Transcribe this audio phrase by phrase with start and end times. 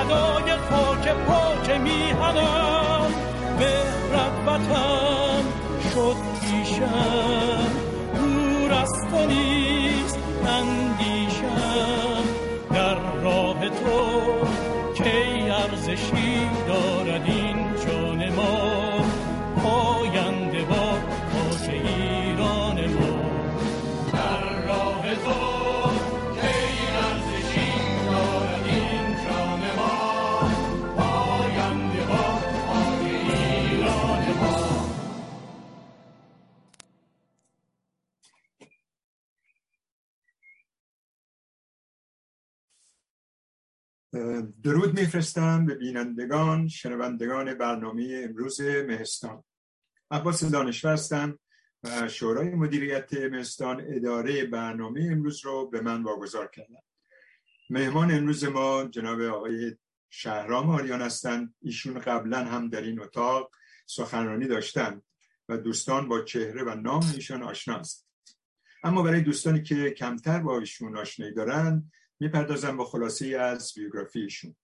[0.00, 3.06] فدای خاک پاک میهنم
[3.58, 3.82] به
[4.46, 5.44] وطن
[5.94, 7.70] شد پیشم.
[8.14, 8.92] دور از
[45.10, 49.44] میفرستم به بینندگان شنوندگان برنامه امروز مهستان
[50.10, 51.38] عباس دانشور هستم
[51.84, 56.82] و شورای مدیریت مهستان اداره برنامه امروز رو به من واگذار کردم
[57.70, 59.76] مهمان امروز ما جناب آقای
[60.10, 61.54] شهرام آریان هستند.
[61.62, 63.50] ایشون قبلا هم در این اتاق
[63.86, 65.02] سخنرانی داشتند
[65.48, 68.06] و دوستان با چهره و نام ایشان آشنا است
[68.84, 74.56] اما برای دوستانی که کمتر با ایشون آشنایی دارند می‌پردازم با خلاصه از بیوگرافیشون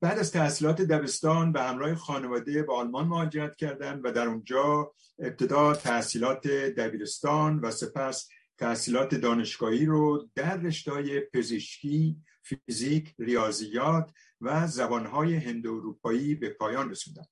[0.00, 5.74] بعد از تحصیلات دبستان به همراه خانواده به آلمان مهاجرت کردند و در اونجا ابتدا
[5.74, 8.28] تحصیلات دبیرستان و سپس
[8.58, 17.24] تحصیلات دانشگاهی رو در رشته پزشکی، فیزیک، ریاضیات و زبانهای هند اروپایی به پایان رسوندن.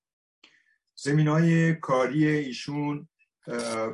[0.94, 3.08] زمین های کاری ایشون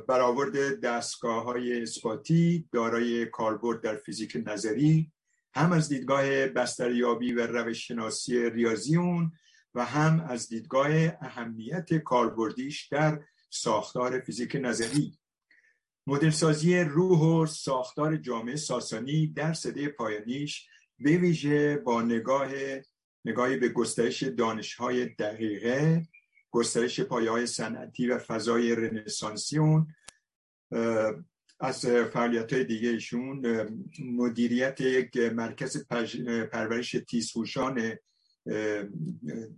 [0.08, 5.12] برآورد دستگاه های اثباتی دارای کاربرد در فیزیک نظری
[5.55, 8.97] هم از دیدگاه بستریابی و روش شناسی ریاضی
[9.75, 10.91] و هم از دیدگاه
[11.21, 15.19] اهمیت کاربردیش در ساختار فیزیک نظری.
[16.06, 20.69] مدل سازی روح و ساختار جامعه ساسانی در صده پایانیش
[20.99, 22.49] به ویژه با نگاه
[23.25, 26.06] نگاهی به گسترش دانشهای دقیقه
[26.50, 29.94] گسترش پایه های صنعتی و فضای رنسانسی اون
[31.60, 33.66] از فعالیت های دیگه ایشون
[34.04, 35.87] مدیریت یک مرکز
[36.53, 37.98] پرورش تیزهوشان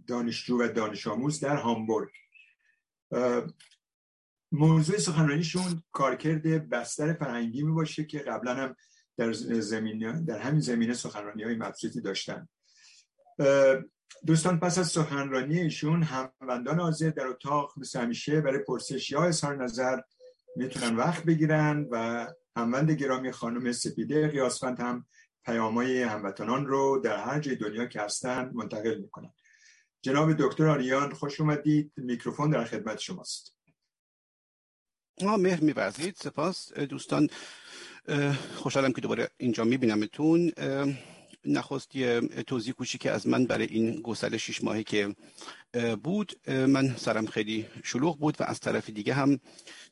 [0.07, 2.11] دانشجو و دانش آموز در هامبورگ.
[4.53, 8.77] موضوع سخنرانیشون کارکرد بستر فرهنگی می باشه که قبلا هم
[9.17, 12.49] در زمینه در همین زمینه سخنرانی های مبسوطی داشتن.
[14.27, 19.65] دوستان پس از سخنرانی ایشون هموندان حاضر در اتاق مثل همیشه برای پرسش یا اظهار
[19.65, 20.01] نظر
[20.57, 22.27] می‌تونن وقت بگیرن و
[22.57, 25.07] هموند گرامی خانم سپیده قیاسفند هم
[25.45, 29.33] پیامای هموطنان رو در هر جای دنیا که هستن منتقل می‌کنن.
[30.03, 31.93] جناب دکتر آریان خوش اومدید.
[31.97, 33.57] میکروفون در خدمت شماست.
[35.23, 36.15] مهر میورزید.
[36.17, 36.73] سپاس.
[36.73, 37.29] دوستان
[38.57, 40.53] خوشحالم که دوباره اینجا میبینمتون.
[41.45, 45.15] نخست یه توضیح کوچیک از من برای این گسل شیش ماهی که
[46.03, 46.49] بود.
[46.49, 49.41] من سرم خیلی شلوغ بود و از طرف دیگه هم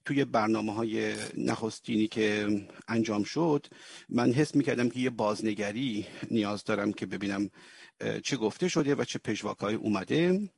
[0.05, 2.49] توی برنامه های نخستینی که
[2.89, 3.67] انجام شد
[4.09, 7.51] من حس می‌کردم که یه بازنگری نیاز دارم که ببینم
[8.23, 10.51] چه گفته شده و چه پژواکای اومده.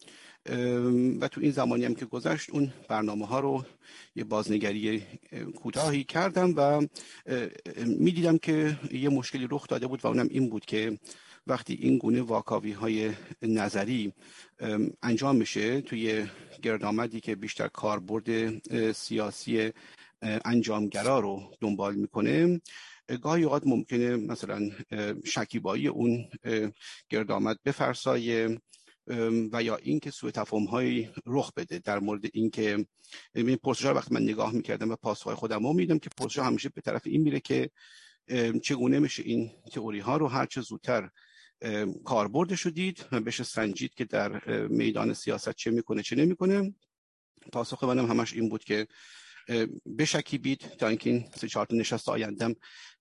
[1.21, 3.65] و تو این زمانی هم که گذشت اون برنامه ها رو
[4.17, 5.03] یه بازنگری
[5.57, 6.87] کوتاهی کردم و
[7.87, 10.99] می‌دیدم که یه مشکلی رخ داده بود و اونم این بود که
[11.47, 13.13] وقتی این گونه واکاوی های
[13.43, 14.13] نظری
[15.03, 16.27] انجام میشه توی
[16.63, 18.59] گردآمدی که بیشتر کاربرد
[18.93, 19.71] سیاسی
[20.23, 22.61] انجامگرا رو دنبال می‌کنه
[23.23, 24.71] گاهی اوقات ممکنه مثلا
[25.25, 26.29] شکیبایی اون
[27.09, 28.59] گردآمد بفرسایه.
[29.53, 31.79] و یا اینکه سوء تفاهم های رخ بده.
[31.79, 32.87] در مورد اینکه
[33.35, 36.69] این پرسش ها وقتی من نگاه می‌کردم و پاسخ خودم رو میدم که پرسش همیشه
[36.69, 37.71] به طرف این میره که
[38.63, 41.11] چگونه میشه این تئوری ها رو هر چه زودتر
[42.05, 46.75] کاربرد شدید و بشه سنجید که در میدان سیاست چه می‌کنه چه نمی‌کنه.
[47.53, 48.87] پاسخ منم همش این بود که
[49.99, 52.55] بشکیبید تا اینکه این سه چهار نشست آیندم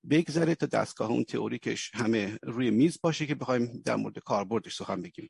[0.10, 5.02] بگذره تا دستگاه اون تئوریکش همه روی میز باشه که بخوایم در مورد کاربردش سخن
[5.02, 5.30] بگیم.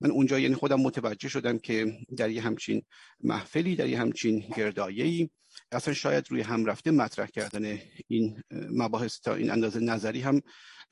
[0.00, 2.82] من اونجا یعنی خودم متوجه شدم که در یه همچین
[3.20, 5.30] محفلی در یه همچین گردایه‌ای
[5.72, 10.40] اصلا شاید روی هم رفته مطرح کردن این مباحث تا این اندازه نظری هم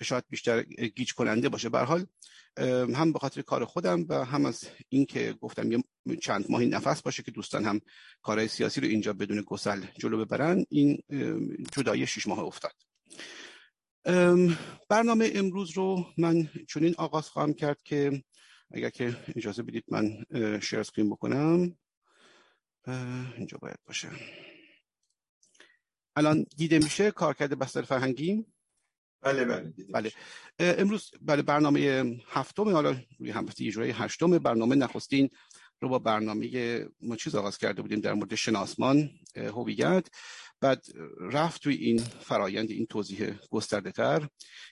[0.03, 0.63] شاید بیشتر
[0.97, 1.69] گیج کننده باشه.
[1.69, 2.07] به حال
[2.95, 5.83] هم به خاطر کار خودم و هم از اینکه گفتم یه
[6.23, 7.81] چند ماهی نفس باشه که دوستان هم
[8.23, 11.03] کارهای سیاسی رو اینجا بدون گسل جلو ببرن این
[11.73, 12.88] جدایی شش ماه افتاد.
[14.89, 18.23] برنامه امروز رو من چنین آغاز خواهم کرد که
[18.71, 20.25] اگر که اجازه بدید من
[20.61, 21.77] شیر اسکرین بکنم.
[23.37, 24.09] اینجا باید باشه.
[26.17, 28.47] الان دیده میشه کارکرد بستر فرهنگی؟
[29.21, 30.13] بله بله بله.
[30.59, 34.77] امروز بله برنامه هفتم حالا روی هم اجرای هشتم برنامه.
[34.77, 35.31] نخستین
[35.81, 40.09] رو با برنامه ما چیز آغاز کرده بودیم در مورد شناسمان هویت.
[40.61, 40.85] بعد
[41.21, 44.29] رفت توی این فرایند این توضیح گسترده تر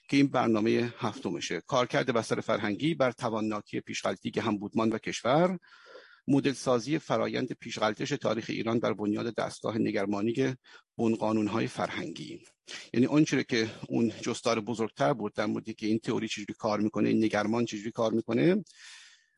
[0.09, 1.61] که این برنامه هفتمشه.
[1.61, 3.81] کارکرد بستر فرهنگی بر توانناکی
[4.41, 5.59] هم بودمان و کشور
[6.27, 10.55] مدل سازی فرایند پیشغلطش تاریخ ایران بر بنیاد دستگاه نگرمانی
[10.97, 12.41] بن های فرهنگی.
[12.93, 17.09] یعنی آنچه که اون جستار بزرگتر بود در مورد که این تئوری چجوری کار می‌کنه
[17.09, 18.63] این نگرمان چجوری کار می‌کنه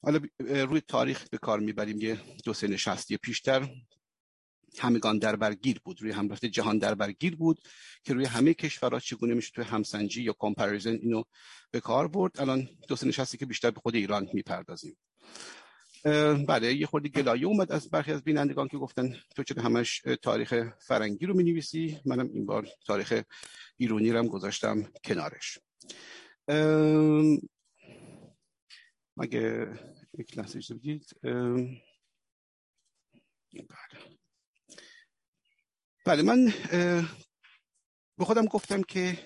[0.02, 2.02] حالا روی تاریخ به کار می‌بریم.
[2.02, 3.70] یه دو سه نشستی پیشتر.
[4.80, 6.02] همگان در برگیر بود.
[6.02, 7.60] روی هم رفته جهان در برگیر بود
[8.04, 11.24] که روی همه کشورها چگونه میشه توی همسنجی یا کامپریزن اینو
[11.72, 12.42] به کار برد.
[12.42, 14.98] الان دو سه نشستی که بیشتر به خود ایران می‌پردازیم.
[16.48, 20.54] بله یه خورده گلایه اومد از برخی از بینندگان که گفتن تو چرا همش تاریخ
[20.80, 23.24] فرنگی رو می‌نویسی؟ منم این بار تاریخ
[23.78, 25.60] ایرونی رو گذاشتم کنارش.
[29.18, 29.74] مگه
[30.18, 31.06] یک لحظه بدید؟
[33.54, 34.19] بله.
[36.10, 36.54] بله من
[38.18, 39.18] به خودم گفتم که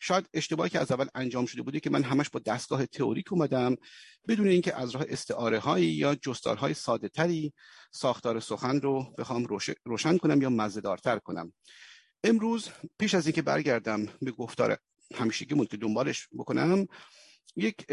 [0.00, 3.76] شاید اشتباهی که از اول انجام شده بوده که من همش با دستگاه تئوریک اومدم
[4.28, 7.52] بدون اینکه از راه استعاره هایی یا جستارهای ساده تری
[7.92, 9.46] ساختار سخن رو بخوام
[9.84, 11.52] روشن کنم یا مزهدارتر کنم.
[12.24, 12.68] امروز
[12.98, 14.78] پیش از اینکه برگردم به گفتار
[15.14, 16.86] همیشگیمون که دنبالش بکنم
[17.56, 17.86] یک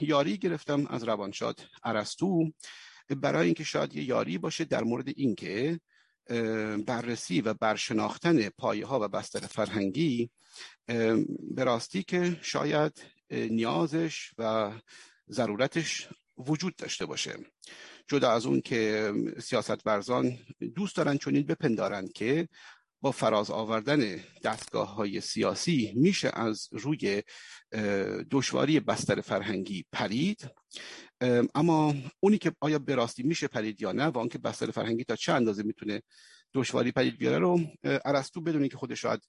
[0.00, 2.52] یاری گرفتم از روانشاد ارسطو.
[3.08, 5.80] برای اینکه شاید یه یاری باشه در مورد اینکه
[6.86, 10.30] بررسی و برشناختن پایه ها و بستر فرهنگی
[11.54, 14.72] به راستی که شاید نیازش و
[15.30, 17.36] ضرورتش وجود داشته باشه.
[18.08, 19.12] جدا از اون که
[19.42, 20.38] سیاست ورزان
[20.74, 22.48] دوست دارن چنین بپندارن که
[23.00, 27.22] با فراز آوردن دستگاه های سیاسی میشه از روی
[28.30, 30.50] دشواری بستر فرهنگی پرید.
[31.54, 35.16] اما اونی که آیا به راستی میشه پرید یا نه و آنکه بستر فرهنگی تا
[35.16, 36.02] چه اندازه می‌تونه
[36.54, 39.20] دشواری پدید بیاره رو ارسطو بدون که خودش شاید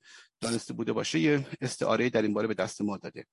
[0.42, 3.26] دانسته بوده باشه استعاره در این باره به دست ما داده.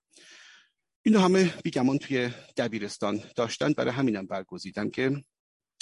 [1.02, 5.24] اینو همه بیگمان توی دبیرستان داشتن برای همینم برگزیدم که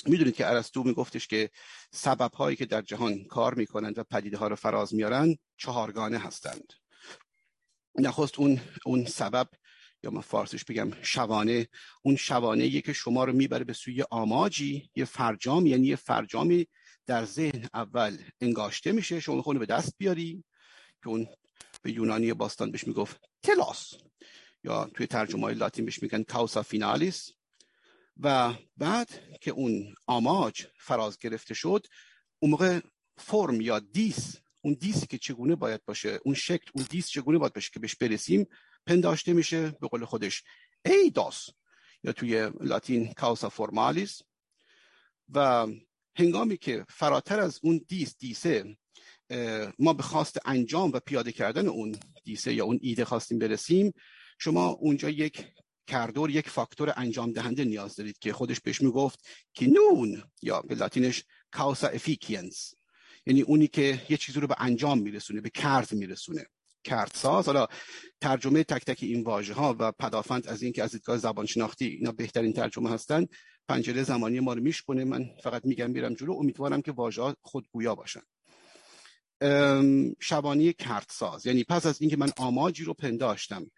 [0.06, 1.50] می‌دونید که ارسطو میگفتش که
[1.93, 6.73] سبب هایی که در جهان کار می‌کنند و پدیده ها رو فراز میارن چهارگانه هستند.
[7.99, 9.49] نخست اون اون سبب
[10.02, 11.69] یا من فارسیش بگم شوانه
[12.02, 16.67] اون شوانه که شما رو می‌بره به سوی آماجی یه فرجام یعنی یه فرجامی
[17.06, 20.44] در ذهن اول انگاشته میشه شما خونه به دست بیاری؟
[21.02, 21.26] که اون
[21.82, 23.94] به یونانی باستان بهش می‌گفت تلاس
[24.64, 27.33] یا توی ترجمه های لاتین بهش میگن کاوسا فینالیس
[28.21, 29.09] و بعد
[29.40, 31.87] که اون آماج فراز گرفته شد
[32.38, 32.80] اون موقع
[33.19, 37.52] فرم یا دیس اون دیسی که چگونه باید باشه اون شکل اون دیس چگونه باید
[37.52, 38.47] باشه که بهش برسیم
[38.87, 40.43] پنداشته میشه به قول خودش
[40.85, 41.51] ایداس
[42.05, 44.23] یا توی لاتین کاوسا فرمالیس
[45.29, 45.67] و
[46.15, 48.77] هنگامی که فراتر از اون دیس دیسه
[49.79, 53.93] ما به خواست انجام و پیاده کردن اون دیسه یا اون ایده خواستیم برسیم
[54.39, 55.47] شما اونجا یک
[55.87, 60.75] کردور یک فاکتور انجام دهنده نیاز دارید که خودش بهش می‌گفت که نون یا به
[60.75, 62.75] لاتینش کاوسا افیکینس
[63.27, 66.47] یعنی اونی که یه چیزی رو به انجام میرسونه به کرد میرسونه.
[66.85, 67.47] کردساز.
[67.47, 67.67] حالا
[68.21, 72.13] ترجمه تک تک این واژه ها و پدافند از اینکه از دیدگاه زبان شناختی اینا
[72.13, 73.27] بهترین ترجمه هستن
[73.69, 76.33] پنجره زمانی ما رو میشکنه من فقط میگم میرم جلو.
[76.33, 78.23] امیدوارم که واژه ها خودگویا باشن.
[80.21, 81.47] شبانی کردساز.
[81.47, 83.71] یعنی پس از اینکه من آماجی رو پنداشتم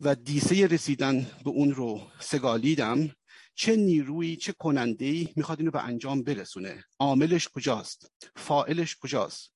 [0.00, 3.10] و دیسه رسیدن به اون رو سگالیدم
[3.54, 9.54] چه نیرویی چه کننده ای می‌خواد اینو به انجام برسونه؟ عاملش کجاست؟ فائلش کجاست؟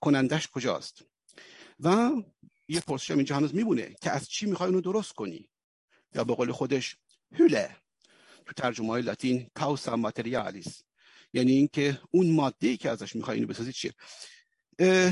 [0.00, 1.02] کنندش کجاست؟
[1.82, 2.10] و
[2.68, 5.48] یه پرسشم اینجا هنوز میمونه که از چی می‌خوای اونو درست کنی؟
[6.14, 6.96] یا به قول خودش
[7.32, 7.76] هوله
[8.46, 10.82] تو ترجمه های لاتین کاوسا ماتریالیس
[11.32, 13.94] یعنی اینکه اون ماده ای که ازش می‌خوای اینو بسازی چیه؟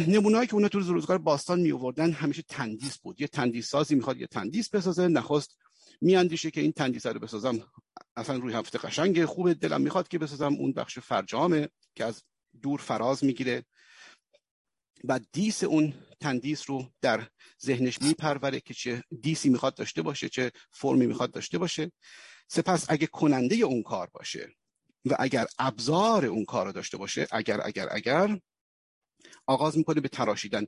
[0.09, 3.21] نمونه‌ای که اونا تو روزگار باستان می آوردن همیشه تندیس بود.
[3.21, 5.59] یه تندیس سازی می‌خواد یه تندیس بسازه نخست
[6.01, 7.61] میاندیشه که این تندیس رو بسازم.
[8.17, 10.55] اصلا روی هفته قشنگ خوب دلم می‌خواد که بسازم.
[10.55, 12.23] اون بخش فرجامه که از
[12.63, 13.65] دور فراز می‌گیره.
[15.05, 17.29] و دیس اون تندیس رو در
[17.65, 21.93] ذهنش میپروره که چه دیسی می‌خواد داشته باشه چه فرمی می‌خواد داشته باشه.
[22.49, 24.55] سپس اگه کننده اون کار باشه
[25.05, 28.39] و اگر ابزار اون کار رو داشته باشه اگر اگر اگر
[29.47, 30.67] آغاز می‌کنه به تراشیدن.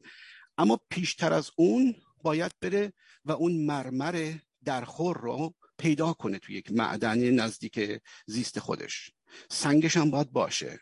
[0.59, 2.92] اما پیشتر از اون باید بره
[3.25, 9.11] و اون مرمر درخور رو پیدا کنه توی یک معدن نزدیک زیست خودش.
[9.50, 10.80] سنگش هم باید باشه.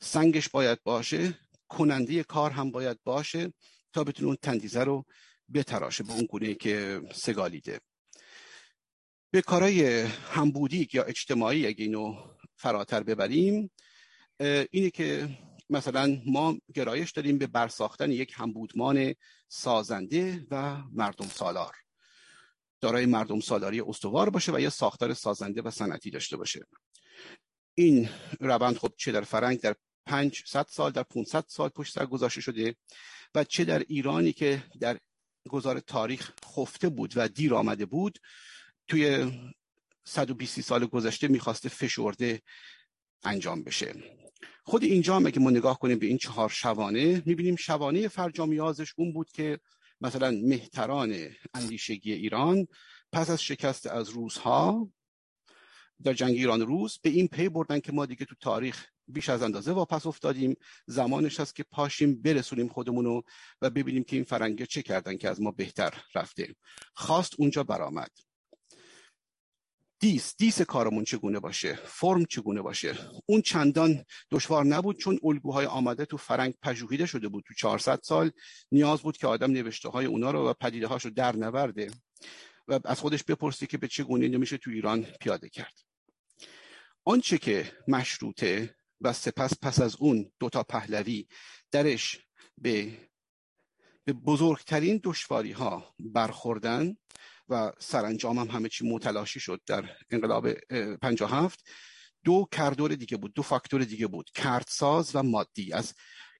[0.00, 1.38] سنگش باید باشه.
[1.68, 3.52] کننده کار هم باید باشه.
[3.92, 5.04] تا بتونه اون تندیزه رو
[5.54, 7.80] بتراشه به اون گونه که سگالیده
[9.32, 12.14] به کارهای همبودیک یا اجتماعی اگه اینو
[12.56, 13.70] فراتر ببریم
[14.70, 15.28] اینه که
[15.70, 19.14] مثلا ما گرایش داریم به برساختن یک همبودمان
[19.48, 21.76] سازنده و مردم سالار.
[22.80, 26.66] دارای مردم سالاری استوار باشه و یا ساختار سازنده و صنعتی داشته باشه.
[27.74, 28.08] این
[28.40, 29.74] روند خب چه در فرنگ در
[30.06, 32.76] 500 سال در 500 سال پشت سر گذاشته شده.
[33.34, 34.98] و چه در ایرانی که در
[35.48, 38.18] گذار تاریخ خفته بود و دیر آمده بود
[38.88, 39.32] توی
[40.04, 42.42] 120 سال گذشته می‌خواسته فشرده
[43.22, 43.94] انجام بشه.
[44.64, 49.12] خود اینجا هم اگه ما نگاه کنیم به این چهار شوانه می‌بینیم شوانه فرجامیازش اون
[49.12, 49.60] بود که
[50.00, 52.66] مثلا مهتران اندیشگی ایران
[53.12, 54.90] پس از شکست از روزها
[56.02, 59.42] در جنگ ایران روز به این پی بردن که ما دیگه تو تاریخ بیش از
[59.42, 60.56] اندازه واپس افتادیم.
[60.86, 63.22] زمانش هست که پاشیم برسونیم خودمونو
[63.62, 66.54] و ببینیم که این فرنگه چه کردن که از ما بهتر رفته.
[66.94, 68.10] خواست اونجا برآمد.
[70.00, 76.04] دیس دیس کارمون چگونه باشه؟ فرم چگونه باشه؟ اون چندان دشوار نبود چون الگوهای آمده
[76.04, 78.30] تو فرنگ پژوهیده شده بود تو 400 سال.
[78.72, 81.90] نیاز بود که آدم نوشته های اونا رو و پدیده هاشو در نورده
[82.68, 85.74] و از خودش بپرسی که به چه گونه نمیشه تو ایران پیاده کرد.
[87.04, 91.26] آنچه که مشروطه و سپس پس از اون دوتا پهلوی
[91.70, 92.18] درش
[92.58, 92.98] به
[94.04, 96.96] به بزرگترین دشواری ها برخوردن
[97.48, 100.52] و سرانجام هم همه چی متلاشی شد در انقلاب
[101.02, 101.68] 57
[102.24, 105.72] دو کردور دیگه بود دو فاکتور دیگه بود کردساز و مادی.
[105.72, 105.94] از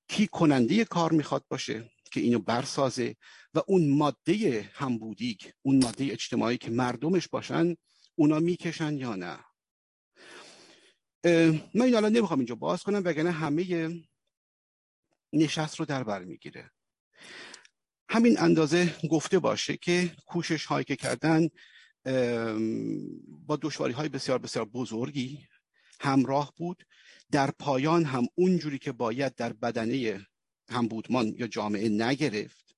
[0.08, 3.16] کی کننده کار می‌خواد باشه که اینو برسازه
[3.54, 7.74] و اون ماده همبودیگ اون ماده اجتماعی که مردمش باشن
[8.14, 9.38] اونا می‌کشن یا نه؟
[11.24, 13.90] من این الان نمی‌خوام اینجا باز کنم وگرنه همه
[15.32, 16.70] نشست رو در بر می‌گیره.
[18.08, 21.48] همین اندازه گفته باشه که کوشش هایی که کردن
[23.26, 25.46] با دشواری های بسیار بسیار بزرگی
[26.00, 26.86] همراه بود.
[27.30, 30.26] در پایان هم اونجوری که باید در بدنه
[30.70, 32.76] هم بودمان یا جامعه نگرفت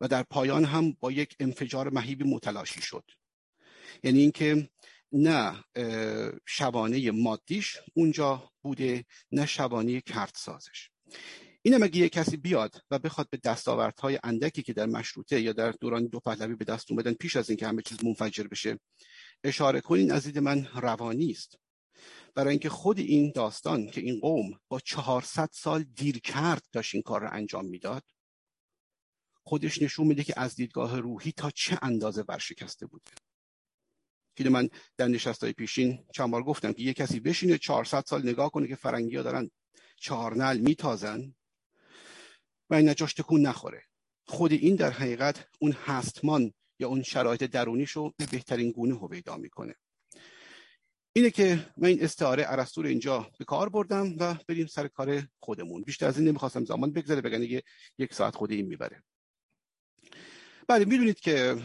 [0.00, 3.10] و در پایان هم با یک انفجار مهیبی متلاشی شد.
[4.02, 4.70] یعنی اینکه
[5.14, 5.64] نه
[6.46, 10.90] شبانه مادیش اونجا بوده نه شبانه کرد سازش
[11.62, 15.70] اینم اگه یه کسی بیاد و بخواد به دستاوردهای اندکی که در مشروطه یا در
[15.70, 18.78] دوران دو پهلوی به دست اومدن پیش از اینکه همه چیز منفجر بشه
[19.44, 21.58] اشاره کنین از دید من روانی است.
[22.34, 27.02] برای اینکه خود این داستان که این قوم با 400 سال دیر کرد داشت این
[27.02, 28.02] کار رو انجام می‌داد
[29.42, 33.10] خودش نشون میده که از دیدگاه روحی تا چه اندازه ورشکسته بوده.
[34.36, 38.50] که من در نشستای پیشین چند بار گفتم که یه کسی بشینه 400 سال نگاه
[38.50, 39.50] کنه که فرنگی ها دارن
[39.96, 41.34] چهارنل میتازن
[42.70, 43.82] و این نجاش تکون نخوره.
[44.26, 49.36] خود این در حقیقت اون هستمان یا اون شرایط درونیش رو به بهترین گونه هویدا
[49.36, 49.74] می‌کنه.
[51.12, 55.82] اینه که من این استعاره ارسطو اینجا به کار بردم و بریم سر کار خودمون.
[55.82, 57.60] بیشتر از این نمی‌خواستم زمان بگذره بگن
[57.98, 59.02] یک ساعت خود این می‌بره.
[60.68, 61.56] بله می‌دونید که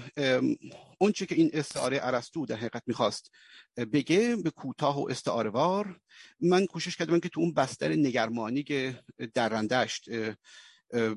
[0.98, 3.32] اونچه که این استعاره ارسطو در حقیقت می‌خواست
[3.77, 6.00] بگه به کوتاه و استعاره وار
[6.39, 9.00] من کوشش کردم که تو اون بستر نگرمانی که
[9.34, 10.10] درندشت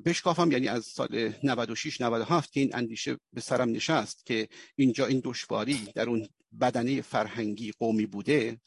[0.04, 5.20] بشکافم یعنی از سال 96 97 که این اندیشه به سرم نشست که اینجا این
[5.24, 6.28] دشواری در اون
[6.60, 8.60] بدنه فرهنگی قومی بوده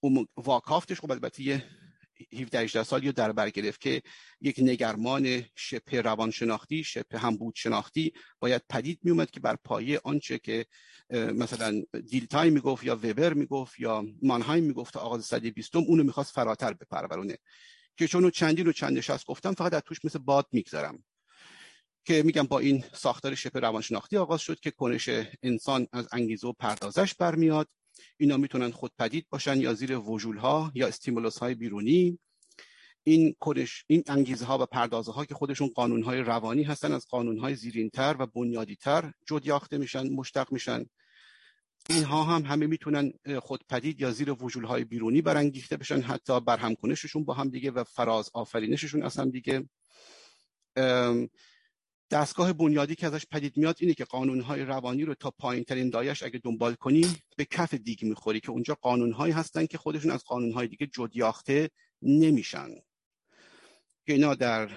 [0.00, 1.64] اون واکافتش خب البته
[2.32, 4.02] 17 18 سالی رو در بر گرفت که
[4.40, 10.38] یک نگرمان شبه روانشناختی شبه همبود شناختی باید پدید می اومد که بر پایه آنچه
[10.38, 10.66] که
[11.10, 16.72] مثلا دیلتای می‌گفت یا وبر می‌گفت یا مانهایم می‌گفت آغاز صده بیستم اونو می‌خواست فراتر
[16.72, 17.38] بپرورونه.
[17.96, 21.04] که چون چندین و چند نشست گفتم فقط در توش مثل باد میگذرم.
[22.04, 25.08] که میگم با این ساختار شبه روانشناختی آغاز شد که کنش
[25.42, 27.68] انسان از انگیزه و پردازش برمیاد.
[28.16, 32.18] اینا می‌تونن خودپدید باشن یا زیر وجول ها یا استیمولوس های بیرونی.
[33.04, 37.06] این کدش این انگیزه ها و پردازه ها که خودشون قانون های روانی هستن از
[37.06, 40.84] قانون های زیرین تر و بنیادی تر جد میشن مشتق میشن.
[41.88, 43.12] اینها هم همه می‌تونن
[43.42, 48.30] خودپدید یا زیر وجول های بیرونی برانگیخته بشن حتی برهمکنششون با هم دیگه و فراز
[48.34, 49.68] آفرینششون از هم دیگه.
[52.10, 56.22] دستگاه بنیادی که ازش پدید میاد اینه که قانونهای روانی رو تا پایین ترین دایش
[56.22, 60.68] اگه دنبال کنی به کف دیگ می‌خوری که اونجا قانونهایی هستن که خودشون از قانونهای
[60.68, 61.70] دیگه جدیاخته
[62.02, 62.68] نمیشن.
[64.06, 64.70] که اینا در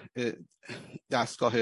[1.11, 1.53] دستگاه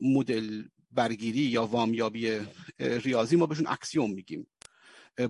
[0.00, 2.40] مدل برگیری یا وامیابی
[2.78, 4.46] ریاضی ما بهشون اکسیوم میگیم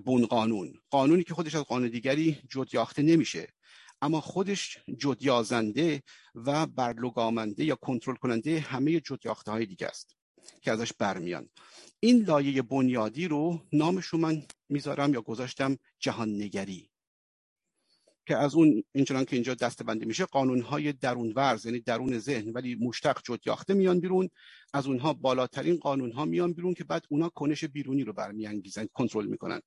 [0.04, 0.75] بون قانون.
[0.90, 3.49] قانونی که خودش از قانون دیگری جدیاخته نمیشه.
[4.02, 6.02] اما خودش جدیازنده
[6.35, 10.16] و برلگامنده یا کنترل کننده همه جدیاخته های دیگه است
[10.61, 11.49] که ازش برمیان.
[12.00, 16.90] این لایه بنیادی رو نامش من می‌ذارم یا گذاشتم جهان نگری
[18.26, 22.52] که از اون اینچنان که اینجا دسته بندی میشه قانونهای درون ورز یعنی درون ذهن
[22.52, 24.28] ولی مشتق جدیاخته میان بیرون
[24.75, 29.61] از اونها بالاترین قانونها میان بیرون که بعد اونها کنش بیرونی رو برمیانگیزن کنترل می‌کنن.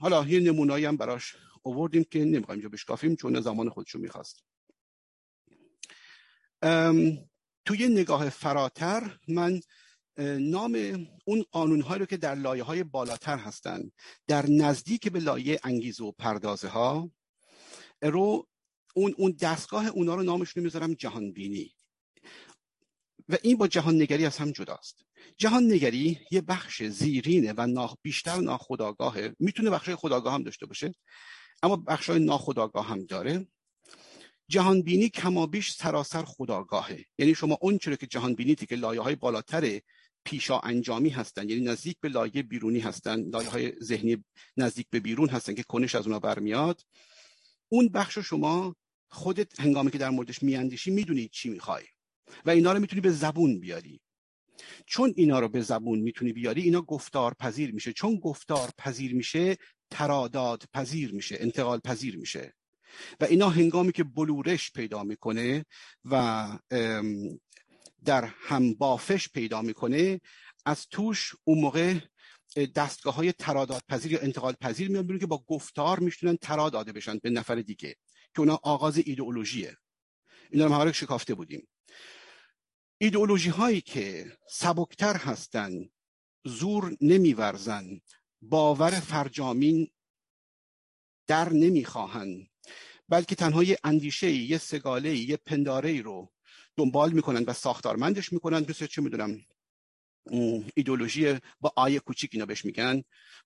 [0.00, 4.44] حالا یه نمونایی هم براش آوردیم که نمی‌خوایم اینجا بشکافیم چون زمان خودشو می‌خواست.
[7.64, 9.60] توی نگاه فراتر من
[10.38, 13.90] نام اون قانونهایی رو که در لایه های بالاتر هستن
[14.26, 17.10] در نزدیک به لایه انگیزه و پردازه ها
[18.02, 18.48] رو
[18.94, 21.74] اون, اون دستگاه اونا رو نامش رو می‌ذارم جهان بینی
[23.28, 25.04] و این با جهان نگری از هم جداست.
[25.36, 30.94] جهان نگری یه بخش زیرینه و ناخ بیشتر ناخداگاهه می‌تونه بخش خداگاه هم داشته باشه.
[31.62, 33.46] اما بخش های ناخداگاه هم داره.
[34.48, 39.14] جهان بینی کمابیش سراسر خداگاهه یعنی شما اون چرا که جهان بینی که لایه های
[39.14, 39.80] بالاتر
[40.24, 41.48] پیشا انجامی هستن.
[41.48, 44.24] یعنی نزدیک به لایه بیرونی هستن لایه های ذهنی
[44.56, 46.82] نزدیک به بیرون هستن که کنش از اونا برمیاد.
[47.68, 48.76] اون بخش شما
[49.10, 51.84] خودت هنگامی که در موردش میاندیشی می‌دونی چی می‌خوای.
[52.44, 54.00] و اینا رو می‌تونی به زبون بیاری.
[54.86, 57.92] چون اینا رو به زبون می‌تونی بیاری اینا گفتار پذیر میشه.
[57.92, 59.56] چون گفتار پذیر میشه
[59.90, 62.54] تراداد پذیر میشه انتقال پذیر میشه.
[63.20, 65.64] و اینا هنگامی که بلورش پیدا می‌کنه
[66.04, 66.46] و
[68.04, 70.20] در همبافش پیدا می‌کنه
[70.64, 71.98] از توش اون موقع
[72.74, 76.92] دستگاه های تراداد پذیر یا انتقال پذیر میان بیرون که با گفتار می‌تونن ترا داده
[76.92, 77.96] بشن به نفر دیگه
[78.34, 79.76] که اونا آغاز ایدئولوژیه.
[80.50, 81.68] اینا رو هم شکافته بودیم.
[82.98, 85.72] ایدئولوژی هایی که سبکتر هستن
[86.44, 88.00] زور نمیورزن
[88.42, 89.88] باور فرجامین
[91.26, 92.46] در نمی‌خواهند
[93.08, 96.32] بلکه تنها یه اندیشه یه سگاله یه پنداره رو
[96.76, 99.40] دنبال می‌کنن و ساختارمندش می‌کنن مثل چه می‌دونم
[100.74, 103.02] ایدولوژی با آیه کوچیک اینا بهش میگن.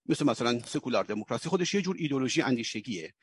[0.07, 1.48] مثل مثلا سکولار دموکراسی.
[1.48, 3.14] خودش یه جور ایدولوژی اندیشگیه.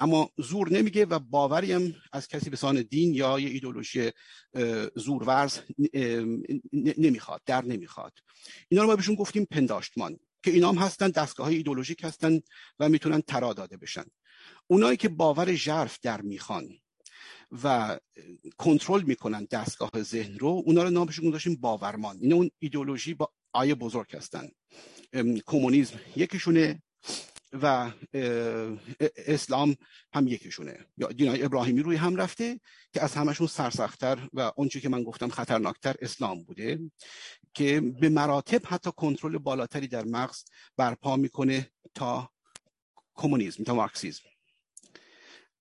[0.00, 4.10] اما زور نمیگه و باوری هم از کسی به سان دین یا یه ایدولوژی
[4.96, 5.58] زورورز
[6.72, 8.12] نمی‌خواد در نمی‌خواد.
[8.68, 10.18] اینا رو ما بهشون گفتیم پنداشتمان.
[10.46, 12.40] که اینا هم هستن دستگاه های ایدولوژیک هستن
[12.78, 14.04] و می‌تونن ترا داده بشن.
[14.66, 16.68] اونایی که باور ژرف در می‌خوان
[17.62, 17.98] و
[18.56, 22.18] کنترل می‌کنن دستگاه ذهن رو اونا رو نامشون گذاشتیم باورمان.
[22.20, 24.48] اینا اون ایدولوژی با آیه بزرگ هستن.
[25.46, 26.82] کمونیسم یکیشونه
[27.52, 27.92] و
[29.16, 29.76] اسلام
[30.14, 30.86] هم یکیشونه.
[30.96, 32.60] یا دینای ابراهیمی روی هم رفته
[32.92, 36.78] که از همشون سرسختتر و اونچه که من گفتم خطرناکتر اسلام بوده.
[37.56, 40.44] که به مراتب حتی کنترل بالاتری در مغز
[40.76, 42.30] برپا می‌کنه تا
[43.14, 44.22] کمونیسم تا مارکسیزم.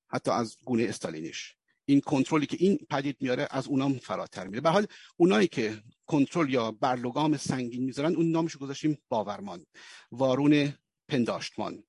[0.07, 1.55] حتی از گونه استالینیش.
[1.85, 4.61] این کنترلی که این پدید میاره از اونام فراتر میره.
[4.61, 9.65] به حال اونایی که کنترل یا برلگام سنگین می‌ذارن اون نامش گذاشتیم باورمان
[10.11, 10.73] وارون
[11.07, 11.83] پنداشتمان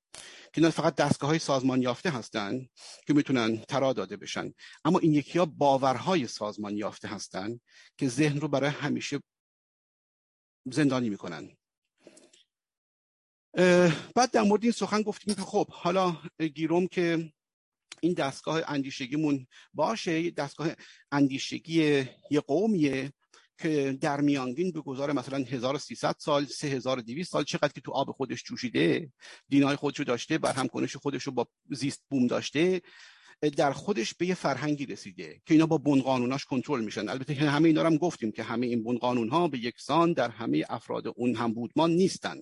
[0.52, 2.68] که اینا فقط دستگاه های سازمان یافته هستن
[3.06, 4.52] که می‌تونن ترا داده بشن.
[4.84, 7.60] اما این یکی ها باورهای سازمان یافته هستن
[7.98, 9.20] که ذهن رو برای همیشه
[10.72, 11.50] زندانی می‌کنن.
[14.14, 16.16] بعد در مورد این سخن گفتیم که خب حالا
[16.54, 17.32] گیروم که
[18.00, 20.68] این دستگاه اندیشگیمون باشه دستگاه
[21.12, 23.12] اندیشگی یه قومیه
[23.58, 28.42] که در میانگین به گذار مثلا 1300 سال 3200 سال چقدر که تو آب خودش
[28.42, 29.12] جوشیده
[29.48, 32.82] دینای خودشو داشته برهم کنش خودش رو با زیست بوم داشته
[33.40, 37.08] در خودش به یه فرهنگی رسیده که اینا با بن قانوناش کنترل میشن.
[37.08, 40.64] البته همه اینا هم گفتیم که همه این بن قانون ها به یکسان در همه
[40.68, 42.40] افراد اون هم بودمان نیستن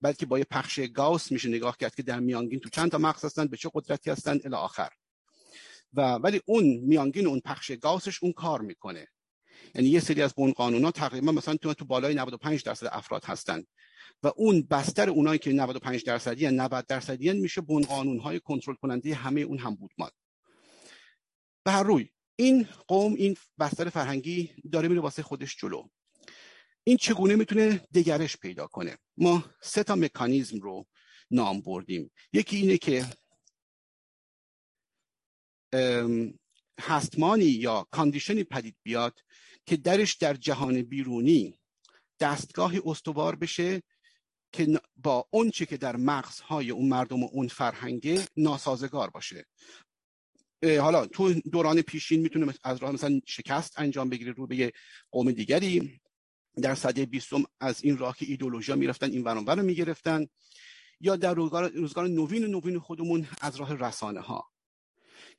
[0.00, 3.24] بلکه با یه پخش گاوس میشه نگاه کرد که در میانگین تو چند تا مغز
[3.24, 4.88] هستن به چه قدرتی هستن الی آخر.
[5.92, 9.06] و ولی اون میانگین اون پخش گاوسش اون کار می‌کنه.
[9.74, 13.24] یعنی یه سری از بن قانون ها تقریبا مثلا تو تو بالای 95 درصد افراد
[13.24, 13.62] هستن.
[14.22, 19.14] و اون بستر اونایی که 95 درصدی 90 درصدی میشه بن قانون های کنترل کننده
[19.14, 20.10] همه اون هم بودمان.
[21.64, 22.10] به هر روی.
[22.36, 25.88] این قوم این بستر فرهنگی داره میره واسه خودش جلو.
[26.84, 30.86] این چگونه می‌تونه دگرش پیدا کنه؟ ما سه تا مکانیزم رو
[31.30, 32.10] نام بردیم.
[32.32, 33.06] یکی اینه که
[36.80, 39.20] هستمانی یا کاندیشنی پدید بیاد
[39.66, 41.58] که درش در جهان بیرونی
[42.20, 43.82] دستگاهی استوار بشه
[44.52, 49.46] که با اونچه که در مغزهای اون مردم و اون فرهنگه ناسازگار باشه.
[50.62, 54.72] حالا تو دوران پیشین می‌تونه از راه مثلا شکست انجام بگیره رو به
[55.10, 56.00] قوم دیگری.
[56.62, 60.26] در صده بیستم از این راه که ایدولوژیا می‌رفتن این ورانور رو می‌گرفتن.
[61.00, 64.50] یا در روزگار, روزگار نوین نوین خودمون از راه رسانه ها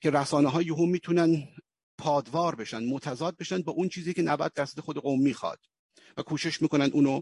[0.02, 1.48] که رسانه ها یهو می‌تونن
[1.98, 5.60] پادوار بشن متضاد بشن با اون چیزی که 90 درصد خود قوم می‌خواد
[6.18, 7.22] و کوشش می‌کنن اونو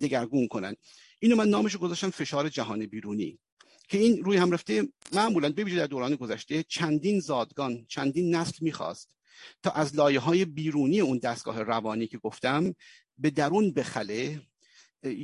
[0.00, 0.76] دگرگون کنن.
[1.18, 3.38] اینو من نامش گذاشتم فشار جهان بیرونی.
[3.88, 9.16] که این روی هم رفته معمولا ببینید در دوران گذشته چندین زادگان چندین نسل می‌خواست
[9.62, 12.74] تا از لایه های بیرونی اون دستگاه روانی که گفتم
[13.18, 14.42] به درون بخله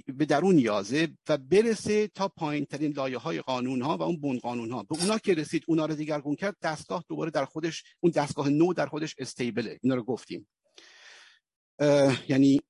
[0.07, 4.39] به درون یازه و برسه تا پایین ترین لایه های قانون ها و اون بون
[4.39, 8.13] قانون ها به اونا که رسید اونا رو دیگرگون کرد دستگاه دوباره در خودش اون
[8.13, 10.49] دستگاه نو در خودش استیبله اینا رو گفتیم
[12.29, 12.61] یعنی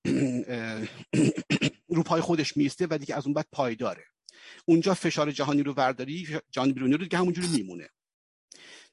[1.88, 4.04] رو پای خودش میسته و دیگه از اون بعد پایداره
[4.64, 7.88] اونجا فشار جهانی رو ورداری جهانی بیرونی رو دیگه همونجوری میمونه.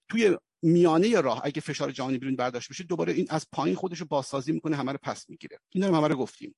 [0.10, 4.06] توی میانه راه اگه فشار جهانی بیرون برداشت بشه دوباره این از پایین خودش رو
[4.06, 5.60] بازسازی می‌کنه همه رو پس می‌گیره.
[5.70, 6.56] اینا رو همه رو گفتیم.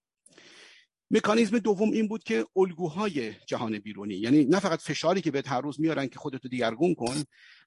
[1.11, 5.61] مکانیزم دوم این بود که الگوهای جهان بیرونی یعنی نه فقط فشاری که بهت هر
[5.61, 7.23] روز میارن که خودتو دیگرگون کن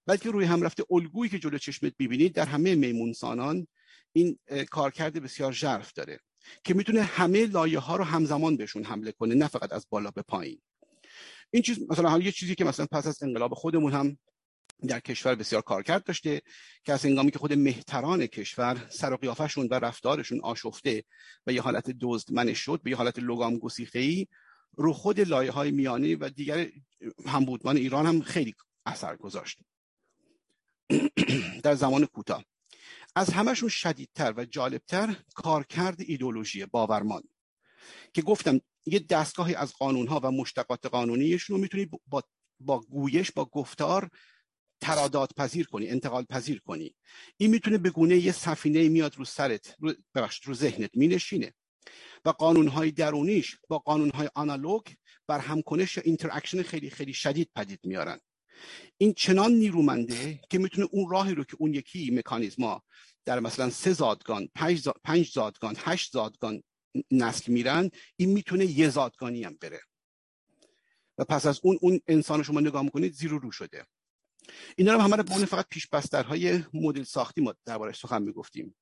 [0.07, 3.67] بلکه روی هم رفته الگویی که جلو چشمت ببینید در همه میمونسانان
[4.13, 4.39] این
[4.71, 6.21] کارکرد بسیار ژرف داره
[6.65, 10.23] که می‌تونه همه لایه ها رو همزمان بهشون حمله کنه نه فقط از بالا به
[10.23, 10.61] پایین.
[11.51, 14.19] این چیز مثلا یه چیزی که مثلا پس از انقلاب خودمون هم
[14.89, 16.43] در کشور بسیار کارکرد داشته
[16.85, 21.05] که از هنگامی که خود مهتران کشور سر و قیافشون و رفتارشون آشفته
[21.47, 24.27] و یه حالت دزدمن شد به یه حالت لگام گسیخته ای
[24.77, 26.67] رو خود لایه های میانی و دیگر
[27.27, 28.55] همبودمان ایران هم خیلی
[28.87, 29.59] اثر گذاشت.
[31.63, 32.45] در زمان کوتاه.
[33.15, 37.23] از همشون شدیدتر و جالبتر کارکرد ایدولوژی باورمان.
[38.15, 42.23] که گفتم یه دستگاهی از قانونها و مشتقات قانونیشون رو می‌تونی با,
[42.61, 44.11] با گویش با گفتار
[44.81, 46.95] ترادات پذیر کنی انتقال پذیر کنی.
[47.37, 51.55] این می‌تونه به گونه یه سفینه میاد رو سرت رو ببخشید رو ذهنت مینشینه.
[52.25, 54.83] و قانونهای درونیش با قانونهای آنالوگ
[55.27, 58.21] بر همکنش یا interaction خیلی خیلی شدید پدید میارن.
[58.99, 62.83] این چنان نیرومنده که می‌تونه اون راهی رو که اون یکی مکانیزما
[63.25, 64.49] در مثلا سه زادگان
[65.05, 66.63] پنج, زادگان هشت زادگان
[67.11, 69.81] نسل میرن این می‌تونه یه زادگانی هم بره.
[71.19, 73.87] و پس از اون اون انسان شما نگاه می‌کنید زیرو رو شده.
[74.77, 78.75] اینا رو همه رو فقط پیش بسترهای مدل ساختی ما دربارش سخن می‌گفتیم.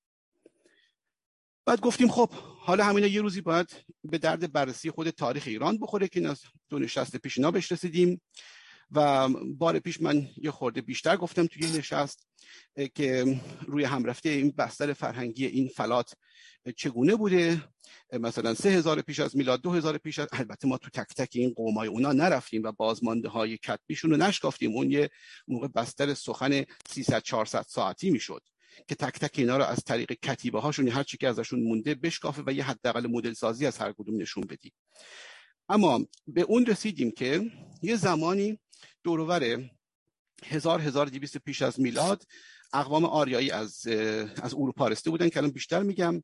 [1.66, 6.08] بعد گفتیم خب حالا همینا یه روزی باید به درد بررسی خود تاریخ ایران بخوره
[6.08, 8.20] که از دو نشست پیش اینا بهش رسیدیم.
[8.90, 12.28] و بار پیش من یه خورده بیشتر گفتم توی نشست
[12.94, 16.14] که روی هم رفته این بستر فرهنگی این فلات
[16.76, 17.62] چگونه بوده؟
[18.12, 21.28] مثلا سه هزار پیش از میلاد دو هزار پیش از البته ما تو تک تک
[21.32, 24.72] این قومای اونا نرفتیم و بازمانده های کتبیشون رو نشکافتیم.
[24.72, 25.10] اون یه
[25.48, 28.42] موقع بستر سخن 300 400 ساعتی می‌شد
[28.88, 32.42] که تک تک اینا رو از طریق کتیبه هاشون هر چی که ازشون مونده بشکافه
[32.46, 34.72] و یه حداقل مدل سازی از هر کدوم نشون بدیم
[35.68, 37.50] اما به اون رسیدیم که
[37.82, 38.58] یه زمانی
[39.04, 39.70] دورور
[40.44, 42.26] هزار هزار دیویست پیش از میلاد
[42.72, 43.86] اقوام آریایی از
[44.42, 46.22] از اروپا رسیده بودن که الان بیشتر میگم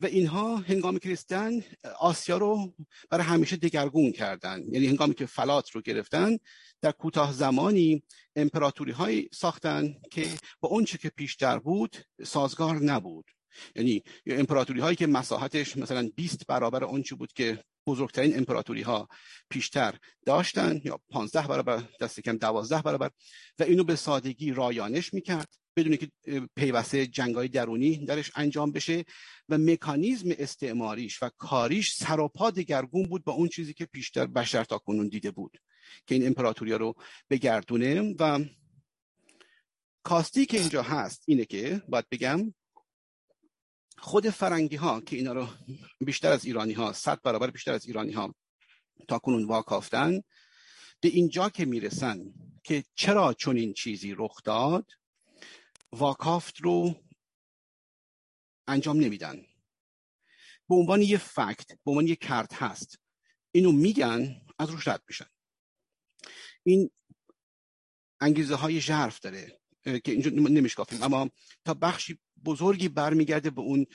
[0.00, 1.50] و اینها هنگامی که رسیدن
[1.98, 2.74] آسیا رو
[3.10, 4.62] برای همیشه دگرگون کردن.
[4.68, 6.38] یعنی هنگامی که فلات رو گرفتن
[6.80, 8.02] در کوتاه زمانی
[8.36, 10.26] امپراتوری های ساختن که
[10.60, 13.24] با اونچه که پیشتر بود سازگار نبود.
[13.76, 19.08] یعنی امپراتوری هایی که مساحتش مثلا 20 برابر آنچه بود که بزرگترین امپراتوری ها
[19.50, 19.94] پیشتر
[20.26, 23.10] داشتن یا 15 برابر دست کم 12 برابر
[23.58, 26.10] و اینو به سادگی رایانش می‌کرد بدون که
[26.56, 29.04] پیوسته جنگای درونی درش انجام بشه
[29.48, 34.78] و مکانیزم استعماریش و کاریش سراپا دگرگون بود با اون چیزی که پیشتر بشر تا
[34.78, 35.58] کنون دیده بود
[36.06, 36.94] که این امپراتوری رو
[37.30, 38.14] بگردونه.
[38.18, 38.44] و
[40.02, 42.54] کاستی که اینجا هست اینه که باید بگم
[44.00, 45.48] خود فرنگی ها که اینا رو
[46.00, 48.34] بیشتر از ایرانی ها صد برابر بیشتر از ایرانی ها
[49.08, 50.20] تا کنون واکافتن
[51.00, 52.34] به اینجا که می‌رسن
[52.64, 54.92] که چرا چون این چیزی رخ داد
[55.92, 56.94] واکافت رو
[58.68, 59.46] انجام نمیدن.
[60.68, 62.98] به عنوان یه فکت به عنوان یه کرد هست.
[63.52, 65.26] اینو میگن از روش رد میشن.
[66.62, 66.90] این
[68.20, 69.59] انگیزه های ژرف داره.
[69.84, 71.02] که اینجا نمیشکافیم.
[71.02, 71.30] اما
[71.64, 73.86] تا بخشی بزرگی برمیگرده به اون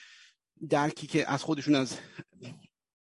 [0.69, 1.97] درکی که از خودشون از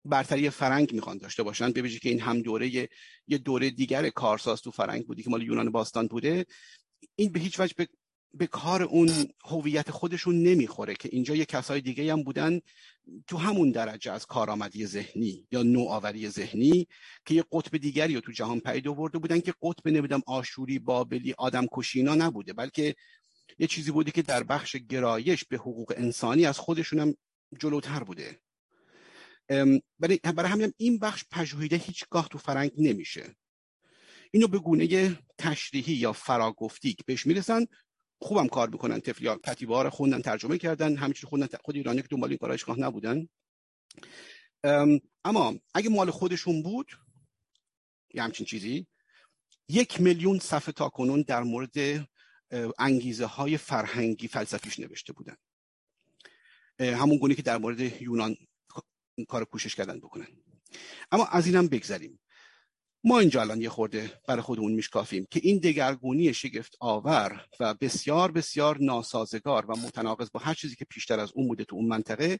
[0.05, 2.89] برتری فرنگ می‌خوان داشته باشن ببینید که این هم دوره
[3.27, 6.45] یه, دوره دیگر کارساز تو فرنگ بودی که مال یونان باستان بوده
[7.15, 7.87] این به هیچ وجه به,
[8.33, 9.09] به کار اون
[9.45, 12.59] هویت خودشون نمی‌خوره که اینجا یه کسای دیگه هم بودن
[13.27, 16.87] تو همون درجه از کارآمدی ذهنی یا نوآوری ذهنی
[17.25, 21.33] که یه قطب دیگری رو تو جهان پیدا آورده بودن که قطب نمیدم آشوری بابلی
[21.37, 22.95] آدم کشینا نبوده بلکه
[23.59, 27.15] یه چیزی بوده که در بخش گرایش به حقوق انسانی از خودشون هم
[27.59, 28.39] جلوتر بوده.
[29.99, 33.35] برای, برای همین این بخش پژوهیده هیچگاه تو فرنگ نمیشه.
[34.31, 37.65] اینو به گونه تشریحی یا فراگفتی که بهش می‌رسن.
[38.21, 38.99] خوبم کار می‌کنن.
[38.99, 41.47] تفلیا کتیبه خوندن ترجمه کردن همینجوری خوندن.
[41.63, 43.27] خود ایرانی که دنبال این کارا هیچگاه نبودن.
[45.25, 46.91] اما اگه مال خودشون بود
[48.13, 48.87] یه همچین چیزی
[49.69, 52.07] یک میلیون صفحه تا کنون در مورد
[52.79, 55.35] انگیزه های فرهنگی فلسفیش نوشته بودن.
[56.79, 58.35] همون گونه که در مورد یونان
[59.27, 60.27] کار کوشش کردن بکنن.
[61.11, 62.19] اما از اینم بگذریم.
[63.03, 68.31] ما اینجا الان یه خورده برای خودمون میشکافیم که این دگرگونی شگفت آور و بسیار
[68.31, 72.39] بسیار ناسازگار و متناقض با هر چیزی که پیشتر از اون بوده تو اون منطقه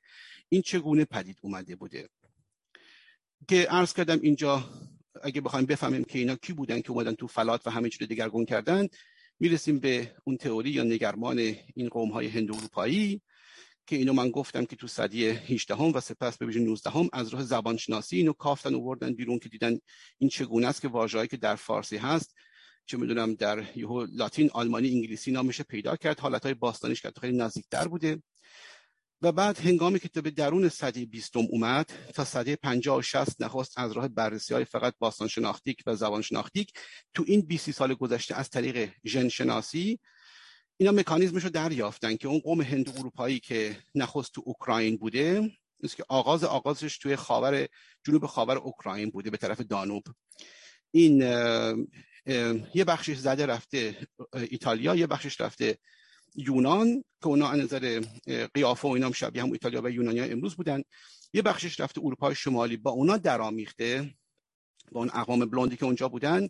[0.50, 2.10] این چگونه پدید اومده بوده؟
[3.48, 4.70] که عرض کردم اینجا
[5.24, 8.46] اگه بخوایم بفهمیم که اینا کی بودن که اومدن تو فلات و همه چیز دگرگون
[8.46, 8.88] کردن
[9.40, 11.40] می‌رسیم به اون تئوری یا نگرمان
[11.76, 13.22] این قوم های هند اروپایی
[13.88, 17.10] که اینو من گفتم که تو صدی 18 هم و سپس به ویژه 19 هم
[17.14, 19.78] از راه زبان شناسی اینو کافتن آوردن بیرون که دیدن
[20.18, 22.36] این چگونه است که واژه‌ای که در فارسی هست
[22.86, 27.88] چه می‌دونم در یهو لاتین آلمانی انگلیسی نامش پیدا کرد حالتهای باستانیش که خیلی نزدیکتر
[27.88, 28.22] بوده.
[29.22, 33.80] و بعد هنگامی که به درون صدی بیستم اومد تا صدی 50 و 60 نخست
[33.80, 36.74] از راه بررسی های فقط باستان شناختیک و زبان شناختیک
[37.14, 40.00] تو این 20 سال گذشته از طریق ژن شناسی
[40.78, 45.52] اینا مکانیزمش رو دریافتن که اون قوم هند اروپایی که نخست تو اوکراین بوده
[45.84, 47.68] است که آغاز آغازش توی خاور
[48.04, 50.04] جنوب خاور اوکراین بوده به طرف دانوب.
[50.92, 51.22] این
[52.74, 55.78] یه بخشش زده رفته ایتالیا یه بخشش رفته
[56.36, 58.02] یونان که اونا نظر
[58.54, 60.84] قیافه و اینا شبیه هم ایتالیا و یونانیا امروز بودن.
[61.34, 64.16] یه بخشش رفته اروپای شمالی با اونا درآمیخته
[64.92, 66.48] با اون اقوام بلوندی که اونجا بودن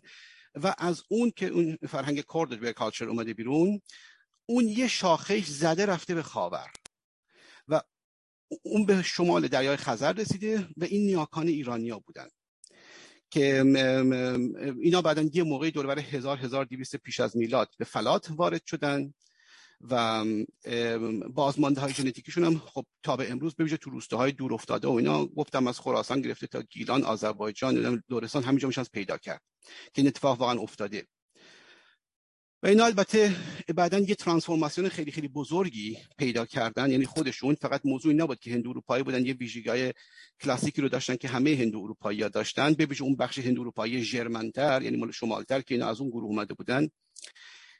[0.54, 3.80] و از اون که اون فرهنگ کورد به کالچر اومده بیرون
[4.52, 6.70] اون یه شاخهش زده رفته به خاور
[7.68, 7.80] و
[8.62, 12.28] اون به شمال دریای خزر رسیده و این نیاکان ایرانیا بودن
[13.30, 13.60] که
[14.80, 19.14] اینا بعدا یه موقعی دور هزار هزار دیویست پیش از میلاد به فلات وارد شدن
[19.90, 20.24] و
[21.34, 25.26] بازمانده های ژنتیکیشون هم خب تا به امروز ببینید تو روستاهای دور افتاده و اینا
[25.26, 30.40] گفتم از خراسان گرفته تا گیلان آذربایجان لرستان همینجا میشن پیدا کرد که این اتفاق
[30.40, 31.06] واقعا افتاده.
[32.62, 33.36] و اینا البته
[33.74, 36.90] بعدا یه ترانسفورماسیون خیلی خیلی بزرگی پیدا کردن.
[36.90, 39.92] یعنی خودشون فقط موضوعی نبود که هندو اروپایی بودن یه ویژگی
[40.40, 42.72] کلاسیکی رو داشتن که همه هندو اروپایی ها داشتن.
[42.72, 46.54] به اون بخش هندو اروپایی ژرمنتر یعنی مال شمالتر که اینا از اون گروه اومده
[46.54, 46.88] بودن.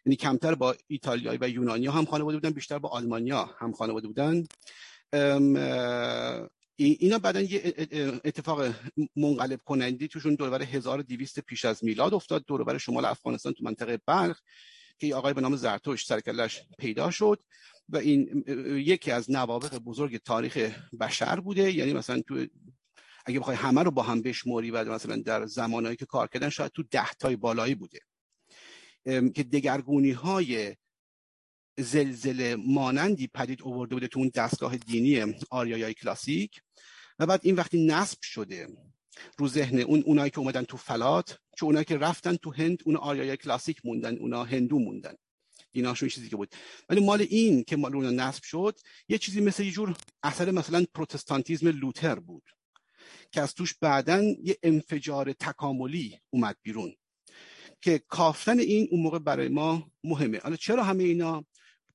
[0.07, 4.45] یعنی کمتر با ایتالیایی و یونانی هم خانواده بودن بیشتر با آلمانیا هم خانواده بودن.
[6.77, 7.75] اینا بعدا یه
[8.25, 8.75] اتفاق
[9.17, 14.41] منقلب کننده توشون دوربر 1200 پیش از میلاد افتاد دوربر شمال افغانستان تو منطقه بلخ
[14.99, 17.43] که آقای به نام زرتوش سرکلش پیدا شد
[17.89, 20.57] و این یکی از نوابق بزرگ تاریخ
[21.01, 21.73] بشر بوده.
[21.73, 22.47] یعنی مثلا تو
[23.27, 26.73] اگه بخوای همه رو با هم بشموری بعد مثلا در زمانهایی که کار کردن شاید
[26.73, 28.01] تو ده تای بالایی بوده.
[29.05, 30.77] که دگرگونی های
[31.79, 36.63] زلزله مانندی پدید آورده بوده تو اون دستگاه دینی آریایای کلاسیک.
[37.19, 38.69] و بعد این وقتی نصب شده
[39.39, 42.97] رو ذهن اون اونایی که اومدن تو فلات چون اونایی که رفتن تو هند اون
[42.97, 45.15] آریای کلاسیک موندن اونا هندو موندن.
[45.73, 46.55] ایناشون چیزی که بود.
[46.89, 50.85] ولی مال این که مال اون نصب شد یه چیزی مثل یه جور اثر مثلا
[50.95, 52.43] پروتستانتیزم لوتر بود
[53.33, 56.95] که از توش بعدا یه انفجار تکاملی اومد بیرون
[57.81, 60.39] که کافتن این اون موقع برای ما مهمه.
[60.39, 61.45] حالا چرا همه اینا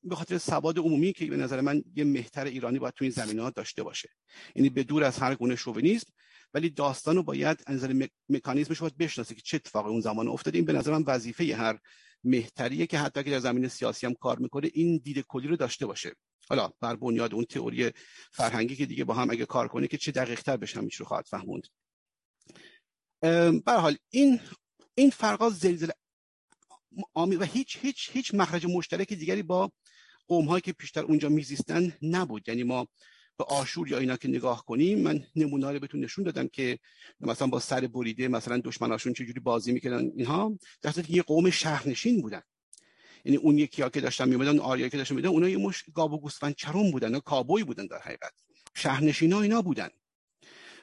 [0.10, 3.42] به خاطر سواد عمومی که به نظر من یه مهتر ایرانی باید تو این زمینه
[3.42, 4.10] ها داشته باشه.
[4.56, 6.14] یعنی به دور از هر گونه شوونیسم
[6.54, 10.58] ولی داستان رو باید از نظر مکانیزمش باید بشناسه که چه اتفاقی اون زمان افتاده.
[10.58, 11.80] این به نظر من وظیفه هر
[12.24, 15.86] مهتریه که حتی که در زمین سیاسی هم کار می‌کنه این دید کلی رو داشته
[15.86, 16.16] باشه.
[16.50, 17.92] حالا بر بنیاد اون تئوری
[18.32, 21.26] فرهنگی که دیگه با هم اگه کار کنه که چه دقیق تر بشه رو خواهد
[21.26, 21.68] فهموند.
[23.66, 24.40] به حال این
[24.96, 25.94] این فرقا زلزله
[27.16, 29.72] و هیچ هیچ هیچ مخرج مشترک دیگری با
[30.28, 32.50] قوم هایی که پیشتر اونجا میزیستن نبود.
[32.50, 32.88] یعنی ما
[33.38, 36.80] به آشور یا اینا که نگاه کنیم من نمونه رو بهتون نشون دادم که
[37.20, 42.42] مثلا با سر بریده مثلا دشمناشون چجوری بازی می‌کردن اینها در یه قوم شهرنشین بودن.
[43.26, 46.14] یعنی اون یکی ها که داشتن میومدن آریا که داشتن میدن اونها یه مش گاب
[46.14, 48.34] و گوسفند چرون بودن و کابوی بودن در حقیقت.
[48.74, 49.90] شهرنشین ها اینا بودن.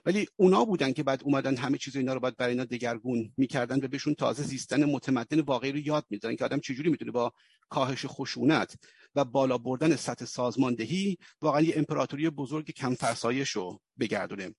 [0.06, 3.84] ولی اونا بودن که بعد اومدن همه چیز اینا رو بعد برای اینا دگرگون می‌کردن
[3.84, 7.32] و بهشون تازه زیستن متمدن واقعی رو یاد می‌دادن که آدم چجوری می‌تونه با
[7.68, 8.76] کاهش خشونت
[9.14, 14.54] و بالا بردن سطح سازماندهی واقعا یه امپراتوری بزرگ کم فرسایش رو بگردونه.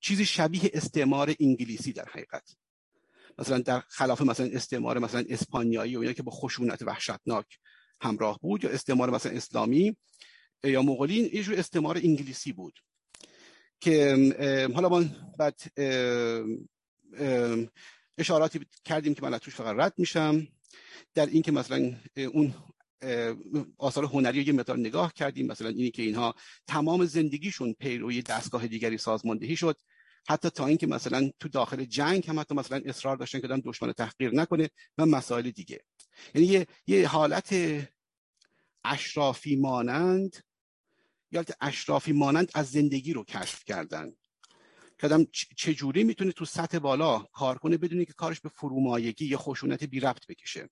[0.00, 2.56] چیزی شبیه استعمار انگلیسی در حقیقت.
[3.38, 7.46] مثلا در خلاف مثلا استعمار مثلا اسپانیایی و اینا که با خشونت وحشتناک
[8.00, 9.96] همراه بود یا استعمار مثلا اسلامی
[10.64, 12.78] یا مغولین یه جور استعمار انگلیسی بود.
[13.80, 14.16] که
[14.74, 15.04] حالا ما
[15.38, 15.60] بعد
[18.18, 20.46] اشاراتی کردیم که من از توش فقط رد میشم
[21.14, 21.94] در اینکه مثلا
[22.32, 22.54] اون
[23.78, 26.34] آثار هنری رو یه مقدار نگاه کردیم مثلا اینی که اینها
[26.66, 29.76] تمام زندگیشون پیروی دستگاه دیگری سازماندهی شد.
[30.28, 34.34] حتی تا اینکه مثلا تو داخل جنگ هم حتی مثلا اصرار داشتن که دشمن تحقیر
[34.34, 35.80] نکنه و مسائل دیگه.
[36.34, 37.54] یعنی یه, یه حالت
[38.84, 40.36] اشرافی مانند
[41.30, 44.12] یا اشرافی مانند از زندگی رو کشف کردن.
[45.02, 49.84] آدم چجوری می‌تونه تو سطح بالا کار کنه بدونی که کارش به فرومایگی یا خشونت
[49.84, 50.68] بی ربط بکشه.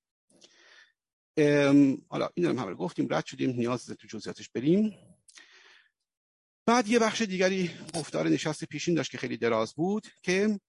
[2.08, 4.98] حالا این هم همه گفتیم رد شدیم نیاز تو جزئیاتش بریم.
[6.66, 10.60] بعد یه بخش دیگری گفتار نشست پیشین داشت که خیلی دراز بود که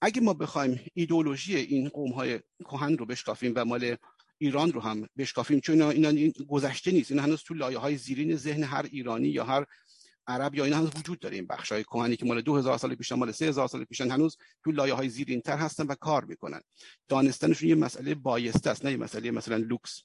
[0.00, 3.96] اگه ما بخوایم ایدولوژی این قوم های کهن رو بشکافیم و مال
[4.42, 7.10] ایران رو هم بشکافیم چون اینا, این گذشته نیست.
[7.10, 9.66] این هنوز تو لایه های زیرین ذهن هر ایرانی یا هر
[10.26, 11.36] عرب یا اینا هنوز وجود داره.
[11.36, 14.72] این بخش های کهنی که مال 2000 سال پیشن مال 3000 سال پیشن هنوز تو
[14.72, 16.60] لایه های زیرین تر هستن و کار می‌کنن.
[17.08, 20.02] دانستنشون یه مسئله بایسته است نه یه مسئله مثلا لوکس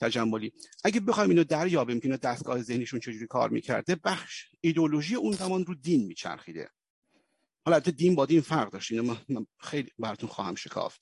[0.00, 0.52] تجملی.
[0.84, 5.66] اگه بخوایم اینو دریابیم که اینا دستگاه ذهنیشون چجوری کار می‌کرده بخش ایدولوژی اون زمان
[5.66, 6.70] رو دین میچرخیده.
[7.66, 8.92] حالا دین با دین فرق داشت.
[8.92, 11.00] اینو من خیلی براتون خواهم شکافت.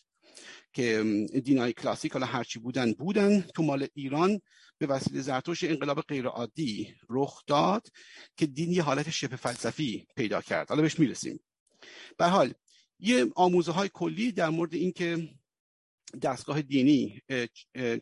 [0.72, 1.04] که
[1.44, 3.40] دینای کلاسیک حالا هرچی بودن بودن.
[3.40, 4.40] تو مال ایران
[4.78, 7.88] به وسیله زرتوش انقلاب غیر عادی رخ داد
[8.36, 10.68] که دین یه حالت شبه فلسفی پیدا کرد.
[10.68, 11.40] حالا بهش می‌رسیم.
[12.18, 12.54] به حال
[12.98, 15.28] یه آموزه های کلی در مورد اینکه
[16.22, 17.22] دستگاه دینی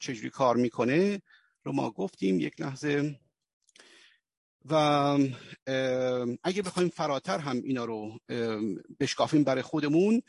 [0.00, 1.22] چجوری کار می‌کنه
[1.64, 3.20] رو ما گفتیم یک لحظه.
[4.70, 4.74] و
[6.44, 8.18] اگه بخوایم فراتر هم اینا رو
[9.00, 10.22] بشکافیم برای خودمون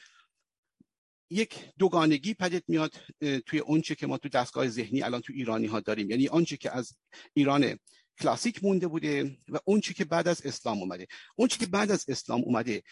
[1.29, 2.93] یک دوگانگی پدید میاد
[3.45, 6.09] توی اونچه که ما تو دستگاه ذهنی الان تو ایرانی ها داریم.
[6.09, 6.95] یعنی آنچه که از
[7.33, 7.79] ایران
[8.19, 11.07] کلاسیک مونده بوده و اونچه که بعد از اسلام اومده.
[11.35, 12.83] اونچه که بعد از اسلام اومده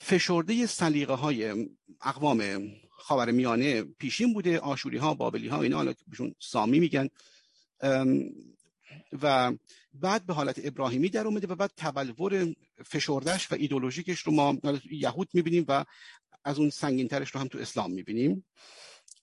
[0.00, 1.68] فشرده سلیقه های
[2.00, 5.94] اقوام خاور میانه پیشین بوده آشوری ها بابلی ها اینا حالا
[6.38, 7.08] سامی میگن.
[9.22, 9.52] و
[9.94, 14.58] بعد به حالت ابراهیمی در اومده و بعد تبلور فشردش و ایدولوژیکش رو ما
[14.90, 15.84] یهود می‌بینیم و
[16.44, 18.46] از اون سنگینترش رو هم تو اسلام می‌بینیم.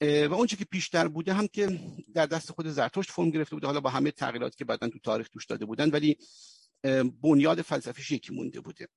[0.02, 1.80] و اونچه که پیشتر بوده هم که
[2.14, 3.68] در دست خود زرتشت فرم گرفته بوده.
[3.68, 6.18] حالا با همه تغییراتی که بعدا تو تاریخ توش داده بودن ولی
[7.22, 8.88] بنیاد فلسفیش یکی مونده بوده.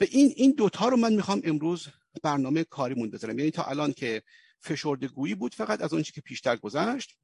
[0.00, 1.88] و این این دوتا رو من می‌خوام امروز
[2.22, 3.38] برنامه کاریمون بذارم.
[3.38, 4.22] یعنی تا الان که
[4.60, 7.16] فشرده گویی بود فقط از اونچه که پیشتر گذشت.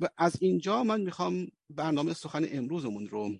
[0.00, 3.38] و از اینجا من می‌خوام برنامه سخن امروزمون رو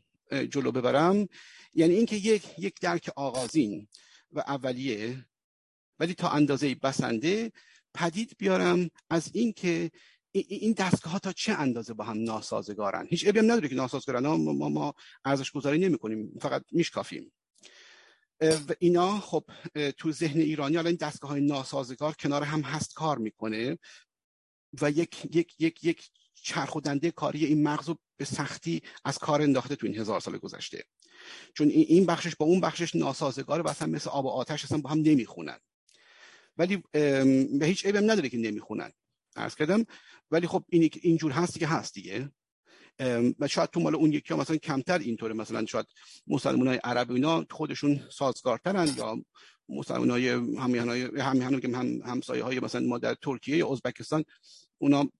[0.50, 1.28] جلو ببرم.
[1.74, 3.88] یعنی اینکه یک یک درک آغازین
[4.32, 5.24] و اولیه
[6.00, 7.52] ولی تا اندازه بسنده
[7.94, 9.90] پدید بیارم از اینکه
[10.32, 14.26] این دستگاه ها تا چه اندازه با هم ناسازگارن؟ هیچ ابی هم نداره که ناسازگارن.
[14.26, 17.32] ما ما ارزش گذاری نمی کنیم فقط میشکافیم.
[18.40, 19.44] و اینا خب
[19.96, 23.78] تو ذهن ایرانی الان دستگاه های ناسازگار کنار هم هست کار می‌کنه
[24.80, 29.76] و یک یک یک یک چرخودنده کاری این مغز رو به سختی از کار انداخته
[29.76, 30.84] تو این هزار سال گذشته.
[31.54, 34.90] چون این بخشش با اون بخشش ناسازگاره و اصلا مثل آب و آتش اصلا با
[34.90, 35.58] هم نمی‌خونن.
[36.58, 36.82] ولی
[37.58, 38.92] به هیچ عیبی نداره که نمی‌خونن.
[39.36, 39.86] عرض کردم.
[40.30, 42.30] ولی خب این اینجور هست که هست دیگه.
[43.38, 45.34] و شاید تو مال اون یکی ها مثلا کمتر اینطوره.
[45.34, 45.86] مثلا شاید
[46.26, 49.22] مسلمان های عرب اینا خودشون سازگارترن یا
[49.68, 54.24] مسلمان های همیهن که هم همسایه های مثلا ما در ترکیه یا ازبکستان
[54.78, 55.10] اونا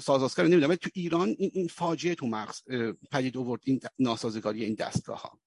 [0.00, 0.68] سازگار نمی‌دونم.
[0.68, 2.62] ولی تو ایران این, این فاجعه تو مغز
[3.10, 5.40] پدید آورد این ناسازگاری این دستگاه ها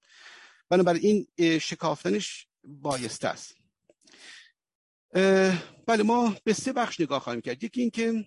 [0.68, 3.56] بنابراین این شکافتنش بایسته است.
[5.86, 7.64] بله ما به سه بخش نگاه خواهیم کرد.
[7.64, 8.26] یکی اینکه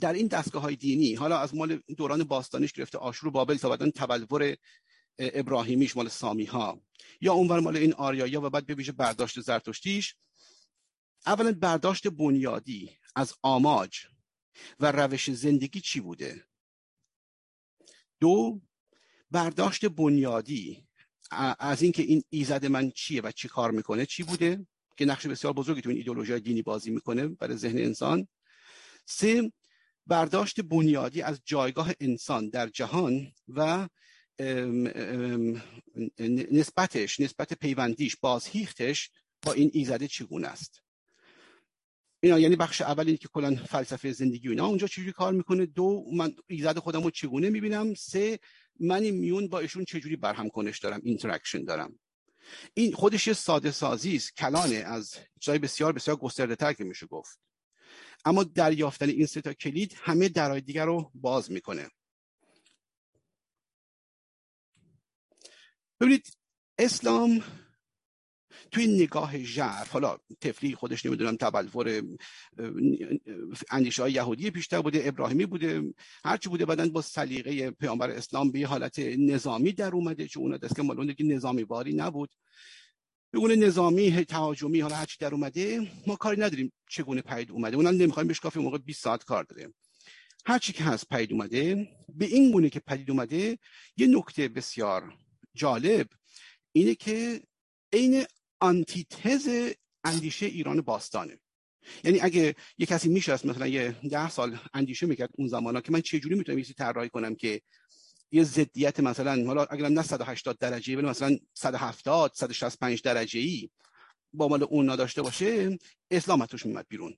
[0.00, 3.68] در این دستگاه های دینی حالا از مال دوران باستانیش گرفته آشور و بابل تا
[3.68, 4.56] بعدن تبلور
[5.18, 6.82] ابراهیمیش مال سامی ها
[7.20, 10.14] یا اونور مال این آریایا و بعد به ویژه برداشت زرتشتیش.
[11.26, 14.06] اولا برداشت بنیادی از آماج
[14.80, 16.44] و روش زندگی چی بوده؟
[18.20, 18.60] دو
[19.30, 20.86] برداشت بنیادی
[21.58, 24.66] از اینکه این ایزد من چیه و چی کار می‌کنه چی بوده؟
[24.96, 28.28] که نقش بسیار بزرگی تو این ایدولوژی دینی بازی می‌کنه برای ذهن انسان.
[29.06, 29.52] سه
[30.06, 33.88] برداشت بنیادی از جایگاه انسان در جهان و
[36.50, 39.10] نسبتش نسبت پیوندیش بازهیختش
[39.42, 40.82] با این ایزده چگونه است؟
[42.20, 44.66] اینا یعنی بخش اول این که کلا فلسفه زندگی و اینا.
[44.66, 48.38] اونجا چجوری کار می‌کنه؟ دو من ایزد خودم رو چگونه می‌بینم؟ سه
[48.80, 51.98] من میون با ایشون چجوری برهم کنش دارم interaction دارم؟
[52.74, 54.36] این خودش یه ساده سازی است.
[54.36, 57.40] کلانه از جای بسیار بسیار گسترده تر که میشه گفت.
[58.24, 61.90] اما دریافتن این سه تا کلید همه درای دیگر رو باز می‌کنه.
[66.00, 66.36] ببینید
[66.78, 67.44] اسلام
[68.70, 72.02] توی نگاه ژرف حالا تفلی خودش نمی‌دونم تبلور
[73.70, 75.94] اندیشه های یهودی بیشتر بوده ابراهیمی بوده
[76.24, 80.76] هرچی بوده بعدن با سلیقه پیامبر اسلام به حالت نظامی در اومده چون اونا دست
[80.76, 82.30] که مالون که نظامی باری نبود.
[83.32, 87.76] بگونه نظامی تهاجمی حالا هرچی در اومده ما کاری نداریم چگونه پید اومده.
[87.76, 89.72] اونم نمی‌خوایم بهش کافی موقع 20 ساعت کار داره
[90.46, 93.58] هرچی که هست پید اومده به این گونه که پدید اومده
[93.96, 95.14] یه نکته بسیار
[95.54, 96.06] جالب
[96.72, 97.42] اینه که
[97.92, 98.24] عین
[98.62, 99.48] آنتیتز
[100.04, 101.38] اندیشه ایران باستانه.
[102.04, 106.00] یعنی اگه یه کسی میشه مثلا یه ده سال اندیشه می‌کرد اون زمانا که من
[106.00, 107.62] چجوری می‌تونم یه طراحی کنم که
[108.30, 113.70] یه ضدیت مثلا حالا اگر نه 180 درجه ولی مثلا 170 165 درجه ای
[114.32, 115.78] با مال اون نداشته باشه
[116.10, 117.16] اسلام توش میمد بیرون.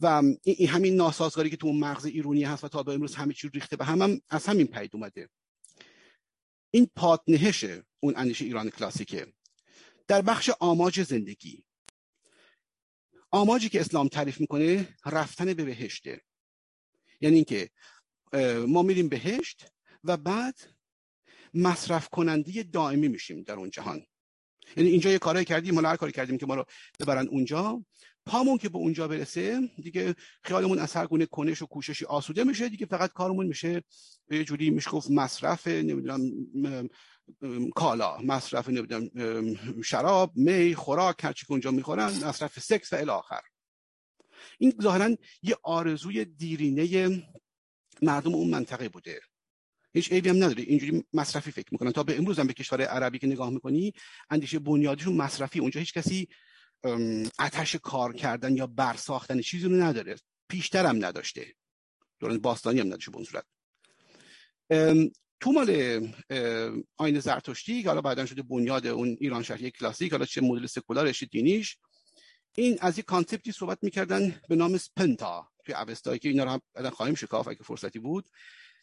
[0.00, 3.34] و این همین ناسازگاری که تو اون مغز ایرونی هست و تا به امروز همه
[3.34, 5.28] چی ریخته به هم, هم از همین پید اومده.
[6.70, 7.64] این پادنهش
[8.00, 9.35] اون اندیشه ایران کلاسیکه.
[10.08, 11.64] در بخش آماج زندگی.
[13.30, 16.22] آماجی که اسلام تعریف می‌کنه رفتن به بهشته
[17.20, 17.70] یعنی اینکه
[18.66, 19.66] ما میریم بهشت
[20.04, 20.58] و بعد
[21.54, 24.06] مصرف کننده دائمی میشیم در اون جهان.
[24.76, 26.64] یعنی اینجا یه کارایی کردیم ما هر کاری کردیم که ما رو
[27.00, 27.84] ببرن اونجا
[28.26, 32.68] پامون که به اونجا برسه دیگه خیالمون از هر گونه کنش و کوششی آسوده میشه.
[32.68, 33.82] دیگه فقط کارمون میشه
[34.30, 36.20] یه جوری میشه گفت مصرف نمی‌دونم
[37.74, 39.10] کالا مصرف نمی‌دونم
[39.82, 43.40] شراب می خوراک هرچی که اونجا می‌خورن مصرف سکس و الاخر
[44.58, 47.22] این ظاهرا یه آرزوی دیرینه
[48.02, 49.20] مردم اون منطقه بوده.
[49.94, 50.62] هیچ عیبی هم نداره.
[50.62, 51.92] اینجوری مصرفی فکر می‌کنن.
[51.92, 53.92] تا به امروز هم به کشور عربی که نگاه می‌کنی
[54.30, 55.58] اندیشه بنیادیشون مصرفی.
[55.58, 56.28] اونجا هیچ کسی
[57.38, 60.16] عطش کار کردن یا برساختن چیزی رو نداره.
[60.48, 61.54] پیشتر هم نداشته.
[62.20, 63.44] دوران باستانی هم نداشته به اون صورت.
[65.40, 65.70] تو مال
[66.96, 71.22] آیین زرتشتی که حالا بعدا شده بنیاد اون ایران شهری کلاسیک حالا چه مدل سکولارش
[71.22, 71.78] دینیش
[72.54, 75.48] این از یک concept ی صحبت می‌کردن به نام سپنتا.
[75.64, 78.28] توی اوستایی که اینا رو هم خواهیم شکافت اگه فرصتی بود.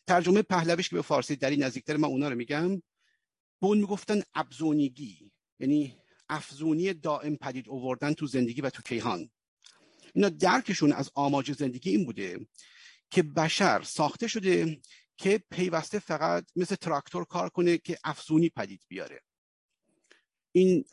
[0.08, 2.76] ترجمه پهلویش که به فارسی دری نزدیکتر من اونا رو میگم.
[3.62, 5.98] به اون می‌گفتن ابزونیگی یعنی
[6.34, 9.30] افزونی دائم پدید آوردن تو زندگی و تو کیهان.
[10.14, 12.48] اینا درکشون از آماج زندگی این بوده
[13.10, 14.82] که بشر ساخته شده
[15.18, 19.22] که پیوسته فقط مثل تراکتور کار کنه که افزونی پدید بیاره.
[20.52, 20.86] این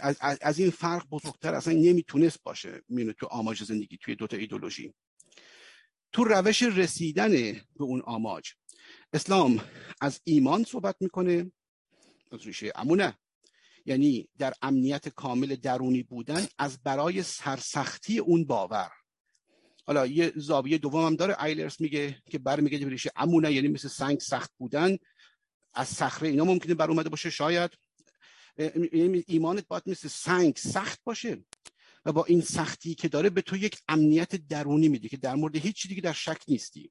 [0.00, 4.94] از, از این فرق بزرگتر اصلا نمی‌تونست باشه میونه تو آماج زندگی توی دوتا ایدولوژی
[6.12, 8.52] تو روش رسیدن به اون آماج
[9.12, 9.64] اسلام
[10.00, 11.52] از ایمان صحبت می‌کنه.
[12.32, 13.18] از ریشه امونه.
[13.88, 18.90] یعنی در امنیت کامل درونی بودن از برای سرسختی اون باور.
[19.86, 21.44] حالا یه زاویه دوم هم داره.
[21.44, 24.96] ایلرس میگه که برمیگرده به ریشه امونه یعنی مثل سنگ سخت بودن.
[25.74, 27.30] از صخره اینا ممکنه بر اومده باشه.
[27.30, 27.70] شاید
[28.92, 31.44] یعنی ایمانت باید مثل سنگ سخت باشه
[32.04, 35.56] و با این سختی که داره به تو یک امنیت درونی میده که در مورد
[35.56, 36.90] هیچ دیگه در شک نیستی.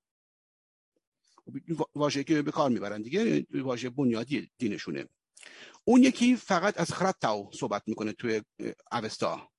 [1.95, 5.07] واژه که به کار می‌برن دیگه واژه بنیادی دینشونه.
[5.83, 7.15] اون یکی فقط از خرد
[7.53, 8.41] صحبت می‌کنه توی
[8.91, 9.49] اوستا.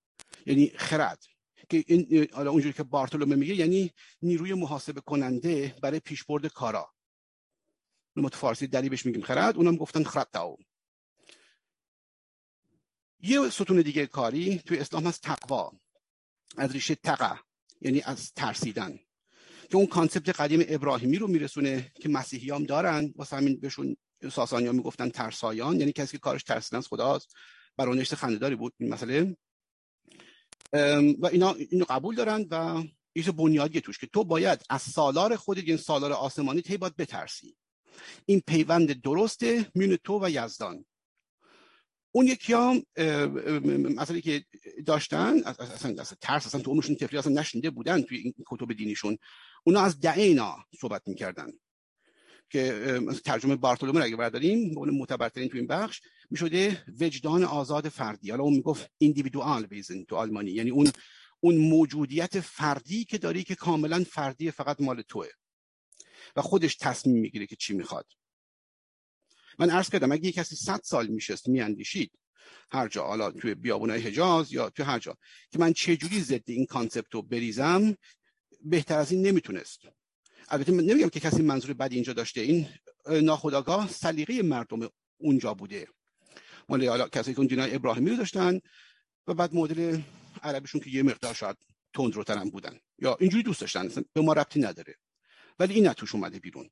[0.47, 1.25] یعنی خرد.
[1.69, 6.95] که این اونجوری که بارتولومه میگه یعنی نیروی محاسبه کننده برای پیشبرد کارا.
[8.17, 10.57] ما تو فارسی دلی بهش میگیم خرد اونم گفتن خرد تاو
[13.21, 15.73] یه ستون دیگه کاری توی اسلام هست تقوا.
[16.57, 17.39] از ریشه تقا
[17.81, 18.99] یعنی از ترسیدن.
[19.71, 23.97] که اون کانسپت قدیم ابراهیمی رو میرسونه که مسیحی دارن واسه همین بهشون
[24.33, 27.35] ساسانی ها می‌گفتن ترسایان یعنی کسی که کارش ترسیدن از خداست.
[27.77, 29.37] برانشت خندهداری بود این مسئله.
[31.21, 35.65] و اینا اینو قبول دارن و یه بنیادی توش که تو باید از سالار خودت
[35.69, 37.57] یعنی سالار آسمانی تی باید بترسی.
[38.27, 40.85] این پیوند درسته میون تو و یزدان.
[42.13, 42.83] اون یکی هم
[43.97, 44.45] مسئله که
[44.87, 49.19] داشتن اصلا, ترس اصلا تو عمرشون تفری اصلا نشنده بودن توی این کتب دینیشون.
[49.65, 51.53] اونا از دعینا صحبت می‌کردن.
[52.51, 58.31] که ترجمه بارتولومه اگه برداریم به اون معتبرترین تو این بخش می‌شده وجدان آزاد فردی.
[58.31, 60.51] حالا اون می‌گفت ایندیویدوال ویزن تو آلمانی.
[60.51, 60.91] یعنی اون
[61.41, 65.29] اون موجودیت فردی که داری که کاملا فردی فقط مال توه.
[66.37, 68.07] و خودش تصمیم می‌گیره که چی می‌خواد.
[69.59, 72.13] من عرض کردم اگه کسی 100 سال میشست میاندیشید
[72.71, 75.19] هر جا حالا توی بیابونای حجاز یا توی هر جا
[75.51, 77.97] که من چه جوری ضد این کانسپت رو بریزم
[78.61, 79.81] بهتر از این نمی‌تونست.
[80.51, 82.41] البته من نمیگم که کسی منظور بدی اینجا داشته.
[82.41, 82.69] این
[83.07, 84.89] ناخداگاه سلیقه مردم
[85.19, 85.89] اونجا بوده.
[86.69, 88.61] مال حالا کسی که اون دینای ابراهیمی رو داشتن
[89.27, 90.01] و بعد مدل
[90.43, 91.57] عربیشون که یه مقدار شاید
[91.95, 92.79] تند رو ترم بودن.
[92.99, 94.95] یا اینجوری دوست داشتن به ما ربطی نداره.
[95.59, 96.71] ولی این توش اومده بیرون.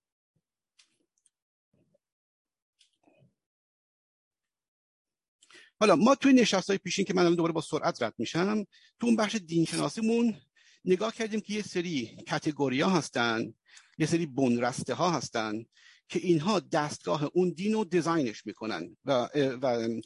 [5.81, 8.64] حالا ما توی نشست های پیشین که من دوباره با سرعت رد میشم
[9.01, 10.37] تو اون بخش دینشناسیمون
[10.85, 13.55] نگاه کردیم که یه سری کتگوریا هستن.
[13.99, 15.65] یه سری بنرسته ها هستن
[16.09, 19.29] که اینها دستگاه اون دین رو دیزاینش می‌کنن و,
[19.63, 20.01] و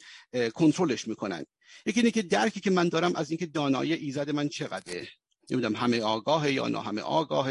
[0.49, 1.45] کنترلش می‌کنن.
[1.85, 5.07] یکی اینه که درکی که من دارم از اینکه دانایی ایزد من چقدره.
[5.51, 7.49] نمی‌دونم همه آگاه یا نه همه آگاه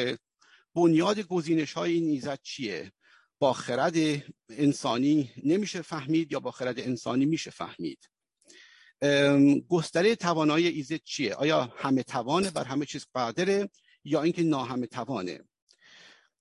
[0.74, 2.92] بنیاد گزینش های این ایزد چیه؟
[3.38, 3.94] با خرد
[4.48, 7.98] انسانی نمیشه فهمید یا با خرد انسانی میشه فهمید؟
[9.68, 13.70] گستره توانایی ایزد چیه؟ آیا همه توانه بر همه چیز قادره
[14.04, 15.40] یا اینکه ناهمه توانه؟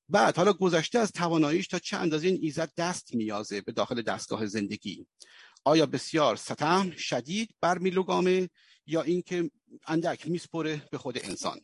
[0.09, 4.45] بعد حالا گذشته از تواناییش تا چه اندازه این ایزد دست میازه به داخل دستگاه
[4.45, 5.07] زندگی؟
[5.63, 8.49] آیا بسیار سطح شدید بر میلوگامه
[8.85, 9.51] یا اینکه
[9.87, 11.59] اندک میسپره به خود انسان؟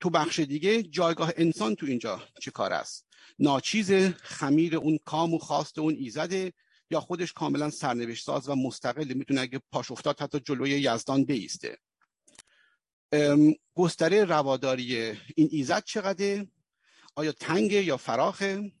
[0.00, 3.06] تو بخش دیگه جایگاه انسان تو اینجا چه کار است؟
[3.38, 3.92] ناچیز
[4.22, 6.52] خمیر اون کام و خواست اون ایزده
[6.90, 11.78] یا خودش کاملا سرنوشت ساز و مستقل می‌تونه اگه پاش افتاد حتی جلوی یزدان بیسته؟
[13.74, 14.96] گستره رواداری
[15.34, 16.46] این ایزد چقدر
[17.14, 18.72] آیا تنگ یا فراخه؟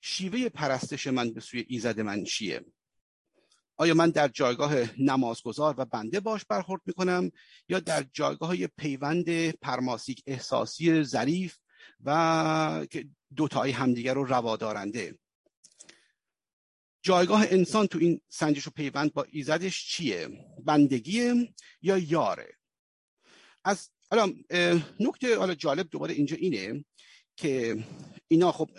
[0.00, 2.64] شیوه پرستش من به سوی ایزد من چیه؟
[3.76, 7.30] آیا من در جایگاه نمازگزار و بنده باش برخورد می‌کنم
[7.68, 11.58] یا در جایگاه پیوند پرماسیک احساسی ظریف
[12.04, 12.86] و
[13.36, 15.18] دوتای همدیگر رو روادارنده؟
[17.02, 20.28] جایگاه انسان تو این سنجش و پیوند با ایزدش چیه؟
[20.64, 22.61] بندگیه یا یاره؟
[23.64, 24.32] از حالا
[25.00, 26.84] نکته حالا جالب دوباره اینجا اینه
[27.36, 27.84] که
[28.28, 28.70] اینا خب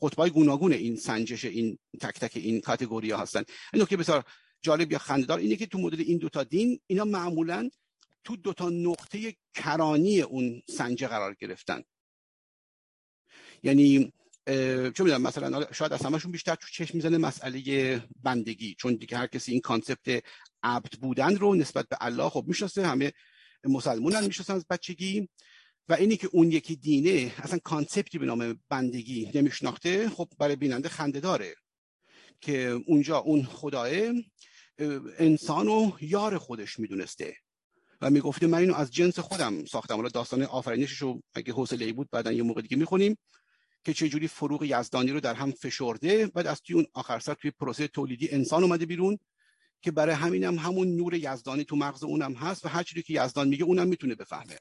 [0.00, 3.42] قطبای گوناگون این سنجش این تک تک این کاتگوری ها هستن.
[3.74, 4.24] نکته بسیار
[4.62, 7.70] جالب یا خنددار اینه که تو مدل این دوتا دین اینا معمولا
[8.24, 11.82] تو دوتا نقطه کرانی اون سنجه قرار گرفتن.
[13.62, 14.12] یعنی
[14.46, 19.26] چه می‌دونم مثلا شاید از همشون بیشتر تو چشم می‌زنه مسئله بندگی چون دیگه هر
[19.26, 20.24] کسی این کانسپت
[20.62, 23.12] عبد بودن رو نسبت به الله خب می‌شناسه همه
[23.68, 25.28] مسلمونن می‌شناسن از بچگی.
[25.88, 30.88] و اینی که اون یکی دینه اصلا کانسپتی به نام بندگی نمیشناخته خب برای بیننده
[30.88, 31.54] خنده داره.
[32.40, 33.88] که اونجا اون خداه
[35.18, 37.36] انسان و یار خودش می‌دونسته.
[38.00, 39.96] و می‌گفته من اینو از جنس خودم ساختم.
[39.96, 43.16] حالا داستان آفرینشش رو اگه حوصله بود بعدا یه موقع دیگه می‌خونیم.
[43.84, 47.34] که چه جوری فروغ یزدانی رو در هم فشرده بعد از توی اون آخر سر
[47.34, 49.18] توی پروسه تولیدی انسان اومده بیرون.
[49.82, 53.24] که برای همینم هم همون نور یزدانی تو مغز اونم هست و هر چیزی که
[53.24, 54.58] یزدان میگه اونم می‌تونه بفهمه.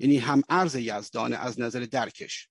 [0.00, 2.48] یعنی هم ارز یزدان از نظر درکش.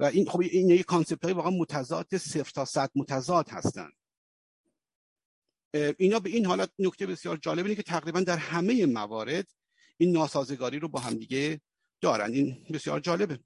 [0.00, 3.90] و این خب این یه کانسپت های واقعا متضاد صفر تا صد متضاد هستن.
[5.98, 9.46] اینا به این حالت نکته بسیار جالب اینه که تقریبا در همه موارد
[9.96, 11.60] این ناسازگاری رو با هم دیگه
[12.00, 12.32] دارن.
[12.32, 13.38] این بسیار جالبه.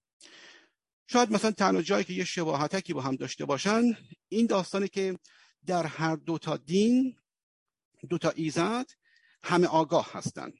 [1.07, 3.83] شاید مثلا تنها جایی که یه شباهتکی با هم داشته باشن
[4.29, 5.19] این داستانه که
[5.67, 7.17] در هر دو تا دین
[8.09, 8.91] دو تا ایزد
[9.43, 10.53] همه آگاه هستن.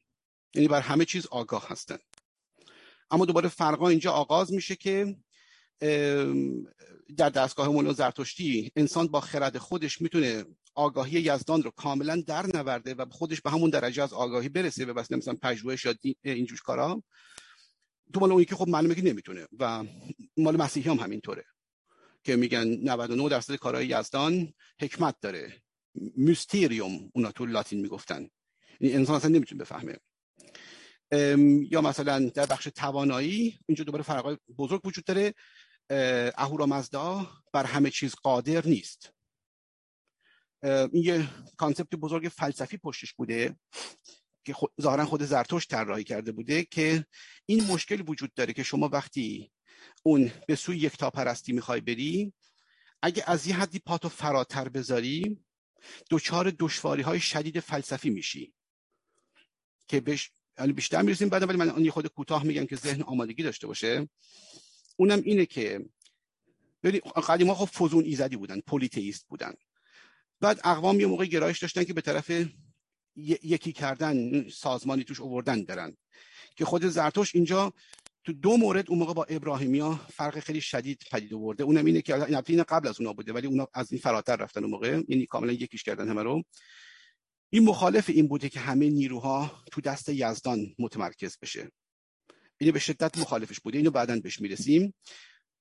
[0.55, 1.99] یعنی بر همه چیز آگاه هستن.
[3.11, 5.17] اما دوباره فرقا اینجا آغاز میشه که
[7.17, 12.95] در دستگاه مولا زرتشتی انسان با خرد خودش می‌تونه آگاهی یزدان رو کاملا در نورده
[12.95, 17.03] و خودش به همون درجه از آگاهی برسه به واسه مثلا پژوهش یا اینجور کارا.
[18.15, 19.85] تو مال اون که خب معلومه که نمی‌تونه و
[20.37, 21.45] مال مسیحی هم همینطوره
[22.25, 25.63] که میگن 99 درصد کارهای یزدان حکمت داره.
[26.17, 28.29] میستریوم اونا تو لاتین می‌گفتن.
[28.81, 29.99] یعنی انسان اصلا نمی‌تونه بفهمه.
[31.71, 35.35] یا مثلا در بخش توانایی اینجا دوباره فرقای بزرگ وجود داره.
[36.39, 39.13] اهورامزدا بر همه چیز قادر نیست.
[40.63, 43.57] این یه کانسپت بزرگ فلسفی پشتش بوده
[44.45, 47.07] که ظاهرا خود زرتوش طراحی کرده بوده که
[47.47, 49.53] این مشکل وجود داره که شما وقتی
[50.03, 52.33] اون به سوی یک پرستی می‌خوای بری
[53.03, 55.46] اگه از یه حدی پاتو فراتر بذاری
[56.11, 58.53] دچار دشواری های شدید فلسفی میشی.
[59.89, 60.31] که بهش
[60.75, 64.09] بیشتر می‌رسیم بعد ولی من اون خود کوتاه میگم که ذهن آمادگی داشته باشه.
[64.97, 65.85] اونم اینه که
[66.83, 69.55] ببین قدیما خب فزون ایزدی بودن پلیتئیست بودن.
[70.41, 72.33] بعد اقوام یه موقع گرایش داشتن که به طرف
[73.17, 75.97] یکی کردن سازمانی توش اووردن برن
[76.57, 77.73] که خود زرتشت اینجا
[78.27, 81.65] تو دو مورد اون موقع با ابراهیمیا فرق خیلی شدید پدید آورده.
[81.65, 84.71] اونم اینه که این قبل از اونا بوده ولی اونا از این فراتر رفتن اون
[84.71, 85.03] موقع.
[85.09, 86.43] یعنی کاملا یکیش کردن همه رو.
[87.51, 91.71] این مخالف این بوده که همه نیروها تو دست یزدان متمرکز بشه.
[92.59, 93.79] اینو به شدت مخالفش بوده.
[93.79, 94.95] اینو بعدا بهش می‌رسیم.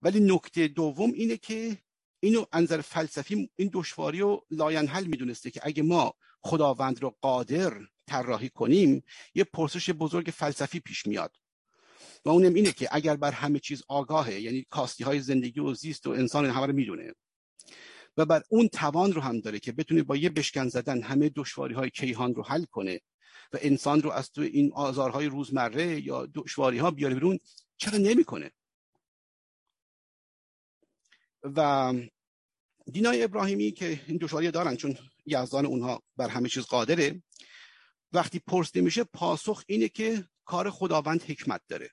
[0.01, 1.77] ولی نکته دوم اینه که
[2.19, 7.73] اینو از نظر فلسفی این دشواری رو لاینحل می‌دونسته که اگه ما خداوند رو قادر
[8.07, 9.03] طراحی کنیم
[9.35, 11.35] یه پرسش بزرگ فلسفی پیش میاد.
[12.25, 16.07] و اونم اینه که اگر بر همه چیز آگاهه یعنی کاستی های زندگی و زیست
[16.07, 17.13] و انسان همه رو می‌دونه.
[18.17, 21.73] و بر اون توان رو هم داره که بتونه با یه بشکن زدن همه دشواری
[21.73, 23.01] های کیهان رو حل کنه
[23.53, 27.39] و انسان رو از تو این آزارهای روزمره یا دشواری ها بیاره بیرون
[27.77, 28.51] چرا نمی‌کنه؟
[31.43, 31.93] و
[32.91, 37.23] دینای ابراهیمی که این دشواری دارن چون یزدان اونها بر همه چیز قادره
[38.11, 41.89] وقتی پرسیده میشه پاسخ اینه که کار خداوند حکمت داره.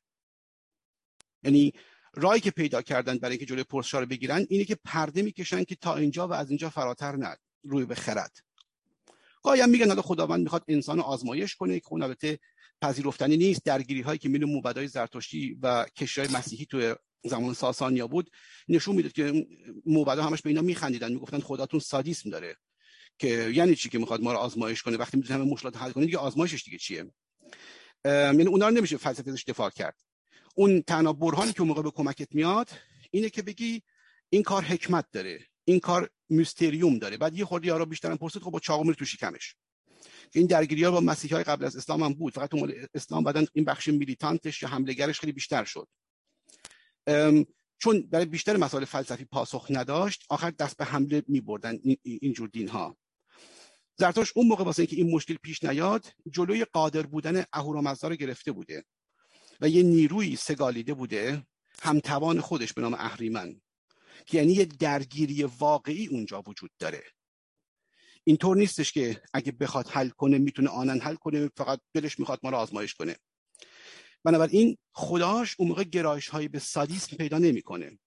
[1.42, 1.72] یعنی
[2.14, 5.74] رای که پیدا کردن برای اینکه جلوی پرسشا رو بگیرن اینه که پرده می‌کشن که
[5.74, 8.36] تا اینجا و از اینجا فراتر نه روی به خرد.
[9.42, 12.38] گاهی میگن حالا خداوند می‌خواد انسان رو آزمایش کنه که اون البته
[12.82, 13.64] پذیرفتنی نیست.
[13.64, 18.30] درگیری هایی که میون موبدای زرتشتی و کشورهای مسیحی تو زمان ساسانیا بود
[18.68, 19.46] نشون می‌داد که
[19.86, 22.56] موبدا همش به اینا میخندیدن می‌گفتن خداتون سادیسم داره.
[23.18, 26.06] که یعنی چی که می‌خواد ما رو آزمایش کنه؟ وقتی می‌تونه همه مشکلات حل کنه
[26.06, 27.10] دیگه آزمایشش دیگه چیه؟
[28.04, 29.96] یعنی اونا رو نمیشه فلسفه دفاع کرد.
[30.54, 32.70] اون تنها برهانی که اون موقع به کمکت میاد
[33.10, 33.82] اینه که بگی
[34.28, 37.16] این کار حکمت داره این کار میستریوم داره.
[37.16, 39.56] بعد یه خورده یارو بیشترم پرسید خب با چاقو میره تو شکمش.
[40.34, 42.34] این درگیری ها با مسیحی های قبل از اسلام هم بود.
[42.34, 45.88] فقط اون اسلام بعدن این بخش میلیتانتش یا حملگرش خیلی بیشتر شد.
[47.78, 52.68] چون برای بیشتر مسائل فلسفی پاسخ نداشت آخر دست به حمله می بردن اینجور دین
[52.68, 52.96] ها
[53.98, 58.52] زرتوش اون موقع واسه اینکه این مشکل پیش نیاد جلوی قادر بودن اهورامزدا رو گرفته
[58.52, 58.84] بوده.
[59.62, 61.46] و یه نیروی سگالیده بوده
[61.82, 63.60] همتوان خودش به نام اهریمن.
[64.32, 67.02] یعنی یه درگیری واقعی اونجا وجود داره.
[68.24, 72.50] اینطور نیستش که اگه بخواد حل کنه می‌تونه آنن حل کنه فقط دلش می‌خواد ما
[72.50, 73.16] رو آزمایش کنه.
[74.24, 77.98] بنابراین خداش اون موقع گرایش هایی به سادیسم پیدا نمی‌کنه.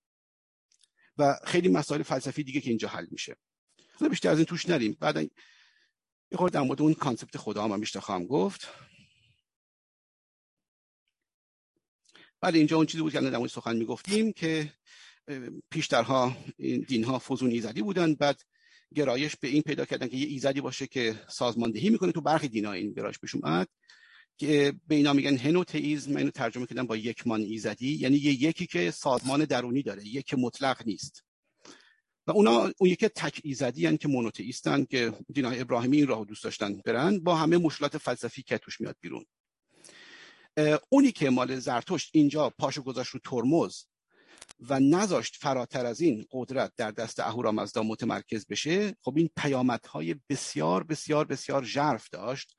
[1.18, 3.36] و خیلی مسائل فلسفی دیگه که اینجا حل میشه.
[4.00, 4.98] حالا بیشتر از این توش نریم.
[5.00, 8.68] بعد یه خورده در مورد اون concept خدا هم, بیشتر خواهم گفت.
[12.46, 14.74] ولی اینجا اون چیزی بود که در مورد سخن می‌گفتیم که
[15.70, 18.42] پیشترها این دین ها فزون ایزدی بودن بعد
[18.96, 22.66] گرایش به این پیدا کردن که یه ایزدی باشه که سازماندهی می‌کنه تو برخی دین
[22.66, 23.68] ها این گرایش پیش اومد
[24.38, 28.66] که به اینا میگن هنوتئیزم من اینو ترجمه کردم با یکمان ایزدی یعنی یه یکی
[28.66, 31.24] که سازمان درونی داره یک مطلق نیست.
[32.28, 36.44] و اونا اون یکی تک ایزدی یعنی که مونوتئیستن که دینای ابراهیمی این راهو دوست
[36.44, 39.26] داشتن برن با همه مشکلات فلسفی که توش میاد بیرون.
[40.90, 43.84] اونی که مال زرتشت اینجا پاشو گذاشت رو ترمز
[44.60, 50.84] و نذاشت فراتر از این قدرت در دست اهورامزدا متمرکز بشه خب این پیامدهای بسیار
[50.84, 52.56] بسیار بسیار ژرف داشت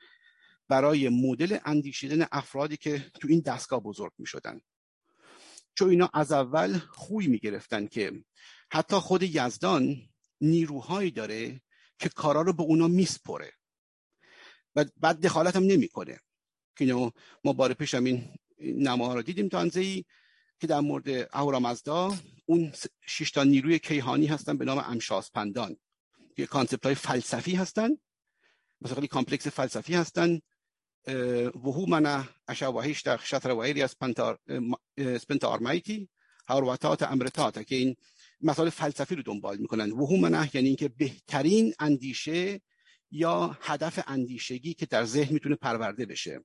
[0.69, 4.61] برای مدل اندیشیدن افرادی که تو این دستگاه بزرگ می شدن
[5.75, 8.25] چون اینا از اول خوی می گرفتن که
[8.73, 9.97] حتی خود یزدان
[10.41, 11.61] نیروهایی داره
[11.99, 13.53] که کارا رو به اونا میسپره
[14.77, 16.21] و بعد دخالت هم نمی‌کنه.
[16.77, 17.13] که
[17.45, 20.05] ما بار پیش هم این نماها رو دیدیم تا ای
[20.61, 22.15] که در مورد اهورامزدا
[22.47, 22.73] اون
[23.07, 25.77] شش تا نیروی کیهانی هستن به نام امشاسپندان
[26.37, 27.89] که concept های فلسفی هستن
[28.81, 30.41] مثلا complex فلسفی هستن.
[31.55, 33.91] وهومن اشواهیش در شطر وایری از
[35.21, 36.09] سپنتار مایتی
[36.49, 37.97] هارواتات امرتات که این
[38.41, 39.93] مسائل فلسفی رو دنبال می‌کنن.
[39.93, 42.61] و هو من یعنی اینکه بهترین اندیشه
[43.11, 46.41] یا هدف اندیشگی که در ذهن می‌تونه پرورده بشه.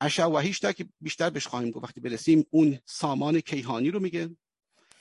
[0.00, 1.84] اشاوهیشتا که بیشتر بهش خواهیم گفت.
[1.84, 4.36] وقتی برسیم اون سامان کیهانی رو میگه.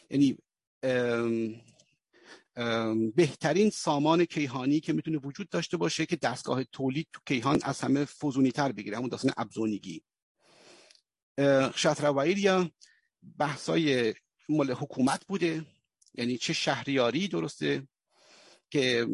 [0.10, 0.38] یعنی
[3.16, 8.06] بهترین سامان کیهانی که می‌تونه وجود داشته باشه که دستگاه تولید تو کیهان از همه
[8.06, 8.98] فوزونی تر بگیره.
[8.98, 10.04] همون داستان ابزونیگی
[12.38, 12.72] یا
[13.38, 14.14] بحثای
[14.50, 15.66] مال حکومت بوده.
[16.14, 17.88] یعنی چه شهریاری درسته
[18.70, 19.08] که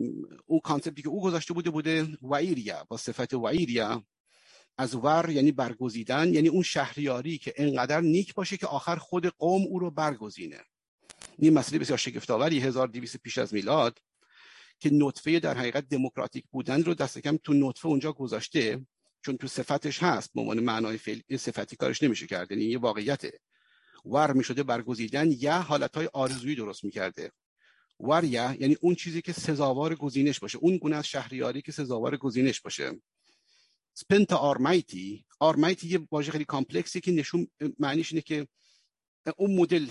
[0.45, 2.85] اون کانسپتی که او گذاشته بوده بوده وایریا.
[2.89, 4.03] با صفت وایریا
[4.79, 9.61] از ور یعنی برگزیدن یعنی اون شهریاری که انقدر نیک باشه که آخر خود قوم
[9.61, 10.59] او رو برگزینه.
[11.37, 13.99] این مسئله بسیار شگفت‌آوری 1200 پیش از میلاد
[14.79, 18.85] که نطفه در حقیقت دموکراتیک بودن رو دست کم تو نطفه اونجا گذاشته
[19.21, 23.39] چون تو صفتش هست به عنوان معنای فعلی صفتی کارش نمیشه کرد یعنی یه واقعیته.
[24.05, 27.31] ور می‌شده برگزیدن یا حالتهای آرزویی درست می‌کرده.
[27.99, 32.17] ور یا یعنی اون چیزی که سزاوار گزینش باشه اون گونه از شهریاری که سزاوار
[32.17, 32.91] گزینش باشه.
[33.99, 35.25] سپنتا آرمایتی.
[35.39, 37.47] آرمایتی یه واژه خیلی complex ی که نشون
[37.79, 38.47] معنیش اینه که
[39.37, 39.87] اون مدل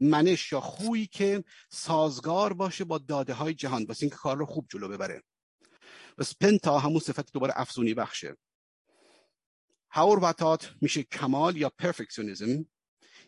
[0.00, 3.84] منش یا خویی که سازگار باشه با داده های جهان.
[3.84, 5.22] واسه اینکه کار رو خوب جلو ببره.
[6.18, 8.36] و سپنتا همون صفت دوباره افزونی بخشه.
[9.90, 12.66] هاور میشه کمال یا پرفکشنیزم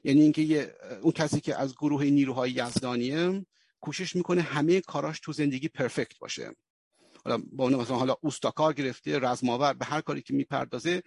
[0.05, 3.47] یعنی اینکه اون کسی که از گروه نیروهای یزدانیه
[3.81, 6.55] کوشش می‌کنه همه کاراش تو زندگی پرفکت باشه.
[7.25, 11.03] حالا با اون مثلا حالا اوستاکار گرفته رزماور به هر کاری که می‌پردازه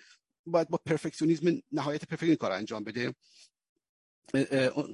[0.46, 3.16] باید با پرفکشنیسم نهایت پرفکت کار انجام بده.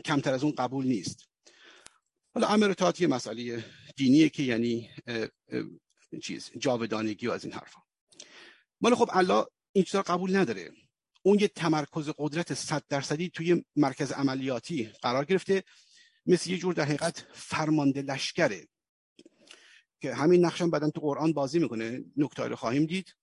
[0.06, 1.30] کمتر از اون قبول نیست.
[2.34, 3.66] حالا امرتات یه مسئله
[3.96, 4.90] دینیه که یعنی
[6.24, 7.82] چیز جاودانگی و از این حرفا.
[8.82, 10.72] مال خب الله این چیزا قبول نداره.
[11.24, 15.64] اون یه تمرکز قدرت صد درصدی توی مرکز عملیاتی قرار گرفته
[16.26, 18.68] مثل یه جور در حقیقت فرمانده لشکره.
[20.02, 23.16] که همین نقشم بعدا تو قرآن بازی می‌کنه نکته رو خواهیم دید.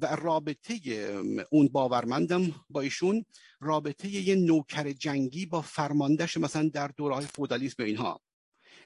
[0.00, 0.74] و رابطه
[1.50, 3.24] اون باورمندم با ایشون
[3.60, 8.20] رابطه یه نوکر جنگی با فرماندهش مثلا در دورهای فودالیسم اینها.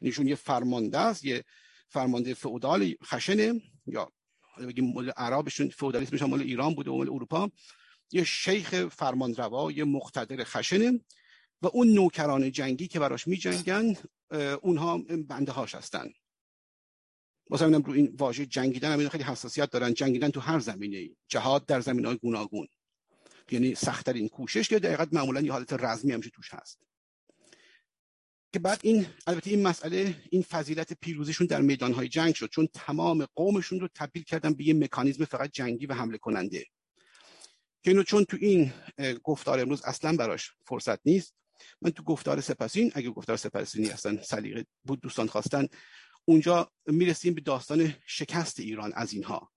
[0.00, 1.44] ایشون یه فرمانده است یه
[1.88, 4.12] فرمانده فودال خشنه یا
[4.58, 7.50] بگیم مال عربشون فودالیسمش مال ایران بوده و مال اروپا.
[8.12, 11.00] یه شیخ فرمانروا یه مقتدر خشنه
[11.62, 13.96] و اون نوکران جنگی که براش می جنگن
[14.62, 16.12] اونها بنده هاش هستن.
[17.50, 19.94] واسه اینم رو این واژه جنگیدن هم خیلی حساسیت دارن.
[19.94, 22.68] جنگیدن تو هر زمینه جهاد در زمین های گوناگون.
[23.50, 26.78] یعنی سختترین کوشش که دقیقا معمولا یه حالت رزمی همیشه توش هست.
[28.52, 32.48] که بعد این البته این مسئله این فضیلت پیروزیشون در میدانهای جنگ شد.
[32.48, 36.66] چون تمام قومشون رو تبدیل کردن به یه مکانیزم فقط جنگی و حمله کننده.
[37.82, 38.72] که اینو چون تو این
[39.22, 41.34] گفتار امروز اصلا براش فرصت نیست.
[41.82, 45.66] من تو گفتار سپاسین اگه گفتار سپاسینی اصلا سلیقه بود دوستان خواستن
[46.24, 49.50] اونجا می‌رسیم به داستان شکست ایران از اینها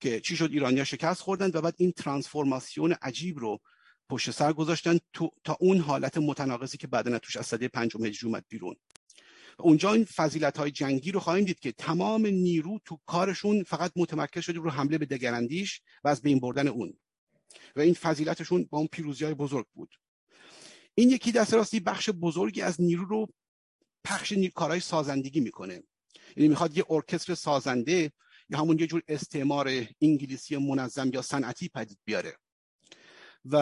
[0.00, 3.60] که چی شد؟ ایرانیا شکست خوردن و بعد این ترانسفورماسیون عجیب رو
[4.08, 4.98] پشت سر گذاشتن
[5.44, 8.76] تا اون حالت متناقضی که بعدا توش از سده پنجم هجری اومد بیرون.
[9.58, 14.42] اونجا این فضیلت های جنگی رو خواهیم دید که تمام نیرو تو کارشون فقط متمرکز
[14.42, 16.98] شده رو حمله به دگراندیش و از بین بردن اون.
[17.76, 19.94] و این فضیلتشون با اون پیروزی های بزرگ بود.
[20.98, 23.28] این یکی دست راستی بخش بزرگی از نیرو رو
[24.04, 25.82] پخش کارهای سازندگی می‌کنه.
[26.36, 28.12] یعنی می‌خواد یه ارکستر سازنده
[28.48, 32.36] یا همون یه جور استعمار انگلیسی منظم یا صنعتی پدید بیاره.
[33.44, 33.58] و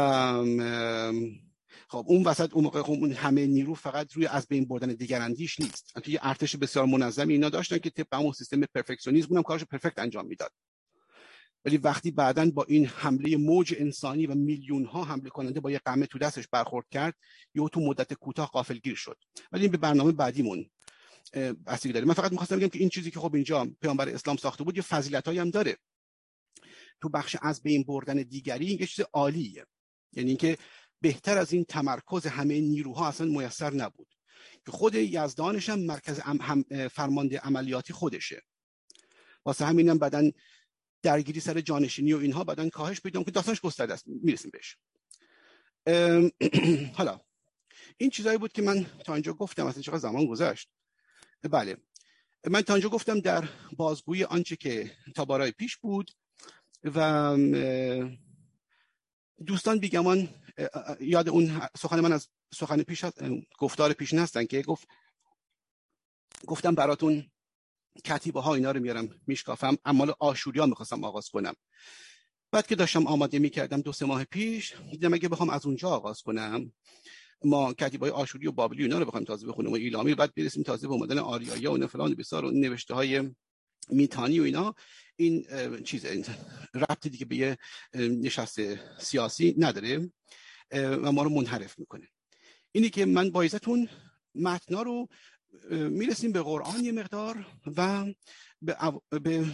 [1.88, 5.60] خب اون وسط اون موقع خب اون همه نیرو فقط روی از بین بردن دیگراندیش
[5.60, 5.92] نیست.
[6.04, 10.26] توی ارتش بسیار منظمی اینا داشتن که طبق اون سیستم پرفکشنیسم اونم کارش پرفکت انجام
[10.26, 10.52] می‌داد.
[11.66, 15.80] ولی وقتی بعدا با این حمله موج انسانی و میلیون ها حمله کننده با یه
[15.84, 17.14] قمه تو دستش برخورد کرد
[17.54, 19.18] یا تو مدت کوتاه غافلگیر شد.
[19.52, 20.70] ولی این به برنامه بعدیمون
[21.66, 22.06] بستگی داره.
[22.06, 24.82] من فقط می‌خواستم بگم که این چیزی که خب اینجا پیامبر اسلام ساخته بود یه
[24.82, 25.76] فضیلت هم داره.
[27.00, 29.66] تو بخش از بین بردن دیگری یه چیز عالیه.
[30.12, 30.58] یعنی اینکه
[31.00, 34.08] بهتر از این تمرکز همه نیروها اصلا میسر نبود.
[34.66, 36.20] که خود یزدانش هم مرکز
[36.90, 38.42] فرمانده عملیاتی خودشه.
[39.44, 40.30] واسه همینم بعدن
[41.02, 44.04] درگیری سر جانشینی و اینها بعدن کاهش پیدا که داستانش گسترده است.
[44.06, 44.76] می‌رسیم بهش.
[46.98, 47.20] حالا
[47.96, 50.68] این چیزایی بود که من تا اینجا گفتم اصلا چقدر زمان گذشت.
[51.42, 51.76] بله
[52.50, 56.10] من تا اینجا گفتم در بازگویی آنچه که تا بارای پیش بود
[56.84, 57.36] و
[59.46, 60.28] دوستان بیگمان
[61.00, 63.04] یاد اون سخن من از سخن پیش
[63.58, 64.88] گفتار پیش نستن که گفت
[66.46, 67.30] گفتم براتون
[68.04, 71.54] کتیبه ها اینا رو میارم میشکافم اما آشوری ها می‌خواستم آغاز کنم.
[72.52, 76.22] بعد که داشتم آماده می‌کردم دو سه ماه پیش دیدم اگه بخوام از اونجا آغاز
[76.22, 76.72] کنم
[77.44, 80.88] ما کتیبای آشوری و بابلی اینا رو بخوایم تازه بخونیم و ایلامی بعد برسیم تازه
[80.88, 83.30] به اومدن آریایا و فلان بسار و نوشته های
[83.88, 84.74] میتانی و اینا.
[85.16, 85.46] این
[85.84, 86.24] چیز این
[86.74, 87.58] ربط دیگه به یه
[87.94, 88.60] نشست
[89.00, 90.10] سیاسی نداره
[90.72, 92.08] و ما رو منحرف می‌کنه.
[92.72, 93.46] اینی که من با
[94.34, 95.08] متنا رو
[95.70, 98.04] می‌رسیم به قرآن یه مقدار و
[98.62, 98.76] به,
[99.22, 99.46] به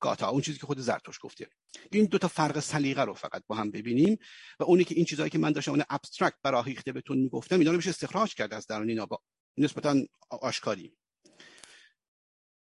[0.00, 1.48] گاتا اون چیزی که خود زرتوش گفته.
[1.92, 4.18] این دو تا فرق سلیقه رو فقط با هم ببینیم
[4.60, 7.76] و اونی که این چیزایی که من داشتم اون ابسترکت براهیخته بهتون می‌گفتم اینا رو
[7.76, 9.18] میشه استخراج کرد از درون اینا با
[9.56, 9.96] نسبتا
[10.30, 10.96] آشکاری.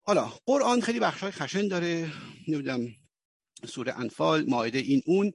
[0.02, 2.12] حالا قرآن خیلی بخشای خشن داره
[2.48, 2.88] نمی‌دونم
[3.68, 5.32] سوره انفال ماعده این اون.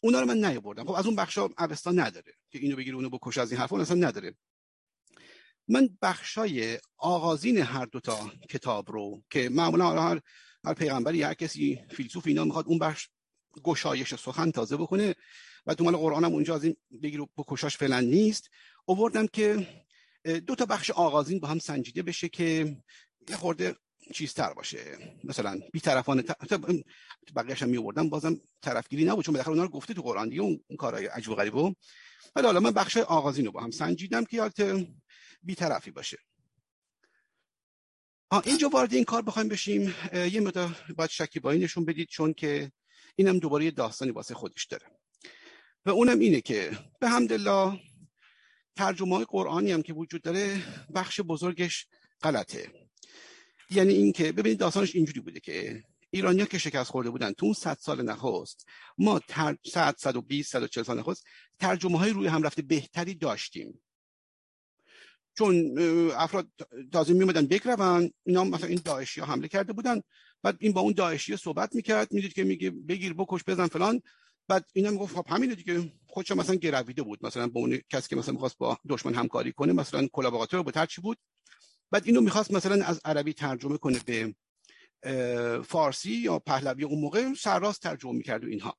[0.00, 0.84] اونا رو من نیاوردم.
[0.84, 4.08] خب از اون بخشا اوستا نداره که اینو بگیر اونو بکش از این حرفا اصلا
[4.08, 4.34] نداره.
[5.68, 10.20] من بخشای آغازین هر دوتا کتاب رو که معمولا هر,
[10.64, 13.08] هر پیغمبری هر کسی فیلسوف اینا می‌خواد اون بخش
[13.62, 15.14] گشایش سخن تازه بکنه
[15.66, 18.50] و تو مال قرآن هم اونجا از این بگیر بکشاش فعلا نیست.
[18.84, 19.68] اووردم که
[20.46, 22.76] دو تا بخش آغازین با هم سنجیده بشه که
[23.28, 23.76] یه خورده
[24.14, 24.98] چیزتر باشه.
[25.24, 26.24] مثلا بیطرفانه
[27.36, 30.60] بقیه‌اش هم میوردم بازم طرفگیری نبود چون بالاخره اونا رو گفته تو قرآن دیگه اون
[30.78, 31.74] کارهای عجیب و غریبه
[32.36, 34.50] ولی حالا من بخش آغازین رو با هم سنجیدم که
[35.42, 36.18] بیطرفی باشه.
[38.44, 39.94] اینجا وارد این کار بخوایم بشیم.
[40.14, 42.72] یه مقدار باید شکیبایی نشون بدید چون که
[43.16, 44.86] اینم دوباره یه داستانی واسه خودش داره.
[45.86, 47.80] و اونم اینه که به حمدالله
[48.76, 50.62] ترجمه های قرآنی هم که وجود داره
[50.94, 51.86] بخش بزرگش
[52.22, 52.88] غلطه.
[53.70, 57.76] یعنی اینکه ببینید داستانش اینجوری بوده که ایرانیا که شکست خورده بودن تو اون 100
[57.80, 58.66] سال نخست
[58.98, 61.24] ما تر 100 120 140 سال نخست
[61.58, 63.80] ترجمه های روی هم رفته بهتری داشتیم.
[65.38, 65.78] چون
[66.16, 66.48] افراد
[66.92, 70.00] تازه میومدن بگرون اینا مثلا این داعشی ها حمله کرده بودن
[70.42, 74.02] بعد این با اون داعشی صحبت می‌کرد می‌دید که میگه بگیر بکش بزن فلان.
[74.48, 78.16] بعد اینا می‌گفت خب همینه دیگه خودش مثلا گرویده بود مثلا با اون کسی که
[78.16, 81.18] مثلا می‌خواست با دشمن همکاری کنه مثلا کلابراتور بود هر چی بود.
[81.90, 84.34] بعد اینو می‌خواست مثلا از عربی ترجمه کنه به
[85.62, 88.76] فارسی یا پهلوی اون موقع سرراست ترجمه می‌کرد اینها.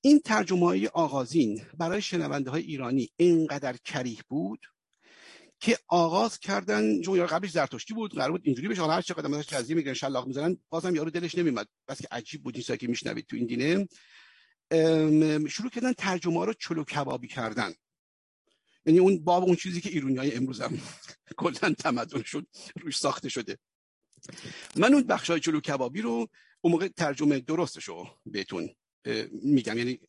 [0.00, 4.60] این ترجمه های آغازین برای شنونده های ایرانی اینقدر کریه بود
[5.64, 8.82] که آغاز کردن چون یارو قبلش زرتشتی بود قرار بود اینجوری بشه.
[8.82, 12.56] هر چقدر مثلا جزیه میگن شلاق می‌زنن بازم یارو دلش نمیومد بس که عجیب بود
[12.56, 13.88] این که میشنوید تو این دینه.
[15.48, 17.72] شروع کردن ترجمه رو چلو کبابی کردن.
[18.86, 20.78] یعنی اون باب اون چیزی که ایرانی های امروز هم
[21.36, 22.46] کلا تمدن شد
[22.80, 23.58] روش ساخته شده.
[24.76, 26.28] من اون بخش های چلو کبابی رو
[26.60, 28.70] اون موقع ترجمه درستش رو بهتون
[29.42, 29.78] میگم.
[29.78, 30.00] یعنی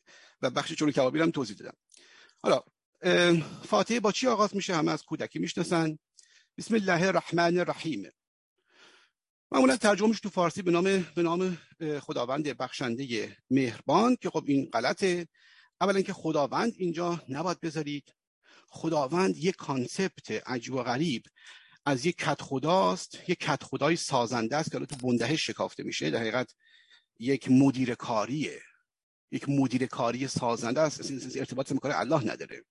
[0.41, 1.77] و بخش چلو کبابی رو هم توضیح دادم.
[2.41, 2.63] حالا
[3.67, 5.97] فاتحه با چی آغاز میشه؟ همه از کودکی می‌شناسن.
[6.57, 8.09] بسم الله الرحمن الرحیم.
[9.51, 10.83] معمولا ترجمهش تو فارسی به نام
[11.15, 11.57] به نام
[12.01, 15.27] خداوند بخشنده مهربان که خب این غلطه.
[15.81, 18.13] اولا که خداوند اینجا نباید بذارید.
[18.67, 21.23] خداوند یک کانسپت عجیب و غریب.
[21.85, 26.09] از یک کت خداست یک کت خدای سازنده است که تو بنده شکافته میشه.
[26.09, 26.55] در حقیقت
[27.19, 28.61] یک مدیر کاریه
[29.31, 31.11] یک مدیر کاری سازنده است.
[31.37, 32.63] ارتباط کار الله نداره.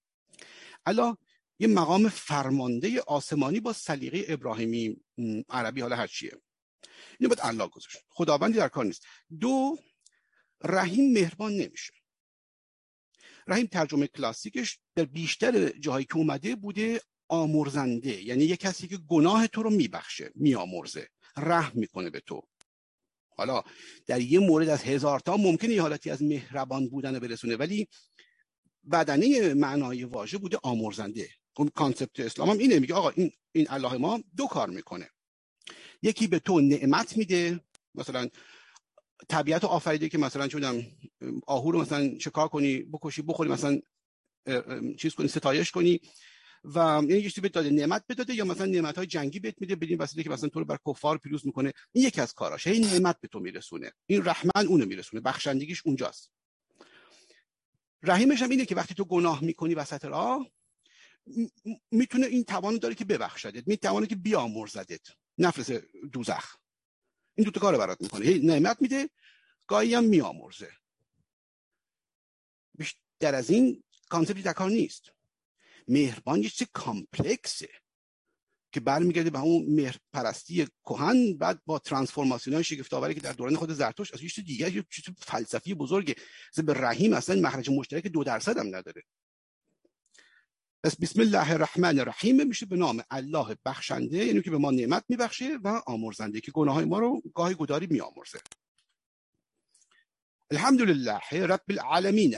[0.87, 1.17] الله
[1.59, 4.97] یه مقام فرمانده آسمانی با سلیقه ابراهیمی
[5.49, 6.33] عربی حالا هر چیه.
[7.21, 7.99] اینو باید الله گذاشت.
[8.09, 9.07] خداوندی در کار نیست.
[9.41, 9.79] دو
[10.65, 11.93] رحیم مهربان نمیشه.
[13.47, 18.23] رحیم ترجمه کلاسیکش در بیشتر جاهایی که اومده بوده آمرزنده.
[18.23, 21.09] یعنی یه کسی که گناه تو رو میبخشه میآمرزه.
[21.37, 22.43] رحم می‌کنه به تو.
[23.37, 23.63] حالا
[24.07, 27.89] در یه مورد از هزار تا ممکنه یه حالتی از مهربان بودن برسونه ولی
[28.93, 31.29] بدنه معنای واژه بوده آمرزنده.
[31.75, 35.11] کانسپت اسلام هم اینه میگه آقا این این الله ما دو کار می‌کنه.
[36.03, 37.61] یکی به تو نعمت میده
[37.95, 38.29] مثلا
[39.29, 40.87] طبیعت آفریده که مثلا چونم
[41.47, 43.81] آهو رو مثلا چکار کنی بکشی بخوری مثلا
[44.99, 46.01] چیز کنی ستایش کنی
[46.65, 49.99] و این یه چیزی داده نعمت بداده یا مثلا نعمت های جنگی بهت میده بدین
[49.99, 51.73] وسیله که مثلا تو رو بر کفار پیروز می‌کنه.
[51.93, 52.67] این یکی از کاراش.
[52.67, 53.93] این نعمت به تو میرسونه.
[54.07, 55.21] این رحمن اونو میرسونه.
[55.21, 56.31] بخشندگیش اونجاست.
[58.07, 60.51] رحیمش هم اینه که وقتی تو گناه می‌کنی وسط راه
[61.91, 65.09] می‌تونه این توانو داره که ببخشدت می‌تونه که بیامرزدت.
[65.39, 65.71] نفرس
[66.13, 66.57] دوزخ.
[67.35, 68.27] این دوتا کار برات می‌کنه.
[68.27, 69.11] هی نعمت میده
[69.67, 70.73] گاهی هم میامرزه
[72.75, 75.13] بیشتر از این کانسپتی در کار نیست.
[75.89, 77.69] مهربان یه چیز کامپلکسه.
[78.75, 83.57] که برمیگرده به اون مهر پرستی کهن بعد با ترانسفورماسیون های شگفت که در دوران
[83.57, 86.15] خود زرتوش از چیز دیگه یه چیز فلسفی بزرگه.
[86.67, 89.03] به رحیم اصلا مخرج مشترک دو درصد هم نداره.
[90.85, 95.05] پس بسم الله الرحمن الرحیم میشه به نام الله بخشنده یعنی که به ما نعمت
[95.09, 98.41] میبخشه و آمرزنده که گناه های ما رو گاهی گداری میآمرزه.
[100.51, 102.37] الحمدلله رب العالمین.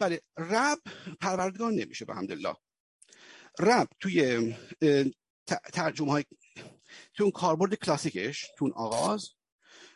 [0.00, 0.78] بله رب
[1.20, 2.56] پروردگار نمیشه به حمدالله.
[3.60, 4.54] رب توی
[5.72, 6.24] ترجمه های
[7.14, 9.28] تو اون کاربرد کلاسیکش تو اون آغاز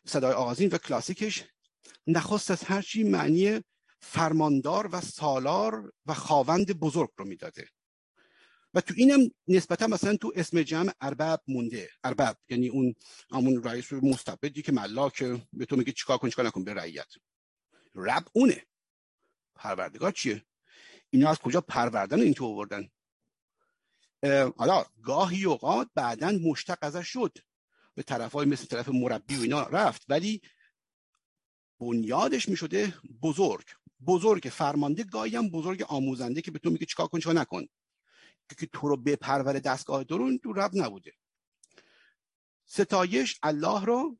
[0.06, 1.44] صدای آغازین و کلاسیکش
[2.06, 3.60] نخست از هرچی معنی
[4.00, 7.68] فرماندار و سالار و خاوند بزرگ رو می‌داده.
[8.74, 11.88] و تو اینم نسبتا مثلا تو اسم جمع ارباب مونده.
[12.04, 12.94] ارباب یعنی اون
[13.30, 17.08] همون رئیس مستبدی که ملاک به تو میگه چیکار کن چیکار نکن به رعیت.
[17.94, 18.66] رب اونه.
[19.54, 20.44] پروردگار چیه؟
[21.10, 22.88] اینا از کجا پروردن این تو آوردن؟
[24.56, 27.38] حالا گاهی اوقات بعدا مشتق ازش شد.
[27.94, 30.42] به طرف های مثل طرف مربی و اینا رفت ولی
[31.80, 33.64] بنیادش می‌شده بزرگ.
[34.06, 37.66] بزرگ فرمانده گاهی هم بزرگ آموزنده که به تو میگه چیکار کن چیکار نکن.
[38.58, 41.12] که تو رو بپروره دستگاه درون تو رب نبوده.
[42.66, 44.18] ستایش الله رو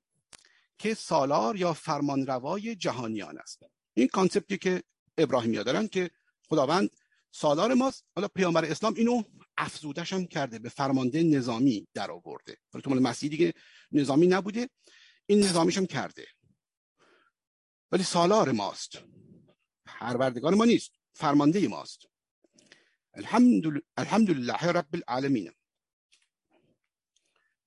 [0.78, 3.62] که سالار یا فرمانروای جهانیان است.
[3.94, 4.82] این کانسپتی که
[5.18, 6.10] ابراهیمی دارن که
[6.48, 6.90] خداوند
[7.30, 8.04] سالار ماست.
[8.14, 9.22] حالا پیامبر اسلام اینو
[9.58, 12.56] افزودش هم کرده به فرمانده نظامی در آورده.
[12.72, 13.54] حالا تو مسیح دیگه
[13.92, 14.70] نظامی نبوده
[15.26, 16.26] این نظامیش هم کرده.
[17.92, 18.98] ولی سالار ماست.
[19.84, 22.00] پروردگار ما نیست فرمانده ماست.
[23.96, 25.52] الحمد لله رب العالمین.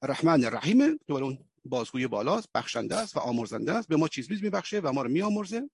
[0.02, 3.88] الرحمن الرحیم دوباره اون بازگوی بالاست بخشنده است و آمرزنده است.
[3.88, 5.70] به ما چیز بیز میبخشه و ما رو میآمرزه.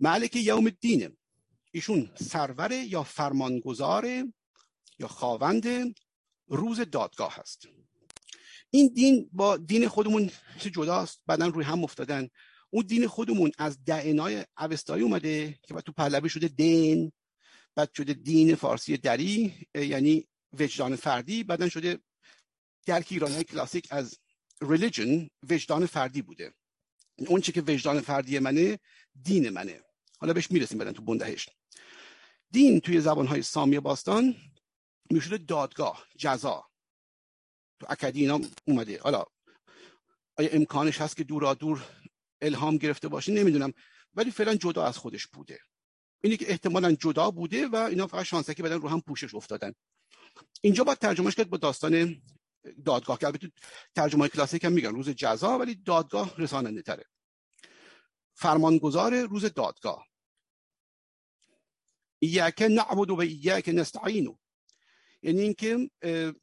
[0.00, 1.16] ملک یوم الدین.
[1.70, 4.06] ایشون سرور یا فرمانگزار
[4.98, 5.94] یا خاوند
[6.48, 7.68] روز دادگاه هست.
[8.70, 12.28] این دین با دین خودمون جداست؟ بعدا روی هم افتادن.
[12.70, 17.12] اون دین خودمون از دعنای اوستایی اومده که بعد تو پهلوی شده دین
[17.74, 21.98] بعد شده دین فارسی دری یعنی وجدان فردی بعدا شده
[22.86, 24.18] درک ایرانی کلاسیک از
[24.62, 26.54] ریلیجن وجدان فردی بوده.
[27.18, 28.78] اون چی که وجدان فردی منه
[29.22, 29.80] دین منه.
[30.18, 31.48] حالا بهش می‌رسیم بعدا تو بندهش
[32.50, 34.34] دین توی زبانهای سامی باستان
[35.10, 36.64] می‌شده دادگاه جزا.
[37.80, 39.00] تو اکدی اینا اومده.
[39.00, 39.24] حالا
[40.38, 41.86] آیا امکانش هست که دورا دور
[42.42, 43.72] الهام گرفته باشه نمی‌دونم.
[44.14, 45.58] ولی فعلا جدا از خودش بوده.
[46.22, 49.72] اینی که احتمالا جدا بوده و اینا فقط شانسکی بدن رو هم پوشش افتادن.
[50.60, 52.22] اینجا باید ترجمهش کرد با داستان
[52.84, 53.52] دادگاه که البته
[53.94, 54.94] ترجمه کلاسیک هم میگن.
[54.94, 57.04] روز جزا ولی دادگاه رساننده تره
[58.34, 60.09] فرمانگزار روز دادگاه.
[62.68, 64.38] نعبد و ایاک نستعین
[65.22, 65.90] یعنی اینکه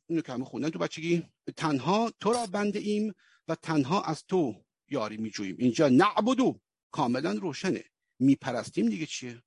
[0.08, 1.24] اینو که خوندن تو بچگی
[1.56, 3.14] تنها تو را بنده ایم
[3.48, 6.60] و تنها از تو یاری میجوییم اینجا نعبدو
[6.92, 7.84] کاملا روشنه.
[8.20, 9.44] میپرستیم دیگه چیه؟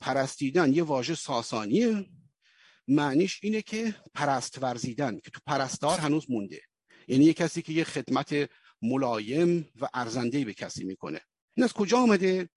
[0.00, 2.06] پرستیدن یه واژه ساسانیه.
[2.88, 6.60] معنیش اینه که پرست ورزیدن که تو پرستار هنوز مونده.
[7.08, 8.50] یعنی یه کسی که یه خدمت
[8.82, 11.20] ملایم و ارزنده به کسی می‌کنه.
[11.56, 12.48] این از کجا آمده؟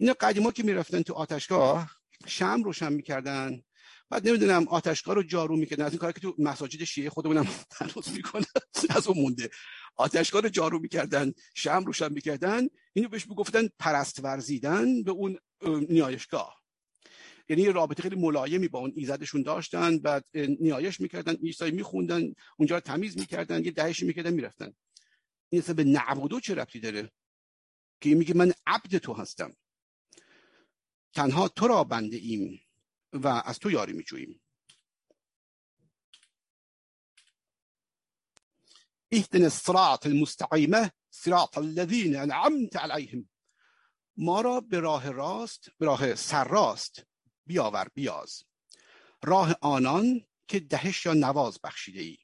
[0.00, 1.90] اینا قدیما که می‌رفتن تو آتشگاه
[2.26, 3.62] شم روشن می‌کردن.
[4.10, 5.84] بعد نمی‌دونم آتشگاه رو جارو می‌کردن.
[5.84, 7.48] از این کاری که تو مساجد شیعه خودمونم
[7.80, 8.46] هنوز می‌کنه
[8.90, 9.50] از اون مونده.
[9.96, 12.66] آتشگاه رو جارو می‌کردن شم روشن می‌کردن.
[12.92, 15.38] اینو بهش می‌گفتن پرست ورزیدن به اون
[15.88, 16.60] نیایشگاه.
[17.48, 19.98] یعنی رابطه خیلی ملایمی با اون ایزدشون داشتن.
[19.98, 22.22] بعد نیایش می‌کردن ایسایی میخوندن
[22.56, 24.72] اونجا رو تمیز می‌کردن یه دهشی می‌کردن می‌رفتن.
[25.52, 27.10] این به نعبدو چه ربطی داره؟
[28.00, 29.56] که میگه من عبد تو هستم.
[31.14, 32.60] تنها تو را بنده ایم
[33.12, 34.40] و از تو یاری میجوییم.
[39.12, 43.28] اهدنا الصراط المستقیم صراط الذين انعمت عليهم
[44.16, 47.06] ما را به راه راست به راه سرراست
[47.46, 48.42] بیاور بیاز.
[49.22, 52.18] راه آنان که دهش یا نواز بخشیده ای.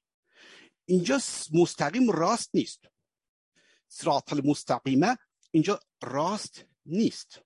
[0.85, 1.21] اینجا
[1.53, 2.85] مستقیم راست نیست.
[3.89, 5.19] صراط المستقیمه
[5.51, 7.46] اینجا راست نیست.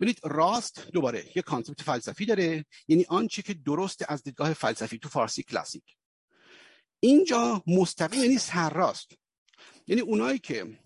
[0.00, 5.08] ببینید راست دوباره یه concept فلسفی داره یعنی آنچه که درست از دیدگاه فلسفی تو
[5.08, 5.96] فارسی کلاسیک.
[7.00, 9.12] اینجا مستقیم یعنی سرراست
[9.86, 10.78] یعنی اونایی که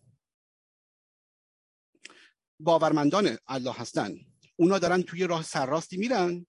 [2.61, 4.21] باورمندان الله هستن
[4.57, 6.47] اونا دارن توی راه سرراستی میرن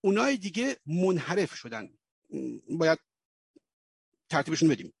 [0.00, 1.88] اونای دیگه منحرف شدن.
[2.70, 2.98] باید
[4.28, 4.94] ترتیبشون بدیم.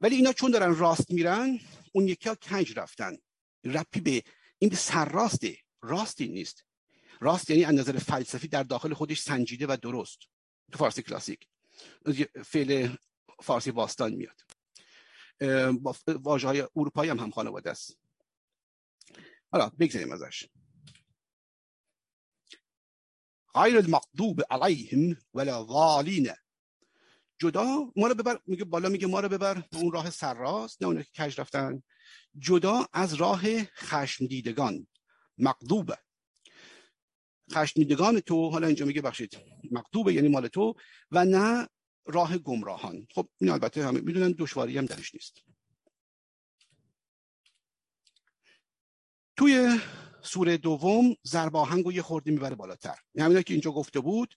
[0.00, 1.60] ولی اینا چون دارن راست میرن
[1.92, 3.16] اون یکی ها کنج رفتن.
[3.64, 4.22] رپی به
[4.58, 6.64] این سرراسته راستی نیست.
[7.20, 10.18] راست یعنی از نظر فلسفی در داخل خودش سنجیده و درست.
[10.72, 11.48] تو فارسی کلاسیک.
[12.44, 12.96] فعل
[13.42, 14.40] فارسی باستان میاد.
[15.80, 17.98] با واژه های اروپایی هم هم خانواده است.
[19.52, 20.46] حالا بگذاریم ازش.
[23.54, 26.30] غیر المقضوب علیهم ولا ضالین.
[27.38, 29.62] جدا ما رو ببر میگه بالا میگه ما رو ببر.
[29.72, 31.82] اون راه سرراست نه اون که کج رفتن.
[32.38, 34.86] جدا از راه خشم دیدگان
[35.38, 35.98] مقضوبه
[37.52, 39.38] خشم دیدگان تو حالا اینجا میگه بخشید
[39.70, 40.74] مقضوبه یعنی مال تو
[41.10, 41.68] و نه
[42.06, 43.06] راه گمراهان.
[43.14, 45.42] خب این البته همه می‌دونن دشواری هم درش نیست.
[49.36, 49.80] توی
[50.22, 52.98] سوره دوم زرباهنگ رو یه خورده می‌بره بالاتر.
[53.18, 54.34] همینا که اینجا گفته بود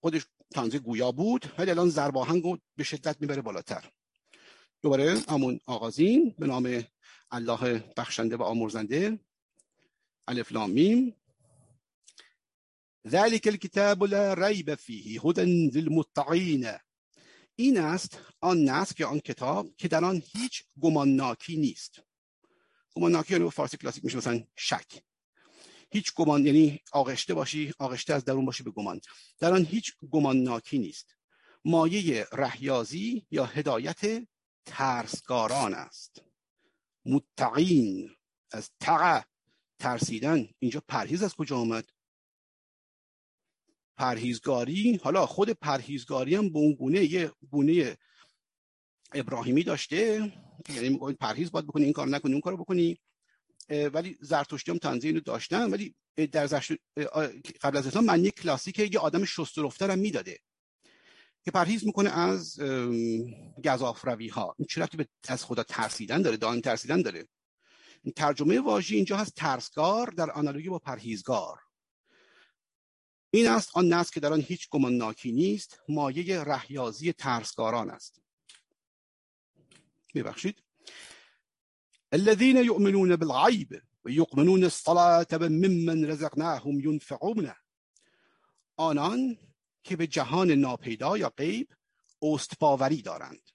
[0.00, 3.90] خودش تنزه گویا بود ولی الان زرباهنگ رو به شدت می‌بره بالاتر.
[4.82, 6.84] دوباره همون آغازین به نام
[7.30, 9.20] الله بخشنده و آمرزنده.
[10.30, 11.12] الف لام
[13.06, 16.68] ذلك الكتاب لا ریب فیه هدى للمتقین
[17.56, 22.02] این است آن نسک یا آن کتاب که در آن هیچ گمانناکی نیست.
[22.94, 25.02] گمانناکی یعنی فارسی کلاسیک میشه مثلا شک.
[25.90, 29.00] هیچ گمان یعنی آغشته باشی آغشته از درون باشی به گمان.
[29.38, 31.16] در آن هیچ گمان ناکی نیست.
[31.64, 34.26] مایه رهیازی یا هدایت
[34.66, 36.22] ترسگاران است.
[37.04, 38.10] متقین
[38.52, 39.22] از تقع
[39.80, 40.48] ترسیدن.
[40.58, 41.90] اینجا پرهیز از کجا آمد؟
[43.96, 47.96] پرهیزگاری؟ حالا خود پرهیزگاری هم به اون گونه یه گونه
[49.14, 50.32] ابراهیمی داشته.
[50.74, 52.98] یعنی پرهیز باید بکنی این کار نکنی اون کارو بکنی.
[53.92, 55.70] ولی زرتشتی هم تنظیم رو داشتن.
[55.70, 55.94] ولی
[56.32, 56.72] در زشت...
[57.62, 60.38] قبل از اسلام معنی کلاسیک یه آدم شسترفتر هم می‌داده.
[61.44, 62.60] که پرهیز می‌کنه از
[63.64, 67.28] گذاف روی ها این چرا به از خدا ترسیدن داره دائم ترسیدن داره.
[68.16, 71.60] ترجمه واژه اینجا هست ترسگار در آنالوگی با پرهیزگار.
[73.30, 78.20] این است آن نسل که در آن هیچ گمانناکی نیست مایه رهیازی ترسگاران است.
[80.14, 80.62] ببخشید.
[82.12, 87.52] الذين يؤمنون بالغیب و یؤمنون الصلاة ممن رزقناهم ينفعون
[88.76, 89.38] آنان
[89.82, 91.68] که به جهان ناپیدا یا غیب
[92.22, 93.50] استباوری دارند.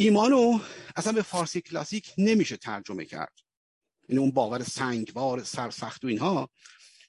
[0.00, 0.60] ایمانو
[0.96, 3.32] اصلا به فارسی کلاسیک نمیشه ترجمه کرد.
[3.38, 6.50] این یعنی اون باور سنگوار سرسخت و اینها.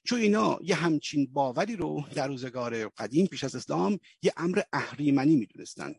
[0.04, 5.36] چون اینا یه همچین باوری رو در روزگار قدیم پیش از اسلام یه امر اهریمنی
[5.36, 5.94] می‌دونستن.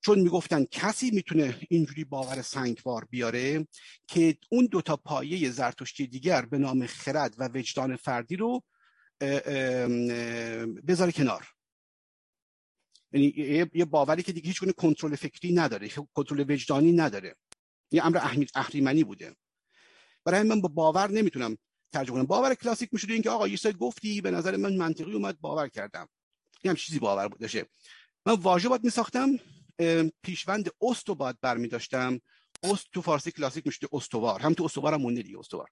[0.00, 3.66] چون می‌گفتن کسی می‌تونه اینجوری باور سنگوار بیاره
[4.06, 8.62] که اون دوتا پایه زرتشتی دیگر به نام خرد و وجدان فردی رو
[10.88, 11.46] بذاره کنار.
[13.12, 13.34] یعنی
[13.74, 17.36] یه باوری که دیگه هیچ گونه کنترل فکری نداره کنترل وجدانی نداره.
[17.90, 19.36] یه امر اهریمنی بوده.
[20.24, 21.56] برای من با باور نمی‌تونم
[21.92, 22.26] ترجمه کنم.
[22.26, 26.08] باور کلاسیک میشه اینکه آقا یه گفتی به نظر من منطقی اومد باور کردم.
[26.62, 27.66] این هم چیزی باور بودشه
[28.26, 29.28] من واژه باید میساختم
[30.22, 32.20] پیشوند است رو باید برمی داشتم.
[32.62, 34.40] است تو فارسی کلاسیک میشه استوار.
[34.40, 35.68] هم تو استوار هم مونده دیگه استوار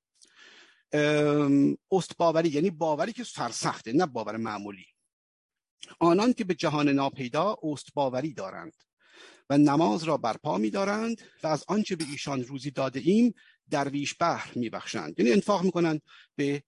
[1.92, 4.86] است باوری یعنی باوری که سرسخته نه باور معمولی.
[5.98, 8.72] آنان که به جهان ناپیدا است باوری دارند
[9.50, 13.34] و نماز را برپا می دارند و از آنچه به ایشان روزی داده ایم
[13.70, 16.02] درویش بهر می بخشند یعنی انفاق می‌کنند
[16.36, 16.62] به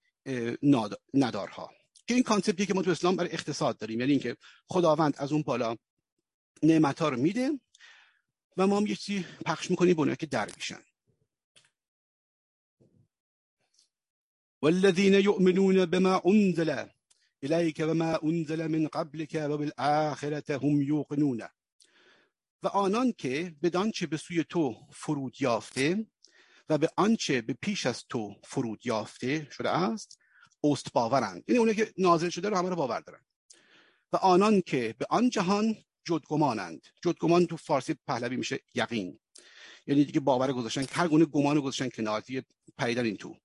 [1.15, 1.71] ندارها.
[2.07, 4.01] که این کانسپتی که ما تو اسلام برای اقتصاد داریم.
[4.01, 4.37] یعنی اینکه
[4.69, 5.77] خداوند از اون بالا
[6.63, 7.51] نعمت ها رو میده
[8.57, 10.81] و ما هم یه چیزی پخش می‌کنیم به که درویشن.
[14.63, 16.85] والذین یؤمنون بما انزل
[17.43, 21.43] الیک و ما انزل من قبلك و بالآخرة هم یوقنون
[22.63, 26.07] و آنان که بدان چه به سوی تو فرود یافته
[26.69, 30.19] و به آنچه به پیش از تو فرود یافته شده است
[30.61, 31.45] اوست باورند.
[31.49, 33.21] یعنی اونه که نازل شده رو همه رو باور دارن.
[34.13, 36.87] و آنان که به آن جهان جدگمانند.
[37.03, 39.21] جدگمان تو فارسی پهلوی میشه یقین.
[39.87, 42.45] یعنی دیگه باور گذاشتن هر گونه گمان گذاشتن کنار دیگه
[42.79, 43.37] این تو.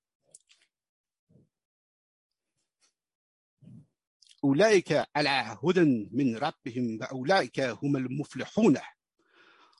[4.45, 8.77] اولئک علی هدن من ربهم و اولئک هم المفلحون.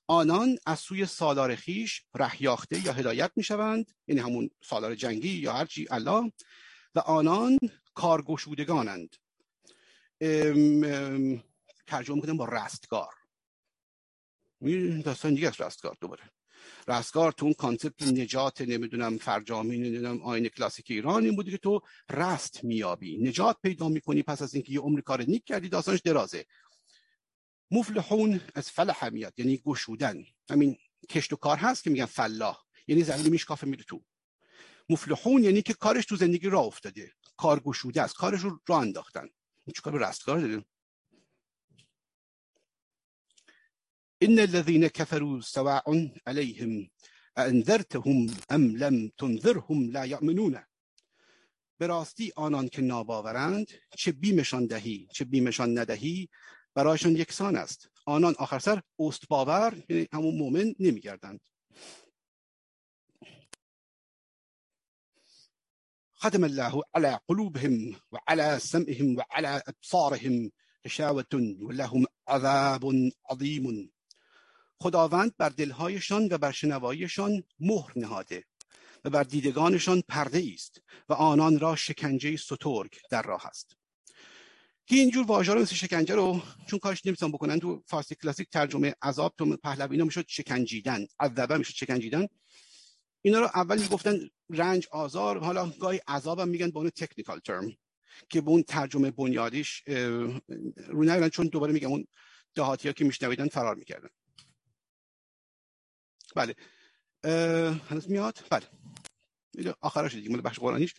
[0.08, 5.88] آنان از سوی سالار خیش رهیاخته یا هدایت می‌شوند یعنی همون سالار جنگی یا هرچی
[5.92, 6.32] الله.
[6.96, 7.60] و آنان
[7.94, 9.16] کارگشودگانند.
[11.88, 13.14] ترجمه کنم با رستگار.
[15.04, 16.24] داستان دیگه از رستگار دوباره.
[16.88, 21.82] رستگار تو اون concept نجات نمی‌دونم فرجامی نمی‌دونم آیین کلاسیک ایران این بوده که تو
[22.10, 26.46] رست میابی نجات پیدا می‌کنی پس از اینکه یه عمر کار نیک کردی داستانش درازه.
[27.72, 30.24] مفلحون از فلح میاد یعنی گشودن.
[30.50, 30.78] همین
[31.10, 32.58] کشت و کار هست که میگن فلاح.
[32.88, 34.04] یعنی زمین میشکافه میره تو.
[34.90, 37.12] مفلحون یعنی که کارش تو زندگی راه افتاده.
[37.38, 38.16] کار گشوده است.
[38.16, 39.28] کارش رو راه انداختن.
[39.76, 40.66] چیکار به رستگار داریم؟
[44.24, 46.90] إن الذين كفروا سواء عليهم
[47.38, 50.64] أنذرتهم أم لم تنذرهم لا يؤمنون؟
[51.80, 53.68] به راستی آنان که ناباورند
[53.98, 56.30] چه بیمشان دهی چه بیمشان ندهی؟
[56.76, 57.90] برایشان یکسان است.
[58.06, 61.40] آنان آخر سر اوست باور یعنی همون مؤمن نمیگردند.
[66.20, 70.52] ختم الله على قلوبهم وعلى سمعهم وعلى أبصارهم
[70.86, 72.94] غشاوة ولهم عذاب
[73.30, 73.92] عظیم
[74.80, 78.44] خداوند بر دلهایشان و بر شنواییشان مهر نهاده
[79.06, 83.76] و بر دیدگانشان پرده است و آنان را شکنجه سترگ در راه است.
[84.88, 88.96] که اینجور واژه رو مثل شکنجه رو چون کارش نمی‌تونن بکنن تو فارسی کلاسیک ترجمه
[89.02, 92.28] عذاب تو پهلوی اینا می‌شد شکنجیدن عذابه می‌شد شکنجیدن.
[93.22, 94.20] اینا رو اول می‌گفتن
[94.50, 97.76] رنج آزار حالا گاهی عذابم میگن به اون تکنیکال ترم
[98.30, 99.84] که به اون ترجمه بنیادیش
[100.88, 102.08] رو نمیرن چون دوباره میگم اون
[102.56, 104.10] دهاتی ها که میشنویدن فرار می‌کردن.
[106.36, 106.56] بله.
[107.90, 108.66] هنوز میاد؟ بله.
[109.82, 110.94] آخرش دیگه مال بخش قرآنیش.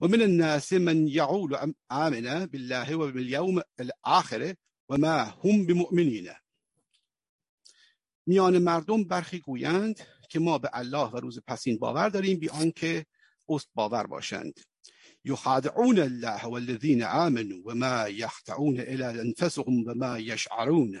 [0.00, 4.56] و من الناس من يعول آمنا بالله و باليوم الاخره
[4.88, 6.28] و ما هم بمؤمنین.
[8.26, 13.06] میان مردم برخی گویند که ما به الله و روز پسین باور داریم بی آنکه
[13.48, 14.60] است باور باشند.
[15.24, 21.00] یخادعون الله والذین آمنوا و ما یخدعون الا انفسهم و ما یشعرون.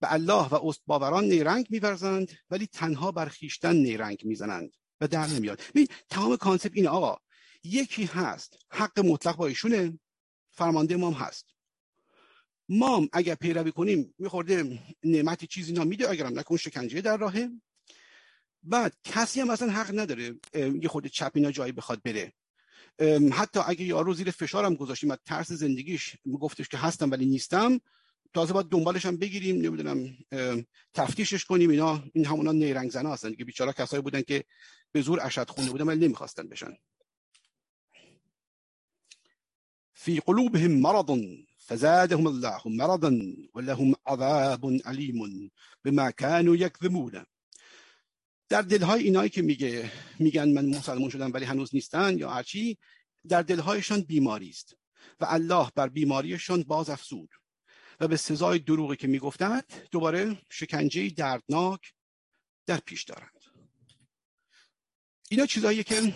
[0.00, 5.26] به الله و است باوران نیرنگ میورزند ولی تنها بر خویشتن نیرنگ می‌زنند و در
[5.26, 5.60] نمیاد.
[5.74, 7.18] ببین تمام concept اینه آقا.
[7.64, 9.98] یکی هست حق مطلق با ایشونه
[10.50, 11.46] فرمانده ما هست.
[12.68, 17.50] ما اگر پیروی کنیم میخورده نعمتی چیزی اینا میده اگرم نکن شکنجه در راهه.
[18.62, 22.32] بعد کسی هم اصلا حق نداره یه خود چپ اینا جایی بخواد بره.
[23.32, 27.80] حتی اگه یارو زیر فشارم گذاشتیم از ترس زندگیش گفتش که هستم ولی نیستم
[28.34, 30.16] تازه باید دنبالش هم بگیریم نمی‌دونم
[30.94, 33.34] تفتیشش کنیم اینا این همونا نیرنگ زنا هستن.
[33.34, 34.44] که بیچاره کسایی بودن که
[34.92, 36.76] به زور اشد خونده بودن ولی نمی‌خواستن بشن.
[39.92, 41.10] فی قلوبهم مرض
[41.66, 43.12] فزادهم الله مرضا
[43.54, 45.50] ولهم عذاب علیم
[45.84, 47.26] بما كانوا یکذبون
[48.48, 52.78] در دلهای اینایی که میگه میگن من مسلمان شدم ولی هنوز نیستن یا هرچی
[53.28, 54.76] در دلهایشان بیماری است
[55.20, 57.30] و الله بر بیماریشان باز افزود
[58.00, 61.92] و به سزای دروغی که می‌گفتند دوباره شکنجه دردناک
[62.66, 63.40] در پیش دارند.
[65.30, 66.14] اینا چیزایی که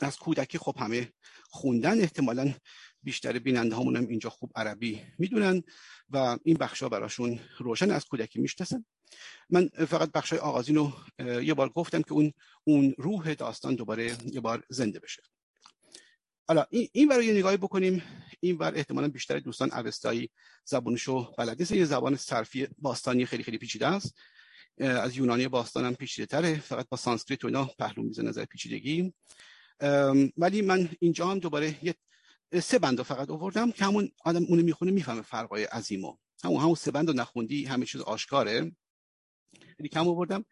[0.00, 1.12] از کودکی خب همه
[1.50, 2.54] خوندن احتمالا
[3.02, 5.62] بیشتر بیننده همون هم اینجا خوب عربی می‌دونن
[6.10, 8.84] و این بخشا براشون روشن از کودکی می‌شناسن.
[9.50, 10.92] من فقط بخشای آغازین رو
[11.42, 12.32] یه بار گفتم که اون
[12.64, 15.22] اون روح داستان دوباره یه بار زنده بشه.
[16.52, 18.02] حالا این این برای یه نگاهی بکنیم.
[18.40, 20.30] این بر احتمالا بیشتر دوستان اوستایی
[20.64, 24.14] زبونشو بلد نیست یه زبان صرفی باستانی خیلی خیلی پیچیده است.
[24.78, 26.60] از یونانی باستان هم پیچیده تره.
[26.60, 29.12] فقط با سانسکریت و اینا پهلو میزنه نظر پیچیدگی.
[30.36, 31.94] ولی من اینجا هم دوباره یه
[32.60, 36.16] سه بند فقط آوردم که همون آدم اونو می‌خونه می‌فهمه فرقای عظیمو.
[36.44, 38.52] همون همون سه بند رو نخوندی همه چیز آشکاره.
[39.78, 40.44] یعنی کم آوردم.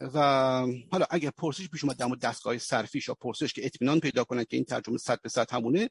[0.00, 0.18] و
[0.92, 4.56] حالا اگر پرسش پیش اومد در دستگاه صرفیش یا پرسش که اطمینان پیدا کنن که
[4.56, 5.90] این ترجمه صد به صد همونه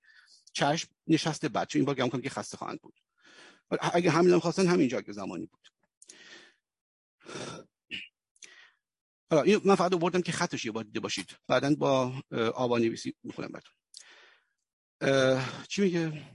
[0.53, 2.99] چشم نشسته بعد این بار گم که خسته خواهند بود.
[3.81, 5.68] اگه همین هم خواستن همینجا که زمانی بود.
[9.31, 11.36] حالا من فقط آوردم که خطش یه بار دیده باشید.
[11.48, 12.14] بعدا با
[12.53, 13.73] آوا نویسی می‌خونم براتون.
[15.68, 16.26] چی میگه؟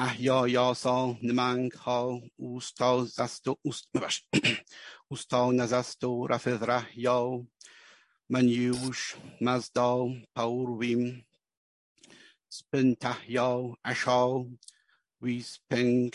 [0.00, 3.88] احیا یاسا نمنگ ها اوستا زست و اوست
[5.10, 6.62] اوستا نزست و رفض
[6.94, 7.46] یا
[8.30, 11.26] منیوش مزدا پاورویم
[12.48, 14.44] سپنتحیا اشا
[15.22, 16.12] ویسپنگ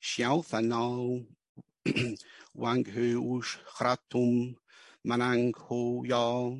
[0.00, 0.90] شیاو فنا
[2.60, 4.56] وانگ هوش خراتم
[5.04, 6.58] مننگ هو یا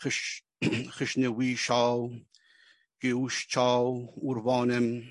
[0.00, 0.42] خش
[0.96, 2.12] خشنوی شاو
[3.00, 5.02] گیوش چاو اوروانم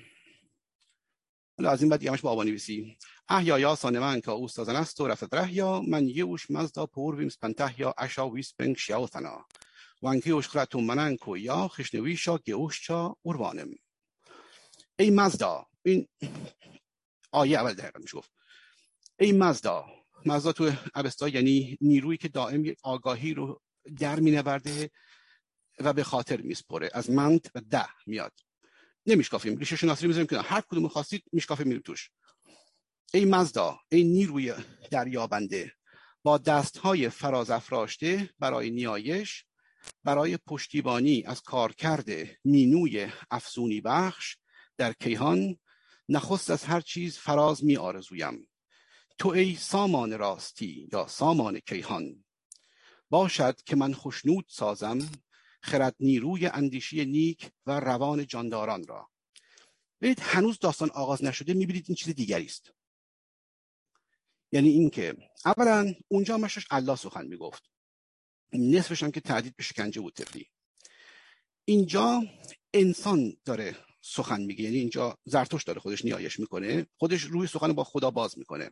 [1.66, 2.96] از این بعد یمش با آبا نویسی
[3.28, 7.80] احیا یا سانمان که اوستازن است و رفت رهیا من یوش مزدا پور ویمس پنته
[7.80, 9.46] یا اشا ویس بنگ شیاو ثنا
[10.02, 13.70] وانکیوش خراتو منن کو یا خشنویشا گیوش چا اوروانم
[14.98, 16.08] ای مزدا این
[17.32, 18.30] آیه اول دقیقا میشه گفت.
[19.18, 19.86] ای مزدا
[20.26, 23.62] مزدا تو عبستا یعنی نیرویی که دائم آگاهی رو
[23.98, 24.90] در مینورده
[25.80, 26.90] و به خاطر میسپره.
[26.92, 28.32] از مند و ده میاد.
[29.06, 29.56] نمیشکافیم.
[29.56, 32.10] ریشه شناسی می‌ذاریم که هر کدوم خواستید میشکافه میریم توش.
[33.14, 34.54] ای مزدا ای نیروی
[34.90, 35.72] دریابنده
[36.22, 39.44] با دستهای فراز افراشته برای نیایش
[40.04, 42.08] برای پشتیبانی از کارکرد
[42.44, 44.36] مینوی افزونی بخش
[44.76, 45.58] در کیهان
[46.08, 48.48] نخست از هر چیز فراز می آرزویم
[49.18, 52.24] تو ای سامان راستی یا سامان کیهان
[53.10, 54.98] باشد که من خشنود سازم
[55.62, 59.08] خرد نیروی اندیشی نیک و روان جانداران را.
[60.00, 62.72] ببینید هنوز داستان آغاز نشده می‌بینید این چیز دیگری است.
[64.52, 67.62] یعنی اینکه اولا اونجا همش الله سخن می‌گفت.
[68.52, 70.50] نصفش هم که تهدید به شکنجه بود طفلی
[71.64, 72.22] اینجا
[72.74, 77.84] انسان داره سخن میگه یعنی اینجا زرتشت داره خودش نیایش می‌کنه خودش روی سخن با
[77.84, 78.70] خدا باز می‌کنه.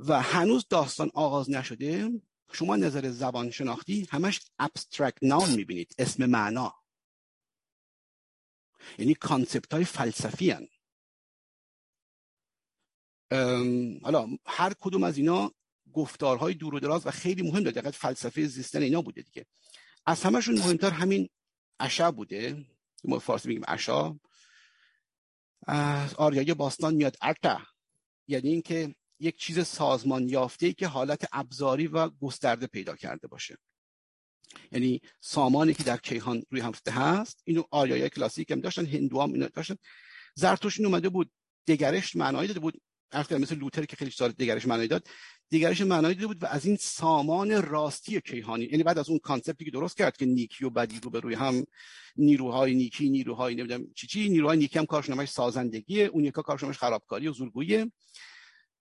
[0.00, 2.10] و هنوز داستان آغاز نشده
[2.54, 6.74] شما نظر زبان شناختی همش abstract noun می‌بینید اسم معنا.
[8.98, 10.68] یعنی concept های فلسفی هن.
[14.02, 15.52] حالا هر کدوم از اینا
[15.92, 17.90] گفتارهای دور و دراز و خیلی مهم داره.
[17.90, 19.46] فلسفه زیستن اینا بوده دیگه.
[20.06, 21.28] از همشون مهمتر همین
[21.80, 22.64] عشا بوده.
[23.04, 24.16] ما فارسی میگیم عشا.
[25.66, 27.60] از آریای باستان میاد عرتا
[28.28, 33.56] یعنی اینکه یک چیز سازمان یافته که حالت ابزاری و گسترده پیدا کرده باشه.
[34.72, 39.48] یعنی سامانی که در کیهان روی هفته هست اینو آریای کلاسیک هم داشتن هندوام اینو
[39.48, 39.76] داشتن.
[40.34, 41.30] زرتشت این اومده بود
[41.66, 42.80] دگرش معنایی داده بود.
[43.30, 45.08] مثل لوتر که خیلی سال دگرش معنایی داد
[45.50, 48.64] دیگرش معنایی داده بود و از این سامان راستی کیهانی.
[48.64, 51.20] یعنی بعد از اون concept ی که درست کرد که نیکی و بدی رو به
[51.20, 51.64] روی هم
[52.16, 57.28] نیروهای نیکی نیروهای نمی‌دونم چی چی نیروهای نیکی هم کارشنامش سازندگیه اون یکا کارشنامش خرابکاری
[57.28, 57.92] و زورگوییه.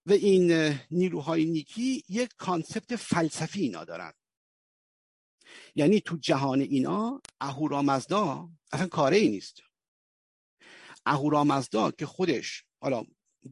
[0.05, 4.13] و این نیروهای نیکی یک concept فلسفی اینا دارن.
[5.75, 9.61] یعنی تو جهان اینا اهورامزدا اصلا کاره ای نیست.
[11.05, 13.03] اهورامزدا که خودش حالا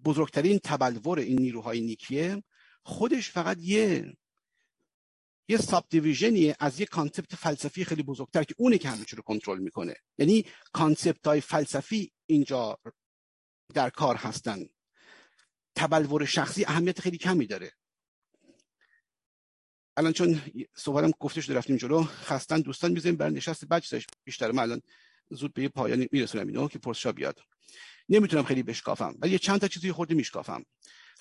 [0.06, 2.44] بزرگترین تبلور این نیروهای نیکیه
[2.84, 4.14] خودش فقط یه
[5.48, 5.86] یه sub
[6.60, 9.96] از یه concept فلسفی خیلی بزرگتر که اونه که همه رو کنترل می‌کنه.
[10.18, 12.80] یعنی concept های فلسفی اینجا
[13.74, 14.66] در کار هستن.
[15.76, 17.72] تبلور شخصی اهمیت خیلی کمی داره.
[19.98, 20.42] الان چون
[20.76, 24.52] صحبتم گفته شده رفتیم جلو خستن دوستان می‌ذاریم برای نشست بچه بیشتر.
[24.52, 24.82] من الان
[25.30, 27.40] زود به یه پایانی میرسونم اینو که پرسشا بیاد.
[28.10, 30.66] نمی‌تونم خیلی بشکافم ولی چند تا چیزی خورده میشکافم.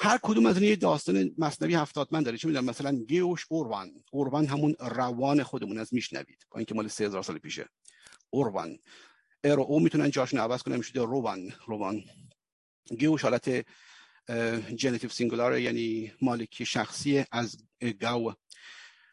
[0.01, 2.39] هر کدوم از این یه داستان مصنوی هفتاد من داره.
[2.39, 7.23] چه می‌دونم مثلا گیوش اوروان اوروان همون روان خودمون از میشنوید با اینکه مال 3000
[7.23, 7.69] سال پیشه.
[8.31, 8.79] اوروان
[9.45, 11.53] ار او می‌تونن جاشون عوض کنن میشه روان.
[11.67, 12.05] روان.
[12.99, 13.67] گیوش حالت
[14.75, 17.57] جنتیو سینگولار یعنی مالکی شخصی از
[18.01, 18.33] گاو.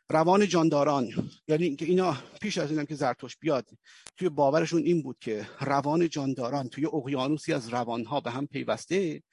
[0.10, 3.70] روان جانداران یعنی اینکه اینا پیش از اینم که زرتوش بیاد
[4.18, 9.24] توی باورشون این بود که روان جانداران توی اقیانوسی از روانها به هم پیوسته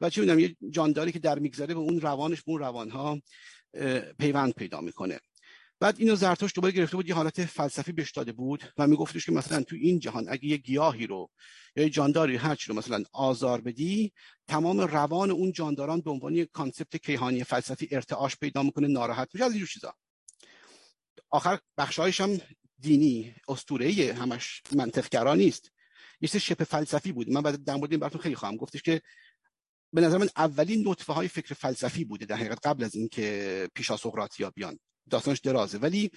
[0.00, 3.20] و چه می‌دونم یه جانداری که در میگذره به اون روانش به اون روانها
[4.18, 5.20] پیوند پیدا می‌کنه.
[5.80, 9.32] بعد اینو زرتوش دوباره گرفته بود یه حالت فلسفی بهش داده بود و میگفتش که
[9.32, 11.30] مثلا تو این جهان اگه یه گیاهی رو
[11.76, 14.12] یا یه جانداری هر رو مثلا آزار بدی
[14.48, 19.50] تمام روان اون جانداران به عنوان کانسپت کیهانی فلسفی ارتعاش پیدا می‌کنه ناراحت میشه از
[19.50, 19.94] اینجور چیزا.
[21.30, 22.40] آخر بخشایش هم
[22.78, 25.70] دینی اسطوره‌ای همش منطقگرا نیست.
[26.20, 27.30] یه شپ فلسفی بود.
[27.30, 29.02] من بعد در مورد این براتون خیلی خواهم گفتش که
[29.92, 33.96] به نظر من اولین نطفه های فکر فلسفی بوده در حقیقت قبل از اینکه پیشا
[33.96, 34.78] سقراطیا بیان.
[35.10, 35.78] داستانش درازه.
[35.78, 36.10] ولی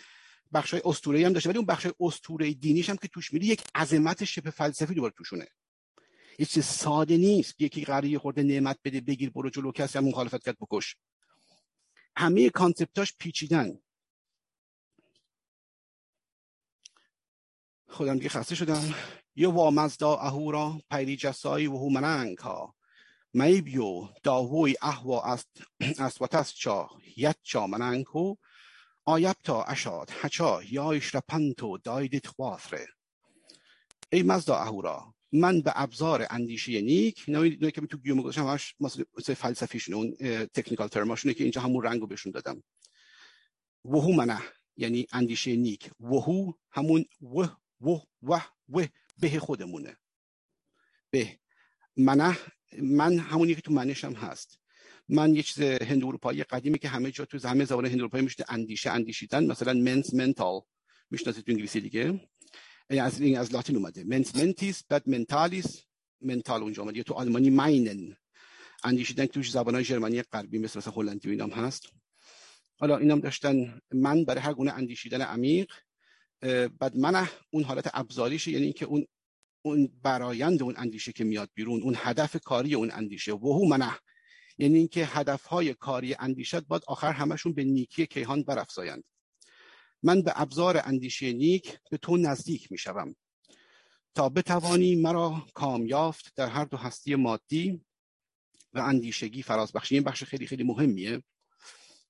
[0.54, 3.46] بخش های اسطوره‌ای هم داشته ولی اون بخش های اسطوره دینیش هم که توش میری
[3.46, 5.48] یک عظمت شبه فلسفی دوباره توشونه
[6.38, 10.44] هیچ چیز ساده نیست یکی قراره خورده نعمت بده بگیر برو جلو کسی هم مخالفت
[10.46, 10.96] کرد بکش.
[12.18, 13.80] همه کانسپتاش پیچیدن.
[17.88, 18.94] خودم دیگه خسته شدم.
[19.36, 22.76] یه وامزدا اهورا پیری جسایی و هومننگ ها
[23.34, 25.50] میبیو داوی اهوا است
[26.32, 28.38] است چا یت چا آیبتا
[29.68, 32.88] اشاد هچا یایش پنتو دایدت خواسره
[34.12, 39.34] ای مزدا اهورا من به ابزار اندیشه نیک نوعی که تو گیوم گذاشتم همش مثل
[39.34, 40.16] فلسفیشون اون
[40.46, 42.64] تکنیکال ترماشونه که اینجا همون رنگو بهشون دادم.
[43.86, 44.42] وهو منه
[44.78, 45.92] یعنی اندیشه نیک.
[46.00, 47.48] وهو همون و
[47.82, 48.88] و و و
[49.18, 49.98] به خودمونه.
[51.12, 51.40] به
[51.98, 52.38] منه
[52.82, 54.60] من همونی که تو منش هم هست.
[55.10, 58.46] من یه چیز هند اروپایی قدیمی که همه جا تو همه زبان هند اروپایی میشه
[58.50, 60.62] اندیشه اندیشیدن مثلا منس منتال
[61.12, 62.30] می‌شناسید تو انگلیسی دیگه.
[62.90, 64.04] از این از لاتین اومده.
[64.04, 65.84] منس منتیس بعد منتالیس
[66.22, 67.04] منتال اونجا اومده.
[67.04, 68.18] تو آلمانی ماینن
[68.84, 71.90] اندیشیدن توش زبانهای ژرمنی غربی مثل مثلا هلندی و اینام هست.
[72.80, 75.72] حالا اینام داشتن من برای هر گونه اندیشیدن عمیق
[76.80, 79.06] بعد من اون حالت ابزاریشه یعنی اینکه اون
[79.62, 83.34] اون برایند اون اندیشه که میاد بیرون اون هدف کاری اون اندیشه.
[83.34, 83.92] وهو منه
[84.60, 89.04] یعنی اینکه هدفهای کاری اندیشت باید آخر همشون به نیکی کیهان برافزایند.
[90.04, 93.16] من به ابزار اندیشه نیک به تو نزدیک می‌شوم.
[94.16, 97.82] تا بتوانی مرا کامیافت در هر دو هستی مادی
[98.74, 101.24] و اندیشگی فراز بخشی این بخش خیلی خیلی مهمیه.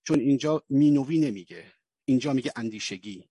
[0.04, 1.66] چون اینجا مینوی نمیگه.
[2.06, 3.30] اینجا میگه اندیشگی.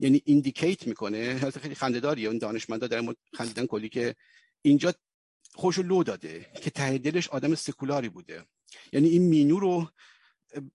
[0.00, 1.50] یعنی indicate می‌کنه.
[1.50, 2.28] خیلی خنده‌داریه.
[2.28, 4.14] اون دانشمندا در خندیدن کلی که
[4.62, 4.94] اینجا
[5.56, 8.44] خوش لو داده که ته دلش آدم سکولاری بوده.
[8.92, 9.90] یعنی این مینو رو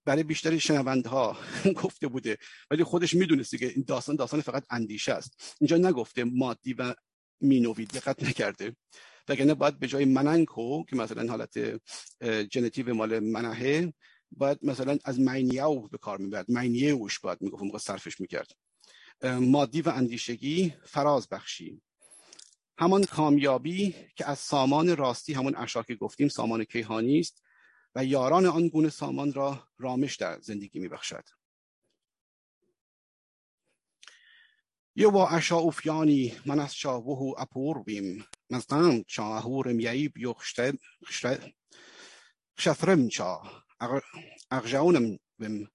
[0.04, 1.36] برای بیشتر شنوندها
[1.82, 2.38] گفته بوده.
[2.70, 5.56] ولی خودش می‌دونسته که این داستان داستان فقط اندیشه است.
[5.60, 6.94] اینجا نگفته مادی و
[7.40, 8.76] مینوی دقت نکرده.
[9.28, 11.58] وگرنه باید به جای مننکو که مثلا حالت
[12.50, 13.92] جنتیو مال منهه
[14.30, 16.50] باید مثلا از مینیاو به کار می‌برد.
[16.50, 18.50] مینیوش باید می‌گفت موقع صرفش می‌کرد.
[19.24, 21.82] مادی و اندیشگی فراز بخشی.
[22.78, 27.42] همان کامیابی که از سامان راستی همون اشار که گفتیم سامان کیهانی است
[27.94, 31.24] و یاران آن گونه سامان را رامش در زندگی میبخشد.
[34.96, 38.24] یه با اشا اوفیانی من از شاوه اپور بیم.
[38.50, 40.72] مزدم چاهور میعیب یخشته
[42.58, 43.42] شثرمچا
[44.50, 45.68] اغجاونم بم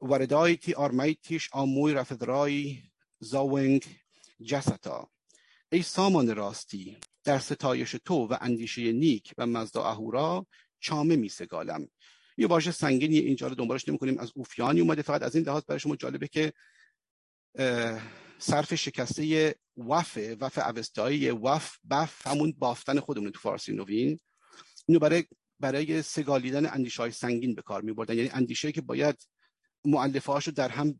[0.00, 2.82] وردایتی آرمیتیش آموی رفدرای
[3.18, 3.84] زاونگ
[4.46, 5.10] جستا.
[5.72, 10.46] ای سامان راستی در ستایش تو و اندیشه نیک و مزدا اهورا
[10.80, 11.88] چامه می سگالم.
[12.36, 15.62] یه واژه سنگینی اینجا رو دنبالش نمی کنیم از اوفیانی اومده فقط از این لحاظ
[15.68, 16.52] برای شما جالبه که
[18.38, 24.20] صرف شکسته وف وف اوستایی وف بف همون بافتن خودمون تو فارسی نوین.
[24.86, 25.24] اینو برای
[25.60, 29.28] برای سگالیدن اندیشه های سنگین به کار می بردن یعنی اندیشه که باید
[29.84, 30.98] معلفه هاشو در هم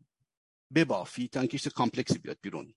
[0.75, 2.73] ببافی تا اینکه کامپلکسی بیاد بیرون.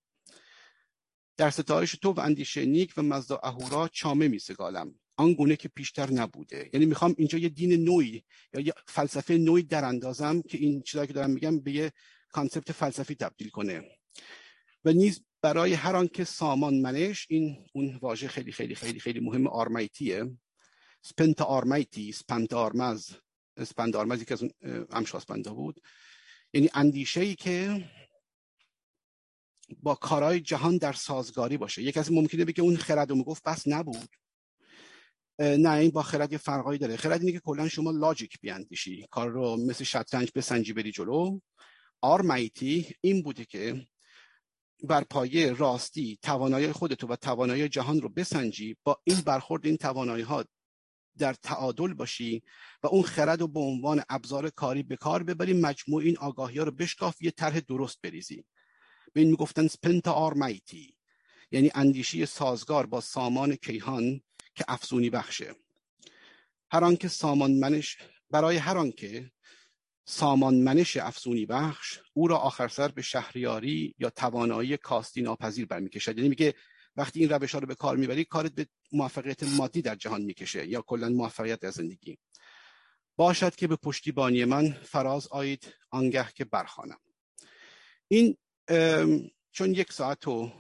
[1.41, 5.69] در ستایش تو و اندیشه نیک و مزدا اهورا چامه می سگالم آن گونه که
[5.69, 6.71] پیشتر نبوده.
[6.73, 11.07] یعنی می‌خوام اینجا یه دین نویی یا یه فلسفه نویی در اندازم که این چیزایی
[11.07, 11.93] که دارم میگم به یه
[12.33, 13.83] concept فلسفی تبدیل کنه.
[14.85, 19.47] و نیز برای هر آنکه سامان منش این اون واژه خیلی خیلی خیلی خیلی مهم
[19.47, 20.39] آرمیتیه
[21.03, 23.11] سپنت آرمیتی سپنت آرمز.
[23.65, 25.81] سپند آرمزی که از اون بود.
[26.53, 27.85] یعنی اندیشه ای که
[29.83, 31.83] با کارهای جهان در سازگاری باشه.
[31.83, 34.09] یک کسی ممکنه بگه اون خرد رو می‌گفت بس نبود.
[35.39, 36.97] نه این با خرد یه فرقایی داره.
[36.97, 39.07] خرد اینه که کلا شما لاجیک بیاندیشی.
[39.11, 41.41] کار رو مثل شطرنج بسنجی بری جلو.
[42.01, 43.87] آرمیتی این بوده که
[44.83, 50.23] بر پایه راستی توانایی خودتو و توانایی جهان رو بسنجی با این برخورد این توانایی
[50.23, 50.45] ها
[51.19, 52.43] در تعادل باشی
[52.83, 56.65] و اون خرد رو به عنوان ابزار کاری به کار ببری مجموع این آگاهی ها
[56.65, 58.45] رو بشکاف یه طرح درست بریزی.
[59.13, 60.97] به این می‌گفتن سپنت آرمیتی
[61.51, 64.21] یعنی اندیشی سازگار با سامان کیهان
[64.55, 65.55] که افزونی بخشه.
[66.73, 67.99] هر آنکه سامان منش
[68.31, 69.31] برای هر آنکه
[70.05, 76.17] سامان منش افزونی بخش او را آخر سر به شهریاری یا توانایی کاستی ناپذیر برمیکشد.
[76.17, 76.55] یعنی میگه
[76.97, 80.67] وقتی این روش ها رو به کار می‌بری کارت به موفقیت مادی در جهان می‌کشه
[80.67, 82.19] یا کلا موفقیت در زندگی.
[83.17, 86.99] باشد که به پشتیبانی من فراز آید آنگه که برخانم
[88.09, 88.37] این
[89.53, 90.53] چون یک ساعت و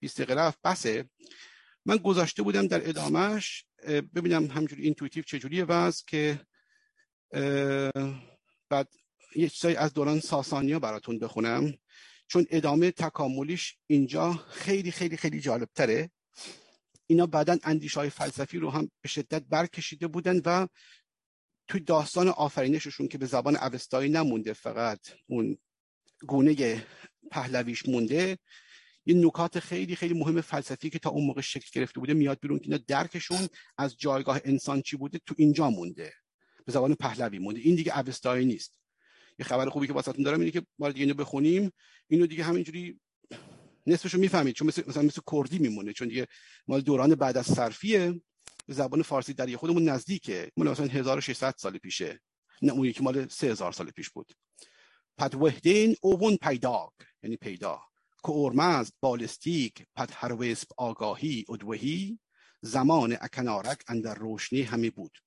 [0.00, 1.10] بیست دقیقه رفت بسه.
[1.86, 6.40] من گذاشته بودم در ادامهش ببینم همینجوری intuitive چجوریه وضع که
[8.68, 8.88] بعد
[9.36, 11.74] یه چیزایی از دوران ساسانیا براتون بخونم.
[12.26, 16.10] چون ادامه تکاملیش اینجا خیلی خیلی خیلی جالب تره
[17.06, 20.66] اینا بعدا اندیش های فلسفی رو هم به شدت برکشیده بودن و
[21.68, 25.58] توی داستان آفرینششون که به زبان اوستایی نمونده فقط اون
[26.26, 26.86] گونه
[27.30, 28.38] پهلویش مونده.
[29.06, 32.58] یه نکات خیلی خیلی مهم فلسفی که تا اون موقع شکل گرفته بوده میاد بیرون
[32.58, 33.48] که اینا درکشون
[33.78, 36.12] از جایگاه انسان چی بوده؟ تو اینجا مونده.
[36.66, 37.60] به زبان پهلوی مونده.
[37.60, 38.74] این دیگه اوستایی نیست.
[39.38, 41.72] یه خبر خوبی که واسهتون دارم اینه که ما دیگه اینو بخونیم
[42.08, 43.00] اینو دیگه همینجوری
[43.86, 44.54] نصفشو می‌فهمید.
[44.54, 45.92] چون مثل مثلا مثل کردی میمونه.
[45.92, 46.26] چون دیگه
[46.68, 48.20] مال دوران بعد از صرفیه.
[48.66, 50.50] به زبان فارسی در خودمون نزدیکه.
[50.56, 52.20] مال مثلا 1600 سال پیشه.
[52.62, 54.32] نه اون یکی مال 3000 سال پیش بود.
[55.18, 56.92] پد وحدین اوون پیدا
[57.22, 57.80] یعنی پیدا.
[58.24, 62.18] که ارمز بالستیک پد هرویسب آگاهی ادوهی
[62.60, 65.18] زمان اکنارک اندر روشنی همی بود.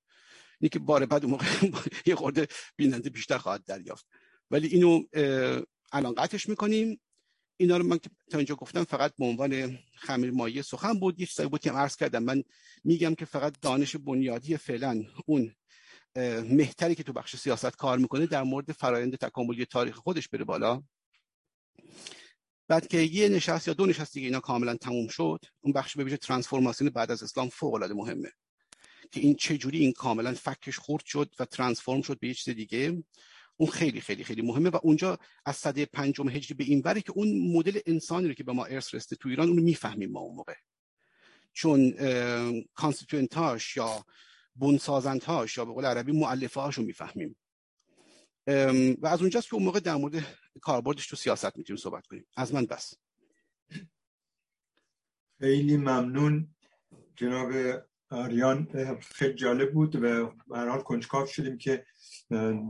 [0.60, 1.46] اینی که بار بعد اون موقع
[2.06, 4.08] یه خورده بیننده بیشتر خواهد دریافت.
[4.52, 5.04] ولی اینو
[5.92, 7.00] الان قطعش می‌کنیم.
[7.58, 7.98] اینا رو من
[8.32, 11.20] تا اینجا گفتم فقط به عنوان خمیر مایه سخن بود.
[11.20, 12.24] یه چیزایی بود که عرض کردم.
[12.24, 12.44] من
[12.84, 15.56] میگم که فقط دانش بنیادی فعلا اون
[16.50, 20.84] مهتری که تو بخش سیاست کار می‌کنه در مورد فرایند تکاملی تاریخ خودش بره بالا.
[22.68, 26.04] بعد که یه نشست یا دو نشست دیگه اینا کاملا تموم شد اون بخش به
[26.04, 28.32] ویژه ترانسفورماسیون بعد از اسلام فوق العاده مهمه.
[29.12, 33.04] که این چه جوری این کاملا فکش خرد شد و transform شد به چیز دیگه
[33.58, 34.70] اون خیلی خیلی خیلی مهمه.
[34.70, 38.44] و اونجا از سده پنجم هجری به این وره که اون مدل انسانی رو که
[38.44, 40.56] به ما ارث رسیده تو ایران اون می‌فهمیم ما اون موقع.
[41.54, 41.92] چون
[42.76, 44.06] constituent اش یا
[44.60, 47.36] بنسازندهاش یا به قول عربی مؤلفه هاشو می‌فهمیم
[49.02, 50.24] و از اونجاست که اون موقع در مورد
[50.62, 52.28] کاربردش تو سیاست می‌تونیم صحبت کنیم.
[52.38, 52.94] از من بس.
[55.40, 56.56] خیلی ممنون.
[57.16, 57.52] جناب
[58.10, 58.68] آریان
[59.02, 61.86] خیلی جالب بود و هر حال کنجکاو شدیم که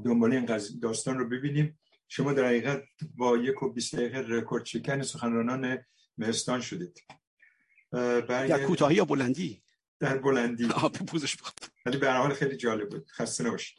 [0.05, 0.45] دنبال این
[0.81, 1.79] داستان رو ببینیم.
[2.07, 2.83] شما در حقیقت
[3.15, 5.85] با یک و بیست دقیقه رکورد شکن سخنرانان
[6.17, 7.03] مهستان شدید.
[7.91, 9.63] در کوتاهی یا بلندی؟
[9.99, 11.37] در بلندی آه پوزش
[11.85, 13.11] ولی به حال خیلی جالب بود.
[13.11, 13.77] خسته نباشید.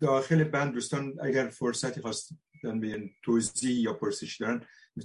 [0.00, 4.62] داخل بند دوستان اگر فرصتی خواستن به توضیح یا پرسش دارن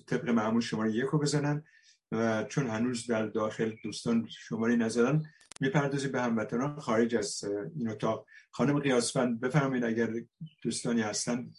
[0.07, 1.63] طبق معمول شماره یک رو بزنن
[2.11, 5.23] و چون هنوز در داخل دوستان شماره نزدن
[5.61, 7.43] می‌پردازی به هموطنان خارج از
[7.75, 8.25] این اتاق.
[8.51, 10.13] خانم قیاسفند بفرمایید اگر
[10.61, 11.51] دوستانی هستن.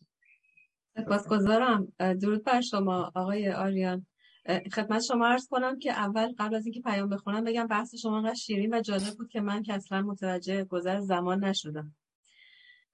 [0.97, 1.93] سپاسگزارم.
[1.99, 4.07] درود بر شما آقای آریان.
[4.47, 8.35] خدمت شما عرض کنم که اول قبل از اینکه پیام بخونم بگم بحث شما انقدر
[8.35, 11.95] شیرین و جالب بود که من که اصلا متوجه گذر زمان نشدم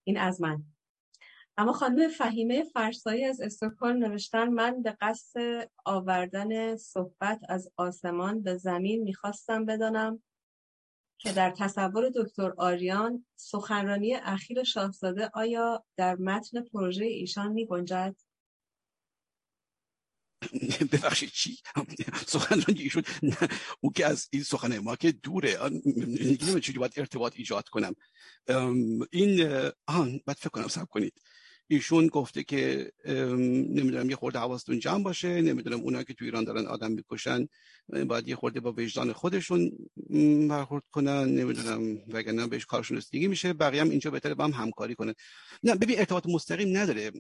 [0.05, 0.63] این از من
[1.57, 8.57] اما خانم فهیمه فرسایی از استکهلم نوشتن من به قصد آوردن صحبت از آسمان به
[8.57, 10.23] زمین می‌خواستم بدانم
[11.19, 18.17] که در تصور دکتر آریان سخنرانی اخیر شاهزاده آیا در متن پروژه ایشان می گنجد؟
[20.93, 21.59] ببخشید چی؟
[22.27, 23.03] سخنرانی ایشون
[23.81, 25.59] او که از این سخن ما که دوره.
[25.97, 27.95] نمی‌دونم چجوری باید ارتباط ایجاد کنم.
[29.11, 29.41] این
[29.87, 31.13] آن باید فکر کنم سب کنید.
[31.71, 35.41] ایشون گفته که نمی‌دونم یه خورده حواستون جمع باشه.
[35.41, 37.49] نمی‌دونم اونا که تو ایران دارن آدم می‌کشن
[38.07, 39.71] باید یه خورده با وجدان خودشون
[40.49, 41.25] برخورد کنن.
[41.25, 43.53] نمی‌دونم وگرنه بهش کارشون رسیدگی میشه.
[43.53, 45.15] بقیه هم اینجا بهتره با هم همکاری کنن.
[45.63, 47.13] نه ببین ارتباط مستقیم نداره.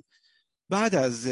[0.68, 1.28] بعد از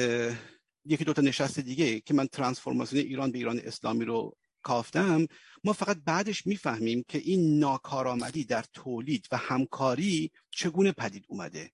[0.86, 5.26] یکی دوتا نشست دیگه که من ترانسفورماسیون ایران به ایران اسلامی رو کافتم
[5.64, 11.70] ما فقط بعدش می‌فهمیم که این ناکارآمدی در تولید و همکاری چگونه پدید اومده.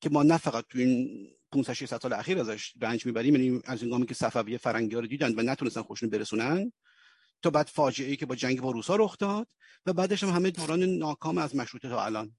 [0.00, 3.82] که ما نه فقط تو این 500 600 سال اخیر ازش رنج می‌بریم یعنی از
[3.82, 6.72] این که صفویه فرنگی رو دیدن و نتونستن خوشون برسونن
[7.42, 9.48] تا بعد فاجعه ای که با جنگ با روسا رخ داد
[9.86, 12.36] و بعدش هم همه دوران ناکام از مشروطه تا الان.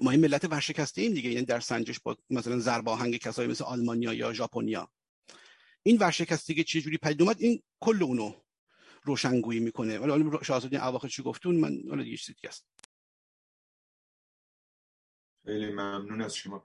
[0.00, 1.30] ما این ملت ورشکسته ایم دیگه.
[1.30, 4.92] یعنی در سنجش با مثلا ضرباهنگ کسایی مثل آلمانیا یا ژاپنیا.
[5.82, 8.34] این ورشکستگی چه جوری پدید اومد؟ این کل اونو
[9.02, 9.98] روشنگویی می‌کنه.
[9.98, 12.66] ولی شاهزاده اواخر چی گفتون من حالا دیگه چیزی است.
[15.44, 16.64] خیلی ممنون از شما.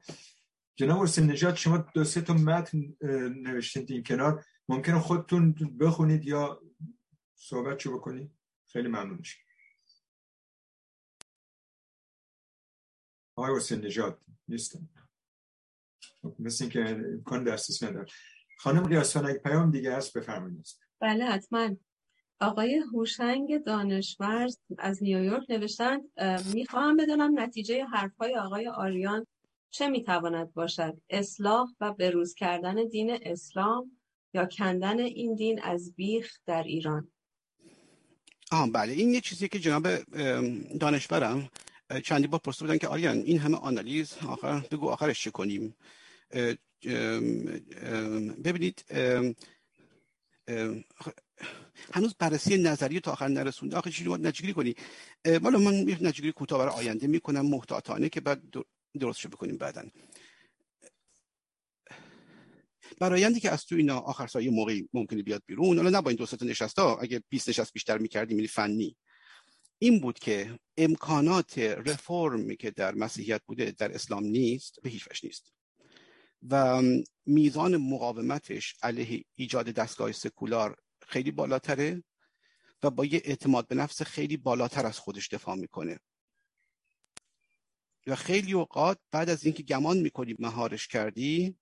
[0.76, 2.95] جناب حسین نجات شما دو سه تا متن
[3.41, 4.45] نوشتید این کنار.
[4.69, 6.61] ممکنه خودتون بخونید یا
[7.35, 8.31] صحبت چو بکنید؟
[8.65, 9.44] خیلی ممنون میشه
[13.36, 14.18] آقای حسین نجات
[14.48, 14.90] نیستم.
[16.22, 18.06] خب، مثل اینکه امکان دسترس نداره
[18.60, 20.68] خانم ریاسان اگه پیام دیگه هست بفرمایید.
[20.99, 21.76] بله حتما.
[22.40, 24.48] آقای هوشنگ دانشور
[24.78, 26.02] از نیویورک نوشتند
[26.53, 29.28] می‌خواهم بدانم نتیجه حرفهای آقای آریان
[29.70, 33.91] چه می‌تواند باشد؟ اصلاح و بروز کردن دین اسلام
[34.34, 37.12] یا کندن این دین از بیخ در ایران؟
[38.52, 38.94] آه بله.
[38.94, 39.88] این یه چیزی که جناب
[40.80, 41.49] دانشورم
[42.03, 45.76] چندی بار پرسیده بودن که آریان این همه آنالیز آخر بگو آخرش چه کنیم؟
[48.44, 48.86] ببینید
[51.94, 53.78] هنوز بررسی نظری تا آخر نرسونده.
[53.78, 54.76] آخه چیزی باید نجگیری کنی؟
[55.41, 58.41] والا من نجگیری کوتاه برای آینده می‌کنم محتاطانه که بعد
[58.99, 59.84] درستش بکنیم بعدا.
[62.99, 66.18] برایندی که از تو اینا آخر سایه موقعی ممکنه بیاد بیرون حالا نه با این
[66.18, 68.95] دو تا نشستا اگه 20 نشست بیشتر می‌کردیم یعنی فنی.
[69.86, 75.53] این بود که امکانات رفرمی که در مسیحیت بوده در اسلام نیست به هیچ نیست.
[76.49, 76.82] و
[77.26, 80.76] میزان مقاومتش علیه ایجاد دستگاه سکولار
[81.07, 82.03] خیلی بالاتره
[82.84, 85.99] و با یه اعتماد به نفس خیلی بالاتر از خودش دفاع می‌کنه.
[88.07, 91.57] و خیلی اوقات بعد از اینکه گمان می‌کنی مهارش کردی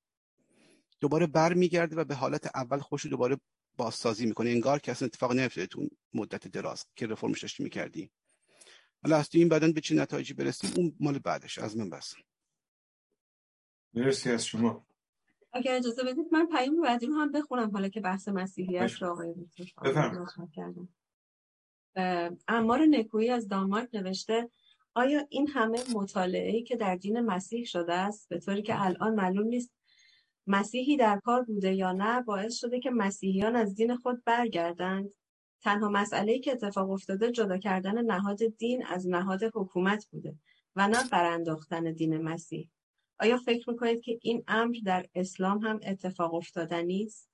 [0.99, 3.37] دوباره برمیگرده و به حالت اول خوش دوباره
[3.77, 4.49] بازسازی می‌کنه.
[4.49, 8.11] انگار که اصلا اتفاق نیفتاده تو مدت دراز که رفرمش داشتی می‌کردی.
[9.03, 12.15] حالا از این بعدا به چه نتایجی برسیم اون مال بعدش از من بس.
[13.93, 14.85] مرسی از شما.
[15.53, 19.35] اگر اجازه بدید من پیام بعدی رو هم بخونم حالا که بحث مسیحیت رو آقای
[20.53, 20.89] کردم
[22.47, 24.49] امار نکویی از دانمارک نوشته
[24.93, 29.47] آیا این همه مطالعه که در دین مسیح شده است به طوری که الان معلوم
[29.47, 29.71] نیست
[30.47, 35.13] مسیحی در کار بوده یا نه باعث شده که مسیحیان از دین خود برگردند.
[35.61, 40.35] تنها مسئله که اتفاق افتاده جدا کردن نهاد دین از نهاد حکومت بوده
[40.75, 42.69] و نه برانداختن دین مسیح.
[43.19, 47.29] آیا فکر می‌کنید که این امر در اسلام هم اتفاق افتادنی است؟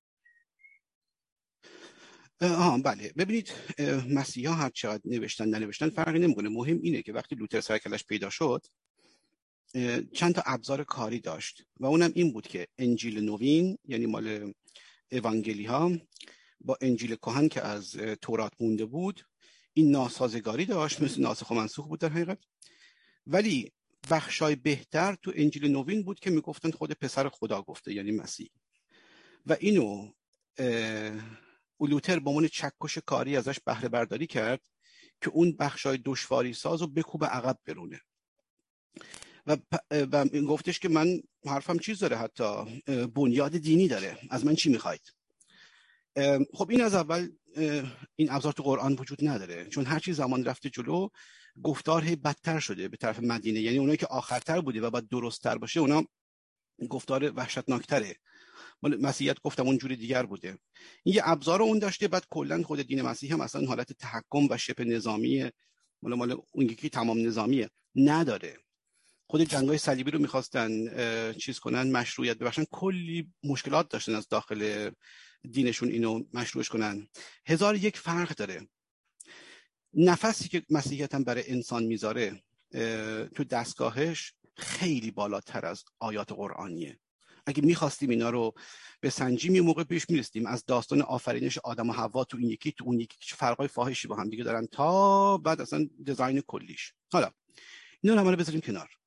[2.42, 3.14] آه بله.
[3.18, 3.54] ببینید
[4.10, 6.50] مسیحا هر چقدر نوشتن ننوشتن فرقی نمی‌کنه.
[6.50, 8.66] مهم اینه که وقتی لوتر سرکلش پیدا شد
[10.14, 14.54] چند تا ابزار کاری داشت و اونم این بود که انجیل نوین یعنی مال
[15.12, 15.92] اوانگلی ها
[16.62, 17.92] با انجیل کهن که از
[18.22, 19.26] تورات مونده بود
[19.74, 22.38] این ناسازگاری داشت مثل ناسخ و منسوخ بود در حقیقت.
[23.28, 23.72] ولی
[24.12, 28.50] بخشای بهتر تو انجیل نوین بود که می‌گفتن خود پسر خدا گفته یعنی مسیح.
[29.46, 30.12] و اینو
[31.78, 34.62] اولوتر به عنوان چکش کاری ازش بهره برداری کرد
[35.22, 38.02] که اون بخشای دشواری ساز رو بکوب عقب برونه.
[39.50, 39.58] و,
[39.92, 42.46] و گفتش که من حرفم چیز داره حتی
[43.16, 44.18] بنیاد دینی داره.
[44.30, 45.02] از من چی می‌خواید؟
[46.54, 47.30] خب این از اول
[48.16, 49.66] این ابزار تو قرآن وجود نداره.
[49.66, 51.08] چون هر چی زمان رفته جلو
[51.64, 53.60] گفتار هی بدتر شده به طرف مدینه.
[53.60, 56.04] یعنی اونایی که آخرتر بوده و باید درستتر باشه اونا
[56.90, 58.16] گفتار وحشتناکتره.
[58.82, 60.58] مسیحیت گفتم اون جوری دیگر بوده.
[61.04, 64.58] این یه ابزار اون داشته بعد کلا خود دین مسیح هم اصلا حالت تحکم و
[64.58, 65.52] شبه نظامی
[66.02, 67.70] مال مال اون یکی تمام نظامیه.
[67.96, 68.58] نداره.
[69.32, 70.70] خود جنگای صلیبی رو می‌خواستن
[71.34, 72.64] چیز کنن مشروعیت ببخشن.
[72.72, 74.90] کلی مشکلات داشتن از داخل
[75.52, 77.08] دینشون اینو مشروعش کنن.
[77.46, 78.68] هزار یک فرق داره.
[79.94, 82.44] نفسی که مسیحیت هم برای انسان می‌ذاره
[83.36, 87.00] تو دستگاهش خیلی بالاتر از آیات قرآنیه.
[87.46, 88.54] اگه می‌خواستیم اینا رو
[89.00, 92.72] به سنجیم یه موقع پیش میرستیم از داستان آفرینش آدم و حوا تو این یکی
[92.72, 96.94] تو اون یکی فرقای فاحشی با هم دیگه دارن تا بعد اصلا دیزاین کلیش.
[97.12, 97.32] حالا
[98.02, 98.99] اینا رو بذاریم کنار.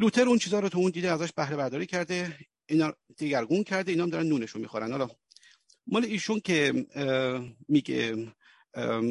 [0.00, 4.04] لوتر اون چیزا رو تو اون دیده ازش بهره برداری کرده اینا دیگرگون کرده اینا
[4.04, 4.90] هم دارن نونشون می‌خورن.
[4.90, 5.08] حالا
[5.86, 6.86] مال ایشون که
[7.68, 8.32] میگه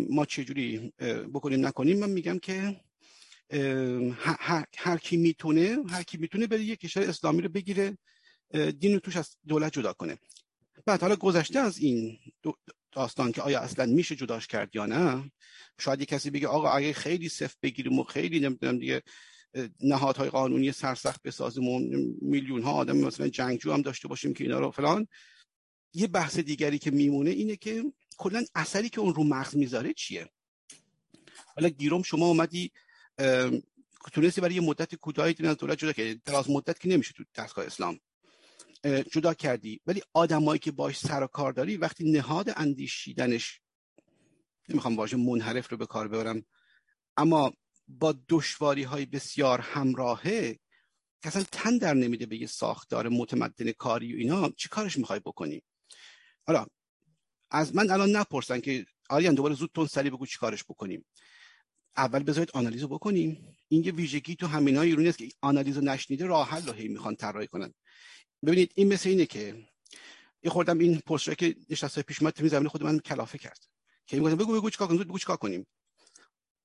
[0.09, 0.93] ما چجوری
[1.33, 2.81] بکنیم نکنیم من میگم که
[4.77, 7.97] هر, کی می‌تونه هر کی می‌تونه بره یک کشور اسلامی رو بگیره
[8.79, 10.17] دین رو توش از دولت جدا کنه.
[10.85, 12.19] بعد حالا گذشته از این
[12.91, 15.31] داستان که آیا اصلا میشه جداش کرد یا نه
[15.79, 19.01] شاید یک کسی بگه آقا اگه خیلی صفر بگیریم و خیلی نمی‌دونم دیگه
[19.79, 21.79] نهادهای قانونی سرسخت بسازیم و
[22.21, 25.07] میلیون ها آدم مثلا جنگجو هم داشته باشیم که اینا رو فلان.
[25.93, 27.83] یه بحث دیگری که میمونه اینه که
[28.17, 30.29] کلا اثری که اون رو مغز می‌ذاره چیه؟
[31.55, 32.71] حالا گیروم شما اومدی
[34.13, 36.21] تونستی برای یه مدت کوتاهی از دولت جدا کردی.
[36.25, 37.99] دراز مدت که نمیشه تو دستگاه اسلام.
[39.11, 39.81] جدا کردی.
[39.87, 43.61] ولی آدمایی که باش سر و کار داری وقتی نهاد اندیشیدنش
[44.69, 46.45] نمی‌خوام واژه منحرف رو به کار ببرم
[47.17, 47.53] اما
[47.87, 50.59] با دشواری های بسیار همراهه
[51.21, 55.19] که اصلا تن در نمیده به یه ساختار متمدن کاری و اینا چی کارش می‌خوای
[55.19, 55.63] بکنی؟
[56.47, 56.65] حالا
[57.51, 61.05] از من الان نپرسن که آریان دوباره زود تون سری بگو چی کارش بکنیم.
[61.97, 63.55] اول بذارید آنالیزو بکنیم.
[63.67, 67.15] این یه ویژگی تو همینا ایرانی است که آنالیزو نشنیده راه حل رو هی می‌خوان
[67.15, 67.73] طراحی کنن.
[68.45, 69.67] ببینید این مثل اینه که
[70.43, 73.59] یه خوردم این پست که نشسته پیش اومد تو زمین خود من کلافه کرد.
[74.05, 75.67] که میگم بگو بگو چیکار کنیم.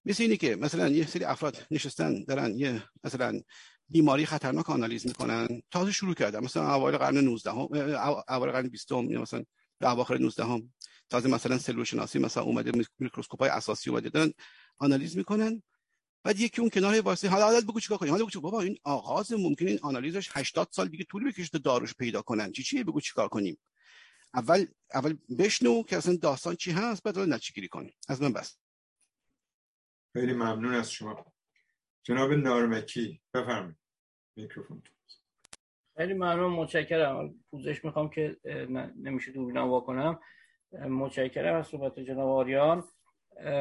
[0.09, 3.41] مثل اینه که مثلا یه سری افراد نشستن دارن یه مثلا
[3.89, 5.63] بیماری خطرناک آنالیز می‌کنن.
[5.71, 6.41] تازه شروع کردن.
[6.41, 7.59] مثلا اوایل قرن 19 هم
[8.29, 9.45] اوایل قرن 20 هم مثلا
[9.81, 10.73] اواخر 19 هم
[11.09, 14.33] تازه مثلا سلول شناسی مثلا اومده میکروسکوپ های اساسی اومده دارن
[14.79, 15.63] آنالیز می‌کنن.
[16.25, 19.33] بعد یکی اون کنار واسه حالا حالا بگو چیکار کنیم؟ حالا بگو بابا این آغاز
[19.33, 22.53] ممکنه این آنالیزش 80 سال دیگه طول بکشه تا داروش پیدا کنن.
[22.53, 23.59] چی چیه؟ بگو چیکار کنیم.
[24.35, 27.91] اول اول بشنو که اصلا داستان چی هست بعد نتیجه گیری کن.
[28.09, 28.57] از من بس.
[30.13, 31.25] خیلی ممنون از شما.
[32.03, 33.77] جناب نارمکی بفرمایید.
[34.37, 34.83] میکروفون.
[35.97, 37.35] خیلی ممنون متشکرم.
[37.51, 38.37] پوزش می‌خوام که
[38.97, 40.21] نمیشه دوربینم واکنم
[40.73, 42.85] متشکرم از صحبت جناب آریان.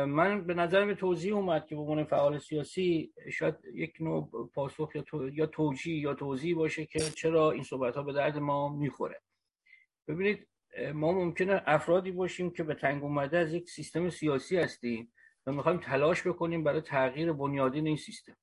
[0.07, 5.03] من به نظرم توضیح اومد که عنوان فعال سیاسی شاید یک نوع پاسخ یا.
[5.33, 9.21] یا توجیه یا توضیح باشه که چرا این صحبت ها به درد ما می‌خوره.
[10.07, 10.47] ببینید
[10.93, 15.13] ما ممکنه افرادی باشیم که به تنگ اومده از یک سیستم سیاسی هستیم.
[15.47, 18.37] و می‌خوایم تلاش بکنیم برای تغییر بنیادین این سیستم.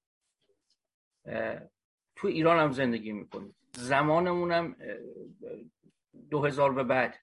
[2.16, 3.56] تو ایران هم زندگی می‌کنیم.
[3.72, 4.76] زمانمون هم
[6.30, 7.14] دو هزار به بعد.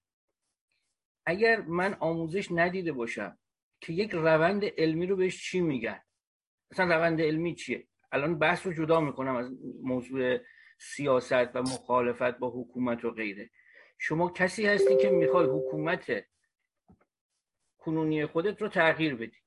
[1.25, 3.37] اگر من آموزش ندیده باشم
[3.81, 6.01] که یک روند علمی رو بهش چی میگن؟
[6.71, 9.51] مثلا روند علمی چیه؟ الان بحث رو جدا می‌کنم از
[9.83, 10.37] موضوع
[10.79, 13.49] سیاست و مخالفت با حکومت و غیره.
[13.97, 16.25] شما کسی هستی که می‌خوای حکومت
[17.77, 19.40] کنونی خودت رو تغییر بدی.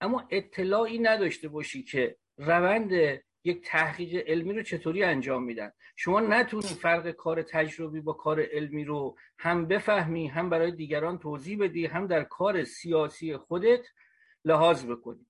[0.00, 5.72] اما اطلاعی نداشته باشی که روند یک تحقیق علمی رو چطوری انجام میدن.
[5.96, 11.58] شما نتونی فرق کار تجربی با کار علمی رو هم بفهمی هم برای دیگران توضیح
[11.58, 13.86] بدی هم در کار سیاسی خودت
[14.44, 15.26] لحاظ بکنی.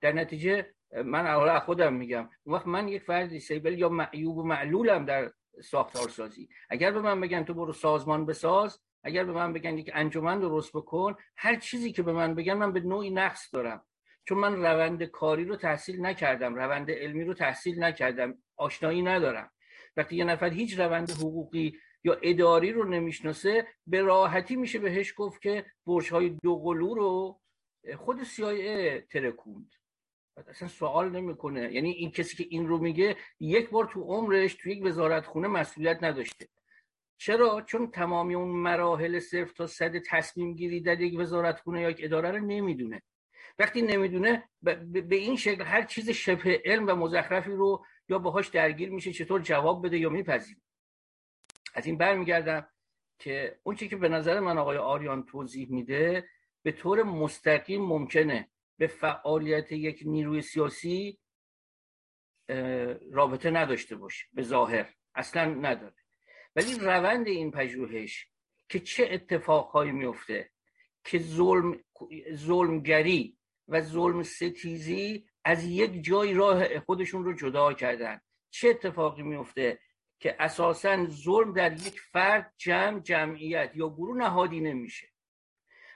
[0.00, 0.74] در نتیجه
[1.04, 5.32] من اولا خودم میگم اون وقت من یک فرد دیسیبل یا معیوب و معلولم در
[5.62, 9.90] ساختار سازی اگر به من بگن تو برو سازمان بساز اگر به من بگن یک
[9.94, 13.84] انجمن درست بکن هر چیزی که به من بگن من به نوعی نقص دارم.
[14.24, 19.50] چون من روند کاری رو تحصیل نکردم روند علمی رو تحصیل نکردم آشنایی ندارم.
[19.96, 25.42] وقتی یه نفر هیچ روند حقوقی یا اداری رو نمی‌شناسه به راحتی میشه بهش گفت
[25.42, 27.40] که برج های دوقلو رو
[27.96, 29.72] خود سیایه ترکوند.
[30.48, 31.72] اصلا سوال نمی‌کنه.
[31.72, 35.48] یعنی این کسی که این رو میگه یک بار تو عمرش تو یک وزارت خونه
[35.48, 36.48] مسئولیت نداشته.
[37.18, 41.90] چرا؟ چون تمامی اون مراحل صرف تا صد تصمیم گیری در یک وزارت خونه یا
[41.90, 43.02] یک اداره رو نمی‌دونه.
[43.58, 48.90] وقتی نمی‌دونه به این شکل هر چیز شبه علم و مزخرفی رو یا باهاش درگیر
[48.90, 50.56] میشه چطور جواب بده یا میپذیر
[51.74, 52.68] از این برمیگردم
[53.18, 56.28] که اون چی که به نظر من آقای آریان توضیح میده
[56.62, 58.48] به طور مستقیم ممکنه
[58.78, 61.18] به فعالیت یک نیروی سیاسی
[63.12, 65.94] رابطه نداشته باشه به ظاهر اصلا نداره.
[66.56, 68.28] ولی روند این پژوهش
[68.68, 70.50] که چه اتفاقهایی میفته
[71.04, 71.84] که ظلم
[72.34, 78.20] ظلمگری و ظلم ستیزی از یک جای راه خودشون رو جدا کردن.
[78.50, 79.78] چه اتفاقی میفته
[80.20, 85.08] که اساسا ظلم در یک فرد جمع جمعیت یا گروه نهادی نمیشه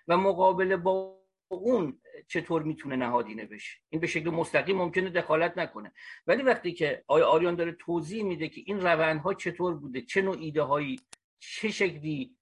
[0.08, 1.16] و مقابله با
[1.48, 5.92] اون چطور می‌تونه نهادینه بشه این به شکل مستقیم ممکنه دخالت نکنه.
[6.26, 10.38] ولی وقتی که آیا آریان داره توضیح میده که این روندها چطور بوده چه نوع
[10.38, 11.00] ایده هایی
[11.38, 12.36] چه شکلی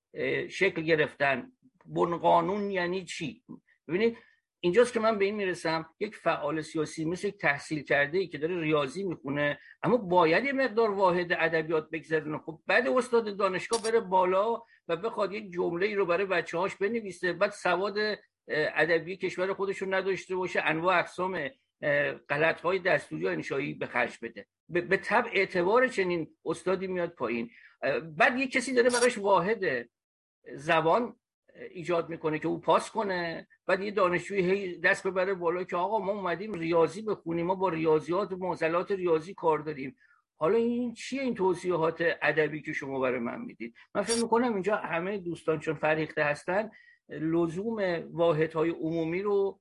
[0.48, 1.52] شکل گرفتن
[1.86, 3.42] بن قانون یعنی چی؟
[3.88, 4.18] ببینید
[4.64, 8.38] اینجاست که من به این می‌رسم یک فعال سیاسی مثل یک تحصیل کرده ای که
[8.38, 12.38] داره ریاضی می‌خونه اما باید یه مقدار واحد ادبیات بگذرونه.
[12.38, 16.76] خب بعد استاد دانشگاه بره بالا و بخواد یک جمله ای رو برای بچه هاش
[16.76, 18.18] بنویسه بعد سواد
[18.48, 21.50] ادبی کشور خودش رو نداشته باشه انواع اقسام
[22.28, 24.46] غلط های دستوری و انشایی به خرج بده.
[24.68, 27.50] به طب اعتبار چنین استادی میاد پایین.
[28.16, 29.88] بعد یک کسی داره براش واحد
[30.54, 31.16] زبان
[31.70, 33.48] ایجاد می‌کنه که او پاس کنه.
[33.66, 37.68] بعد یه دانشجوی هی دست ببره بالا که آقا ما اومدیم ریاضی بخونیم ما با
[37.68, 39.96] ریاضیات و معضلات ریاضی کار داریم.
[40.36, 44.76] حالا این چیه این توضیحات ادبی که شما برای من می‌دید؟ من فکر می‌کنم اینجا
[44.76, 46.70] همه دوستان چون فریخته هستن
[47.08, 49.60] لزوم واحدهای عمومی رو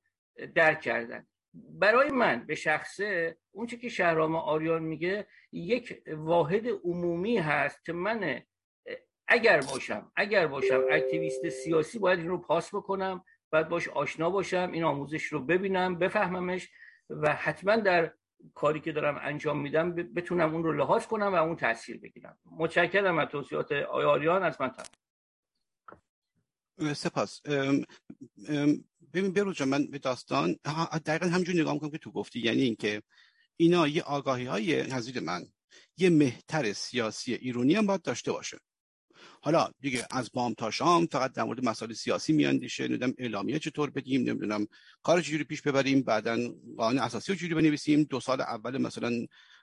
[0.55, 1.25] درک کردن.
[1.53, 8.41] برای من به شخصه اون که شهرام آریان میگه یک واحد عمومی هست که من
[9.27, 14.69] اگر باشم اگر باشم اکتیویست سیاسی باید این رو پاس بکنم باید باش آشنا باشم
[14.73, 16.69] این آموزش رو ببینم بفهممش
[17.09, 18.13] و حتما در
[18.53, 22.37] کاری که دارم انجام میدم بتونم اون رو لحاظ کنم و اون تاثیر بگیرم.
[22.45, 24.87] متشکرم از توصیات آیاریان از من تمام.
[26.93, 27.41] سپاس.
[29.13, 30.55] ببین بروز من به داستان
[31.05, 33.01] دقیقا همجور نگاه می‌کنم که تو گفتی یعنی اینکه
[33.57, 35.45] اینا یه آگاهی های نظیر من
[35.97, 38.57] یه مهتر سیاسی ایرونی هم باید داشته باشه.
[39.41, 43.89] حالا دیگه از بام تا شام فقط در مورد مسائل سیاسی میاندیشه نمی‌دونم اعلامیه چطور
[43.89, 44.67] بدیم نمی‌دونم
[45.03, 46.37] کار چجوری پیش ببریم بعدا
[46.77, 49.11] قانون اساسی رو چجوری بنویسیم دو سال اول مثلا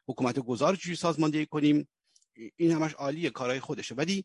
[0.08, 1.88] حکومت گذار چجوری سازماندهی کنیم
[2.56, 3.94] این همش عالیه کارهای خودشه.
[3.94, 4.24] ولی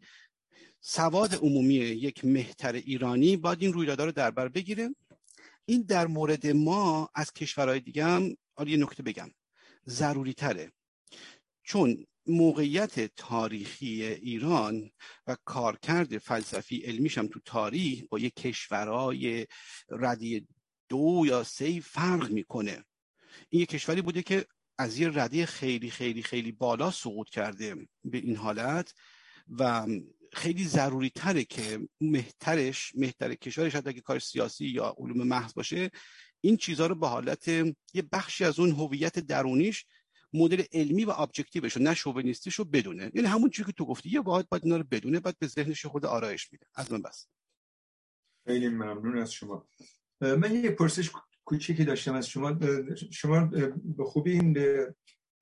[0.82, 4.96] سواد عمومی یک مهتر ایرانی باید این رویدادها رو در بر بگیره.
[5.66, 8.36] این در مورد ما از کشورهای دیگه هم
[8.68, 9.30] یه نکته بگم.
[9.88, 10.72] ضروری تره
[11.64, 14.92] چون موقعیت تاریخی ایران
[15.28, 19.48] و کارکرد فلسفی علمیش هم تو تاریخ با یک کشورهای
[19.90, 20.48] ردی
[20.90, 22.86] دو یا سه فرق می‌کنه.
[23.50, 24.46] این یک کشوری بوده که
[24.78, 28.94] از یه رده خیلی خیلی خیلی بالا سقوط کرده به این حالت
[29.50, 29.88] و
[30.34, 35.92] خیلی ضروری تره که مهترش مهتر کشورش حتی اگه کار سیاسی یا علوم محض باشه
[36.42, 37.48] این چیزها رو به حالت
[37.94, 39.86] یه بخشی از اون هویت درونیش
[40.36, 43.12] مدل علمی و ابجکتیوش نه شوونیستیش رو بدونه.
[43.14, 45.86] یعنی همون چیزی که تو گفتی یه باید باید اینا رو بدونه بعد به ذهنش
[45.86, 46.66] خود آرایش میده.
[46.76, 47.28] از من بس.
[48.48, 49.68] خیلی ممنون از شما.
[50.22, 51.12] من یه پرسش
[51.46, 52.60] کوچیکی داشتم از شما.
[53.12, 53.52] شما
[53.98, 54.58] به خوبی این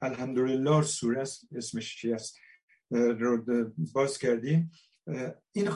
[0.01, 2.37] الحمدلله سوره است اسمش چی است؟
[2.91, 3.43] رو
[3.93, 4.71] باز کردیم
[5.51, 5.69] این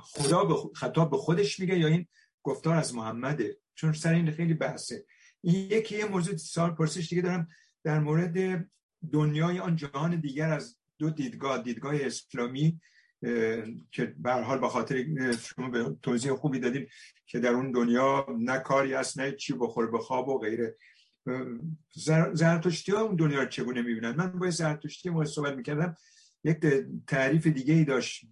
[0.00, 2.06] خدا به خطاب به خودش میگه یا این
[2.42, 5.06] گفتار از محمده؟ چون سر این خیلی بحثه.
[5.40, 7.48] این یکی یه موضوع سال پرسش دیگه دارم.
[7.84, 8.66] در مورد
[9.12, 12.80] دنیای آن جهان دیگر از دو دیدگاه دیدگاه اسلامی
[13.90, 16.86] که به حال به خاطر شما به توضیح خوبی دادیم
[17.26, 20.76] که در اون دنیا نه کاری هست نه چی بخور به خواب و غیره.
[22.32, 25.96] زرتشتی ها اون دنیا رو چگونه می‌بینن؟ من با زرتشتی ما صحبت می‌کردم.
[26.44, 26.56] یک
[27.06, 28.26] تعریف دیگه ای داشت.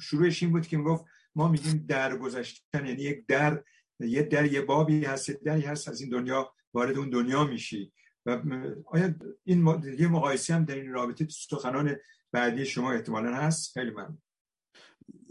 [0.00, 1.04] شروعش این بود که می‌گفت
[1.34, 3.62] ما میگیم در گذشتن یعنی یک در
[4.00, 7.92] یه در یه بابی هست دری هست از این دنیا وارد اون دنیا میشی.
[8.26, 8.40] و
[8.86, 11.96] آیا این یه مقایسه هم در این رابطه تو سخنان
[12.32, 14.18] بعدی شما احتمالا هست؟ خیلی من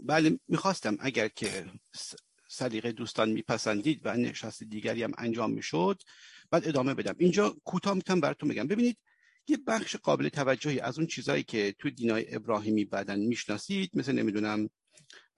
[0.06, 1.66] بله می‌خواستم اگر که
[2.48, 6.02] سلیقه دوستان میپسندید و نشست دیگری هم انجام می‌شد
[6.50, 7.14] بعد ادامه بدم.
[7.18, 8.66] اینجا کوتاه می‌تونم براتون بگم.
[8.66, 8.98] ببینید
[9.48, 14.70] یه بخش قابل توجهی از اون چیزهایی که توی دینای ابراهیمی بعدن می‌شناسید مثل نمی‌دونم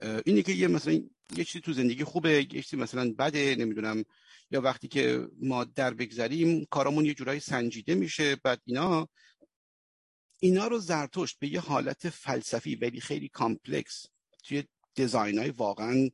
[0.00, 0.92] اینی که یه مثلا
[1.36, 4.04] یه چیزی تو زندگی خوبه یه چیزی مثلا بده نمی‌دونم.
[4.50, 9.08] یا وقتی که ما در بگذریم کارامون یه جورایی سنجیده میشه بعد اینا.
[10.40, 14.06] اینا رو زرتشت به یه حالت فلسفی ولی خیلی complex
[14.44, 14.64] توی
[14.94, 16.10] design های واقعا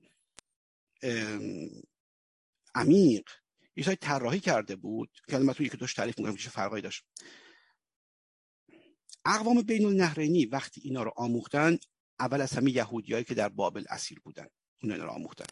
[2.75, 3.29] عمیق.
[3.77, 5.11] یه طراحی کرده بود.
[5.29, 7.05] که من تو یکی دوش تعریف می‌کنم فرقایی داشت.
[9.25, 11.79] اقوام بین النهرینی وقتی اینا رو آموختن
[12.21, 14.47] اول از همه یهودیایی که در بابل اسیر بودن.
[14.83, 15.47] اونا رو آموختن.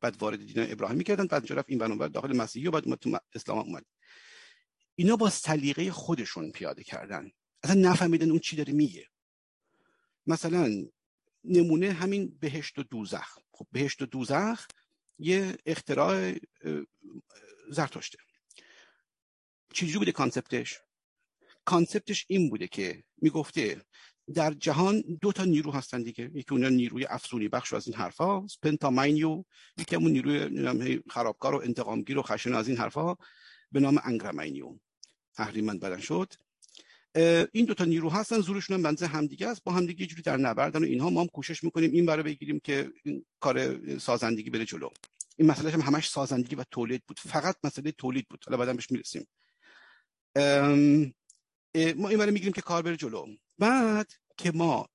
[0.00, 3.58] بعد وارد دین ابراهیمی کردن بعد رفت این برنامه داخل مسیحی و بعد تو اسلام
[3.58, 3.84] اومد.
[4.94, 7.30] اینا با سلیقه خودشون پیاده کردن.
[7.62, 9.08] اصلا نفهمیدن اون چی داره میگه.
[10.26, 10.84] مثلا
[11.44, 13.38] نمونه همین بهشت و دوزخ.
[13.52, 14.66] خب بهشت و دوزخ
[15.18, 16.34] یه اختراع
[17.70, 18.18] زرتشته.
[19.72, 20.78] چجوری بوده کانسپتش؟
[21.64, 23.84] کانسپتش این بوده که می‌گفته
[24.34, 26.30] در جهان دو تا نیرو هستن دیگه.
[26.34, 29.44] یکی اون نیروی افسونی بخش از این حرفا سپنتامینیو
[29.78, 33.14] یکی همون نیروی خرابکار و انتقامگیر و خشن از این حرفا
[33.72, 34.76] به نام انگرامینیو.
[35.36, 36.32] اهریمن بعدا شد.
[37.52, 39.64] این دوتا نیرو هستن زورشون هم بنزه همدیگه است.
[39.64, 42.60] با همدیگه یه جوری در نبردن و اینها ما هم کوشش می‌کنیم این برای بگیریم
[42.60, 44.88] که این کار سازندگی بره جلو.
[45.36, 47.18] این مسئله هم همش سازندگی و تولید بود.
[47.18, 48.44] فقط مسئله تولید بود.
[48.46, 49.26] حالا بعدا بهش می‌رسیم.
[51.96, 53.26] ما این برای می‌گیریم که کار بره جلو.
[53.58, 54.88] بعد که ما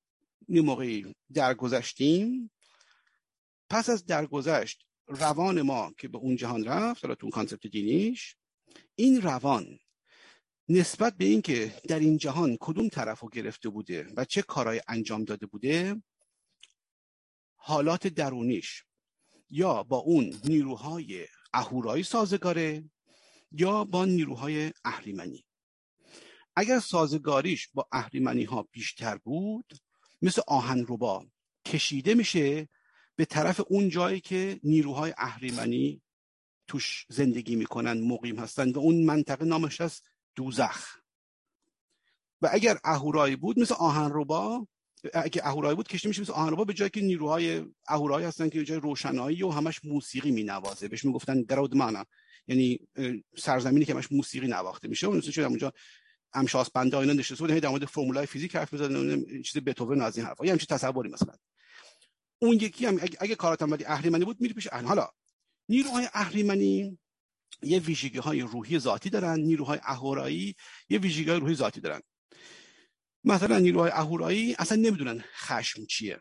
[0.47, 2.51] یه موقعی درگذشتیم
[3.69, 8.35] پس از درگذشت روان ما که به اون جهان رفت حالا تو اون کانسپت دینیش
[8.95, 9.79] این روان
[10.69, 15.23] نسبت به اینکه در این جهان کدوم طرف رو گرفته بوده و چه کارهای انجام
[15.23, 16.03] داده بوده
[17.55, 18.83] حالات درونیش
[19.49, 22.89] یا با اون نیروهای اهورایی سازگاره
[23.51, 25.45] یا با نیروهای اهریمنی.
[26.59, 29.73] اگر سازگاریش با اهریمنی ها بیشتر بود
[30.21, 31.25] مثل آهن روبا
[31.65, 32.69] کشیده میشه
[33.15, 36.01] به طرف اون جایی که نیروهای اهریمنی
[36.67, 40.97] توش زندگی می‌کنن مقیم هستن و اون منطقه نامش است دوزخ.
[42.41, 44.67] و اگر اهورایی بود مثل آهن روبا
[45.13, 48.63] اگه اهورایی بود کشته میشه مثل آهن روبا به جایی که نیروهای اهورایی هستن که
[48.63, 50.87] جای روشنایی و همش موسیقی مینوازه.
[50.87, 52.05] بهش می‌گفتن گرود مانا
[52.47, 52.79] یعنی
[53.37, 55.07] سرزمینی که همش موسیقی نواخته میشه.
[55.07, 55.73] اون شده اونجا
[56.33, 60.25] امشاس بنده اینا نشسته بود در مورد فرمولای فیزیک حرف می‌زدن چیز بتوون از این
[60.25, 60.45] حرفا.
[60.45, 61.33] یه همچین تصوری مثلا.
[62.41, 65.09] اون یکی هم اگه, اگه کاراتم ولی اهریمنی بود میری پیش حالا
[65.69, 66.99] نیروهای اهریمنی
[67.61, 70.55] یه ویژگی های روحی ذاتی دارن نیروهای اهورایی
[70.89, 72.01] یه ویژگی های روحی ذاتی دارن.
[73.23, 76.19] مثلا نیروهای اهورایی اصلا نمی‌دونن خشم چیه.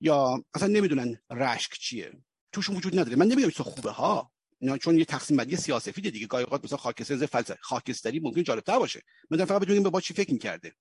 [0.00, 2.12] یا اصلا نمی‌دونن رشک چیه.
[2.52, 3.16] توشون وجود نداره.
[3.16, 4.32] من نمیگم تو خوبه ها.
[4.80, 6.26] چون یه تقسیم بندی سیاسفید دیگه.
[6.26, 9.02] گاهی اوقات مثلا خاکستری فلسفه خاکستری ممکن جالبتر باشه.
[9.30, 10.72] من فقط بدونیم به با چی فکر می‌کرده.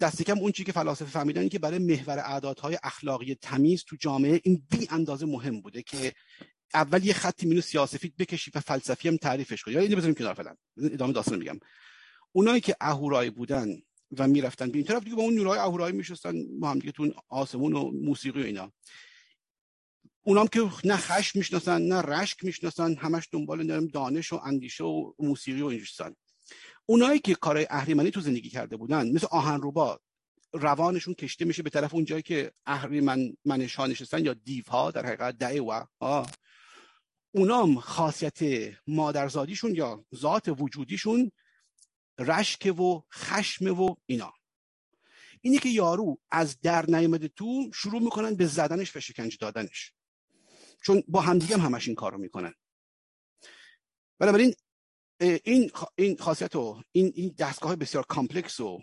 [0.00, 4.40] دست کم اون چیزی که فلاسفه فهمیدن که برای محور اعدادهای اخلاقی تمیز تو جامعه
[4.44, 6.12] این بی اندازه مهم بوده که
[6.74, 9.74] اول یه خطی مینو سیاسفید بکشی و فلسفی هم تعریفش کنی.
[9.74, 10.54] یا اینو بذاریم کنار فعلا.
[10.76, 11.58] ادامه داستان میگم.
[12.32, 13.68] اونایی که اهورایی بودن
[14.18, 17.14] و می‌رفتن به این طرف دیگه با اون نورای اهورایی میشستن با هم دیگه تو
[17.28, 18.72] آسمون و موسیقی و اینا.
[20.22, 25.62] اونام که نه خشم می‌شناسن نه رشک می‌شناسن همش دنبال دانش و اندیشه و موسیقی
[25.62, 26.14] و اینجوریستن
[26.86, 30.00] اونایی که کارهای اهریمنی تو زندگی کرده بودن مثل آهنربا
[30.52, 35.06] روانشون کشته میشه به طرف اون جایی که اهریمن منش ها نشستن یا دیوها در
[35.06, 35.86] حقیقت دعوا
[37.34, 38.38] اونام خاصیت
[38.86, 41.32] مادرزادیشون یا ذات وجودیشون
[42.18, 44.32] رشک و خشم و اینا.
[45.40, 49.92] اینی که یارو از در نیامده تو شروع می‌کنن به زدنش و شکنجه دادنش.
[50.84, 52.54] چون با همدیگه هم همش این کارو می‌کنن.
[54.18, 54.54] بنابراین
[55.20, 58.82] این این خاصیت و این این دستگاه بسیار complex و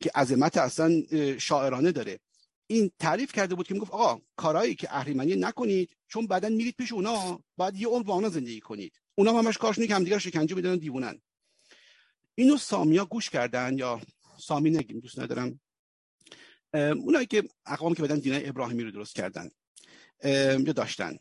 [0.00, 1.02] که عظمت اصلا
[1.38, 2.20] شاعرانه داره.
[2.66, 6.92] این تعریف کرده بود که می‌گفت آقا کارهایی که اهریمنی نکنید چون بعدا میرید پیش
[6.92, 9.00] اونا باید یه عمر با اونا زندگی کنید.
[9.14, 11.20] اونا همش کارشونه که همدیگه شکنجه میدن دیوونن.
[12.34, 14.00] اینو سامیا گوش کردن یا
[14.38, 15.60] سامی نگیم دوست ندارم.
[16.74, 19.50] اونایی که اقوام که بدن دینای ابراهیمی رو درست کردن.
[20.24, 21.16] یا داشتن.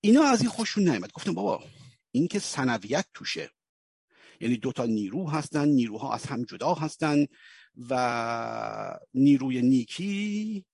[0.00, 1.64] اینا از این خوششون نیامد گفتم بابا
[2.10, 3.50] این که سنویت توشه.
[4.40, 7.26] یعنی دوتا نیرو هستن نیروها از هم جدا هستن
[7.90, 10.64] و نیروی نیکی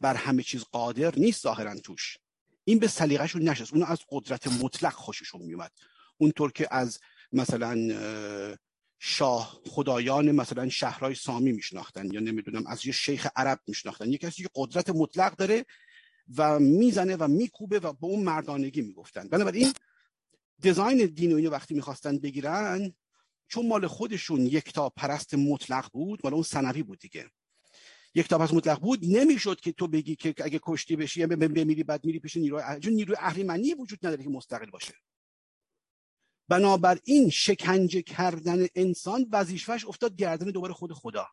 [0.00, 2.16] بر همه چیز قادر نیست ظاهرا توش.
[2.64, 3.72] این به سلیقهشون نشست.
[3.72, 5.72] اون از قدرت مطلق خوششون میومد.
[6.18, 6.98] اونطور که از
[7.32, 7.76] مثلا
[8.98, 14.10] شاه خدایان مثلا شهرهای سامی میشناختن یا نمی‌دونم از یه شیخ عرب میشناختن.
[14.12, 15.64] یه کسی که قدرت مطلق داره
[16.36, 19.28] و می‌زنه و میکوبه و به اون مردانگی می‌گفتن.
[19.28, 19.72] بنابراین
[20.60, 22.94] دیزاین دین وقتی می‌خواستن بگیرن
[23.48, 27.30] چون مال خودشون یک تا پرست مطلق بود مال اون سنوی بود دیگه.
[28.14, 31.84] یک تا پرست مطلق بود نمی‌شد که تو بگی که اگه کشتی بشی یا بمیری
[31.84, 34.94] بعد میری پیش نیروی چون نیروی اهریمنی وجود نداره که مستقل باشه.
[36.48, 41.28] بنابراین شکنجه کردن انسان وظیفش افتاد گردن دوباره خود خدا.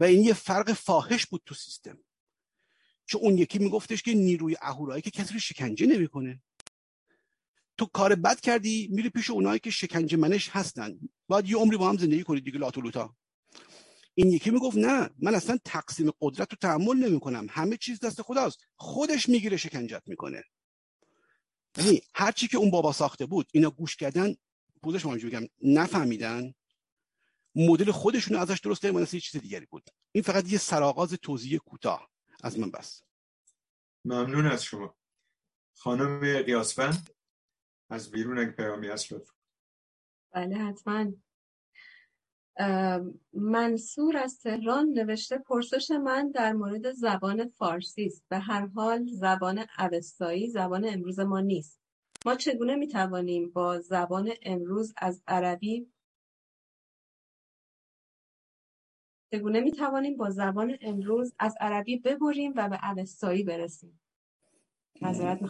[0.00, 1.98] و این یه فرق فاحش بود تو سیستم.
[3.08, 6.42] چون اون یکی میگفتش که نیروی اهورایی که کسی رو شکنجه نمی‌کنه.
[7.78, 10.98] تو کار بد کردی میری پیش اونایی که شکنجه منش هستن.
[11.28, 13.16] باید یه عمری با هم زندگی کنید دیگه لاتولوتا.
[14.14, 17.46] این یکی می‌گفت نه من اصلا تقسیم قدرت رو تحمل نمی‌کنم.
[17.50, 18.58] همه چیز دست خداست.
[18.76, 20.42] خودش می‌گیره شکنجت می‌کنه.
[21.78, 24.34] یعنی هر چی که اون بابا ساخته بود اینا گوش کردن
[24.82, 26.54] پوزش شما میگم نفهمیدن.
[27.54, 29.90] مدل خودشون ازش درست کردن یه چیز دیگری بود.
[30.12, 32.10] این فقط یه سرآغاز توضیح کوتاه.
[32.44, 33.02] از من بس.
[34.04, 34.96] ممنون از شما.
[35.76, 37.10] خانم قیاسفند
[37.90, 39.34] از بیرون اگه پیامی هست لطفا.
[40.30, 41.12] بله حتما.
[43.32, 48.24] منصور از تهران نوشته پرسش من در مورد زبان فارسی است.
[48.28, 51.80] به هر حال زبان اوستایی زبان امروز ما نیست.
[52.26, 55.92] ما چگونه می توانیم با زبان امروز از عربی
[59.32, 64.00] چگونه می توانیم با زبان امروز از عربی ببریم و به اوستایی برسیم؟
[65.02, 65.40] نظرت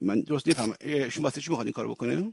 [0.00, 0.74] من درست نیفهم
[1.08, 2.32] شما چی می‌خواد این کار بکنه؟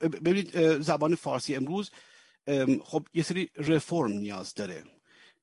[0.00, 1.90] ببینید زبان فارسی امروز
[2.84, 4.84] خب یه سری رفرم نیاز داره.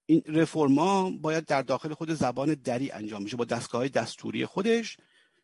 [0.05, 4.97] این رفرما باید در داخل خود زبان دری انجام میشه با دستگاه دستوری خودش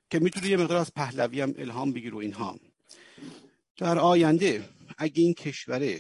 [0.10, 2.60] که می‌تونه یه مقدار از پهلوی هم الهام بگیر و اینها.
[3.78, 6.00] در آینده اگه این کشور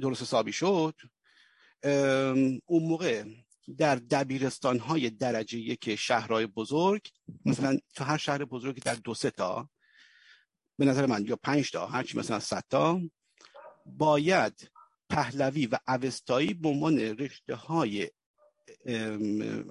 [0.00, 0.94] درست حسابی شد
[2.66, 3.24] اون موقع
[3.78, 7.08] در دبیرستان های درجه یک شهرهای بزرگ
[7.44, 9.68] مثلا تو هر شهر بزرگی در دو سه تا
[10.78, 13.00] به نظر من یا پنج تا هرچی مثلا صد تا
[13.86, 14.70] باید
[15.10, 18.10] پهلوی و اوستایی به عنوان رشته های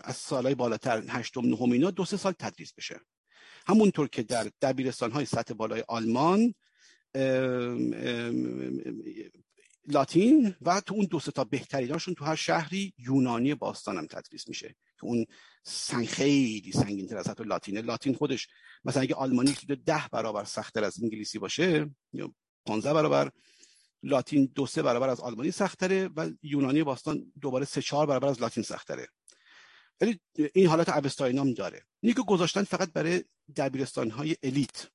[0.04, 3.00] از سالهای بالاتر هشتم نهم اینا دو سه سال تدریس بشه.
[3.68, 6.54] همونطور که در دبیرستان های سطح بالای آلمان
[9.88, 14.68] لاتین و تو اون دو تا بهتریناشون تو هر شهری یونانی باستان هم تدریس میشه.
[14.68, 15.26] که اون
[15.64, 17.82] سنگ خیلی سنگین تر از حتی لاتینه.
[17.82, 18.48] لاتین خودش
[18.84, 22.34] مثلا اگه آلمانی حدود ده برابر سختتر از انگلیسی باشه یا
[22.66, 23.32] 15 برابر
[24.04, 28.42] لاتین دو سه برابر از آلمانی سختره و یونانی باستان دوباره سه چهار برابر از
[28.42, 29.08] لاتین سختره
[30.02, 30.20] ولی
[30.54, 31.86] این حالت اوستاینام داره.
[32.02, 33.24] اینی که گذاشتن فقط برای
[33.56, 34.88] دبیرستان های الیت.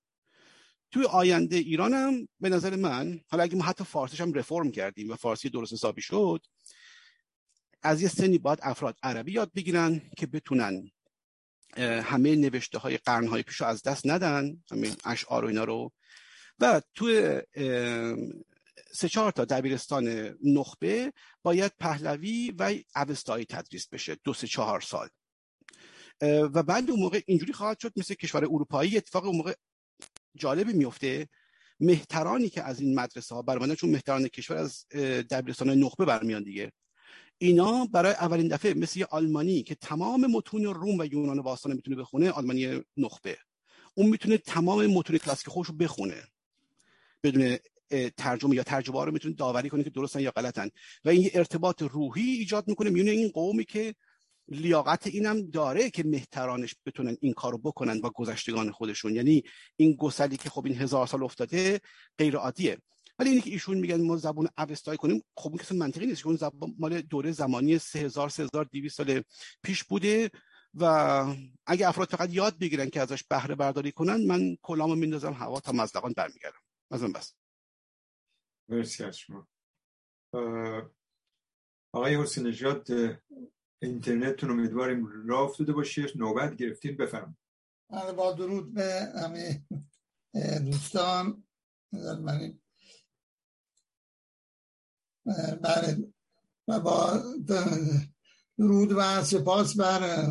[0.90, 5.10] توی آینده ایران هم به نظر من حالا اگه ما حتی فارسیش هم رفرم کردیم
[5.10, 6.46] و فارسی درست حسابی شد
[7.82, 10.90] از یه سنی باید افراد عربی یاد بگیرن که بتونن
[11.78, 15.92] همه نوشته های قرن های پیشو از دست ندن همین اشعار و اینا رو.
[16.58, 17.40] و توی
[18.92, 25.08] سه چهار تا دبیرستان نخبه باید پهلوی و اوستایی تدریس بشه دو سه چهار سال.
[26.22, 29.54] و بعد اون موقع اینجوری خواهد شد مثل کشور اروپایی اتفاق اون موقع
[30.36, 31.28] جالبی میفته.
[31.80, 34.88] مهترانی که از این مدرسه ها برمانه چون مهتران کشور از
[35.30, 36.72] دبیرستان نخبه برمیان دیگه.
[37.38, 41.96] اینا برای اولین دفعه مثل یه آلمانی که تمام متون روم و یونان باستان می‌تونه
[41.96, 43.38] بخونه آلمانی نخبه.
[43.94, 46.22] اون می‌تونه تمام متون کلاسیک خودش رو بخونه.
[47.22, 47.58] بدون
[48.16, 50.70] ترجمه یا ترجمه رو می‌تونه داوری کنه که درستن یا غلطن.
[51.04, 53.94] و این ارتباط روحی ایجاد می‌کنه میونه این قومی که
[54.48, 59.14] لیاقت اینم داره که مهترانش بتونن این کارو بکنن با گذشتگان خودشون.
[59.14, 59.42] یعنی
[59.76, 61.80] این گسلی که خب این هزار سال افتاده
[62.18, 62.78] غیر عادیه
[63.18, 66.36] ولی اینی که ایشون میگن ما زبون اوستایی کنیم خب این کسی منطقی نیست اون
[66.36, 69.22] زبان مال دوره زمانی 3000 3200 سال
[69.62, 70.30] پیش بوده
[70.74, 70.84] و
[71.66, 75.72] اگه افراد فقط یاد بگیرن که ازش بهره برداری کنن من کلامو میندازم هوا تا
[75.72, 76.58] مزدقان برمیگردم.
[76.90, 77.34] از من بس.
[78.68, 79.48] مرسی از شما.
[81.92, 82.86] آقای حسین نژاد
[83.82, 86.06] اینترنتتون امیدواریم راه افتاده باشه.
[86.14, 87.36] نوبت گرفتین بفهم
[88.16, 89.64] با درود به همه
[90.64, 91.44] دوستان.
[91.92, 92.58] من
[95.62, 96.12] بله.
[96.68, 97.22] و با
[98.58, 100.30] درود و سپاس بر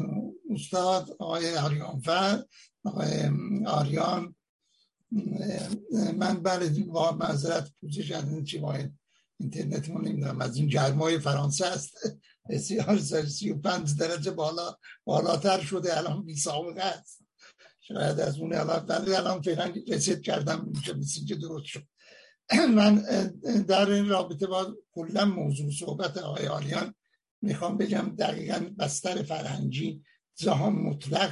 [0.49, 2.45] استاد آقای آریانفر
[2.83, 3.29] آقای
[3.65, 4.35] آریان.
[6.17, 8.99] من بله با معذرت پوزش از این چی باید؟
[9.37, 11.97] اینترنت ما نمی‌دونم از این گرمای فرانسه است.
[12.49, 17.25] بسیار سی و پنج درجه بالا بالاتر شده الان بی سابقه است.
[17.81, 21.83] شاید از اون الان الان فعلا رسید کردم میشه که درست شد.
[22.75, 22.95] من
[23.67, 26.95] در این رابطه با کلا موضوع صحبت آقای آلیان
[27.41, 30.03] می‌خوام بگم دقیقا بستر فرهنگی
[30.35, 31.31] جهان مطلق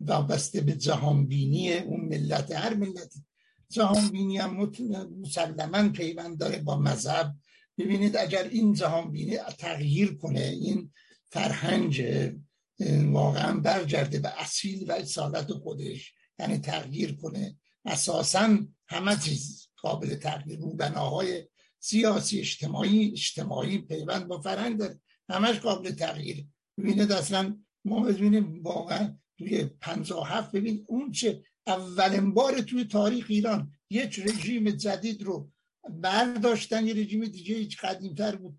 [0.00, 3.14] و بسته به جهان بینی اون ملت هر ملت
[3.68, 4.72] جهان بینی هم
[5.20, 7.34] مسلما پیوند داره با مذهب
[7.78, 10.92] ببینید اگر این جهان بینی تغییر کنه این
[11.30, 12.04] فرهنگ
[13.04, 20.58] واقعا برگرده به اصیل و اصالت خودش یعنی تغییر کنه اساسا همه چیز قابل تغییر
[20.58, 21.48] رو بناهای
[21.78, 25.00] سیاسی اجتماعی اجتماعی پیوند با فرهنگ داره.
[25.28, 26.46] همش قابل تغییر.
[26.78, 33.72] ببینید اصلا ما ببینیم واقعا توی 57 ببین اون چه اولین بار توی تاریخ ایران
[33.90, 35.50] یک رژیم جدید رو
[35.90, 38.58] برداشتن یه رژیم دیگه هیچ قدیمتر بود.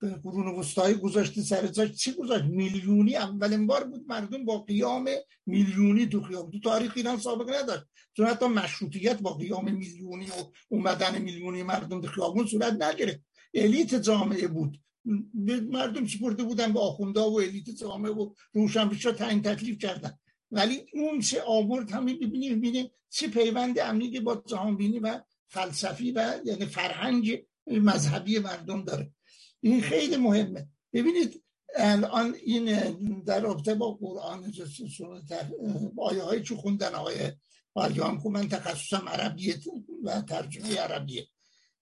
[0.00, 5.08] قرون وسطایی گذاشته سر چی گذاشت؟ میلیونی اولین بار بود مردم با قیام
[5.46, 7.84] میلیونی تو خیابون تو تاریخ ایران سابقه نداشت.
[8.16, 10.32] چون حتی مشروطیت با قیام میلیونی و
[10.68, 13.20] اومدن میلیونی مردم تو خیابون صورت نگرفت.
[13.54, 14.80] الیت جامعه بود.
[15.70, 20.18] مردم سپرده بودن به آخونده و الیت جامعه و روشنفکرا تعیین تکلیف کردن.
[20.50, 25.20] ولی اون چه آورد همین ببینیم ببینیم چه پیوند امنی با جهانبینی و
[25.50, 29.12] فلسفی و یعنی فرهنگ مذهبی مردم داره.
[29.60, 30.68] این خیلی مهمه.
[30.92, 31.42] ببینید
[31.76, 32.74] الان این
[33.26, 34.52] در رابطه با قرآن
[35.98, 37.32] آیه های چو خوندن آقای
[37.74, 39.60] آریان که من تخصصم عربیه
[40.04, 41.26] و ترجمه عربیه.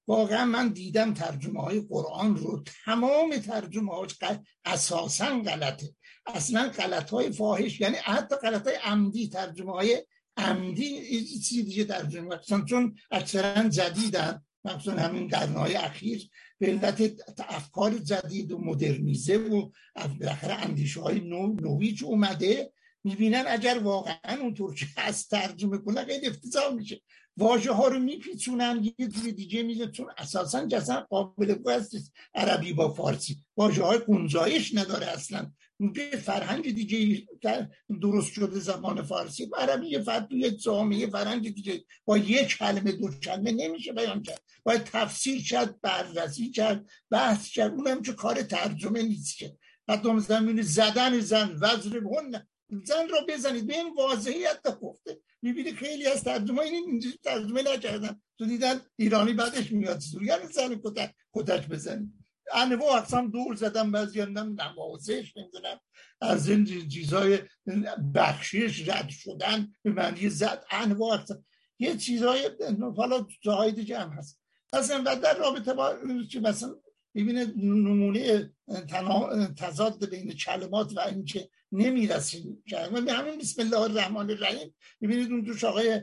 [0.06, 4.18] واقعا من دیدم ترجمه های قرآن رو تمام ترجمه هاش
[4.64, 5.94] اساسا غلطه.
[6.26, 10.04] اصلا غلط های فاحش یعنی حتی غلط های عمدی ترجمه های
[10.38, 11.00] عمدی
[11.38, 12.38] چیزی دیگه ترجمه
[12.68, 17.12] چون اکثرا جدیدن مخصوصا همین قرنهای اخیر به علت
[17.48, 19.70] افکار جدید و مدرنیزه و
[20.20, 22.72] بالاخره اندیشه های نو نویج اومده
[23.04, 27.02] می‌بینن اگر واقعا اونطور که هست ترجمه کنه خیلی افتضاح میشه.
[27.36, 32.94] واژه ها رو میپیچونن یه جوری دیگه میزه چون اساسا جسن قابل است عربی با
[32.94, 33.36] فارسی.
[33.56, 35.52] واژه های گنجایش نداره اصلا.
[36.16, 37.26] فرهنگ دیگه
[38.02, 39.46] درست شده زبان فارسی.
[39.46, 44.42] با عربی یه توی جامعه فرهنگ دیگه با یک کلمه دو کلمه نمیشه بیان کرد.
[44.62, 47.72] باید تفسیر کرد بررسی کرد بحث کرد.
[47.72, 49.56] اونم که کار ترجمه نیست که.
[49.88, 52.00] حتی زمین زدن زن وزر
[52.84, 53.66] زن رو بزنید.
[53.66, 58.20] به این واضحیت گفته می‌بینی خیلی از ترجمه این ترجمه نکردن.
[58.38, 60.02] تو دیدن ایرانی بعدش میاد.
[60.22, 62.12] یعنی زن کتک کتک بزنید.
[62.54, 65.80] انواع اقسام دور زدن بعضی نوازش نمی‌دونم
[66.20, 67.38] از این چیزای
[68.14, 70.64] بخشش رد شدن به معنی زد.
[70.70, 71.44] انواع اقسام
[71.78, 72.50] یه چیزای
[72.96, 74.40] حالا جاهای دیگه هم هست.
[74.72, 75.96] اصلا و در رابطه با
[76.42, 76.74] مثلا
[77.14, 78.52] ببینه نمونه
[79.56, 82.62] تضاد بین کلمات و اینکه نمی‌رسیم.
[83.04, 84.74] به همین بسم الله الرحمن الرحیم.
[85.02, 86.00] ببینید اون دوش آقای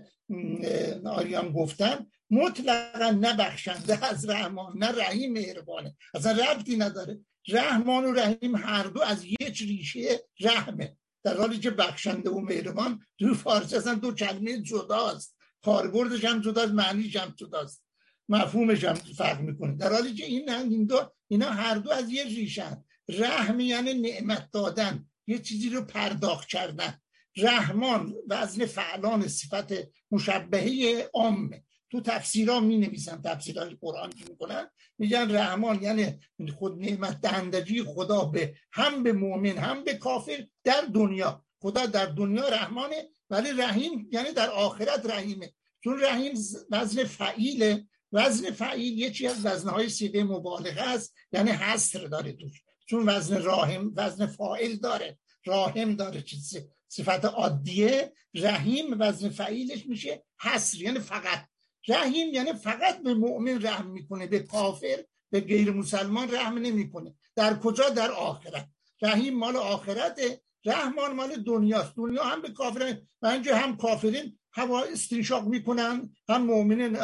[1.06, 5.96] آریان گفتن مطلقا نبخشنده از رحمان نه رحیم مهربانه.
[6.14, 7.20] اصلا ربطی نداره.
[7.48, 10.98] رحمان و رحیم هر دو از یک ریشه رحمه.
[11.24, 15.38] در حالی که بخشنده و مهربان دو فارسی اصلا دو کلمه جداست.
[15.64, 17.84] کاربردش هم جداست معنیش هم جداست.
[18.30, 19.76] مفهومش هم فرق می‌کنه.
[19.76, 24.50] در حالی که این این دو اینا هر دو از یه ریشن رحم یعنی نعمت
[24.52, 25.06] دادن.
[25.28, 27.00] یه چیزی رو پرداخت کردن.
[27.38, 29.74] رحمان وزن فعلان صفت
[30.12, 31.64] مشبهه عامه.
[31.96, 34.70] تو تفسیرها می نویسن تفسیرهای قرآن که می‌کنن.
[34.98, 36.20] میگن رحمان یعنی
[36.58, 41.46] خود نعمت دهندگی خدا به هم به مؤمن هم به کافر در دنیا.
[41.60, 45.54] خدا در دنیا رحمانه ولی رحیم یعنی در آخرت رحیمه.
[45.84, 46.34] چون رحیم
[46.72, 47.88] وزن فعیله.
[48.12, 51.14] وزن فعیل یکی از وزنهای سیده مبالغه است.
[51.32, 52.62] یعنی حصر داره توش.
[52.86, 55.18] چون وزن راهم وزن فاعل داره.
[55.46, 58.14] راهم داره چیزی صفت عادیه.
[58.34, 60.82] رحیم وزن فعیلش میشه حصر.
[60.82, 61.48] یعنی فقط.
[61.88, 67.16] رحیم یعنی فقط به مؤمن رحم می‌کنه به کافر به غیر مسلمان رحم نمی‌کنه.
[67.36, 68.70] در کجا؟ در آخرت.
[69.02, 71.94] رحیم مال آخرته رحمان مال دنیاست.
[71.98, 76.98] دنیا هم به کافرین و اینجا هم کافرین هوا استنشاق می‌کنن هم مؤمنین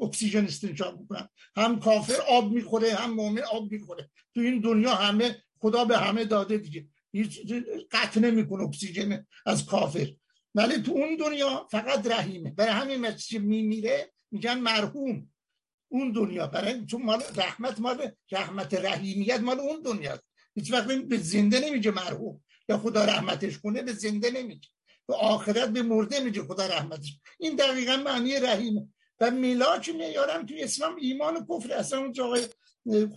[0.00, 1.28] اکسیژن استنشاق می‌کنن.
[1.56, 4.10] هم کافر آب می‌خوره هم مؤمن آب می‌خوره.
[4.34, 6.86] تو این دنیا همه خدا به همه داده دیگه.
[7.12, 7.40] هیچ
[7.90, 10.08] قطع نمی‌کنه اکسیژن از کافر.
[10.54, 12.50] ولی تو اون دنیا فقط رحیمه.
[12.50, 14.12] برای همین مسیح میمیره.
[14.36, 15.16] میگن مرحوم
[15.94, 16.46] اون دنیا.
[16.46, 17.98] برای چون مال رحمت مال
[18.36, 20.14] رحمت رحیمیت مال اون دنیا
[20.54, 22.36] هیچ وقت به زنده نمیگه مرحوم.
[22.68, 24.68] یا خدا رحمتش کنه به زنده نمیگه.
[25.08, 27.18] به آخرت به مرده میگه خدا رحمتش.
[27.38, 28.82] این دقیقا معنی رحیمه
[29.20, 32.12] و میلاد میارم توی اسلام ایمان و کفر اصلا اون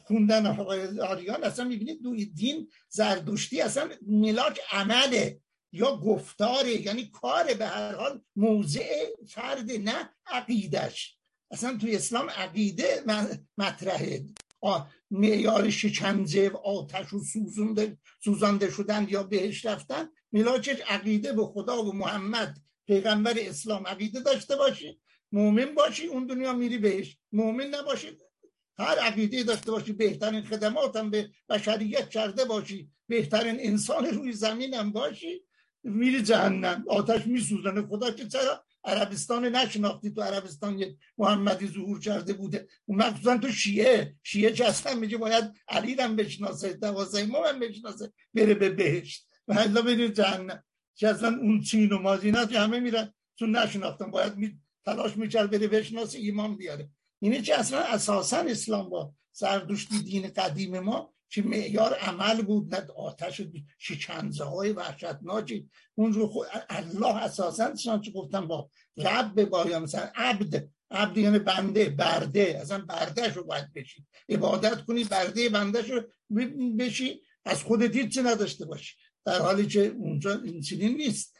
[0.07, 5.39] خوندن آقای آریان اصلا می‌بینید دوی دین زردشتی اصلا میلاد عمله.
[5.71, 11.17] یا گفتاره یعنی کار به هر حال موضع فرد نه عقیدش
[11.51, 13.03] اصلا توی اسلام عقیده
[13.57, 14.25] مطرحه.
[15.11, 21.83] معیار شکنجه و آتش و سوزنده سوزانده شدن یا بهش رفتن میلاچش عقیده به خدا
[21.83, 25.01] و محمد پیغمبر اسلام عقیده داشته باشی
[25.31, 27.17] مؤمن باشی اون دنیا میری بهش.
[27.31, 28.17] مؤمن نباشی
[28.77, 34.73] هر عقیده داشته باشی بهترین خدمات هم به بشریت کرده باشی بهترین انسان روی زمین
[34.73, 35.41] هم باشی.
[35.83, 42.33] میری جهنم آتش میسوزنه خدا که چرا عربستان نشناختی؟ تو عربستان یک محمدی ظهور کرده
[42.33, 42.67] بوده.
[42.87, 44.15] مخصوصا تو شیعه.
[44.23, 49.27] شیعه که اصلا میگه باید علی هم بشناسه دوازه امام هم بشناسه بره به بهشت.
[49.47, 50.63] و حالا بره جهنم.
[50.95, 54.11] که اصلا اون چین و مازینات همه میرن چون نشناختن.
[54.11, 56.89] باید می تلاش می‌کرد بره بشناسه ایمان بیاره.
[57.19, 62.87] اینه که اصلا اساسا اسلام با زردشتی دین قدیم ما چی معیار عمل بود نه
[62.95, 63.41] آتش
[63.77, 70.69] شکنزه های وحشتناکی اون رو خود الله اساسا چه گفتم با رب باید مثلا عبد.
[70.91, 72.59] عبد یعنی بنده برده.
[72.61, 74.05] اصلا بردهش رو باید بشی.
[74.29, 76.01] عبادت کنی برده بندهش رو
[76.79, 77.21] بشی.
[77.45, 78.95] از خودت هیچی نداشته باشی.
[79.25, 80.41] در حالی که اونجا
[80.71, 81.35] این نیست.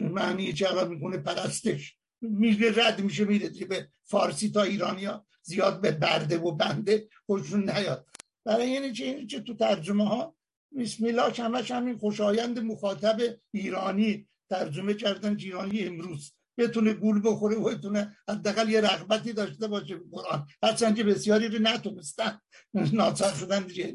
[0.00, 1.96] معنی چه می‌کنه پرستش.
[2.20, 5.26] میگه رد میشه میره به فارسی تا ایرانیا.
[5.42, 8.06] زیاد به برده و بنده خوشون نیاد.
[8.46, 10.36] برای یعنی چه چه تو ترجمه ها
[10.78, 13.20] بسم الله همش همین خوشایند مخاطب
[13.54, 16.32] ایرانی ترجمه کردن ایرانی امروز.
[16.58, 20.46] بتونه گول بخوره و بتونه حداقل یه رغبتی داشته باشه قرآن.
[20.62, 22.40] هرچند بسیاری رو نتونستن.
[22.74, 23.94] ناچار شدن دیگه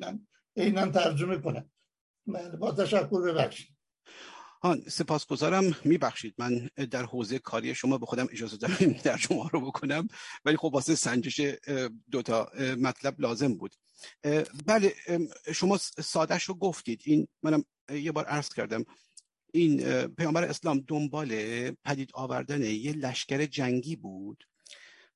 [0.55, 1.69] اینا ترجمه کنن.
[2.27, 3.67] بله، با تشکر ببخشید.
[4.61, 5.75] آن سپاسگزارم.
[5.85, 6.35] میبخشید.
[6.37, 10.07] من در حوزه کاری شما به خودم اجازه دارم در شما رو بکنم.
[10.45, 11.41] ولی خب واسه سنجش
[12.11, 13.75] دوتا مطلب لازم بود.
[14.65, 14.95] بله
[15.53, 17.01] شما سادش رو گفتید.
[17.05, 18.85] این منم یه بار عرض کردم.
[19.53, 21.31] این پیامبر اسلام دنبال
[21.71, 24.43] پدید آوردن یه لشکر جنگی بود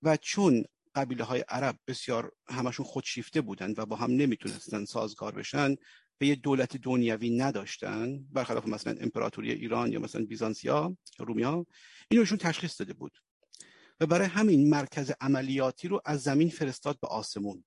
[0.01, 0.63] و چون
[0.95, 5.75] قبیله های عرب بسیار همشون خودشیفته بودن و با هم نمی‌تونستن سازگار بشن
[6.17, 11.65] به یه دولت دنیوی نداشتن برخلاف مثلا امپراتوری ایران یا مثلا بیزانسیا یا رومیا
[12.11, 13.11] اینوشون تشخیص داده بود.
[13.99, 17.63] و برای همین مرکز عملیاتی رو از زمین فرستاد به آسمون.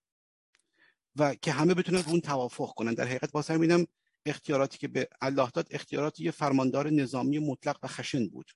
[1.17, 2.95] و که همه بتونن اون توافق کنن.
[2.95, 3.87] در حقیقت واسه همینم
[4.27, 8.51] اختیاراتی که به الله داد اختیارات یه فرماندار نظامی مطلق و خشن بود.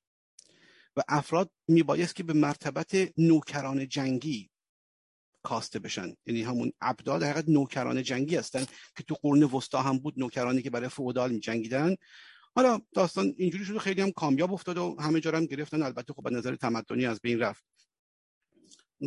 [0.96, 4.50] و افراد میبایست که به مرتبت نوکران جنگی
[5.42, 6.14] کاسته بشن.
[6.26, 8.64] یعنی همون ابدال در حقیقت نوکران جنگی هستن
[8.96, 11.96] که تو قرن وسطا هم بود نوکرانی که برای فودال می جنگیدن
[12.54, 15.82] حالا داستان اینجوری شده خیلی هم کامیاب افتاد و همه جا هم گرفتن.
[15.82, 17.64] البته خب به نظر تمدنی از بین رفت.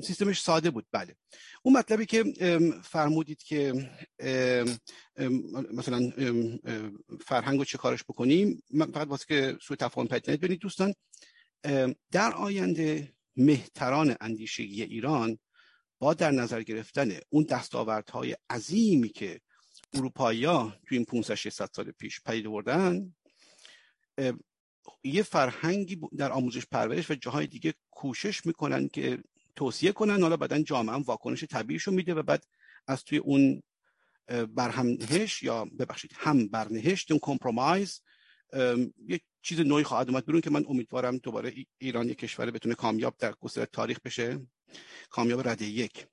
[0.01, 0.85] سیستمش ساده بود.
[0.91, 1.15] بله.
[1.63, 2.23] اون مطلبی که
[2.83, 3.89] فرمودید که
[5.73, 6.11] مثلا
[7.25, 10.93] فرهنگ رو چه کارش بکنیم من فقط واسه که سوی تفاهم پیدا ببینید دوستان
[12.11, 15.37] در آینده مهتران اندیشگی ایران
[15.99, 19.41] با در نظر گرفتن اون دستاوردهای عظیمی که
[19.93, 23.15] اروپایی ها توی این 500 600 سال پیش پدید آوردن
[25.03, 29.23] یه فرهنگی در آموزش پرورش و جاهای دیگه کوشش می‌کنن که
[29.55, 32.45] توصیه کنن حالا بعدا جامعه هم واکنش طبیعیشو میده و بعد
[32.87, 33.63] از توی اون
[34.55, 38.01] برهمهش یا ببخشید هم برنهشت اون کمپرومایز
[39.07, 40.25] یه چیز نوعی خواهد اومد.
[40.25, 44.47] برون که من امیدوارم دوباره ایران یک کشور بتونه کامیاب در گستره تاریخ بشه.
[45.09, 46.07] کامیاب رده یک.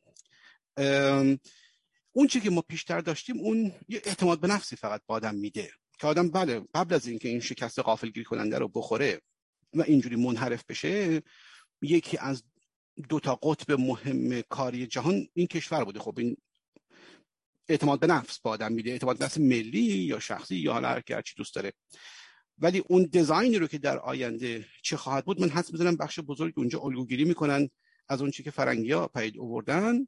[2.12, 5.70] اون چی که ما پیشتر داشتیم اون یه اعتماد به نفسی فقط با آدم میده
[5.98, 9.20] که آدم بله قبل از اینکه این شکست غافلگیر کننده رو بخوره
[9.74, 11.23] و اینجوری منحرف بشه
[11.82, 12.44] یکی از
[13.09, 16.01] دو تا قطب مهم کاری جهان این کشور بوده.
[16.01, 16.36] خب این
[17.69, 18.90] اعتماد به نفس با آدم میده.
[18.90, 21.73] اعتماد به نفس ملی یا شخصی یا حالا هر چی دوست داره.
[22.59, 26.55] ولی اون دیزاینی رو که در آینده چه خواهد بود من حس می‌زنم بخش بزرگ
[26.56, 27.70] اونجا الگوگیری می‌کنن
[28.09, 30.06] از اون چی که فرنگی ها پید اووردن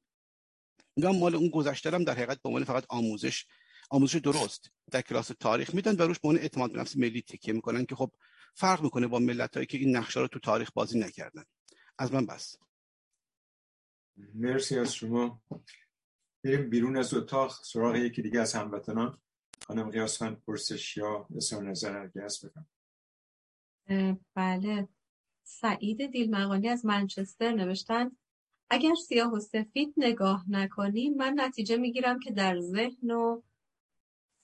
[0.97, 3.47] یا مال اون گذشته در حقیقت به عنوان فقط آموزش
[3.91, 7.87] آموزش درست در کلاس تاریخ میدن و روش به اعتماد به نفس ملی تکیه می‌کنن
[7.87, 8.13] که خب
[8.55, 11.45] فرق می‌کنه با ملت هایی که این نقشه رو تو تاریخ بازی نکردن.
[11.99, 12.57] از من بس.
[14.35, 15.43] مرسی از شما.
[16.45, 19.19] بریم بیرون از اتاق سراغ یکی دیگه از هموطنان.
[19.67, 22.67] خانم قیاسفند پرسش یا اظهار نظر هرگز بکنم
[24.35, 24.89] بله.
[25.43, 28.11] سعید دیلمقانی از منچستر نوشتن
[28.71, 33.43] اگر سیاه و سفید نگاه نکنیم من نتیجه می‌گیرم که در ذهن و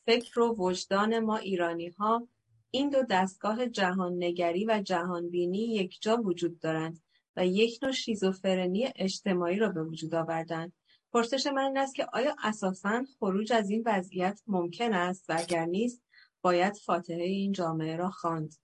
[0.06, 2.28] فکر و وجدان ما ایرانی ها
[2.70, 7.00] این دو دستگاه جهان نگری و جهان بینی یک جا وجود دارند.
[7.40, 10.72] و یک نوع شیزوفرنی اجتماعی را به وجود آوردند.
[11.12, 15.64] پرسش من این است که آیا اساسا خروج از این وضعیت ممکن است و اگر
[15.64, 16.02] نیست
[16.42, 18.54] باید فاتحه این جامعه را خواند.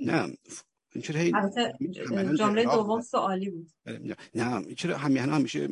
[0.00, 0.36] نه
[2.38, 3.70] جمله دوم سوالی بود.
[4.34, 5.68] نه چرا همیهن همیشه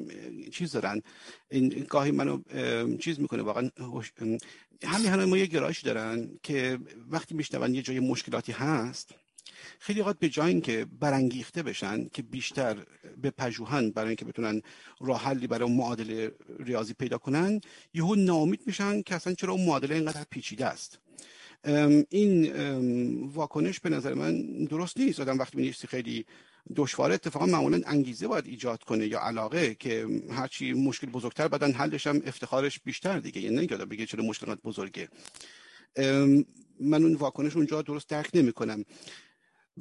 [0.51, 1.03] چیز دارن؟
[1.51, 2.43] این گاهی منو
[2.97, 3.71] چیز می‌کنه واقعا
[4.85, 6.79] همیهن ما یه گرایش دارن که
[7.11, 9.15] وقتی میشنون یه جای مشکلاتی هست
[9.79, 12.77] خیلی اوقات به جای اینکه برانگیخته بشن که بیشتر
[13.23, 14.63] به پژوهن برای اینکه بتونن
[15.01, 17.61] راه حلی برای معادله ریاضی پیدا کنن
[17.95, 20.99] یهو ناامید میشن که اصلا چرا اون معادله اینقدر پیچیده است.
[22.11, 22.53] این
[23.27, 25.21] واکنش به نظر من درست نیست.
[25.21, 26.25] آدم وقتی می‌نویسی خیلی
[26.77, 32.07] دشواره اتفاقا معمولا انگیزه باید ایجاد کنه یا علاقه که هرچی مشکل بزرگتر بدن حلش
[32.07, 33.41] هم افتخارش بیشتر دیگه.
[33.41, 35.09] یعنی نمیگه بگه چرا مشکلات بزرگه.
[36.81, 38.85] من اون واکنش اونجا درست درک نمی‌کنم.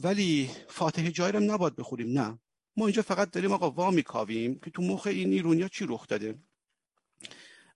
[0.04, 2.40] ولی فاتح جایی هم نباید بخوریم نه.
[2.78, 6.36] ما اینجا فقط داریم آقا وا میکاویم که تو مخ این ایرونیا چی رخ داده.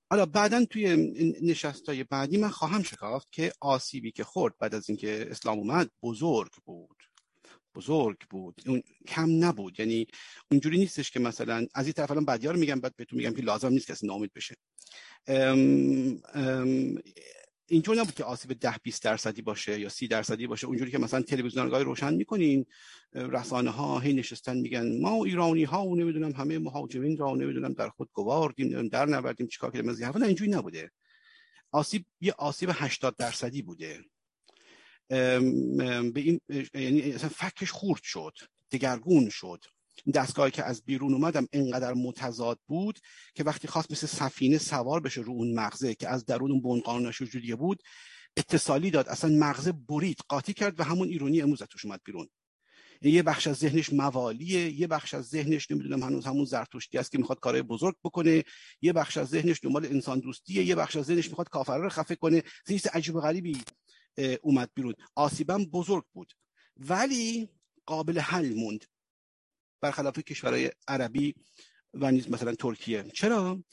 [0.10, 0.96] حالا بعدا توی
[1.42, 6.52] نشستای بعدی من خواهم شکافت که آسیبی که خورد بعد از اینکه اسلام اومد بزرگ
[6.66, 7.04] بود.
[7.76, 8.62] بزرگ بود.
[8.66, 9.80] اون کم نبود.
[9.80, 10.08] یعنی
[10.52, 13.42] اونجوری نیستش که مثلا از این طرف الان بعدیا رو میگم بعد بهتون میگم که
[13.42, 14.56] لازم نیست کسی ناامید بشه.
[15.28, 16.98] ام ام
[17.72, 20.68] اینجور نبود که آسیب ده 20 درصدی باشه یا سی درصدی باشه.
[20.68, 22.66] اونجوری که مثلا تلویزیون روشن می‌کنین
[23.14, 27.90] رسانه ها هی نشستن میگن ما ایرانی ها و نمی‌دونم همه مهاجمین را نمی‌دونم در
[27.90, 29.90] خود گواردیم در نوردیم چیکار کردیم.
[29.90, 30.92] از این اینجوری نبوده.
[31.72, 34.00] آسیب یه آسیب 80 درصدی بوده.
[35.08, 36.42] به این
[36.74, 38.38] یعنی اصلا فکش خورد شد
[38.72, 39.66] دگرگون شد.
[40.14, 43.00] دستگاهی که از بیرون اومدم انقدر متضاد بود
[43.36, 47.22] که وقتی خواست مثل سفینه سوار بشه رو اون مغزه که از درون اون بنقانونش
[47.22, 47.84] وجودیه بود
[48.38, 49.10] اتصالی داد.
[49.10, 52.30] اصلا مغزه برید قاطی کرد و همون ایرونی امروز توش اومد بیرون.
[53.02, 57.18] یه بخش از ذهنش موالیه یه بخش از ذهنش نمی‌دونم هنوز همون زرتشتی است که
[57.18, 58.44] می‌خواد کارهای بزرگ بکنه
[58.82, 62.16] یه بخش از ذهنش دنبال انسان دوستیه یه بخش از ذهنش می‌خواد کافرها رو خفه
[62.16, 62.44] کنه.
[62.68, 63.62] چیز عجیب غریبی
[64.42, 64.94] اومد بیرون.
[65.16, 66.34] آسیبم بزرگ بود.
[66.78, 67.50] ولی
[67.86, 68.86] قابل حل موند.
[69.82, 71.36] برخلاف کشورهای عربی
[71.94, 73.04] و نیز مثلا ترکیه.
[73.14, 73.64] چرا؟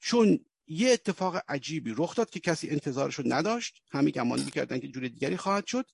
[0.00, 3.82] چون یه اتفاق عجیبی رخ داد که کسی انتظارشو نداشت.
[3.90, 5.86] همه گمان می‌کردن که جور دیگری خواهد شد.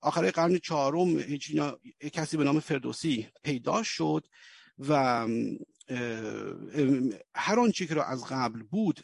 [0.00, 1.22] آخر قرن چهارم
[2.12, 4.26] کسی به نام فردوسی پیدا شد
[4.78, 5.26] و
[7.34, 9.00] هر آنچه که را از قبل بود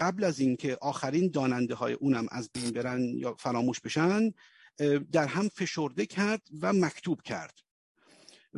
[0.00, 4.32] قبل از اینکه آخرین داننده های اونم از بین برن یا فراموش بشن
[5.12, 7.58] در هم فشرده کرد و مکتوب کرد.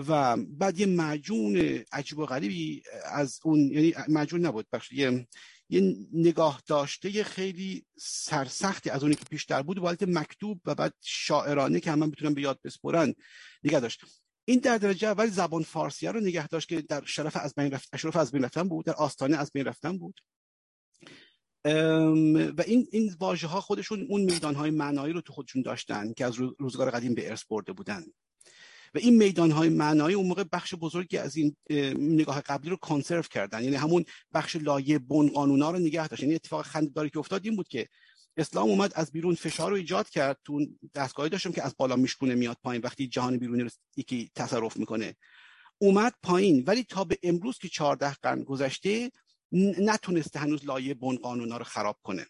[0.08, 1.56] و بعد یه مجون
[1.92, 5.26] عجیب و غریبی از اون یعنی مجون نبود بخش یه
[5.68, 11.80] یه نگاه داشته خیلی سرسختی از اونی که پیشتر بود و مکتوب و بعد شاعرانه
[11.80, 13.14] که هم بتونن به یاد بسپرن
[13.64, 14.00] نگه داشت.
[14.44, 17.88] این در درجه اول زبان فارسی رو نگه داشت که در شرف از بین رفت
[17.92, 20.20] اشرف از بین رفتن بود در آستانه از بین رفتن بود.
[21.64, 26.24] و این این واژه ها خودشون اون میدان های معنایی رو تو خودشون داشتن که
[26.24, 28.04] از روزگار قدیم به ارث برده بودن.
[28.94, 31.56] و این میدان های معنایی اون موقع بخش بزرگی از این
[31.98, 33.64] نگاه قبلی رو کانسرو کردن.
[33.64, 34.04] یعنی همون
[34.34, 37.88] بخش لایه بن قانونا رو نگه داشت یعنی اتفاق خنده‌داری که افتاد این بود که
[38.36, 40.38] اسلام اومد از بیرون فشار رو ایجاد کرد.
[40.44, 42.82] تو دستگاهی داشتم که از بالا میشکونه میاد پایین.
[42.82, 45.16] وقتی جهان بیرونی رو یکی تصرف می‌کنه
[45.78, 46.64] اومد پایین.
[46.66, 49.10] ولی تا به امروز که 14 قرن گذشته
[49.78, 52.26] نتونسته هنوز لایه بن قانونا رو خراب کنه.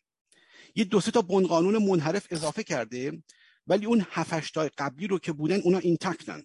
[0.75, 3.23] یه دو سه تا بن قانون منحرف اضافه کرده
[3.67, 6.43] ولی اون هفتش قبلی رو که بودن اونا اینتکتن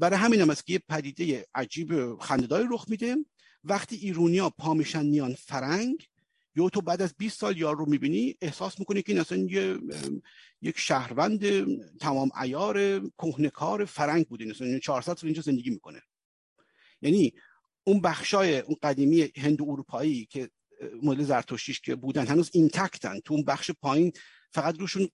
[0.00, 3.16] برای همین هم است که یه پدیده عجیب خندهداری رخ میده.
[3.64, 6.08] وقتی ایرونیا پا میشن میان فرنگ
[6.56, 9.78] یا تو بعد از 20 سال یار رو می‌بینی احساس می‌کنی که این اصلا یه
[10.62, 11.40] یک شهروند
[11.98, 14.44] تمام ایار کهنکار فرنگ بوده.
[14.44, 16.02] مثلا 400 سال اینجا زندگی می‌کنه.
[17.02, 17.32] یعنی
[17.84, 20.50] اون بخشای اون قدیمی هند اروپایی که
[21.02, 24.12] مدل زرتشتیش که بودن هنوز intact ان تو اون بخش پایین
[24.52, 25.08] فقط روشون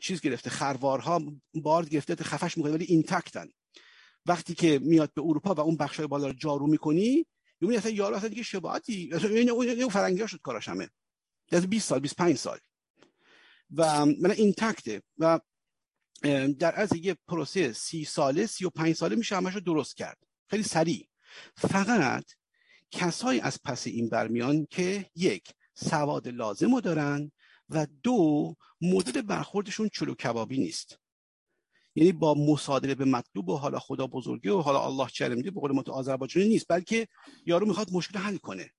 [0.00, 1.22] چیز گرفته خروارها
[1.54, 3.48] بار گرفته خفش می‌کنه ولی intact ان
[4.26, 7.26] وقتی که میاد به اروپا و اون بخشای بالا رو جارو می‌کنی
[7.60, 9.10] می‌بینی اصلا یارو اصلا دیگه شباهتی
[9.50, 10.88] اون فرنگی شد کاراش همه.
[11.52, 12.58] از 20 سال 25 سال.
[13.76, 15.40] و من intact ئه و
[16.58, 20.18] در از یه پروسه سی ساله سی و پنج ساله میشه همش رو درست کرد.
[20.50, 21.08] خیلی سریع.
[21.56, 22.24] فقط
[22.90, 27.32] کسایی از پس این برمیان که یک سواد لازم رو دارن
[27.70, 30.98] و دو مدل برخوردشون چلو کبابی نیست.
[31.94, 35.72] یعنی با مصادره به مطلوب و حالا خدا بزرگی و حالا الله چرمدی به قول
[35.72, 37.08] ما آذربایجانی نیست بلکه
[37.46, 38.70] یارو می‌خواد مشکل حل کنه.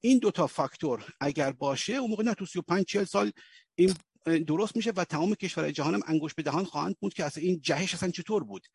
[0.00, 3.32] این دوتا فاکتور اگر باشه اون موقع نه تو 35 40 سال
[3.74, 3.94] این
[4.24, 7.60] درست میشه و تمام کشورهای جهان هم انگوش به دهان خواهند بود که اصلا این
[7.60, 8.66] جهش اصلا چطور بود.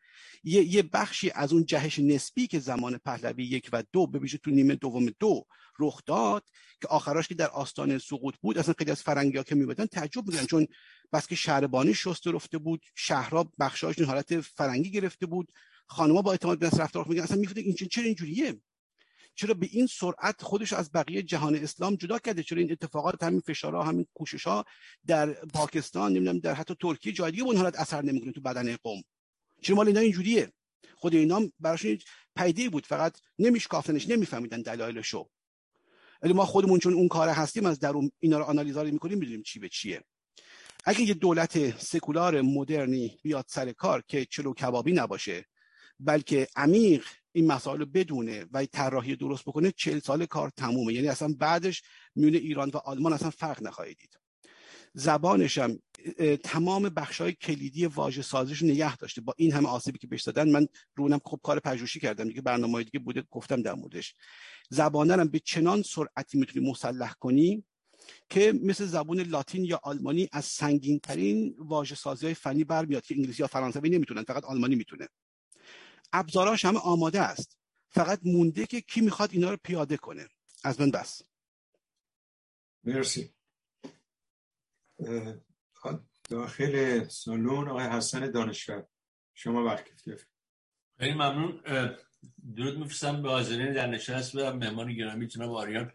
[0.44, 4.38] یه, یه بخشی از اون جهش نسبی که زمان پهلوی یک و دو به ویژه
[4.38, 5.46] تو نیمه دوم دو
[5.78, 6.44] رخ داد
[6.80, 10.24] که آخراش که در آستان سقوط بود اصلا خیلی از فرنگی ها که میبودن تعجب
[10.24, 10.66] بودن چون
[11.12, 15.52] بس که شهربانی شست رفته بود شهرها بخشاش حالت فرنگی گرفته بود.
[15.86, 18.60] خانمها با اعتماد به نفس رفتار میگن اصلا می‌فهمید این چرا اینجوریه؟
[19.34, 23.40] چرا به این سرعت خودش از بقیه جهان اسلام جدا کرده؟ چرا این اتفاقات همین
[23.40, 24.64] فشارها همین کوشش ها
[25.06, 29.02] در پاکستان نمی‌دونم در حتی ترکیه جای دیگه اون حالت اثر نمی‌کنه تو بدن قوم؟
[29.62, 30.52] چرا مال اینا اینجوریه؟
[30.96, 31.98] خود اینا براشون
[32.36, 32.86] پیده بود.
[32.86, 35.28] فقط نمیشکافتنش نمیفهمیدن دلایلشو.
[36.22, 39.58] ولی ما خودمون چون اون کار هستیم از درون اینا رو آنالیزا می‌کنیم می‌دونیم چی
[39.58, 40.04] به چیه.
[40.84, 45.44] اگه یه دولت سکولار مدرنی بیاد سر کار که چلو کبابی نباشه
[46.00, 50.94] بلکه عمیق این مسائل رو بدونه و طراحی درست بکنه چل سال کار تمومه.
[50.94, 51.82] یعنی اصلا بعدش
[52.14, 54.18] میونه ایران و آلمان اصلا فرق نخواهید دید.
[54.94, 55.78] زبانش هم
[56.44, 59.20] تمام های کلیدی واژه سازیش نگه داشته.
[59.20, 62.28] با این همه آسیبی که بهش دادن من رونم خوب کار پژوهشی کردم.
[62.28, 64.14] دیگه برنامه دیگه بوده گفتم در موردش.
[64.70, 67.64] زبانه هم به چنان سرعتی می‌تونی مسلح کنی
[68.30, 73.14] که مثل زبون لاتین یا آلمانی از سنگین ترین واژه سازی های فنی برمیاد که
[73.14, 75.08] انگلیسی یا فرانسوی نمی‌تونن فقط آلمانی می‌تونه.
[76.12, 77.58] ابزاراش همه آماده است.
[77.88, 80.28] فقط مونده که کی می‌خواد اینا رو پیاده کنه.
[80.64, 81.22] از من بس.
[82.84, 83.34] مرسی.
[86.28, 88.86] داخل سالون آقای حسن دانشور.
[89.34, 90.26] شما وقت گرفتید
[90.98, 91.62] خیلی ممنون.
[92.56, 95.92] درود میفرستم به حاضرین در نشست و مهمان گرامی جناب آریان.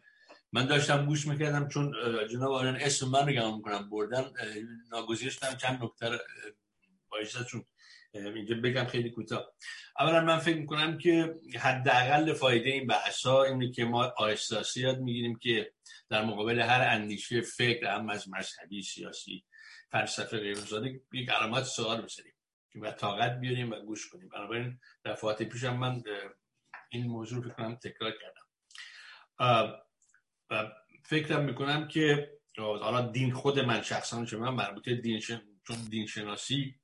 [0.53, 1.93] من داشتم گوش می‌کردم چون
[2.31, 4.31] جناب آریان اسم من رو گمان می‌کنم بردن
[4.91, 6.19] ناگزیر چند نکتر
[7.09, 7.65] باعث چون
[8.13, 9.51] اینجا بگم خیلی کوتاه.
[9.99, 14.99] اولا من فکر می‌کنم که حداقل فایده این بحث ها اینه که ما آهسته یاد
[14.99, 15.73] می‌گیریم که
[16.09, 19.43] در مقابل هر اندیشه فکر هم از مذهبی سیاسی
[19.91, 22.01] فلسفه غیرزاده یک علامت سوال
[22.75, 24.29] و طاقت بیاریم و گوش کنیم.
[24.29, 26.03] بنابراین دفعات پیشم من
[26.89, 28.45] این موضوع فکر کنم تکرار کردم.
[30.49, 30.71] و
[31.03, 35.41] فکرم می‌کنم که حالا دین خود من شخصا چون من مربوط دین شن...
[35.67, 36.79] چون دین شناسی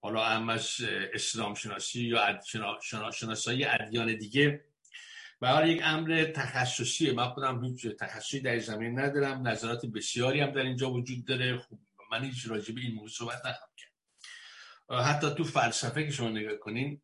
[0.00, 0.76] حالا هم از
[1.12, 2.40] اسلام شناسی یا
[3.12, 4.64] شناسایی ادیان دیگه.
[5.40, 7.12] برای یک امر تخصصیه.
[7.12, 9.48] من خودم هیچ تخصصی در زمین ندارم.
[9.48, 11.58] نظرات بسیاری هم در اینجا وجود داره.
[11.58, 11.78] خب
[12.10, 13.71] من هیچ راجع این موضوع صحبت نخواهم
[15.00, 17.02] حتی تو فلسفه که شما نگاه کنین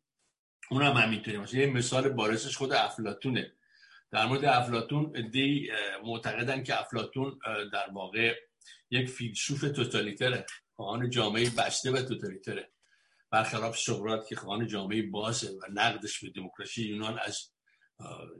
[0.71, 3.53] اون هم همینطوری مثلا یه مثال بارسش خود افلاتونه.
[4.11, 5.69] در مورد افلاتون دی
[6.03, 7.39] معتقدن که افلاتون
[7.73, 8.35] در واقع
[8.91, 10.45] یک فیلسوف توتالیتره.
[10.75, 12.71] خواهان جامعه بسته و توتالیتره.
[13.31, 17.51] برخلاف سقراط که خواهان جامعه بازه و نقدش به دموکراسی یونان از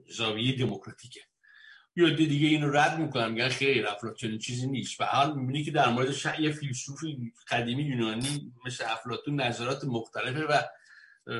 [0.08, 1.22] زاویه دموکراتیکه.
[2.00, 5.02] یا دیگه اینو رد می‌کنم میگن خیر افلاطون چیزی نیست.
[5.02, 7.00] و حال می‌بینی که در مورد یه فیلسوف
[7.48, 10.62] قدیمی یونانی مثل افلاطون نظرات مختلفه و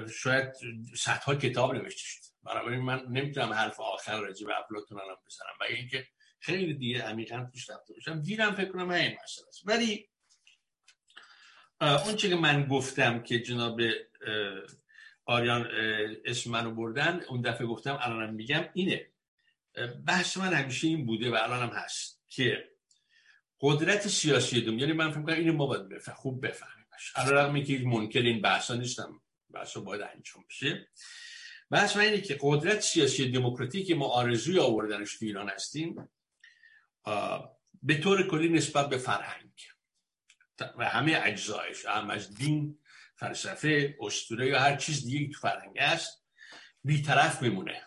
[0.07, 0.53] شاید
[0.95, 2.27] صدها کتاب نوشته شده.
[2.44, 5.53] بنابراین من نمی‌تونم حرف آخر راجع به افلاطون الان بزنم.
[5.61, 6.07] و اینکه
[6.40, 8.22] خیلی دیگه عمیقا توش رفته باشم.
[8.22, 9.61] دیرم فکر کنم این مسئله است.
[9.65, 10.10] ولی
[11.81, 13.81] اون که من گفتم که جناب
[15.26, 15.68] آریان
[16.26, 19.07] اسم منو بردن اون دفعه گفتم الانم میگم اینه.
[20.07, 22.69] بحث من همیشه این بوده و الانم هست که
[23.61, 27.81] قدرت سیاسی دوم یعنی من فکر کنم اینو ما باید بفهم خوب بفهمیمش علیرغم که
[27.85, 29.21] منکر این بحثا نیستم
[29.53, 30.87] بحثا باید انجام بشه.
[31.71, 36.09] بحث من اینه که قدرت سیاسی دموکراتیک ما آرزوی آوردنش تو ایران هستیم
[37.83, 39.51] به طور کلی نسبت به فرهنگ
[40.77, 42.79] و همه اجزایش هم از دین
[43.15, 46.25] فلسفه اسطوره یا هر چیز دیگه تو فرهنگ است
[46.83, 47.81] بیطرف میمونه.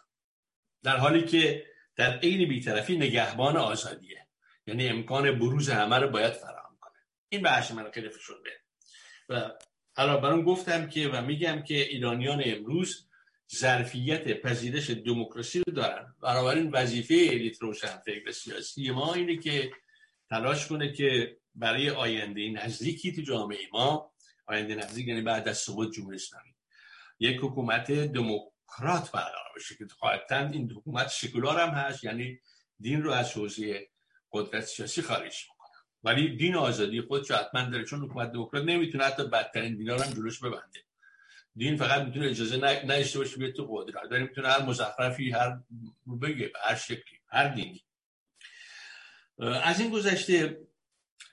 [0.82, 1.66] در حالی که
[2.02, 4.26] در عین بیطرفی نگهبان آزادیه.
[4.66, 6.92] یعنی امکان بروز همه رو باید فراهم کنه.
[7.28, 8.50] این بحث من خیلی شده
[9.28, 9.50] و
[9.96, 13.08] حالا برام گفتم که و میگم که ایرانیان امروز
[13.54, 16.14] ظرفیت پذیرش دموکراسی رو دارن.
[16.22, 19.70] بنابراین وظیفه الیت روشن فکر سیاسی ما اینه که
[20.30, 24.12] تلاش کنه که برای آینده نزدیکی تو جامعه ما
[24.46, 26.54] آینده نزدیک یعنی بعد از سقوط جمهوری اسلامی
[27.20, 27.90] یک حکومت
[28.78, 32.40] دموکرات برقرار بشه که قاعدتا این حکومت سکولار هم هست یعنی
[32.80, 33.88] دین رو از حوزه
[34.32, 35.76] قدرت سیاسی خارج می‌کنه.
[36.04, 40.12] ولی دین آزادی خودش حتما داره چون حکومت دموکرات نمی‌تونه حتی بدترین دینا رو هم
[40.12, 40.80] جلوش ببنده.
[41.56, 44.10] دین فقط می‌تونه اجازه نداشته باشه بیاد تو قدرت.
[44.10, 45.58] داره می‌تونه هر مزخرفی هر
[46.22, 47.84] بگه هر شکلی هر دینی.
[49.38, 50.58] از این گذشته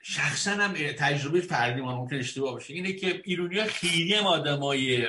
[0.02, 2.74] شخصا هم تجربه فردی ما ممکن اشتباه باشه.
[2.74, 5.08] اینه که ایرونی ها خیلی هم آدمای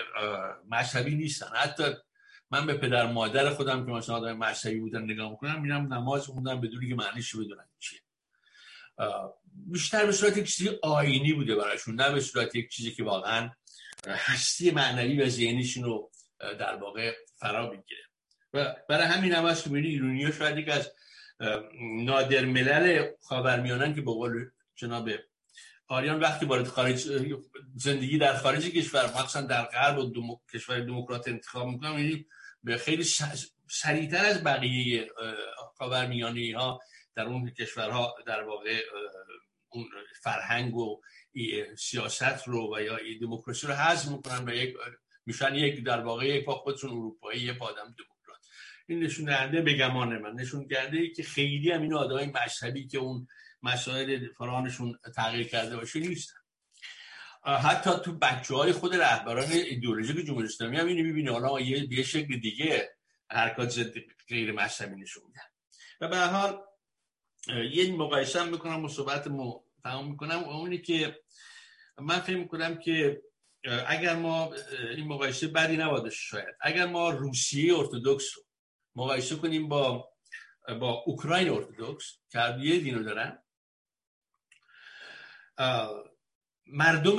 [0.70, 1.48] مذهبی نیستن.
[1.56, 1.84] حتی
[2.52, 6.62] من به پدر مادر خودم که مثلا آدم مذهبی بودن نگاه می‌کنم میرم نماز خوندم
[6.62, 8.00] بدونی که معنیش بدونن چیه.
[9.54, 13.50] بیشتر به صورت یک چیزی آینی بوده براشون نه به صورت یک چیزی که واقعا
[14.08, 18.02] هستی معنوی و ذهنیشون رو در واقع فرا بگیره
[18.54, 20.92] و برای همین هم هست که ایرونی ها شاید یک از
[21.82, 25.10] نادر ملل خاورمیانن که به قول جناب
[25.88, 27.08] آریان وقتی وارد خارج
[27.76, 30.40] زندگی در خارج کشور مخصوصا در غرب و دمو...
[30.54, 32.26] کشور دموکرات انتخاب می‌کنم یعنی
[32.64, 33.04] به خیلی
[33.70, 35.10] سریعتر از بقیه
[35.78, 36.80] خاورمیانه ها
[37.16, 38.82] در اون کشورها در واقع
[39.70, 39.90] اون
[40.22, 41.02] فرهنگ و
[41.78, 44.76] سیاست رو و یا دموکراسی رو حذف می‌کنن و یک
[45.26, 48.48] میشن یک در واقع یک پا خودشون اروپایی یک آدم دموکرات.
[48.88, 50.34] این نشون دهنده بگمان من.
[50.34, 53.28] نشون دهنده که خیلی هم این آدمای مذهبی که اون
[53.64, 56.41] مسائل فرانشون تغییر کرده باشه نیستن.
[57.44, 62.04] حتی تو بچه های خود رهبران ایدئولوژیک جمهوری اسلامی هم اینو می‌بینه حالا یه به
[62.04, 62.96] شکل دیگه
[63.30, 63.94] حرکات ضد
[64.28, 65.42] غیر مذهبی نشون میدن.
[66.02, 66.64] و به حال
[67.72, 69.24] یه مقایسه می‌کنم با صحبت
[69.84, 70.44] تمام می‌کنم.
[70.44, 71.20] اونی که
[71.98, 73.22] من فکر می‌کنم که
[73.88, 74.54] اگر ما
[74.96, 76.56] این مقایسه بدی نباید شاید.
[76.62, 78.44] اگر ما روسیه ارتودکس رو
[78.96, 80.12] مقایسه کنیم با
[80.80, 83.44] با اوکراین ارتودکس که یه دینو دارن
[86.68, 87.18] مردم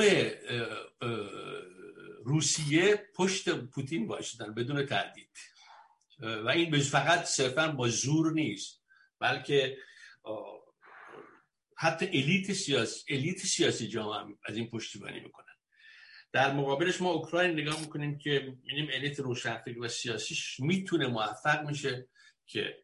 [2.24, 5.30] روسیه پشت پوتین باشدن بدون تردید
[6.18, 8.82] و این فقط صرفا با زور نیست
[9.20, 9.78] بلکه
[11.76, 15.54] حتی الیت سیاسی الیت سیاسی جامعه از این پشتیبانی می‌کنن.
[16.32, 22.08] در مقابلش ما اوکراین نگاه می‌کنیم که می‌بینیم الیت روشنفکر و سیاسیش می‌تونه موفق میشه
[22.46, 22.78] که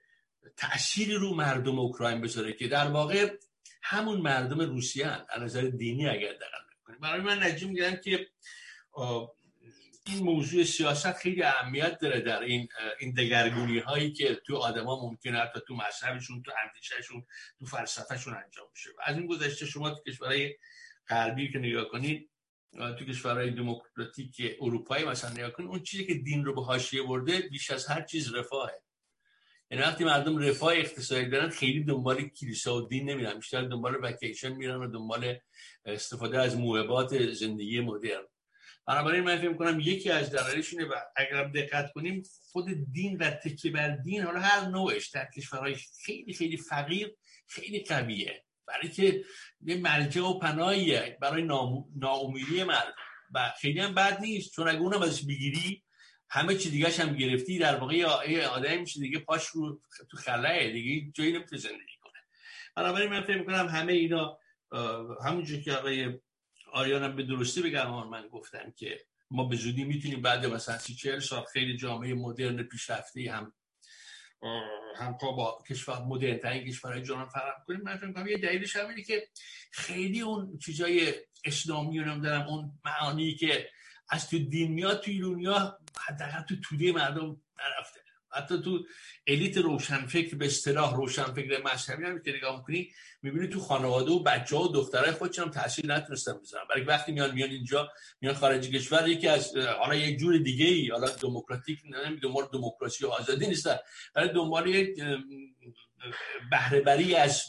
[0.57, 3.37] تأثیری رو مردم اوکراین بذاره که در واقع
[3.83, 5.27] همون مردم روسیه هن.
[5.29, 8.29] از نظر دینی اگر دقیق کنیم برای من نجیم میگم که
[10.07, 12.69] این موضوع سیاست خیلی اهمیت داره در این
[13.01, 17.27] این دگرگونی هایی که تو آدما ممکنه حتی تو مذهبشون تو اندیشهشون
[17.59, 20.55] تو فلسفهشون انجام میشه از این گذشته شما تو کشورهای
[21.09, 22.31] غربی که نگاه کنید
[22.73, 27.39] تو کشورهای دموکراتیک اروپایی مثلا نگاه کنید اون چیزی که دین رو به حاشیه برده
[27.41, 28.83] بیش از هر چیز رفاهه.
[29.71, 33.35] یعنی وقتی مردم رفاه اقتصادی دارن خیلی دنبال کلیسا و دین نمیرن.
[33.35, 35.37] بیشتر دنبال وکیشن میرن و دنبال
[35.85, 38.23] استفاده از موهبات زندگی مدرن.
[38.87, 42.23] بنابراین من فکر کنم یکی از دلایلش اینه و اگر دقت کنیم
[42.53, 47.15] خود دین و تکیه بر دین حالا هر نوعش در کشورهای خیلی خیلی فقیر
[47.47, 48.45] خیلی قویه.
[48.67, 49.25] برای که
[49.61, 51.43] یه مرجع و پناهیه برای
[51.97, 52.95] ناامیدی مردم.
[53.35, 55.83] و خیلی هم بد نیست چون اگه اونم ازش بگیری
[56.31, 57.95] همه چی دیگه هم گرفتی در واقع
[58.29, 59.81] یه آدم میشه دیگه پاش رو
[60.11, 62.13] تو خلاه دیگه جایی نمی‌تونه زندگی کنه.
[62.77, 64.39] بنابراین من فکر می‌کنم همه اینا
[65.25, 66.21] همونجور که آقای
[66.73, 69.01] آریانم به درستی بگم من گفتم که
[69.31, 73.53] ما به زودی می‌تونیم بعد مثلا سی چهل سال خیلی جامعه مدرن پیشرفته هم
[74.97, 77.81] هم با کشور مدرن ترین کشورهای جهان فراهم کنیم.
[77.81, 79.29] من فکر کنم یه دلیلش هم که
[79.73, 81.15] خیلی اون چیزای
[81.45, 83.71] اسلامی رو دارم اون معانی که
[84.09, 88.01] از تو دین میاد توی دنیا حداقل تو توده مردم نرفته.
[88.33, 88.85] حتی تو
[89.27, 92.91] الیت روشنفکر به اصطلاح روشنفکر مذهبی هم که نگاه می‌کنی
[93.23, 97.13] می‌بینی تو خانواده و بچه ها و دخترای خودشون هم تاثیر نتونستن بزنن برای وقتی
[97.13, 101.79] میان میان اینجا میان خارج کشور یکی از حالا یک جور دیگه ای حالا دموکراتیک
[101.85, 103.77] نمی‌دونم دنبال دموکراسی و آزادی نیستن
[104.15, 105.03] برای دنبال یک
[106.51, 107.43] بهره بری از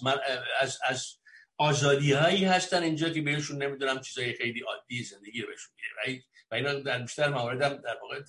[0.59, 1.15] از از
[1.57, 6.23] آزادی هایی هستن اینجا که بهشون نمی‌دونم چیزای خیلی عادی زندگی رو بهشون میده.
[6.51, 8.21] و اینا در بیشتر موارد هم در واقع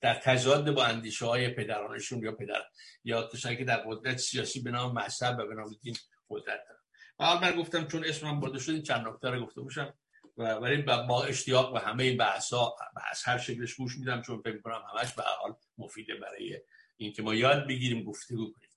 [0.00, 2.62] در تضاد با اندیشه های پدرانشون یا پدر
[3.04, 5.96] یا کسانی که در قدرت سیاسی به نام مذهب و به نام دین
[6.30, 6.80] قدرت دارن.
[7.18, 9.94] حال من گفتم چون اسمم برده شد چند نکته رو گفته باشم.
[10.36, 14.42] و ولی با اشتیاق و همه این بحث ها بحث هر شکلش گوش میدم چون
[14.42, 16.60] فکر کنم همش به حال مفیده برای
[16.96, 18.68] اینکه ما یاد بگیریم گفتگو کنیم.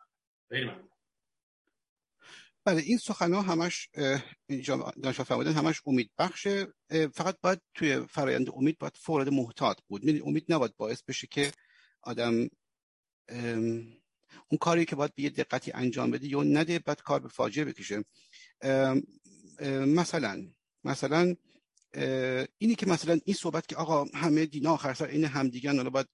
[0.49, 0.89] خیلی ممنون.
[2.65, 3.89] بله این سخن ها همش
[5.03, 6.67] دانشگاه فرمودن همش امید بخشه
[7.13, 10.01] فقط باید توی فرایند امید باید فورد محتاط بود.
[10.25, 11.51] امید نباید باعث بشه که
[12.01, 12.49] آدم
[14.49, 17.65] اون کاری که باید به یه دقتی انجام بده یا نده بعد کار به فاجعه
[17.65, 18.03] بکشه.
[19.69, 20.47] مثلا
[20.83, 21.35] مثلا
[22.57, 26.07] اینی که مثلا این صحبت که آقا همه دینا آخر سر این همدیگن حالا باید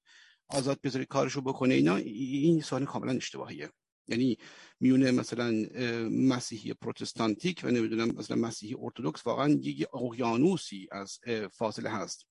[0.47, 3.69] آزاد بذاری کارشو بکنه اینا این سوال کاملا اشتباهیه.
[4.07, 4.37] یعنی
[4.79, 5.65] میونه مثلا
[6.11, 11.19] مسیحی پروتستانتیک و نمی‌دونم مثلا مسیحی ارتودکس واقعا یک اقیانوسی از
[11.51, 12.25] فاصله هست.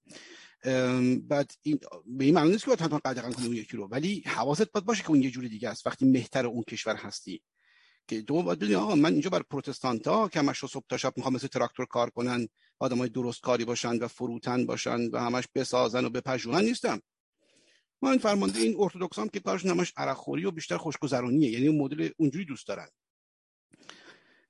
[1.28, 4.22] بعد این به این معنی نیست که باید حتما قدغن کنی اون یکی رو ولی
[4.26, 5.86] حواست باید باشه که اون یه جوری دیگه است.
[5.86, 7.42] وقتی مهتر اون کشور هستی
[8.08, 11.34] که دو باید آقا من اینجا بر پروتستانت ها که همش صبح تا شب می‌خوام
[11.34, 12.48] مثل تراکتور کار کنن
[12.78, 17.00] آدمای درست کاری باشن و فروتن باشن و همش بسازن و بپژوهن نیستم.
[18.02, 21.78] ما این فرمانده این ارتودکس هم که کارش نماش عرقخوری و بیشتر خوشگذرونیه یعنی اون
[21.78, 22.88] مدل اونجوری دوست دارن.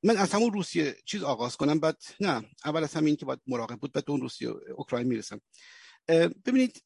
[0.03, 3.77] من از همون روسیه چیز آغاز کنم بعد نه اول از همین که باید مراقب
[3.77, 5.41] بود بعد اون روسیه اوکراین می‌رسم.
[6.45, 6.85] ببینید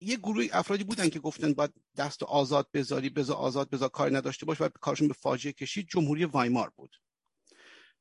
[0.00, 4.46] یه گروه افرادی بودن که گفتن باید دست آزاد بذاری بذار آزاد بذار کار نداشته
[4.46, 5.88] باش و کارشون به فاجعه کشید.
[5.88, 6.96] جمهوری وایمار بود.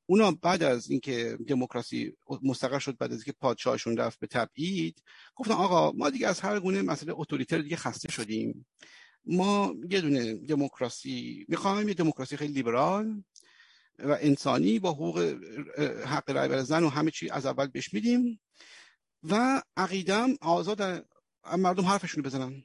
[0.05, 5.03] اونا بعد از اینکه دموکراسی مستقر شد بعد از اینکه پادشاهشون رفت به تبعید
[5.35, 8.65] گفتن آقا ما دیگه از هر گونه مسئله اتوریتر دیگه خسته شدیم.
[9.25, 13.23] ما یه دونه دموکراسی می‌خوایم یه دموکراسی خیلی لیبرال
[13.99, 15.19] و انسانی با حقوق
[16.05, 18.39] حق رای بر زن و همه چی از اول بهش میدیم
[19.23, 21.07] و عقیدم آزاد
[21.57, 22.63] مردم حرفشون بزنن.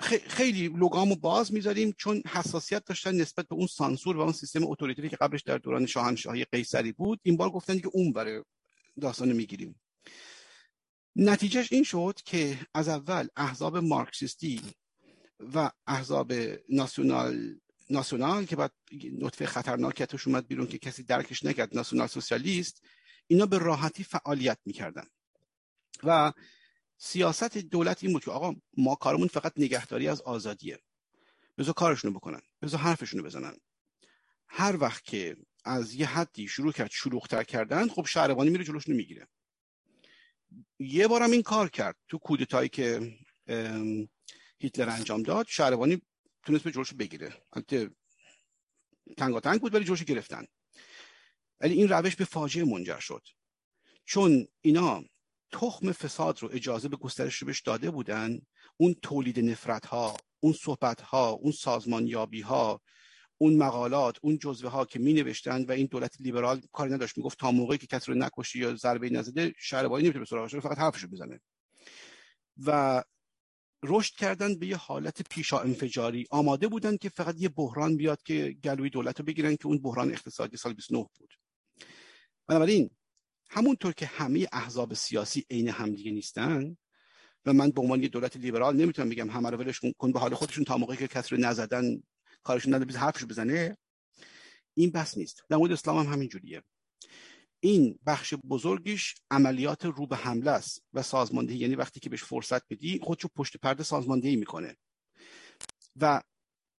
[0.00, 5.08] خیلی لوگامو باز می‌ذاریم چون حساسیت داشتن نسبت به اون سانسور و اون سیستم اتوریتری
[5.08, 8.42] که قبلش در دوران شاهنشاهی قیصری بود این بار گفتن که اون برای
[9.00, 9.80] داستان می‌گیریم.
[11.16, 14.60] نتیجهش این شد که از اول احزاب مارکسیستی
[15.54, 16.32] و احزاب
[16.68, 17.60] ناسیونال
[17.90, 18.72] ناسیونال که بعد
[19.18, 22.82] نطفه خطرناکی توش اومد بیرون که کسی درکش نکرد ناسیونال سوسیالیست
[23.26, 25.06] اینا به راحتی فعالیت می‌کردن.
[26.04, 26.32] و
[27.02, 30.78] سیاست دولت این بود که آقا ما کارمون فقط نگهداری از آزادیه.
[31.58, 33.56] بذار کارشونو بکنن بذار حرفشونو بزنن.
[34.48, 39.28] هر وقت که از یه حدی شروع کرد شلوغتر کردن خب شهربانی میره جلوشونو می‌گیره.
[40.78, 41.96] یه بارم این کار کرد.
[42.08, 43.18] تو کودتایی که
[44.58, 46.02] هیتلر انجام داد شهربانی
[46.42, 47.42] تونست به جلوشو بگیره.
[47.52, 47.90] البته
[49.16, 50.46] تنگ بود ولی جلوشو گرفتن.
[51.60, 53.22] ولی این روش به فاجعه منجر شد.
[54.04, 55.04] چون اینا
[55.52, 58.40] تخم فساد رو اجازه به گسترش رو بهش داده بودن.
[58.76, 62.80] اون تولید نفرت ها اون صحبت ها اون سازمانیابی ها
[63.38, 67.16] اون مقالات اون جزوه ها که می نوشتن و این دولت لیبرال کاری نداشت.
[67.18, 70.78] می‌گفت تا موقعی که کسی رو نکشی یا ضربه نزده شهربانی نمی‌تونه به سراغش فقط
[70.78, 71.40] حرفشو بزنه
[72.66, 73.02] و
[73.84, 76.26] رشد کردن به یه حالت پیشا انفجاری.
[76.30, 80.10] آماده بودن که فقط یه بحران بیاد که گلوی دولت رو بگیرن که اون بحران
[80.10, 81.34] اقتصادی سال 29 بود.
[82.46, 82.90] بنابراین
[83.50, 86.76] همونطور که همه احزاب سیاسی عین همدیگه نیستن
[87.46, 90.34] و من به عنوان یه دولت لیبرال نمی‌تونم بگم همه رو ولش کن به حال
[90.34, 92.02] خودشون تا موقعی که کسی رو نزدن
[92.42, 93.76] کارشون نداره حرفش بزنه.
[94.74, 95.42] این بس نیست.
[95.48, 96.62] در مورد اسلام هم همین جوریه.
[97.60, 102.68] این بخش بزرگیش عملیات رو به حمله است و سازماندهی یعنی وقتی که بهش فرصت
[102.68, 104.76] بدی خودشو پشت پرده سازماندهی می‌کنه.
[105.96, 106.22] و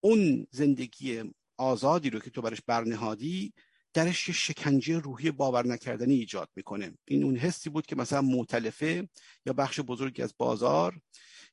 [0.03, 1.23] اون زندگی
[1.57, 3.53] آزادی رو که تو برش برنهادی
[3.93, 6.97] درش یه شکنجه روحی باور نکردنی ایجاد می‌کنه.
[7.07, 9.09] این اون حسی بود که مثلا معتلفه
[9.45, 11.01] یا بخش بزرگی از بازار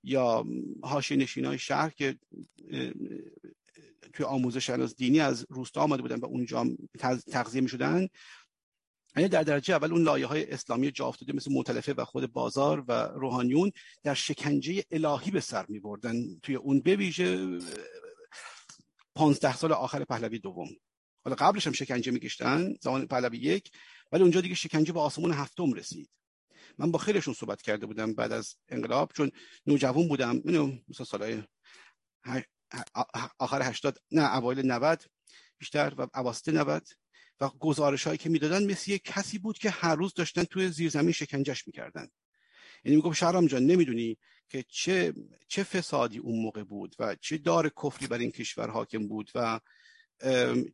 [0.03, 0.45] یا
[0.83, 2.19] حاشیه نشینای شهر که
[4.13, 6.67] توی آموزش از دینی از روستا آمده بودن و اونجا
[7.31, 8.09] تغذیه می شدن
[9.17, 12.85] یعنی در درجه اول اون لایه های اسلامی جا افتاده مثل معتلفه و خود بازار
[12.89, 17.59] و روحانیون در شکنجه الهی به سر می بردن توی اون بویژه
[19.15, 20.69] پانزده سال آخر پهلوی دوم.
[21.29, 23.71] حالا قبلش هم شکنجه میکشتن زمان پهلوی یک
[24.13, 26.11] ولی اونجا دیگه شکنجه به آسمون هفتم رسید.
[26.79, 29.31] من با خیلیشون صحبت کرده بودم بعد از انقلاب چون
[29.67, 31.43] نوجوان بودم اینو مثلا سالهای
[33.39, 35.05] آخر 80 نه اوایل 90
[35.59, 36.89] بیشتر و اواسط 90
[37.41, 41.13] و گزارش هایی که می‌دادن مثل یک کسی بود که هر روز داشتن توی زیرزمین
[41.13, 42.09] شکنجش می‌کردن.
[42.85, 44.19] یعنی میگم شهرام جان نمی‌دونی
[44.49, 45.15] که چه
[45.49, 49.61] چه فسادی اون موقع بود و چه دار کفری بر این کشور حاکم بود و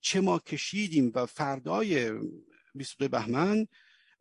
[0.01, 2.13] چه ما کشیدیم و فردای
[2.75, 3.67] 22 بهمن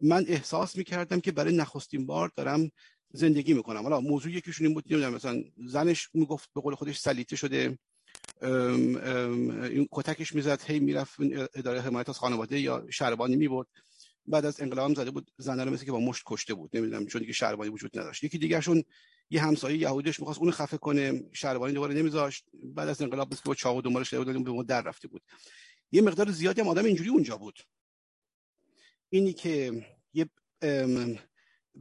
[0.02, 2.72] من احساس می‌کردم که برای نخستین بار دارم
[3.14, 3.84] زندگی می‌کنم.
[3.84, 7.78] حالا موضوع یکیشون این بود نمی‌دونم مثلا زنش می‌گفت به قول خودش سلیته شده
[8.42, 11.20] این کتکش می‌زد هی می‌رفت
[11.56, 13.68] اداره حمایت از خانواده یا شهربانی می‌برد.
[14.26, 17.22] بعد از انقلاب زده بود زنه رو مثل که با مشت کشته بود نمی‌دونم چون
[17.22, 18.24] دیگه شهربانی وجود نداشت.
[18.24, 18.84] یکی دیگهشون
[19.34, 22.46] یه همسایه یهودیش می‌خواست اون خفه کنه شهربانی دوباره نمیذاشت.
[22.64, 25.22] بعد از انقلاب مثل که با چاقو دنبالش بود به در رفته بود.
[25.92, 27.60] یه مقدار زیادی هم آدم اینجوری اونجا بود.
[29.10, 30.30] اینی که یه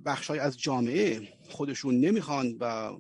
[0.05, 2.93] بخشای از جامعه خودشون نمی‌خوان و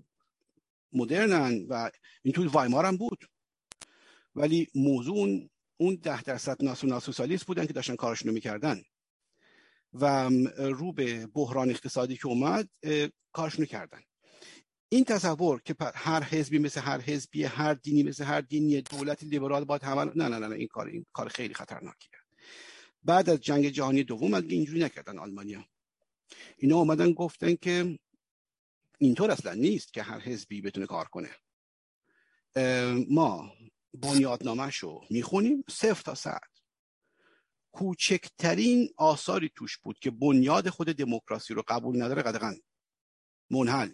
[0.92, 1.90] مدرنن و
[2.22, 3.24] این توی وایمار هم بود.
[4.34, 8.82] ولی موضوع اون ده درصد ناسیونال سوسیالیست بودن که داشتن کارشون می‌کردن.
[9.92, 12.68] و رو به بحران اقتصادی که اومد
[13.32, 14.00] کارشون کردن.
[14.92, 19.64] این تصور که هر حزبی مثل هر حزبی هر دینی مثل هر دینی دولت لیبرال
[19.64, 22.18] باید همه نه نه نه این کار این کار خیلی خطرناکیه.
[23.02, 25.64] بعد از جنگ جهانی دوم اینجوری نکردن آلمانیا.
[26.56, 27.98] اینا اومدن گفتن که
[28.98, 31.30] اینطور اصلا نیست که هر حزبی بتونه کار کنه.
[33.10, 33.52] ما
[33.94, 36.52] بنیادنامهش رو می‌خونیم صفر تا صد.
[37.72, 42.56] کوچکترین آثاری توش بود که بنیاد خود دموکراسی رو قبول نداره قدغن.
[43.50, 43.90] منحل.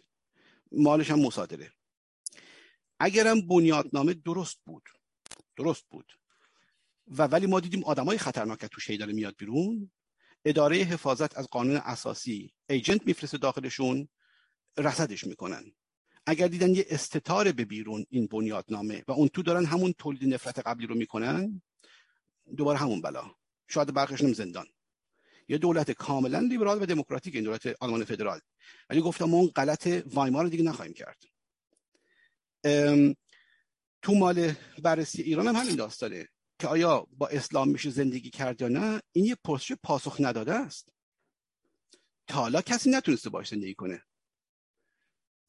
[0.72, 1.72] مالش هم مصادره.
[3.00, 4.88] اگرم بنیادنامه درست بود
[5.56, 6.12] درست بود.
[7.06, 9.90] و ولی ما دیدیم آدمای خطرناک توش داره میاد بیرون.
[10.44, 14.08] اداره حفاظت از قانون اساسی ایجنت میفرسته داخلشون
[14.78, 15.72] رصدش می‌کنن.
[16.26, 20.58] اگر دیدن یه استتار به بیرون این بنیادنامه و اون تو دارن همون تولید نفرت
[20.58, 21.62] قبلی رو می‌کنن
[22.56, 23.34] دوباره همون بلا.
[23.68, 24.66] شاید برخشنم زندان
[25.48, 28.40] یه دولت کاملا لیبرال و دموکراتیک این دولت آلمان فدرال.
[28.90, 31.22] ولی گفتم اون غلط وایمار رو دیگه نخواهیم کرد.
[34.02, 34.52] تو مال
[34.82, 36.28] بررسی ایران هم همین داستانه
[36.58, 40.88] که آیا با اسلام میشه زندگی کرد یا نه این یه پرسش پاسخ نداده است.
[42.26, 44.02] تا حالا کسی نتونسته باش زندگی کنه.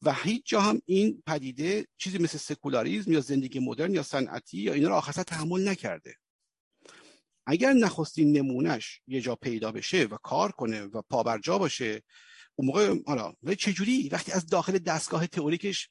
[0.02, 4.72] و هیچ جا هم این پدیده چیزی مثل سکولاریزم یا زندگی مدرن یا صنعتی یا
[4.72, 6.16] اینا رو آخرسر تحمل نکرده.
[7.46, 12.02] اگر نخستین نمونهش یه جا پیدا بشه و کار کنه و پابرجا باشه
[12.54, 15.88] اون موقع حالا چجوری؟ وقتی از داخل دستگاه تئوریکش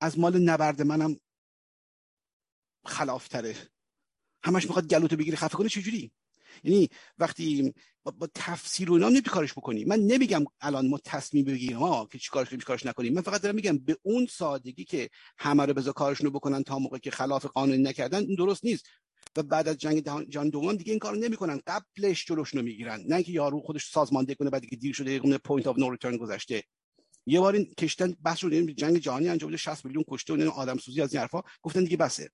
[0.00, 1.16] از مال نبرد منم
[2.84, 3.56] خلافتره.
[4.42, 6.12] همش می‌خواد گلوتو بگیره خفه کنه چجوری؟
[6.64, 6.88] یعنی
[7.18, 9.84] وقتی با, با تفسیر و اینا نمی‌تونی کارش بکنی.
[9.84, 13.14] من نمیگم الان ما تصمیم بگیریم ها که چیکارش کنیم چیکارش نکنیم.
[13.14, 17.00] من فقط دارم میگم به اون سادگی که همه رو بذار کارشونو بکنن تا موقعی
[17.00, 18.86] که خلاف قانون نکردن درست نیست.
[19.36, 21.60] و بعد از جنگ جهانی دوم دیگه این کارو نمی‌کنن.
[21.66, 23.04] قبلش جلوشونو می‌گیرن.
[23.08, 26.16] نه اینکه یارو خودش سازماندهی کنه بعد دیگه دیر شده یه point of no return
[26.16, 26.64] گذشته.
[27.26, 31.02] یه بار این کشتن بس رو جنگ جهانی انجام 60 میلیون کشته و آدم سوزی
[31.02, 31.42] از این حرفا.
[31.62, 32.30] گفتن دیگه بسه.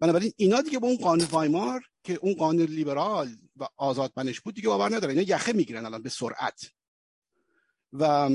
[0.00, 4.68] بنابراین اینا دیگه با اون قانون وایمار که اون قانون لیبرال و آزادمنش بود دیگه
[4.68, 5.18] باور ندارن.
[5.18, 6.70] اینا یخه می‌گیرن الان به سرعت.
[7.92, 8.30] و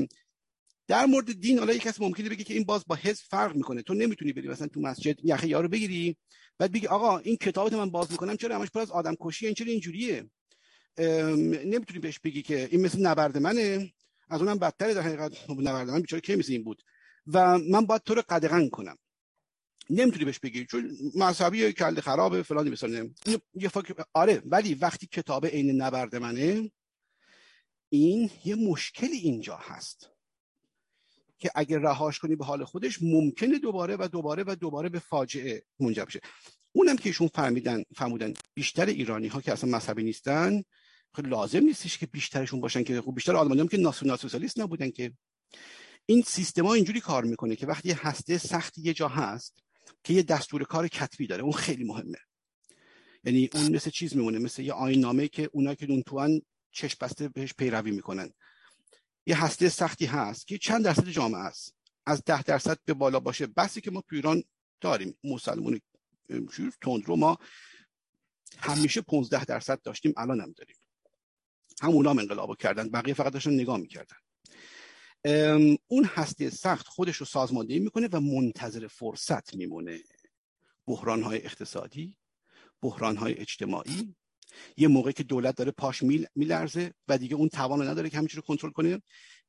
[0.88, 3.82] در مورد دین حالا یک کسی ممکنه بگه که این باز با حزب فرق می‌کنه.
[3.82, 6.16] تو نمی‌تونی بری مثلا تو مسجد یخه یارو بگیری.
[6.58, 9.54] بعد بگی آقا این کتابت من باز می‌کنم چرا همش پر از آدم کشی این
[9.54, 10.30] چرا اینجوریه؟
[10.98, 13.92] نمی‌تونی بهش بگی که این مثل نبرد منه.
[14.28, 15.50] از اونم بدتره در حقیقت.
[15.50, 16.82] نبرد من بیچاره کی مثل این بود؟
[17.26, 18.98] و من باید تو رو قدغن کنم.
[19.90, 23.10] نمی‌تونی بهش بگی چون مذهبی کل خرابه فلان مثلا.
[23.54, 26.70] یه فکر آره ولی وقتی کتاب عین نبرد منه
[27.88, 30.10] این یه مشکلی اینجا هست.
[31.38, 35.62] که اگر رهاش کنی به حال خودش ممکنه دوباره و دوباره و دوباره به فاجعه
[35.80, 36.20] منجر بشه.
[36.72, 40.62] اونم که ایشون فهمیدن فهمودن بیشتر ایرانی ها که اصلا مذهبی نیستن
[41.16, 45.12] خیلی لازم نیستش که بیشترشون باشن که خب بیشتر آلمانی هم که سوسیالیست نبودن که.
[46.06, 49.62] این سیستما اینجوری کار می‌کنه که وقتی هسته سختی یه جا هست
[50.04, 52.18] که یه دستور کار کتبی داره اون خیلی مهمه.
[53.24, 56.96] یعنی اون مثل چیز میمونه مثل یه آین نامه که اونا که اون توان چشم
[57.00, 58.30] بسته بهش پیروی می‌کنن.
[59.26, 61.74] یه هسته سختی هست که چند درصد جامعه است.
[62.06, 63.46] از ده درصد به بالا باشه.
[63.46, 64.42] بسی که ما تو ایران
[64.80, 65.18] داریم.
[65.24, 65.80] مسلمون
[67.04, 67.38] رو ما
[68.58, 70.76] همیشه 15 درصد داشتیم الان هم داریم.
[71.82, 72.88] همونا هم انقلابو کردن.
[72.88, 74.16] بقیه فقط داشتن نگاه می‌کردن.
[75.86, 80.00] اون هستی سخت خودش رو سازماندهی می‌کنه و منتظر فرصت میمونه.
[80.86, 82.16] بحران های اقتصادی
[82.82, 84.14] بحران های اجتماعی
[84.76, 86.02] یه موقعی که دولت داره پاش
[86.34, 89.02] میلرزه و دیگه اون توان نداره که همینجوری کنترل کنه.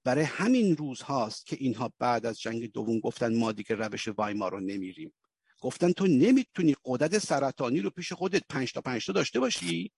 [0.04, 4.52] برای همین روز هاست که اینها بعد از جنگ دوم گفتن ما دیگه روش وایمار
[4.52, 5.14] رو نمیریم.
[5.62, 9.92] گفتن تو نمی‌تونی قدرت سرطانی رو پیش خودت پنج تا پنج تا داشته باشی؟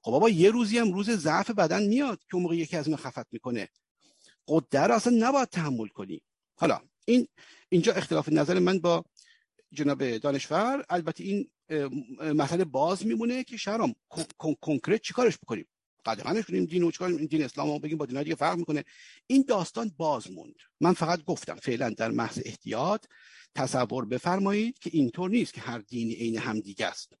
[0.00, 2.96] خب بابا یه روزی هم روز ضعف بدن میاد که اون موقع یکی از اینا
[2.96, 3.68] خفت می‌کنه.
[4.48, 6.22] قدر اصلا نباید تحمل کنی.
[6.54, 7.28] حالا این
[7.68, 9.04] اینجا اختلاف نظر من با
[9.72, 10.84] جناب دانشور.
[10.90, 11.50] البته این
[12.20, 13.94] مسئله باز میمونه که شهرام
[14.60, 15.68] کنکرت چیکارش بکنیم؟
[16.04, 18.84] قدغنش کنیم دین و چیکار دین اسلام رو بگیم با دین دیگه فرق می‌کنه.
[19.26, 20.54] این داستان باز موند.
[20.80, 23.06] من فقط گفتم فعلا در محض احتیاط
[23.54, 27.12] تصور بفرمایید که اینطور نیست که هر دینی عین هم دیگه است.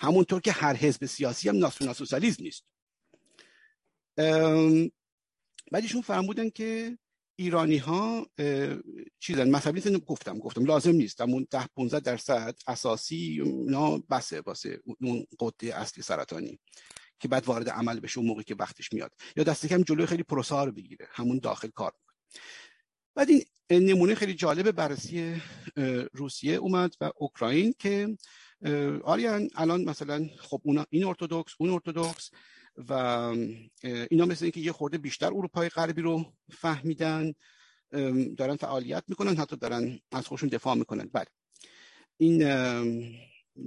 [0.00, 2.64] همونطور که هر حزب سیاسی هم ناسیونال سوسیالیسم نیست.
[5.72, 6.98] بعدشون فرمودن که
[7.40, 8.26] ایرانی ها
[9.20, 11.20] چیزن مذهبی گفتم گفتم لازم نیست.
[11.20, 16.58] همون ده 15 درصد اساسی اینا بسه واسه اون قده اصلی سرطانی
[17.20, 19.12] که بعد وارد عمل بشه اون موقعی که وقتش میاد.
[19.36, 21.92] یا دست کم جلوی خیلی پروسه رو بگیره همون داخل کار.
[23.14, 25.42] بعد این نمونه خیلی جالب بررسی
[26.12, 28.16] روسیه اومد و اوکراین که
[29.04, 32.30] آریان الان مثلا خب اونا این ارتودکس اون ارتودکس
[32.88, 32.92] و
[34.10, 37.32] اینا مثل اینکه یه خورده بیشتر اروپای غربی رو فهمیدن
[38.36, 41.10] دارن فعالیت می‌کنن حتی دارن از خودشون دفاع می‌کنن.
[41.12, 41.26] بله.
[42.16, 42.38] این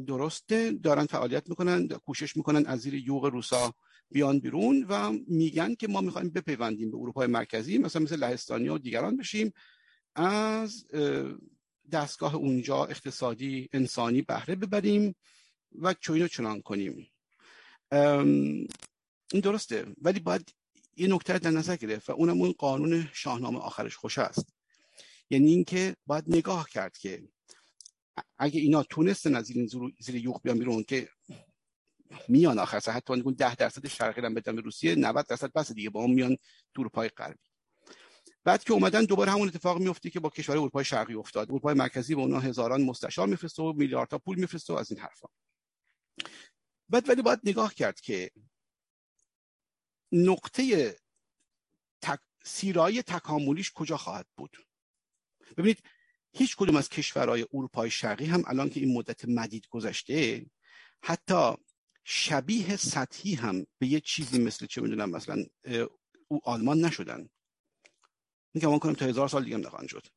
[0.08, 3.74] درسته دارن فعالیت می‌کنن کوشش می‌کنن از زیر یوغ روسا
[4.12, 8.78] بیان بیرون و میگن که ما می‌خوایم بپیوندیم به اروپای مرکزی مثلا مثل لهستانی و
[8.78, 9.54] دیگران بشیم.
[10.16, 10.86] از
[11.92, 15.16] دستگاه اونجا اقتصادی انسانی بهره ببریم
[15.80, 17.08] و چوین و چنان کنیم.
[19.34, 20.54] این درسته ولی باید
[20.98, 24.54] یه نکته در نظر گرفت و اونم اون قانون شاهنامه آخرش خوش است.
[25.30, 27.24] یعنی اینکه باید نگاه کرد که
[28.38, 29.68] اگه اینا تونستن از زیر
[30.00, 31.10] زیر یوغ بیان بیرون که
[32.28, 35.90] میان آخر حتی اون 10 درصد شرقی هم بدن به روسیه 90 درصد بس دیگه
[35.90, 36.38] با هم میان
[36.74, 37.40] دور پای غربی.
[38.44, 41.50] بعد که اومدن دوباره همون اتفاق میفته که با کشور اروپای شرقی افتاد.
[41.50, 45.28] اروپای مرکزی به اونها هزاران مستشار میفرسته و میلیاردها پول میفرسته از این حرفا.
[46.90, 48.32] بعد ولی باید نگاه کرد که
[50.12, 50.96] نقطه
[52.02, 52.20] تک...
[52.44, 54.58] سیرایی تکاملیش کجا خواهد بود؟
[55.58, 55.84] ببینید
[56.34, 60.46] هیچ کدوم از کشورهای اروپای شرقی هم الان که این مدت مدید گذشته
[61.04, 61.54] حتی
[62.04, 65.44] شبیه سطحی هم به یه چیزی مثل چه می‌دونم مثلا
[66.28, 67.30] او آلمان نشدن.
[68.54, 70.08] میگم کنم تا هزار سال دیگه هم نخواهند شد.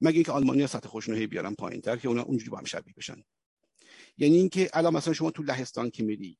[0.00, 2.94] مگه اینکه آلمانی سطح خوشون هی بیارن پایین تر که اونا اونجوری با هم شبیه
[2.96, 3.24] بشن؟
[4.16, 6.38] یعنی اینکه الان مثلا شما تو لهستان که میری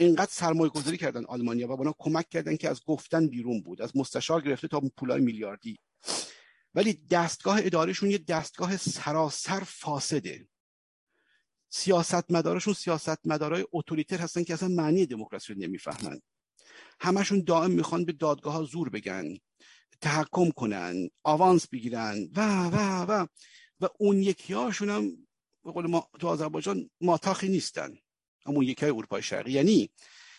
[0.00, 3.96] اینقدر سرمایه گذاری کردن آلمانیا و اونا کمک کردن که از گفتن بیرون بود از
[3.96, 5.78] مستشار گرفته تا پولای میلیاردی.
[6.74, 10.48] ولی دستگاه ادارهشون یه دستگاه سراسر فاسده.
[11.68, 16.20] سیاست مدارشون سیاست مدارای اتوریتر هستن که اصلا معنی دموکراسی رو نمی‌فهمن.
[17.00, 19.36] همشون دائم می‌خوان به دادگاه ها زور بگن
[20.00, 23.26] تحکم کنن آوانس بگیرن و و و.
[23.80, 25.28] و اون یکی هاشون هم
[25.64, 27.98] به قول ما تو آذربایجان ماتاخی نیستن.
[28.54, 29.52] اون یکی های اروپای شرقی.
[29.52, 29.90] یعنی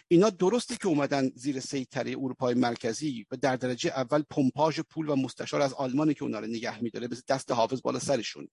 [0.07, 5.15] اینا درسته که اومدن زیر سیطره اروپای مرکزی و در درجه اول پمپاژ پول و
[5.15, 8.47] مستشار از آلمانی که اونا رو نگه میداره به دست حافظ بالا سرشون.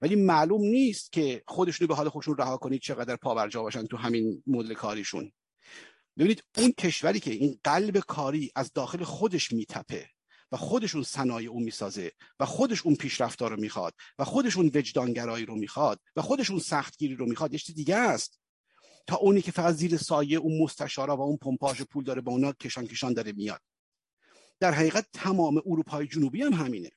[0.00, 4.42] ولی معلوم نیست که خودشونو به حال خودشون رها کنید چقدر پاورجا باشن تو همین
[4.46, 5.32] مدل کاریشون.
[6.18, 10.08] ببینید اون کشوری که این قلب کاری از داخل خودش میتپه
[10.52, 15.56] و خودشون صنایع اون می‌سازه و خودش اون پیشرفتار رو می‌خواد و خودشون وجدانگرایی رو
[15.56, 18.40] می‌خواد و خودشون سختگیری رو می‌خواد یه دیگه است.
[19.06, 22.52] تا اونی که فقط زیر سایه اون مستشارا و اون پمپاژ پول داره با اونا
[22.52, 23.60] کشان کشان داره میاد.
[24.60, 26.90] در حقیقت تمام اروپای جنوبی هم همینه.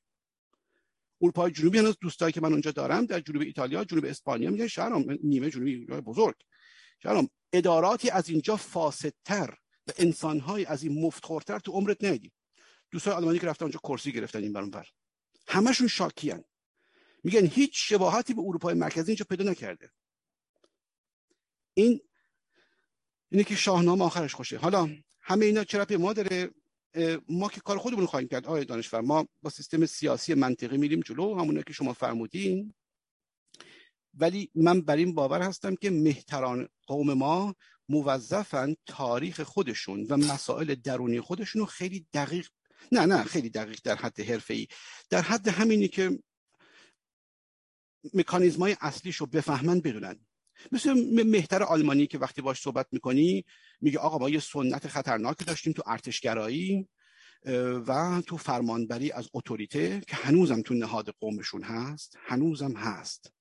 [1.22, 5.18] اروپای جنوبی هنوز دوستایی که من اونجا دارم در جنوب ایتالیا جنوب اسپانیا میگن شهرام
[5.24, 6.36] نیمه جنوبی بزرگ.
[7.04, 9.54] شهرام اداراتی از اینجا فاسدتر
[9.88, 12.32] و انسانهایی از این مفتخورتر تو عمرت ندیدی.
[12.92, 14.88] دوستای آلمانی که رفتن اونجا کرسی گرفتن این برون بر.
[15.48, 16.44] همشون شاکیان.
[17.24, 19.92] میگن هیچ شباهتی به اروپای مرکزی اینجا پیدا نکرده.
[21.78, 22.02] این
[23.32, 24.58] اینه که شاهنامه آخرش خوشه.
[24.58, 24.90] حالا
[25.22, 26.50] همه اینا چرا ما داره؟
[27.30, 29.02] ما که کار خودمون خواهیم کرد آقای دانشور.
[29.02, 32.74] ما با سیستم سیاسی منطقی میریم جلو همونه که شما فرمودین.
[34.14, 37.56] ولی من بر این باور هستم که مهتران قوم ما
[37.90, 42.50] موظفن تاریخ خودشون و مسائل درونی خودشون رو خیلی دقیق
[42.92, 44.68] نه نه خیلی دقیق در حد ای
[45.10, 46.20] در حد همینی که
[48.14, 50.27] مکانیزمای اصلیش رو بفهمن بدونن.
[50.72, 53.46] مثل مهتر آلمانی که وقتی باش صحبت می‌کنی
[53.82, 56.88] میگه آقا ما یه سنت خطرناکی داشتیم تو ارتشگرایی
[57.88, 63.34] و تو فرمانبری از اتوریته که هنوزم تو نهاد قومشون هست هنوزم هست.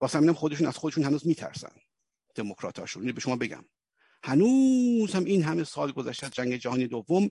[0.00, 1.72] واسه همینم خودشون از خودشون هنوز میترسن.
[2.34, 3.12] دموکراتاشون.
[3.12, 3.64] به شما بگم.
[4.22, 7.30] هنوز هم این همه سال گذشته از جنگ جهانی دوم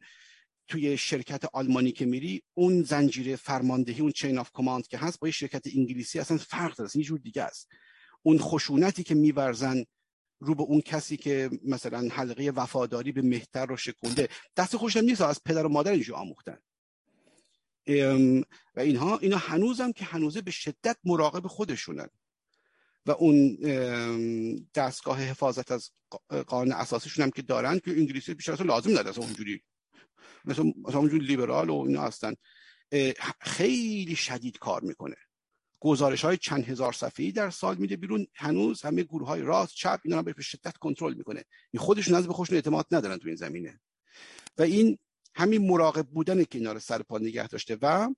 [0.68, 5.28] توی شرکت آلمانی که میری اون زنجیره فرماندهی اون چین آف کماند که هست با
[5.28, 6.90] یه شرکت انگلیسی اصلا فرق داره.
[6.96, 7.68] یه جور دیگه است.
[8.24, 9.84] اون خشونتی که میورزن
[10.40, 14.30] رو به اون کسی که مثلا حلقه وفاداری به مهتر رو شکونده.
[14.58, 16.58] دست خوشم نیست از پدر و مادر اینجا آموختن.
[18.76, 22.08] و اینها اینا هنوزم که هنوزه به شدت مراقب خودشونن.
[23.06, 23.56] و اون
[24.76, 25.92] دستگاه حفاظت از
[26.48, 29.64] قانون اساسیشون هم که دارن که انگلیسی بیشتر لازم نداره اونجوری.
[30.46, 32.34] مثلا مثلا اونجوری لیبرال و اینا هستن.
[33.42, 35.16] خیلی شدید کار می‌کنه.
[35.80, 38.28] گزارش های چند هزار صفحه‌ای در سال میده بیرون.
[38.36, 41.44] هنوز همه گروه های راست چپ اینا رو به شدت کنترل می‌کنه.
[41.72, 43.80] این خودشون از به خودشون اعتماد ندارن تو این زمینه.
[44.58, 44.98] و این
[45.36, 48.10] همین مراقب بودن که اینا رو سر پا نگه داشته و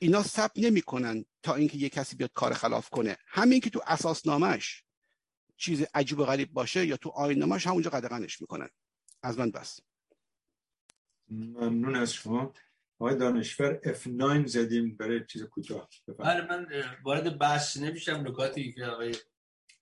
[0.00, 3.16] اینا سب نمی‌کنن تا اینکه یه کسی بیاد کار خلاف کنه.
[3.26, 4.84] همین که تو اساسنامهش
[5.56, 8.68] چیز عجیب و غریب باشه یا تو آیین‌نامه‌اش همونجا قدغنش می‌کنن.
[9.22, 9.80] از من بس.
[11.28, 12.52] ممنون از شما.
[12.98, 15.88] آقای دانشور F9 زدیم برای چیز کوتاه.
[16.18, 16.66] بله من
[17.04, 18.24] وارد بحث نمیشم.
[18.26, 19.14] نکاتی که آقای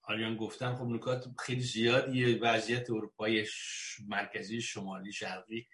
[0.03, 2.39] آریان گفتن خب نکات خیلی زیادیه.
[2.39, 3.47] وضعیت اروپای
[4.09, 5.67] مرکزی شمالی شرقی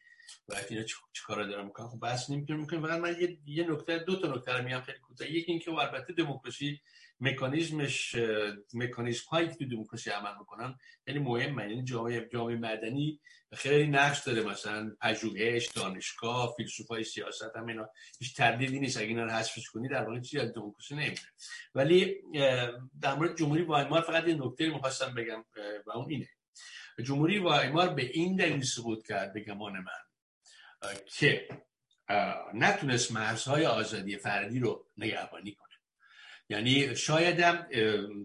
[0.48, 4.16] و اینا چیکارا دارم می‌کنن؟ خب بحث نمی‌تونم می‌کنم فقط من یه, یه نکته دو
[4.16, 5.30] تا نکته رو میام خیلی کوتاه.
[5.30, 6.80] یکی اینکه البته دموکراسی
[7.20, 8.16] مکانیزمش
[8.74, 11.62] مکانیزم هایی که تو دموکراسی عمل می‌کنن یعنی مهمه.
[11.62, 13.20] یعنی جامعه جامعه مدنی
[13.52, 14.42] خیلی نقش داره.
[14.42, 17.88] مثلا پژوهش دانشگاه فیلسوفای سیاست هم اینا.
[18.18, 18.96] هیچ تردیدی نیست.
[18.96, 21.28] اگه اینا رو حذفش کنی در واقع چیزی از دموکراسی نمیشه
[21.74, 22.14] ولی
[23.00, 25.44] در مورد جمهوری وایمار فقط یه نکته می‌خواستم بگم
[25.86, 26.28] و اون اینه.
[27.04, 31.48] جمهوری وایمار به این دلیل سقوط کرد به گمان من که
[32.54, 35.65] نتونست مرزهای آزادی فردی رو نگهبانی کنه.
[36.48, 37.66] یعنی شاید هم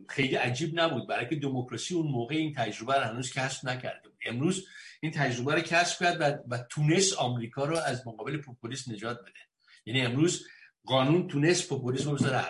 [0.10, 1.08] خیلی عجیب نبود.
[1.08, 4.68] برای که دموکراسی اون موقع این تجربه رو هنوز کسب نکرده امروز
[5.02, 9.40] این تجربه رو کسب کرد و, و تونست آمریکا رو از مقابل پوپولیسم نجات بده.
[9.86, 10.48] یعنی امروز
[10.86, 12.46] قانون تونست پوپولیسم رو بذاره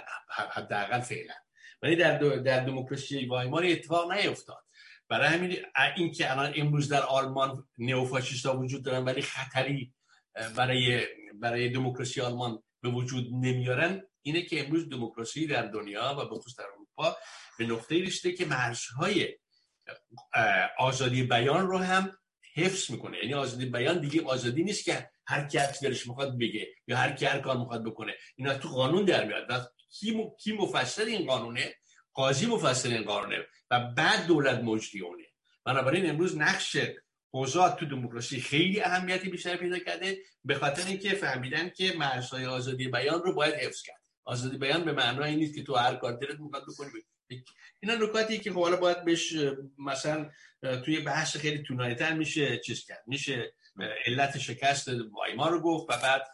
[0.51, 1.33] حداقل فعلا.
[1.81, 4.63] ولی در در دموکراسی وایمار اتفاق نیفتاد.
[5.09, 5.57] برای همین
[5.95, 9.93] اینکه الان امروز در آلمان نئوفاشیستا وجود دارن ولی خطری
[10.55, 11.01] برای
[11.33, 16.59] برای دموکراسی آلمان به وجود نمیارن اینه که امروز دموکراسی در دنیا و به خصوص
[16.59, 17.17] در اروپا
[17.59, 19.37] به نقطه رسیده که مرزهای
[20.77, 22.17] آزادی بیان رو هم
[22.55, 23.17] حفظ می‌کنه.
[23.17, 27.25] یعنی آزادی بیان دیگه آزادی نیست که هر کی دلش می‌خواد بگه یا هر کی
[27.25, 28.13] هر کار می‌خواد بکنه.
[28.35, 29.71] اینا تو قانون در میاد.
[29.89, 31.75] کی, کی مفسر این قانونه؟
[32.13, 35.23] قاضی مفسر این قانونه و بعد دولت مجریونه
[35.65, 36.77] بنابراین امروز نقش
[37.33, 42.87] قضات تو دموکراسی خیلی اهمیتی بیشتر پیدا کرده به خاطر اینکه فهمیدن که مرزهای آزادی
[42.87, 44.00] بیان رو باید حفظ کرد.
[44.25, 46.89] آزادی بیان به معنای نیست که تو هر کار دلت می‌خواد بکنی.
[47.79, 49.35] اینا نکاتی که خب حالا باید بهش
[49.77, 50.29] مثلا
[50.85, 53.03] توی بحث خیلی طولانی‌تر میشه چیز کرد.
[53.07, 53.53] میشه
[54.05, 56.27] علت شکست وایمار رو گفت و بعد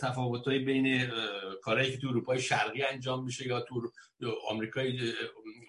[0.00, 1.10] تفاوت‌های بین
[1.62, 3.92] کارهایی که تو اروپای شرقی انجام میشه یا تو
[4.48, 5.12] آمریکای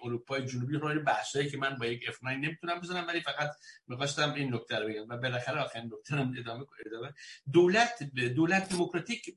[0.04, 3.50] اروپای جنوبی رو بحثایی که من با یک F9 نمی‌تونم بزنم ولی فقط
[3.86, 7.14] می‌خواستم این نکته رو بگم و بالاخره آخرین نکته ادامه ادامه.
[7.52, 8.02] دولت
[8.36, 9.36] دولت دموکراتیک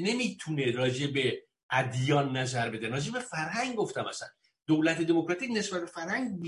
[0.00, 2.88] نمی‌تونه راجع به ادیان نظر بده.
[2.88, 4.28] راجع به فرهنگ گفتم مثلا
[4.66, 6.40] دولت دموکراتیک نسبت به فرهنگ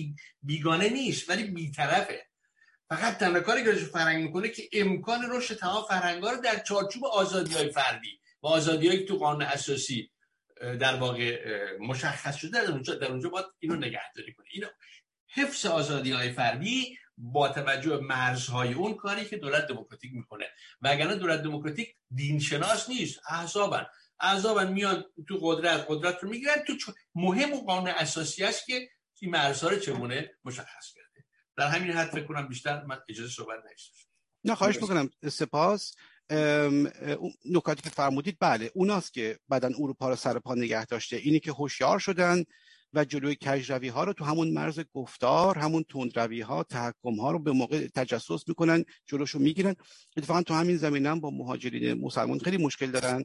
[0.42, 2.26] بیگانه نیست ولی بیطرفه.
[2.88, 7.54] فقط تنها کاری که فرهنگ می‌کنه که امکان رشد تمام فرهنگ رو در چارچوب آزادی
[7.54, 10.10] های فردی و آزادی که تو قانون اساسی
[10.80, 11.38] در واقع
[11.80, 14.46] مشخص شده در اونجا در اونجا باید اینو نگهداری کنه.
[14.50, 14.66] اینو
[15.34, 20.44] حفظ آزادی های فردی با توجه مرزهای اون کاری که دولت دموکراتیک می‌کنه.
[20.80, 23.86] و اگر دولت دموکراتیک دینشناس نیست احزابن.
[24.20, 26.54] احزابن میان تو قدرت قدرت رو می‌گیرن.
[26.66, 28.88] تو مهم و قانون اساسی است که
[29.20, 31.26] این مرزها رو چگونه مشخص کرده.
[31.56, 33.92] در همین حد فکر کنم بیشتر من اجازه صحبت نشد
[34.44, 35.10] نه خواهش می‌کنم.
[35.28, 35.94] سپاس.
[37.44, 41.16] نکاتی که فرمودید بله اوناست که بعدا اروپا رو سر پا نگه داشته.
[41.16, 42.44] اینی که هوشیار شدن
[42.92, 47.38] و جلوی کجروی ها رو تو همون مرز گفتار همون تندروی ها تحکم ها رو
[47.38, 49.76] به موقع تجسس می‌کنن جلوشو می‌گیرن.
[50.16, 53.24] اتفاقا تو همین زمینه هم با مهاجرین مسلمان خیلی مشکل دارن.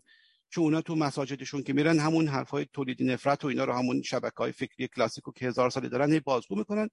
[0.56, 4.36] چون اونا تو مساجدشون که میرن همون حرفای تولید نفرت و اینا رو همون شبکه
[4.38, 6.90] های فکری کلاسیکو که هزار ساله دارن هی بازگو می‌کنن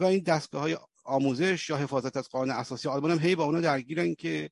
[0.00, 3.60] و این دستگاه های آموزش یا حفاظت از قانون اساسی آلمان هم هی با اونا
[3.60, 4.50] درگیرن که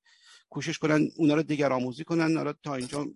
[0.51, 2.37] کوشش کنن اونا رو دیگر آموزی کنن.
[2.37, 3.07] حالا تا اینجا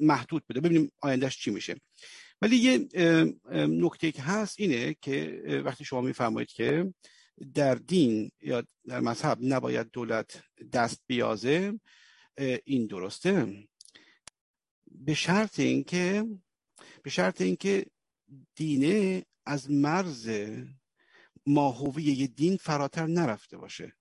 [0.00, 1.80] محدود بده ببینیم آیندهش چی میشه.
[2.42, 2.88] ولی یه
[3.54, 6.94] نکته که هست اینه که وقتی شما میفرمایید که
[7.54, 10.42] در دین یا در مذهب نباید دولت
[10.72, 11.80] دست بیازه
[12.64, 13.64] این درسته.
[14.94, 16.26] به شرط اینکه
[17.02, 17.86] به شرط اینکه
[18.54, 20.30] دینه از مرز
[21.46, 23.92] ماهوی دین فراتر نرفته باشه.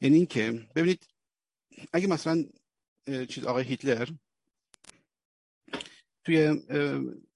[0.00, 1.06] یعنی اینکه ببینید
[1.92, 2.44] اگه مثلا
[3.28, 4.08] چیز آقای هیتلر
[6.24, 6.62] توی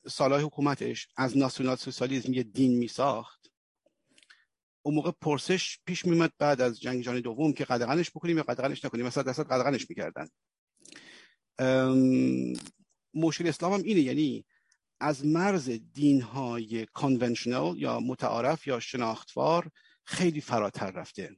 [0.09, 3.51] سالهای حکومتش از ناسیونال سوسیالیسم یه دین می ساخت
[4.83, 8.85] اون موقع پرسش پیش میمد بعد از جنگ جهانی دوم که قدغنش بکنیم یا قدغنش
[8.85, 9.07] نکنیم.
[9.07, 10.29] مثلا دست قدغنش می‌کردن.
[13.15, 14.45] مشکل اسلام هم اینه یعنی
[15.01, 19.71] از مرز دین های کانونشنال یا متعارف یا شناختوار
[20.05, 21.37] خیلی فراتر رفته.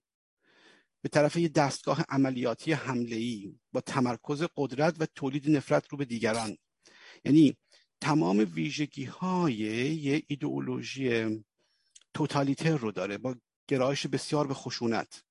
[1.02, 6.04] به طرف یه دستگاه عملیاتی حمله ای با تمرکز قدرت و تولید نفرت رو به
[6.04, 6.56] دیگران.
[7.24, 7.56] یعنی
[8.00, 11.42] تمام ویژگی های یه ایدئولوژی
[12.14, 13.34] توتالیتر رو داره با
[13.68, 15.24] گرایش بسیار به خشونت.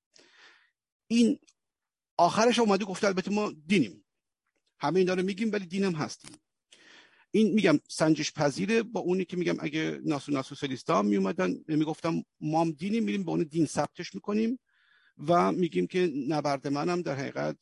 [1.06, 1.38] این
[2.16, 4.01] آخرش اومده گفته البته ما دینیم.
[4.82, 6.30] همه این داره میگیم ولی دینم هستیم.
[7.30, 12.70] این میگم سنجش پذیره با اونی که میگم اگه ناسو سوسیالیستا می اومدن می‌گفتم ما
[12.70, 14.58] دینی میریم به اون دین ثبتش می‌کنیم
[15.18, 17.56] و میگیم که نبرد منم در حقیقت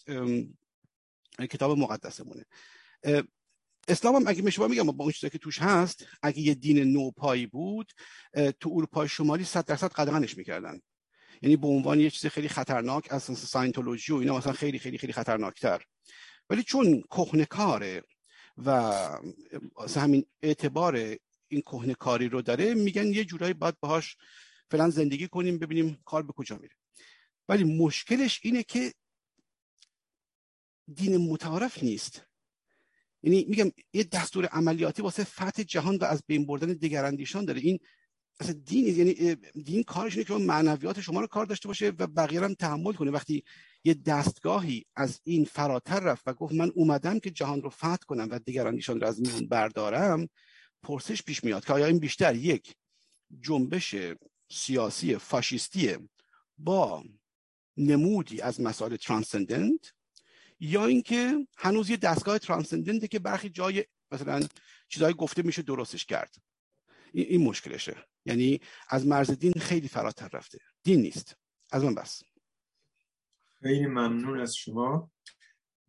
[1.51, 2.45] کتاب مقدسمونه.
[3.89, 7.47] اسلام هم اگه میشه میگم با اون چیزی که توش هست اگه یه دین نوپایی
[7.47, 7.93] بود
[8.61, 10.81] تو اروپای شمالی 100 درصد قدغنش می‌کردن.
[11.43, 15.13] یعنی به عنوان یه چیز خیلی خطرناک از ساینتولوژی و اینا مثلا خیلی خیلی خیلی
[15.13, 15.83] خطرناکتر.
[16.51, 18.03] ولی چون کهنکاره
[18.57, 18.93] و
[19.97, 20.97] همین اعتبار
[21.49, 24.17] این کهنه کاری رو داره میگن یه جورایی باید باهاش
[24.71, 26.75] فعلا زندگی کنیم ببینیم کار به کجا میره.
[27.49, 28.95] ولی مشکلش اینه که
[30.95, 32.23] دین متعارف نیست.
[33.23, 37.61] یعنی میگم یه دستور عملیاتی واسه فتح جهان و از بین بردن دیگراندیشان داره.
[37.61, 37.79] این
[38.41, 42.41] اصلا دین یعنی دین کارش اینه که معنویات شما رو کار داشته باشه و بقیه
[42.41, 43.11] هم تحمل کنه.
[43.11, 43.45] وقتی
[43.85, 48.29] یه دستگاهی از این فراتر رفت و گفت من اومدم که جهان رو فتح کنم
[48.31, 50.29] و دیگران ایشان رو از میون بردارم
[50.83, 52.75] پرسش پیش میاد که آیا این بیشتر یک
[53.41, 53.95] جنبش
[54.51, 55.97] سیاسی فاشیستی
[56.59, 57.05] با
[57.77, 59.93] نمودی از مسائل ترانسندنت
[60.61, 64.47] یا اینکه هنوز یه دستگاه ترانسندنته که برخی جای مثلا
[64.89, 66.35] چیزهای گفته میشه درستش کرد.
[67.13, 67.97] این مشکلشه.
[68.25, 70.59] یعنی از مرز دین خیلی فراتر رفته.
[70.83, 71.37] دین نیست.
[71.71, 72.23] از من بس.
[73.63, 75.11] خیلی ممنون از شما.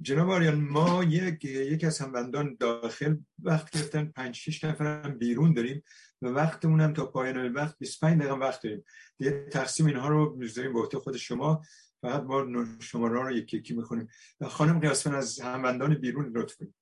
[0.01, 5.53] جناب آریان ما یک یک از هموندان داخل وقت گرفتن 5 6 نفر هم بیرون
[5.53, 5.83] داریم
[6.21, 8.85] و وقتمون هم تا پایان وقت 25 دقیقه وقت داریم.
[9.17, 11.61] دیگه تقسیم اینها رو می‌ذاریم به خود شما.
[12.01, 14.07] فقط ما شماره رو یکی یکی می‌خونیم.
[14.49, 16.75] خانم قیاسفن از هموندان بیرون لطف کنید.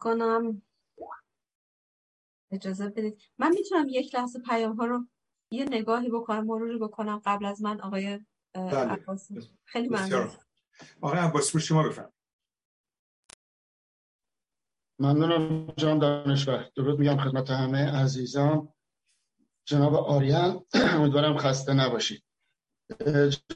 [0.00, 0.62] کنم
[2.50, 3.22] اجازه بدید.
[3.38, 5.06] من می‌تونم یک لحظه پیام ها رو
[5.50, 8.20] یه نگاهی بکنم مروری بکنم قبل از من آقای
[8.54, 8.76] بله.
[8.76, 9.28] عباس
[9.64, 10.30] خیلی ممنون.
[11.00, 12.12] آقای عباس شما بفرم
[14.98, 18.68] ممنونم جان دانشور درود میگم خدمت همه عزیزان.
[19.64, 20.64] جناب آریان
[20.96, 22.22] امیدوارم خسته نباشید.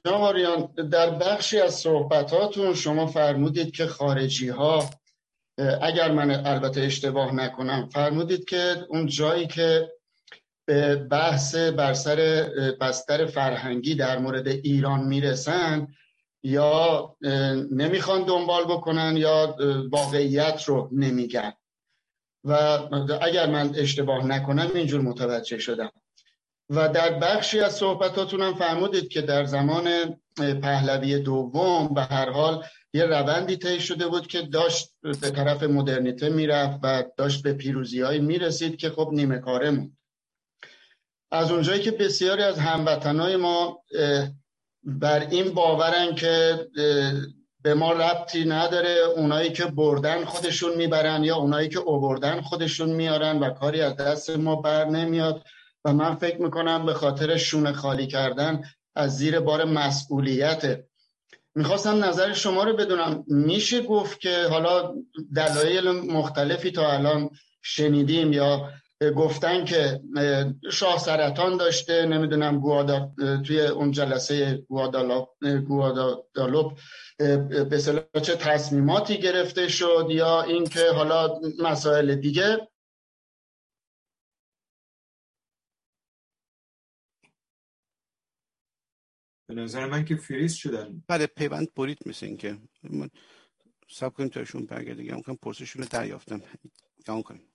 [0.04, 4.90] جناب آریان در بخشی از صحبتاتون شما فرمودید که خارجی ها
[5.82, 9.92] اگر من البته اشتباه نکنم فرمودید که اون جایی که
[10.70, 12.16] به بحث بر سر
[12.80, 15.88] بستر فرهنگی در مورد ایران می‌رسن
[16.42, 17.16] یا
[17.70, 19.56] نمی‌خوان دنبال بکنن یا
[19.90, 21.52] واقعیت رو نمیگن.
[22.44, 22.52] و
[23.22, 25.90] اگر من اشتباه نکنم اینجور متوجه شدم.
[26.70, 29.88] و در بخشی از صحبتاتون هم فرمودید که در زمان
[30.62, 36.28] پهلوی دوم به هر حال یه روندی طی شده بود که داشت به طرف مدرنیته
[36.28, 39.99] می‌رفت و داشت به پیروزی می‌رسید که خب نیمه کاره بود
[41.30, 43.82] از اونجایی که بسیاری از هموطنای ما
[44.84, 46.66] بر این باورن که
[47.62, 53.38] به ما ربطی نداره اونایی که بردن خودشون می‌برن یا اونایی که اوبردن خودشون میارن
[53.38, 55.44] و کاری از دست ما بر نمیاد.
[55.84, 58.62] و من فکر می‌کنم به خاطر شونه خالی کردن
[58.94, 60.80] از زیر بار مسئولیت.
[61.54, 63.24] می‌خواستم نظر شما رو بدونم.
[63.26, 64.94] میشه گفت که حالا
[65.36, 67.30] دلایل مختلفی تا الان
[67.62, 68.70] شنیدیم یا
[69.16, 70.00] گفتن که
[70.72, 73.14] شاه سرطان داشته نمی‌دونم گوادا
[73.46, 74.66] توی اون جلسه
[75.68, 76.78] گوادالوپ
[77.70, 77.82] به
[78.22, 82.68] چه تصمیماتی گرفته شد یا اینکه حالا مسائل دیگه؟
[89.48, 91.04] به نظر من که فریز شدن.
[91.08, 92.58] بله پیوند برید مثل این که
[93.88, 95.02] سب کنیم تاشون برگرده.
[95.02, 96.42] گم کنم پرسشون رو دریافتم.
[97.06, 97.49] کنیم.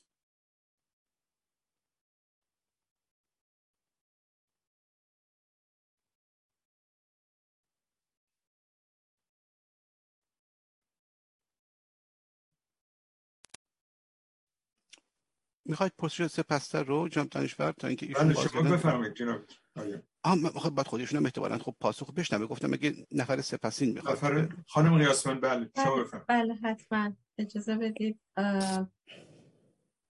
[15.66, 19.42] می‌خواید پرسش سپستر رو جناب دانشور تا اینکه ایشون بله شما بفرمایید جناب.
[20.24, 22.48] آه خب بعد خودشون هم احتمالاً خب پاسخ بشنوه.
[22.48, 24.16] گفتم اگه نفر سپسین می‌خواد.
[24.16, 26.27] نفر خانم قیاسمن بله شما بفرمایید.
[26.27, 27.14] بله حتما.
[27.38, 28.19] اجازه بدید.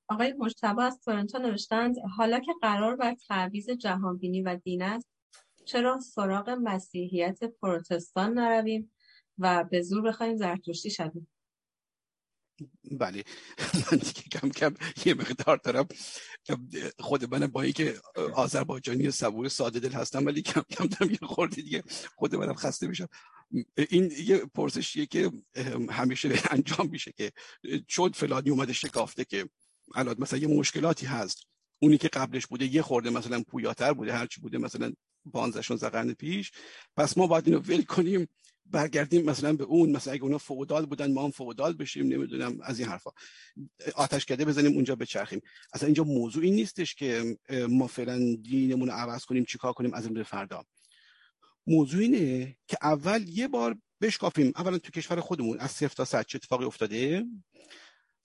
[0.10, 5.08] آقای مجتبی از تورنتو نوشتند حالا که قرار بر تعویض جهانبینی و دین است
[5.66, 8.92] چرا سراغ مسیحیت پروتستان نرویم
[9.38, 11.28] و به زور بخوایم زرتشتی شویم؟
[12.92, 13.24] بله.
[13.92, 14.74] من دیگه کم کم
[15.06, 15.88] یه مقدار دارم.
[17.00, 18.00] خود من با اینکه
[18.34, 21.84] آذربایجانی صبور ساده دل هستم ولی کم کم دارم یه خورده دیگه
[22.16, 23.08] خود منم خسته میشم.
[23.90, 25.32] این یه پرسشیه که
[25.90, 27.32] همیشه انجام میشه که
[27.88, 29.50] چون فلانی اومده شکافته که
[29.96, 31.44] الان مثلا یه مشکلاتی هست.
[31.80, 34.94] اونی که قبلش بوده یه خورده مثلا پویاتر بوده هرچی بوده مثلا
[35.34, 36.52] 15 16 قرن پیش.
[36.98, 38.28] پس ما باید اینو ول کنیم.
[38.66, 42.80] برگردیم مثلا به اون مثلا اگه اونا فودال بودن ما هم فودال بشیم نمی‌دونم از
[42.80, 43.12] این حرفا.
[43.96, 45.42] آتش کده بزنیم اونجا بچرخیم.
[45.74, 47.38] اصلا اینجا موضوع این نیستش که
[47.70, 50.66] ما فعلا دینمون رو عوض کنیم چیکار کنیم از این فردا.
[51.68, 54.52] موضوع اینه که اول یه بار بشکافیم.
[54.56, 57.26] اولا تو کشور خودمون از صفر تا صد چه اتفاقی افتاده؟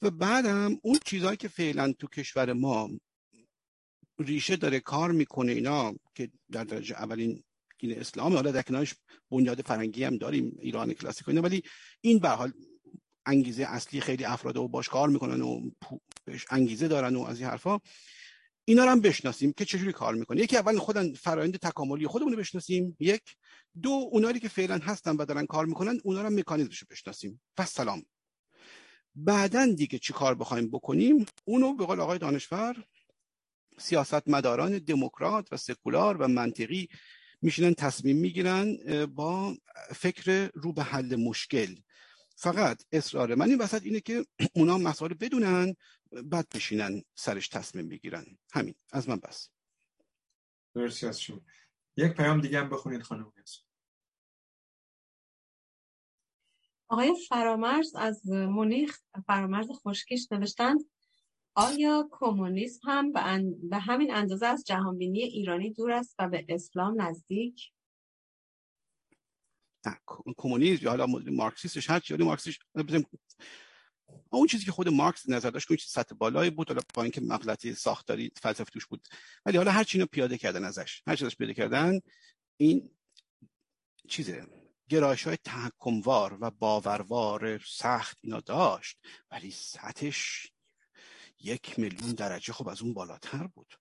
[0.02, 2.90] و بعدم اون چیزهایی که فعلا تو کشور ما
[4.18, 7.42] ریشه داره کار می‌کنه اینا که در درجه اولین
[7.80, 8.34] دین اسلام.
[8.34, 8.94] حالا در کنارش
[9.30, 11.42] بنیاد فرنگی هم داریم ایران کلاسیک اینا.
[11.42, 11.62] ولی
[12.00, 12.52] این به حال
[13.26, 15.70] انگیزه اصلی خیلی افراد و باش کار می‌کنن و
[16.24, 17.78] بهش انگیزه دارن و از این حرفا.
[18.64, 20.40] اینا رو هم بشناسیم که چجوری کار می‌کنه.
[20.40, 22.96] یکی اول خودن فرایند تکاملی خودمون رو بشناسیم.
[23.00, 23.22] یک.
[23.82, 27.40] دو اونایی که فعلا هستن و دارن کار می‌کنن اونا رو مکانیزمش بشناسیم.
[27.56, 28.02] پس سلام.
[29.14, 32.84] بعدا دیگه چی کار بخوایم بکنیم؟ اونو به قول آقای دانشور
[33.78, 36.88] سیاست مداران دموکرات و سکولار و منطقی
[37.42, 39.56] میشینن تصمیم می‌گیرن با
[39.94, 41.74] فکر رو به حل مشکل.
[42.36, 45.74] فقط اصرار من این وسط اینه که اونا مسائل بدونن
[46.24, 49.48] بعد بشینن سرش تصمیم بگیرن همین از من بس.
[50.74, 51.40] مرسی از شما.
[51.96, 53.32] یک پیام دیگه هم بخونید خانم
[56.88, 60.80] آقای فرامرز از مونیخ فرامرز خوشکیش نوشتند.
[61.54, 63.12] آیا کمونیسم هم
[63.70, 67.72] به, همین اندازه از جهانبینی ایرانی دور است و به اسلام نزدیک؟
[69.86, 69.98] نه
[70.36, 72.60] کمونیسم یا حالا مارکسیستش هر چی مارکسیست
[74.30, 77.74] اون چیزی که خود مارکس نظر داشت که سطح بالایی بود حالا با اینکه مغلطه
[77.74, 79.08] ساختاری فلسفه توش بود
[79.46, 82.00] ولی حالا هر اینو پیاده کردن ازش هر چیزش پیاده کردن
[82.56, 82.90] این
[84.08, 84.46] چیزه
[84.88, 88.98] گرایش های تحکموار و باوروار سخت اینا داشت
[89.30, 90.52] ولی سطحش
[91.40, 93.74] یک میلیون درجه خب از اون بالاتر بود.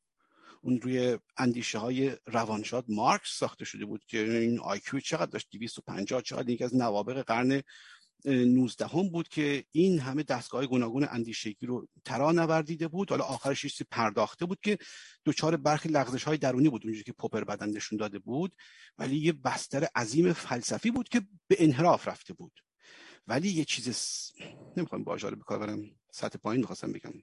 [0.62, 6.22] اون روی اندیشه های روانشاد مارکس ساخته شده بود که این آیکیو چقدر داشت؟ 250
[6.22, 7.62] چقدر یکی از نوابق قرن
[8.26, 13.10] 19 هم بود که این همه دستگاه گوناگون اندیشگی رو در نوردیده بود.
[13.10, 14.78] حالا آخرش چیزی پرداخته بود که
[15.24, 18.56] دوچار برخی لغزش های درونی بود اونجوری که پوپر بعدا نشون داده بود.
[18.98, 22.60] ولی یه بستر عظیم فلسفی بود که به انحراف رفته بود.
[23.28, 24.32] ولی یه چیز س...
[24.78, 27.14] نمی‌خوام باجار بکار برم سطح پایین می‌خواستم بگم.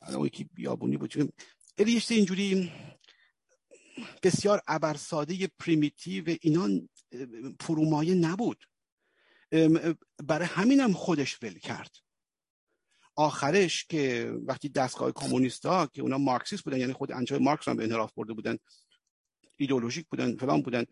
[0.00, 1.16] الان یکی بیابونی بود.
[1.78, 2.72] یه اینجوری
[4.22, 6.68] بسیار ابرساده primitive اینا
[7.60, 8.64] فرومایه نبود.
[10.24, 11.96] برای همینم خودش ول کرد.
[13.16, 17.84] آخرش که وقتی دستگاه کمونیستا که اونا مارکسیست بودن یعنی خود انجای مارکس هم به
[17.84, 18.58] انحراف برده بودن
[19.56, 20.84] ایدئولوژیک بودن فلان بودن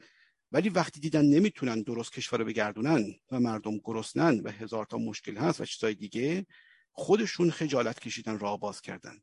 [0.53, 5.37] ولی وقتی دیدن نمی‌تونن درست کشور رو بگردونن و مردم گرسنن و هزار تا مشکل
[5.37, 6.47] هست و چیزای دیگه
[6.93, 9.19] خودشون خجالت کشیدن راه باز کردن.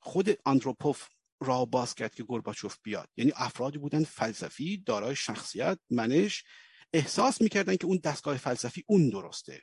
[0.00, 1.08] خود آندروپوف
[1.40, 3.08] راه باز کرد که گورباچوف بیاد.
[3.16, 6.44] یعنی افرادی بودن فلسفی دارای شخصیت منش
[6.92, 9.62] احساس می‌کردن که اون دستگاه فلسفی اون درسته.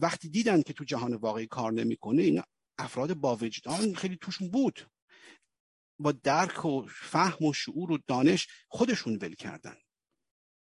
[0.00, 2.42] وقتی دیدن که تو جهان واقعی کار نمی‌کنه این
[2.78, 4.86] افراد با وجدان خیلی توشون بود.
[6.00, 9.76] با درک و فهم و شعور و دانش خودشون ول کردن.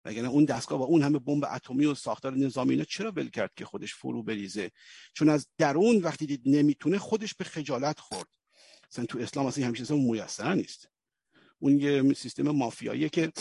[0.05, 3.51] وگرنه اون دستگاه با اون همه بمب اتمی و ساختار نظامی اینا چرا ول کرد
[3.55, 4.71] که خودش فرو بریزه؟
[5.13, 8.27] چون از درون وقتی دید نمی‌تونه خودش به خجالت خورد.
[8.91, 10.87] مثلا تو اسلام اصلا همیشه میسر نیست.
[11.59, 13.31] اون یه سیستم مافیاییه که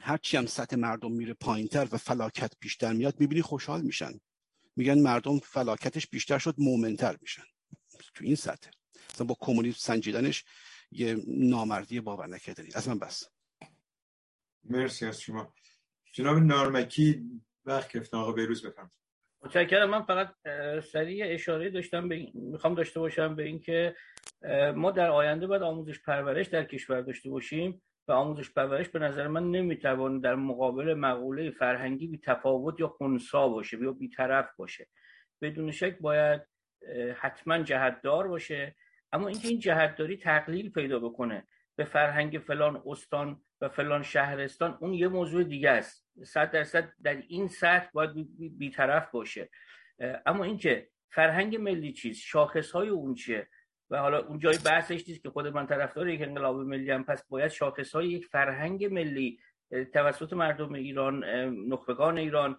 [0.00, 4.20] هرچی هم سطح مردم میره پایینتر و فلاکت بیشتر میاد می‌بینی خوشحال میشن.
[4.76, 7.44] میگن مردم فلاکتش بیشتر شد مومنتر میشن.
[8.14, 8.70] تو این سطح.
[9.14, 10.44] مثلا با کمونیسم سنجیدنش
[10.90, 13.30] یه نامردی باور نکردنی از من بس.
[14.64, 15.54] مرسی از شما.
[16.12, 17.24] جناب نارمکی
[17.64, 18.92] وقت گرفتن آقا بیروز بفرمایید.
[19.42, 19.90] متشکرم.
[19.90, 20.34] من فقط
[20.80, 23.96] سریع اشاره داشتم به می‌خوام داشته باشم به اینکه
[24.76, 29.28] ما در آینده باید آموزش پرورش در کشور داشته باشیم و آموزش پرورش به نظر
[29.28, 34.88] من نمی‌توان در مقابل مقوله فرهنگی بی تفاوت یا خونسا باشه یا بیطرف باشه.
[35.42, 36.42] بدون شک باید
[37.16, 38.76] حتما جهتدار باشه.
[39.12, 41.46] اما اینکه این جهتداری تقلیل پیدا بکنه
[41.76, 46.08] به فرهنگ فلان استان و فلان شهرستان اون یه موضوع دیگه است.
[46.24, 48.12] صد درصد در این سطح باید
[48.58, 49.50] بیطرف باشه.
[50.26, 53.48] اما اینکه فرهنگ ملی چیز شاخص های اون چیه؟
[53.90, 57.28] و حالا اون جای بحثش نیست که خود من طرفدار یک انقلاب ملی هم پس
[57.28, 59.38] باید شاخص های یک فرهنگ ملی
[59.92, 61.24] توسط مردم ایران
[61.68, 62.58] نخبگان ایران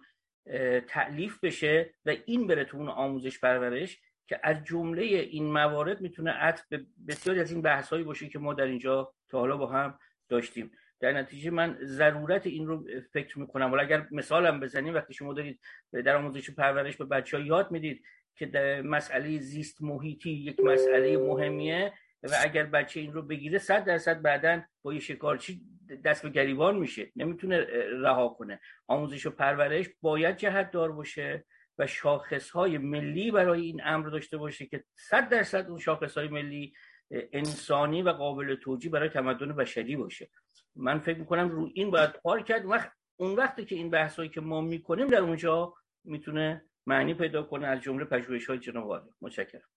[0.88, 6.30] تعلیف بشه و این بره تو اون آموزش پرورش که از جمله این موارد می‌تونه
[6.30, 9.98] عطف به بسیاری از این بحثایی باشه که ما در اینجا تا حالا با هم
[10.28, 10.70] داشتیم.
[11.00, 13.72] در نتیجه من ضرورت این رو فکر می‌کنم.
[13.72, 15.60] ولی اگر مثالم بزنیم وقتی شما دارید
[15.92, 18.02] در آموزش پرورش به بچه ها یاد می‌دید
[18.34, 18.46] که
[18.84, 21.92] مسئله زیست محیطی یک مسئله مهمیه
[22.22, 25.60] و اگر بچه این رو بگیره صد درصد بعدا با یه شکارچی
[26.04, 27.12] دست به گریبان میشه.
[27.16, 27.66] نمی‌تونه
[28.02, 28.60] رها کنه.
[28.86, 31.44] آموزش و پرورش باید جهت دار باشه.
[31.80, 36.28] و شاخص های ملی برای این امر داشته باشه که صد درصد اون شاخص های
[36.28, 36.72] ملی
[37.10, 40.30] انسانی و قابل توجیه برای تمدن بشری باشه.
[40.76, 42.66] من فکر می‌کنم رو این باید کار کرد.
[42.66, 47.66] وقت اون وقتی که این بحثایی که ما می‌کنیم در اونجا می‌تونه معنی پیدا کنه
[47.66, 49.68] از جمله پژوهش های جناب متشکرم.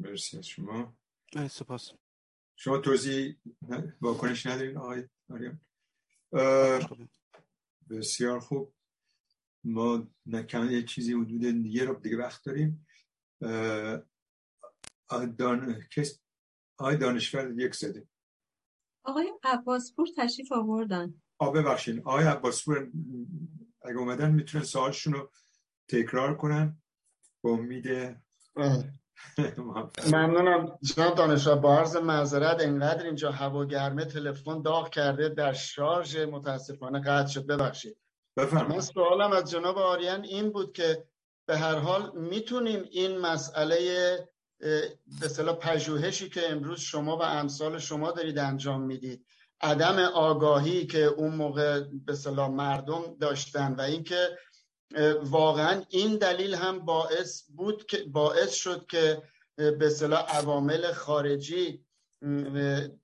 [0.00, 0.96] مرسی از شما.
[1.50, 1.92] سپاس.
[2.56, 3.36] شما توضیح
[4.00, 5.60] واکنش ندارین آقای آریان؟
[7.90, 8.74] بسیار خوب.
[9.64, 12.86] ما نکنه یه چیزی حدود یه رو دیگه وقت داریم.
[15.38, 15.82] دان...
[15.92, 16.20] کس...
[16.78, 18.08] آقای دانشور یک زده.
[19.04, 21.22] آقای عباسپور تشریف آوردن.
[21.38, 22.90] آ ببخشین آقای عباسپور
[23.82, 25.30] اگه اومدن می‌تونن سوالشون رو
[25.88, 26.82] تکرار کنن.
[27.40, 27.86] با امید
[30.12, 30.78] ممنونم.
[30.82, 37.00] جناب دانشجو با عرض معذرت انقدر اینجا هوا گرمه تلفن داغ کرده در شارژ متاسفانه
[37.00, 37.46] قطع شد.
[37.46, 37.96] ببخشید.
[38.52, 41.04] من سوالم از جناب آریان این بود که
[41.46, 43.78] به هر حال می‌تونیم این مسئله
[45.20, 49.26] به صلاح پژوهشی که امروز شما و امثال شما دارید انجام می‌دید
[49.60, 54.28] عدم آگاهی که اون موقع به صلاح مردم داشتن و اینکه
[55.22, 59.22] واقعا این دلیل هم باعث بود که باعث شد که
[59.56, 61.84] به صلاح عوامل خارجی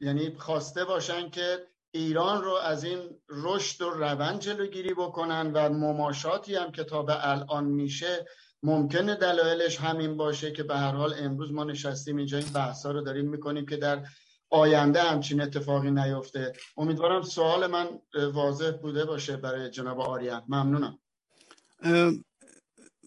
[0.00, 6.54] یعنی خواسته باشن که ایران رو از این رشد و روند جلوگیری بکنن و مماشاتی
[6.54, 8.26] هم که تا به الان میشه
[8.62, 13.00] ممکنه دلایلش همین باشه که به هر حال امروز ما نشستیم اینجا این بحثا رو
[13.00, 14.06] داریم می‌کنیم که در
[14.50, 16.52] آینده همچین اتفاقی نیفته.
[16.76, 17.88] امیدوارم سوال من
[18.32, 20.42] واضح بوده باشه برای جناب آریان.
[20.48, 20.98] ممنونم.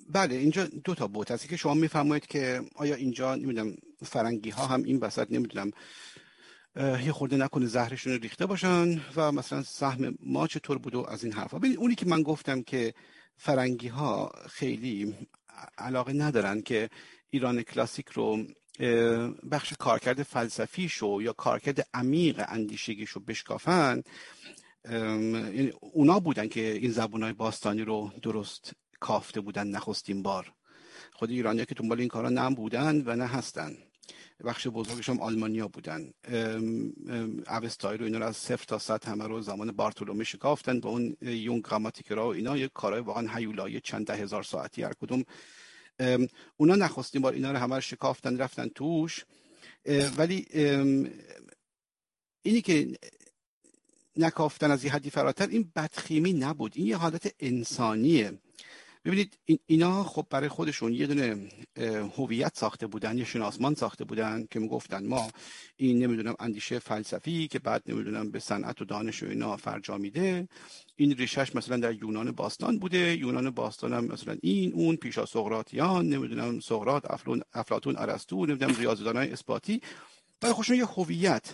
[0.09, 3.75] بله اینجا دو تا بود هستی که شما میفرمایید که آیا اینجا نمی‌دونم
[4.06, 5.72] فرنگی ها هم این وسط نمی‌دونم
[6.75, 11.23] یه خورده نکنه زهرشون رو ریخته باشن و مثلا سهم ما چطور بود و از
[11.23, 11.59] این حرفا.
[11.59, 12.93] ببین اونی که من گفتم که
[13.38, 15.15] فرنگی ها خیلی
[15.77, 16.89] علاقه ندارن که
[17.30, 18.45] ایران کلاسیک رو
[19.51, 24.03] بخش کارکرد فلسفیشو یا کارکرد عمیق اندیشگیشو بشکافن یعنی
[25.82, 30.53] اونا بودن که این زبونهای باستانی رو درست کافته بودن نخستین بار.
[31.14, 33.77] خود ایرانی که دنبال این کارا نه بودن و نه هستن.
[34.45, 36.11] بخش بزرگش هم آلمانیا بودن.
[37.48, 41.17] اوستای رو اینا رو از صفر تا صد همه رو زمان بارتولومه شکافتن با اون
[41.22, 42.57] یون گراماتیکرا و اینا.
[42.57, 45.24] یه کارهای واقعا هیولایی چند ده هزار ساعتی هر کدوم.
[46.57, 49.25] اونا نخواستیم بار اینا رو همه رو شکافتن رفتن توش.
[50.17, 50.45] ولی
[52.41, 52.98] اینی که
[54.17, 56.73] نکافتن از یه حدی فراتر این بدخیمی نبود.
[56.75, 58.39] این یه حالت انسانیه.
[59.05, 61.49] ببینید اینا خب برای خودشون یه دونه
[62.17, 65.31] هویت ساخته بودن یه شناسمان ساخته بودن که می‌گفتن ما
[65.77, 70.47] این نمی‌دونم اندیشه فلسفی که بعد نمی‌دونم به صنعت و دانش و اینا فرجامیده
[70.95, 73.17] این ریشش مثلا در یونان باستان بوده.
[73.17, 77.05] یونان باستان هم مثلا این اون پیشا سقراطیان نمی‌دونم سقراط
[77.53, 79.81] افلاطون ارسطو نمی‌دونم ریاضیدانای اثباتی.
[80.41, 81.53] برای خودشون یه هویت.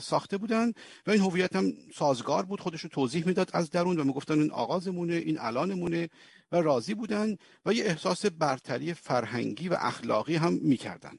[0.00, 0.72] ساخته بودن
[1.06, 2.60] و این هویت هم سازگار بود.
[2.60, 6.08] خودش رو توضیح می‌داد از درون و می‌گفتن این آغازمونه این الانمونه
[6.52, 7.36] و راضی بودن
[7.66, 11.18] و یه احساس برتری فرهنگی و اخلاقی هم می‌کردن.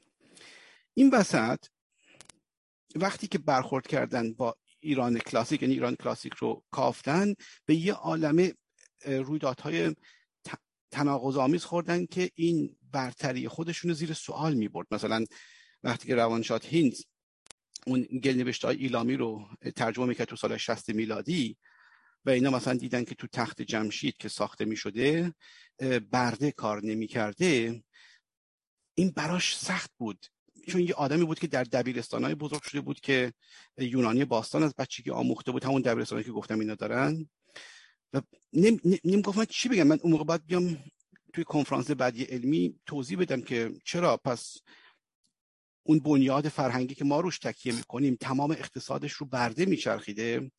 [0.93, 1.66] این وسط
[2.95, 7.34] وقتی که برخورد کردن با ایران کلاسیک یعنی ایران کلاسیک رو کافتن
[7.66, 8.51] به یه عالم
[9.06, 9.95] رویدادهای
[10.92, 15.25] تناقض خوردن که این برتری خودشون رو زیر سوال می برد مثلا
[15.84, 17.01] وقتی که روانشاد هینز
[17.88, 21.57] اون گل نوشته های ایلامی رو ترجمه می‌کرد تو سال 60 میلادی
[22.25, 25.33] و اینا مثلا دیدن که تو تخت جمشید که ساخته می شده
[26.11, 27.83] برده کار نمی کرده
[28.95, 30.25] این براش سخت بود.
[30.67, 33.33] چون یه آدمی بود که در دبیرستان های بزرگ شده بود که
[33.77, 35.64] یونانی باستان از بچگی آموخته بود.
[35.64, 37.30] همون دبیرستانی که گفتم اینا دارن.
[38.14, 38.22] و
[38.53, 40.83] نمی گفتم چی بگم؟ من اون موقع باید بیام
[41.33, 44.57] توی کنفرانس بعدی علمی توضیح بدم که چرا؟ پس
[45.88, 50.51] اون بنیاد فرهنگی که ما روش تکیه می‌کنیم تمام اقتصادش رو برده میچرخیده.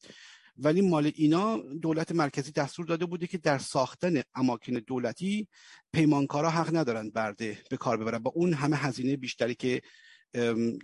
[0.59, 5.49] ولی مال اینا دولت مرکزی دستور داده بوده که در ساختن اماکن دولتی
[5.93, 9.83] پیمانکارا حق ندارن برده به کار ببرن با اون همه هزینه بیشتری که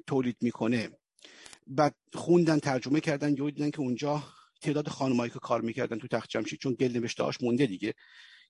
[0.06, 0.90] تولید می‌کنه.
[1.66, 4.24] بعد خوندن ترجمه کردن یه دیدن که اونجا
[4.60, 7.94] تعداد خانمایی که کار می‌کردن تو تخت جمشید چون گل نوشته مونده دیگه.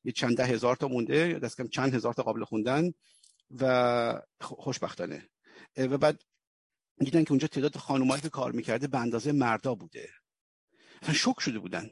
[0.04, 2.92] یه چند ده هزار تا مونده دست کم چند هزار تا قابل خوندن
[3.60, 5.28] و خوشبختانه.
[5.76, 6.22] و بعد
[6.98, 10.10] دیدن که اونجا تعداد خانمایی که کار می‌کرده به اندازه مردا بوده.
[11.02, 11.90] اصلا شک شده بودن.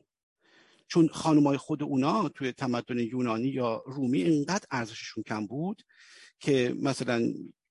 [0.86, 5.82] چون خانمای خود اونا توی تمدن یونانی یا رومی اینقدر ارزششون کم بود
[6.40, 7.22] که مثلا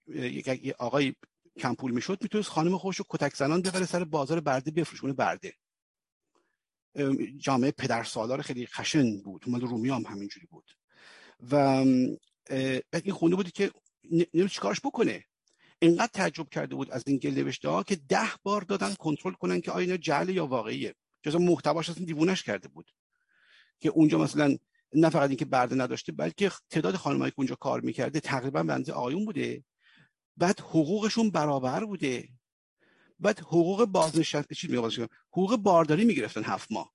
[0.08, 1.16] یک آقای
[1.58, 5.54] کم پول می‌شد می‌تونست خانم خودش رو کتک زنان ببره سر بازار برده بفروشونه برده.
[7.38, 9.50] جامعه پدر سالار خیلی خشن بود.
[9.50, 10.72] مال رومی هم همینجوری بود.
[11.52, 11.56] و
[13.04, 13.72] این خونده بودی که
[14.12, 15.26] نمی‌دونم چیکارش بکنه.
[15.80, 19.62] اینقدر تعجب کرده بود از این گل نوشته ها که ده بار دادن کنترل کنن
[19.62, 20.96] که آیا جعل یا واقعیه.
[21.24, 22.92] جزا محتواش اصلا دیوونش کرده بود.
[23.80, 24.58] که اونجا مثلا
[24.94, 29.26] نه فقط اینکه برده نداشته بلکه تعداد خانمایی که اونجا کار می‌کرده تقریبا بنده آقایون
[29.26, 29.64] بوده.
[30.38, 32.30] بعد حقوقشون برابر بوده.
[33.20, 34.76] بعد حقوق بازنشسته چی
[35.32, 36.94] حقوق بارداری می‌گرفتن هفت ماه.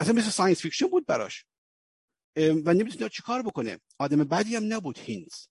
[0.00, 1.46] اصلا مثل science fiction بود براش.
[2.36, 3.80] و نمی‌تونه چیکار بکنه.
[3.98, 5.46] آدم بدی هم نبود هینتس.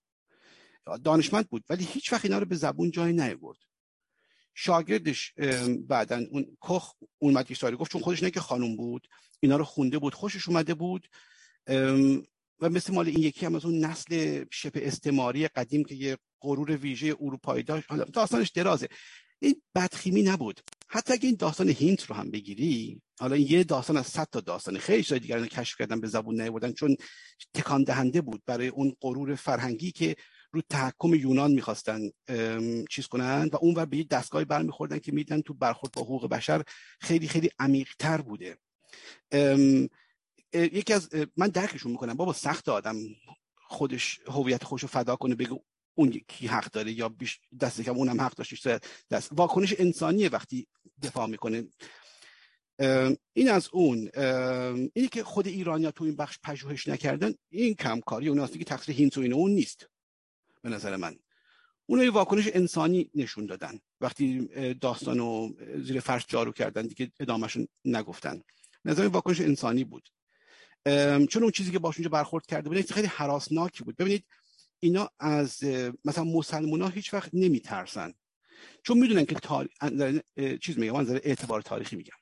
[1.04, 3.58] دانشمند بود ولی هیچ وقت اینا رو به زبون جای نیاورد.
[4.54, 5.34] شاگردش
[5.88, 9.08] بعدا اون کخ اومد که گفت چون خودش نه که خانم بود
[9.40, 11.08] اینا رو خونده بود خوشش اومده بود
[12.60, 16.76] و مثل مال این یکی هم از اون نسل شبه استعماری قدیم که یه غرور
[16.76, 17.90] ویژه اروپایی داشت.
[17.90, 18.88] حالا داستانش درازه.
[19.38, 20.60] این بدخیمی نبود.
[20.88, 24.40] حتی اگه این داستان هینت رو هم بگیری حالا این یه داستان از صد تا
[24.40, 26.96] داستان خیلی چیزای دیگر رو کشف کردن به زبون نیاوردن چون
[27.54, 30.16] تکان دهنده بود برای اون غرور فرهنگی که
[30.52, 32.10] رو تحکم یونان می‌خواستن
[32.90, 36.62] چیز کنن و اون به یه دستگاهی برمیخوردن که میدن تو برخورد با حقوق بشر
[37.00, 38.58] خیلی خیلی عمیقتر بوده.
[40.54, 42.14] یکی از من درکشون می‌کنم.
[42.14, 42.96] بابا سخت آدم
[43.68, 45.60] خودش هویت خودش رو فدا کنه بگه
[45.94, 49.28] اون کی حق داره یا بیش دست کم اونم حق داشته دست.
[49.32, 50.66] واکنش انسانیه وقتی
[51.02, 51.64] دفاع می‌کنه.
[53.32, 54.10] این از اون.
[54.94, 59.18] اینی که خود ایرانیا تو این بخش پژوهش نکردن این کمکاری اون که تقصیر هینت
[59.18, 59.86] و اون نیست.
[60.62, 61.16] به نظر من.
[61.86, 63.78] اون یه واکنش انسانی نشون دادن.
[64.00, 68.42] وقتی داستان رو زیر فرش جارو کردن دیگه ادامهشون نگفتن.
[68.84, 70.08] نظر واکنش انسانی بود.
[71.28, 73.96] چون اون چیزی که باش اونجا برخورد کرده بود خیلی حراسناکی بود.
[73.96, 74.24] ببینید
[74.80, 75.64] اینا از
[76.04, 78.14] مثلا مسلمان ها هیچ وقت نمیترسن.
[78.82, 79.72] چون می‌دونن که تاریخ
[80.60, 82.16] چیز میگم من اعتبار تاریخی میگم.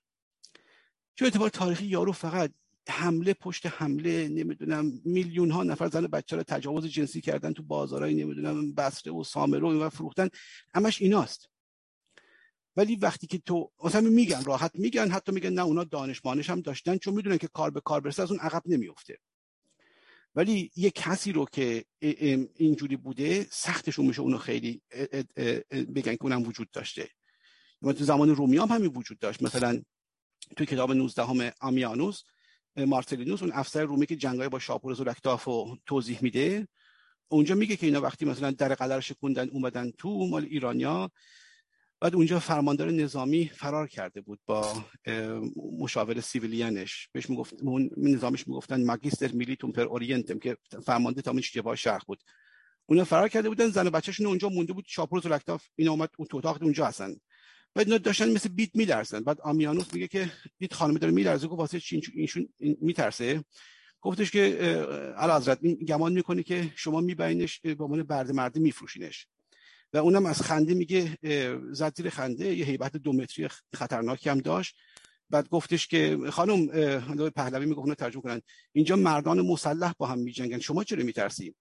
[1.15, 2.52] چون اعتبار تاریخی یارو فقط
[2.91, 8.15] حمله پشت حمله نمی‌دونم میلیون ها نفر زن بچه رو تجاوز جنسی کردن تو بازارهای
[8.15, 10.28] نمی‌دونم بسره و سامرو و فروختن.
[10.75, 11.49] همش ایناست.
[12.77, 16.60] ولی وقتی که تو مثلا میگن راحت میگن حتی میگن نه اونا دانش مانش هم
[16.60, 19.19] داشتن چون می‌دونن که کار به کار برسه از اون عقب نمیفته
[20.35, 21.85] ولی یه کسی رو که
[22.57, 24.83] اینجوری بوده سختشون میشه اونو خیلی
[25.73, 27.09] بگن که اونم وجود داشته.
[27.83, 29.43] تو زمان رومی هم همین وجود داشت.
[29.43, 29.83] مثلا
[30.57, 32.23] تو کتاب 19 همه آمیانوس
[32.77, 36.69] مارتلینوس اون افسر رومی که جنگای با شاپور زورکتاف رو توضیح میده
[37.29, 41.11] اونجا میگه که اینا وقتی مثلا در قلعه رو شکوندن اومدن تو مال ایرانیا
[42.01, 44.85] بعد اونجا فرماندار نظامی فرار کرده بود با
[45.79, 47.09] مشاور سیویلیانش.
[47.13, 47.55] بهش می‌گفت
[47.97, 52.23] نظامش می‌گفتن ماگیستر میلیتوم پر اورینتم که فرمانده تا جبهه شرق بود.
[52.87, 56.29] اونا فرار کرده بودن زن و بچه‌شون اونجا مونده بود شاپور زورکتاف اینا اومد اون
[56.29, 57.17] تو اتاق اونجا هستن.
[57.75, 59.21] بعد اینا داشتن مثل بیت میلرزن.
[59.21, 61.47] بعد آمیانوس میگه که دید خانم داره میلرزه.
[61.47, 63.45] گفت واسه چی اینشون میترسه؟
[64.01, 64.63] گفتش که
[65.17, 69.27] اعلی این گمان می‌کنه که شما میبرینش به عنوان برد مرده میفروشینش.
[69.93, 71.19] و اونم از خنده میگه
[71.73, 72.57] زد زیر خنده.
[72.57, 74.77] یه هیبت دو متری خطرناکی هم داشت.
[75.31, 76.67] بعد گفتش که خانم
[77.31, 78.43] پهلوی میگه ترجمه کنن.
[78.73, 80.59] اینجا مردان مسلح با هم میجنگن.
[80.59, 81.55] شما چرا میترسی؟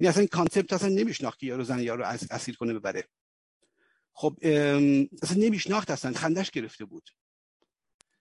[0.00, 3.04] این اصلا این کانسپت اصلا نمیشناخت که یارو زن یارو اسیر کنه ببره.
[4.18, 4.38] خب
[5.22, 7.10] اصلا نمیشناخت اصلا خندش گرفته بود.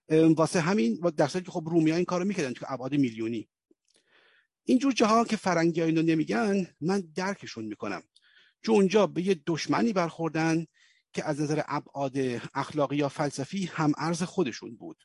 [0.09, 3.49] واسه همین در که خب رومی ها این کارو می‌کردن تو ابعاد میلیونی.
[4.64, 8.03] اینجور جاها که فرنگی ها اینو نمیگن من درکشون می‌کنم.
[8.61, 10.65] چون اونجا به یه دشمنی برخوردن
[11.14, 12.14] که از نظر ابعاد
[12.53, 15.03] اخلاقی یا فلسفی هم ارز خودشون بود.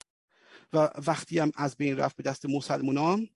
[0.73, 3.29] و وقتی هم از بین رفت به دست مسلمانان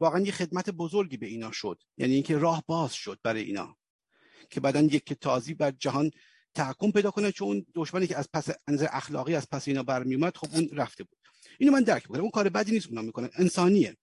[0.00, 1.82] واقعا یه خدمت بزرگی به اینا شد.
[1.96, 3.76] یعنی اینکه راه باز شد برای اینا.
[4.50, 6.10] که بعدا یک تازی بر جهان
[6.54, 10.14] تحکم پیدا کنه چون اون دشمنی که از پس نظر اخلاقی از پس اینا برمی
[10.14, 11.18] اومد خب اون رفته بود.
[11.58, 12.20] اینو من درک می‌کنم.
[12.20, 13.28] اون کار بدی نیست اونا می‌کنن.
[13.34, 13.96] انسانیه.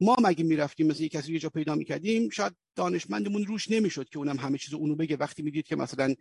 [0.00, 4.18] ما مگه می‌رفتیم مثل یک کسی یه جا پیدا می‌کردیم شاید دانشمندمون روش نمی‌شد که
[4.18, 5.16] اونم همه چیز اونو بگه.
[5.16, 6.14] وقتی می‌دید که مثلا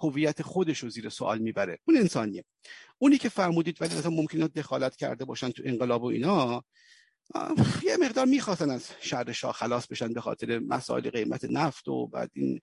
[0.00, 1.78] هویت خودش رو زیر سوال می‌بره.
[1.84, 2.44] اون انسانیه.
[2.98, 6.64] اونی که فرمودید ولی مثلا ممکنه دخالت کرده باشن تو انقلاب و اینا
[7.82, 12.30] یه مقدار می‌خواستن از شر شاه خلاص بشن به خاطر مسائل قیمت نفت و بعد
[12.34, 12.60] این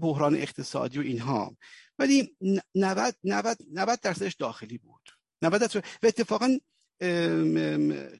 [0.00, 1.56] بحران اقتصادی و اینها.
[1.98, 2.36] ولی
[2.74, 5.10] 90 90 90 درصدش داخلی بود.
[5.42, 5.84] 90 درصد.
[6.02, 6.58] و اتفاقا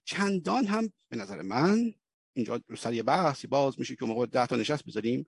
[0.04, 1.94] چندان هم به نظر من
[2.36, 5.26] اینجا سر یه بحثی باز میشه که موقع ده تا نشست بذاریم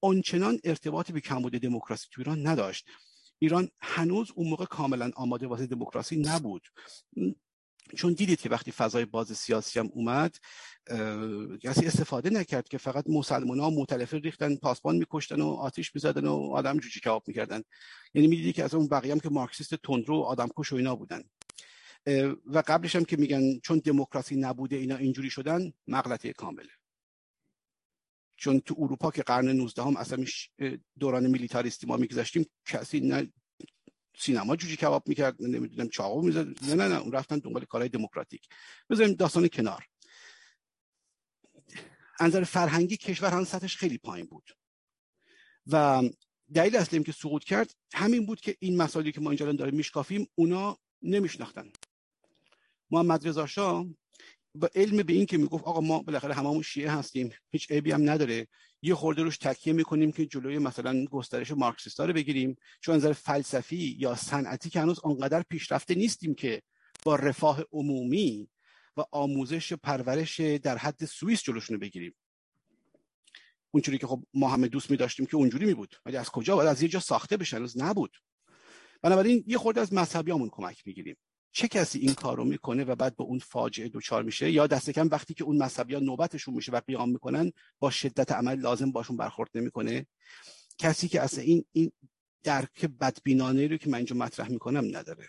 [0.00, 2.86] آنچنان ارتباطی به کمبود دموکراسی تو ایران نداشت.
[3.38, 6.62] ایران هنوز اون موقع کاملا آماده واسه دموکراسی نبود.
[7.94, 10.36] چون دیدید که وقتی فضای باز سیاسی هم اومد
[11.62, 16.34] کسی استفاده نکرد که فقط مسلمان ها متلفه ریختن پاسبان میکشتن و آتیش می‌زدن و
[16.34, 17.62] آدم جوجی کباب می‌کردن.
[18.14, 21.22] یعنی می‌دیدی که از اون بقیه هم که مارکسیست تندرو آدم کش و اینا بودن.
[22.46, 26.72] و قبلش هم که میگن چون دموکراسی نبوده اینا اینجوری شدن مغلطه کامله.
[28.36, 30.24] چون تو اروپا که قرن 19 هم اصلا
[30.98, 33.32] دوران میلیتاریستی ما میگذاشتیم کسی نه
[34.18, 36.64] سینما جوجی کباب می‌کرد نمی‌دونم چاقو می‌زد.
[36.64, 38.48] نه نه نه اون رفتن دنبال کارهای دموکراتیک.
[38.90, 39.86] بذاریم داستان کنار.
[42.20, 44.50] انظر فرهنگی کشور هم سطحش خیلی پایین بود.
[45.66, 46.02] و
[46.54, 50.28] دلیل اصلی که سقوط کرد همین بود که این مسائلی که ما اینجا داریم میشکافیم
[50.34, 51.72] اونا نمیشناختن.
[52.90, 53.86] محمد رضا شاه
[54.56, 58.10] با علم به این که می‌گفت آقا ما بالاخره هممون شیعه هستیم هیچ عیبی هم
[58.10, 58.48] نداره.
[58.82, 62.56] یه خورده روش تکیه می‌کنیم که جلوی مثلا گسترش مارکسیستا رو بگیریم.
[62.80, 66.62] چون نظر فلسفی یا صنعتی که هنوز آنقدر پیشرفته نیستیم که
[67.04, 68.48] با رفاه عمومی
[68.96, 72.14] و آموزش پرورش در حد سوئیس جلوشون رو بگیریم.
[73.70, 76.56] اونجوری که خب ما همه دوست می داشتیم که اونجوری می بود ولی از کجا؟
[76.56, 77.56] باید از یه جا ساخته بشه.
[77.56, 78.16] هنوز نبود.
[79.02, 81.16] بنابراین یه خورده از مذهبیامون کمک می‌گیریم.
[81.56, 85.08] چه کسی این کارو می‌کنه و بعد به اون فاجعه دچار میشه؟ یا دست کم
[85.12, 89.16] وقتی که اون مذهبی ها نوبتشون میشه و قیام می‌کنن با شدت عمل لازم باشون
[89.16, 90.06] برخورد نمی‌کنه؟
[90.78, 91.92] کسی که اصلا این این
[92.42, 95.28] درک بدبینانه رو که من اینجا مطرح می‌کنم نداره.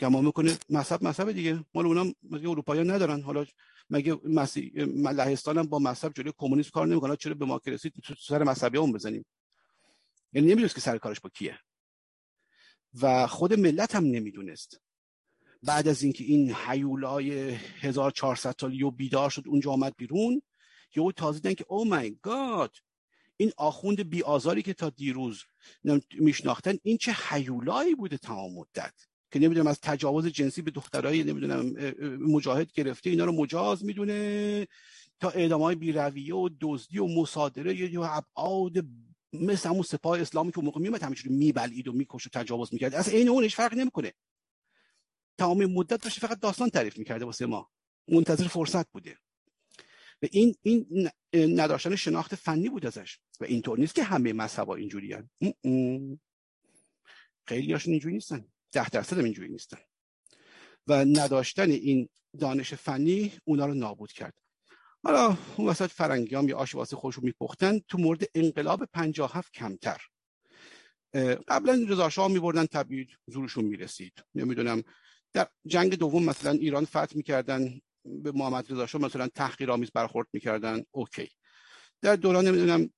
[0.00, 1.64] گمان می‌کنه مذهب مذهب دیگه.
[1.74, 3.20] مال اونا مگه اروپایی ندارن.
[3.20, 3.46] حالا
[3.90, 4.72] مگه مسیح
[5.12, 8.78] لهستان هم با مذهب جلوی کمونیسم کار نمی‌کنه؟ چرا به ما که رسید؟ سر مذهبی
[8.78, 9.24] اون بزنیم.
[10.32, 11.58] یعنی نمی‌دونست که سر کارش با کیه.
[13.02, 14.80] و خود ملت هم نمی‌دونست.
[15.62, 17.30] بعد از اینکه این حیولای
[17.80, 20.42] 1400 سالی بیدار شد اونجا آمد بیرون.
[20.96, 22.76] یهو تازه دیدن که او مای گاد
[23.36, 25.42] این آخوند بی آزاری که تا دیروز
[26.18, 28.94] میشناختن این چه حیولایی بوده تمام مدت؟
[29.30, 31.66] که نمی‌دونم از تجاوز جنسی به دخترای نمی‌دونم
[32.20, 34.66] مجاهد گرفته اینا رو مجاز می‌دونه.
[35.20, 38.72] تا اعدام های بیرویه و دزدی و مصادره یا ابعاد
[39.40, 42.94] مثل همون سپاه اسلامی که موقع میومد همینجوری میبلید و میکش و تجاوز می‌کرد.
[42.94, 44.12] از این اونش فرق نمی‌کنه.
[45.38, 47.70] تمام مدت داشته فقط داستان تعریف می‌کرده واسه ما.
[48.08, 49.18] منتظر فرصت بوده.
[50.22, 53.18] و این این نداشتن شناخت فنی بود ازش.
[53.40, 55.30] و اینطور نیست که همه مذهبا اینجوری هن.
[57.46, 58.48] خیلی هاشون اینجوری نیستن.
[58.72, 59.78] ده درصد اینجوری نیستن.
[60.86, 62.08] و نداشتن این
[62.38, 64.34] دانش فنی اونا رو نابود کرد.
[65.04, 70.00] حالا اون وسط فرنگیام یا آش واسه خودشون میپختن تو مورد انقلاب 57 کمتر.
[71.48, 74.12] قبلا رضا شاه میبردن تبعید زورشون می‌رسید.
[74.34, 74.82] نمی‌دونم
[75.32, 80.82] در جنگ دوم مثلا ایران فتح می‌کردن به محمد رضا شاه مثلا تحقیرآمیز برخورد می‌کردن
[80.90, 81.30] اوکی.
[82.02, 82.90] در دوران نمی‌دونم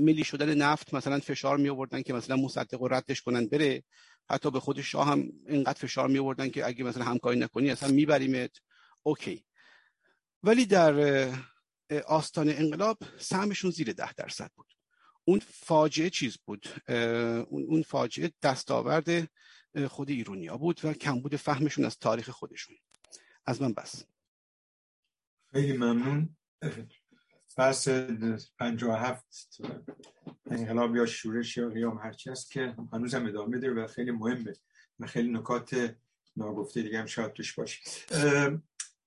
[0.00, 3.82] ملی شدن نفت مثلا فشار می آوردن که مثلا مصدق و ردش کنن بره.
[4.30, 7.88] حتی به خود شاه هم اینقدر فشار می آوردن که اگه مثلا همکاری نکنی اصلا
[7.88, 8.50] میبریمت.
[9.02, 9.44] اوکی.
[10.42, 11.28] ولی در
[12.06, 14.66] آستان انقلاب سهمشون زیر ده درصد بود.
[15.24, 16.68] اون فاجعه چیز بود؟
[17.48, 19.30] اون فاجعه دستاورد
[19.88, 22.76] خود ایرونیا بود و کمبود فهمشون از تاریخ خودشون.
[23.46, 24.04] از من بس.
[25.52, 26.36] خیلی ممنون.
[27.56, 27.88] بحث
[28.58, 29.58] 57
[30.50, 34.52] انقلاب یا شورش یا قیام هرچی است که هنوز هم ادامه داره و خیلی مهمه
[35.00, 35.96] و خیلی نکات
[36.36, 37.80] ناگفته دیگه هم شاید توش باشه.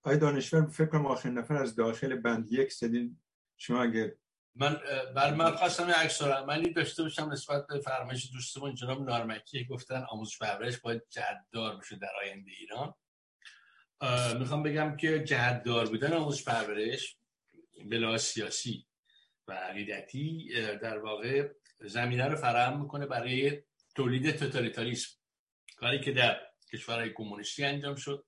[0.05, 3.19] آقای دانشور فکر کنم آخرین نفر از داخل بند یک سدین
[3.57, 4.17] شما اگه
[4.55, 4.77] من
[5.15, 10.39] بر من خواستم اکثر عملی داشته باشم نسبت به فرمایش دوستمون جناب نارمکی گفتن آموزش
[10.39, 12.93] پرورش باید جهتدار بشه در آینده ایران.
[14.39, 17.17] می‌خوام بگم که جهتدار بودن آموزش پرورش
[17.89, 18.85] بلا سیاسی
[19.47, 20.49] و عقیدتی
[20.81, 23.63] در واقع زمینه رو فراهم می‌کنه برای
[23.95, 25.09] تولید توتالیتاریسم.
[25.77, 26.41] کاری که در
[26.73, 28.25] کشورهای کمونیستی انجام شد.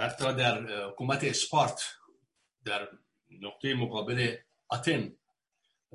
[0.00, 1.82] حتی در حکومت اسپارت
[2.64, 2.88] در
[3.30, 4.36] نقطه مقابل
[4.68, 5.12] آتن.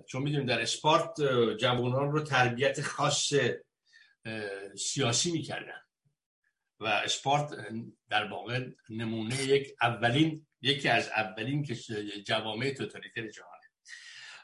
[0.08, 1.22] چون می‌دونیم در اسپارت
[1.60, 3.34] جوانان رو تربیت خاص
[4.78, 5.82] سیاسی می‌کردن.
[6.80, 7.68] و اسپارت
[8.10, 11.64] در واقع نمونه یک اولین یکی از اولین
[12.26, 13.66] جوامع توتالیتر جهانه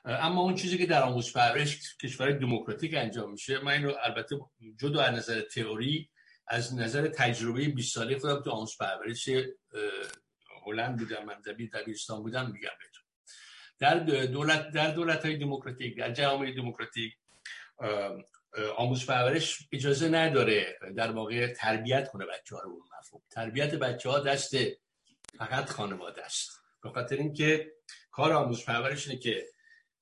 [0.05, 4.39] اما اون چیزی که در آموزش پرورش کشور دموکراتیک انجام میشه من این رو البته
[4.79, 6.09] جدا از نظر تئوری
[6.51, 9.29] از نظر تجربه 20 ساله خودم تو آموزش پرورش
[10.65, 11.41] هلند بودم من
[11.73, 13.03] دبیرستان بودم میگم بهتون.
[13.79, 17.13] در دولت در دولت های دموکراتیک در جامعه دموکراتیک
[18.77, 23.21] آموزش پرورش اجازه نداره در واقع تربیت کنه بچه ها رو مفهوم.
[23.29, 24.55] تربیت بچه ها دست
[25.37, 26.61] فقط خانواده است.
[26.83, 27.71] به خاطر اینکه
[28.11, 29.45] کار آموزش پرورش اینه که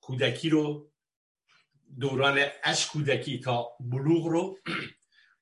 [0.00, 0.90] کودکی رو
[2.00, 4.58] دوران از کودکی تا بلوغ رو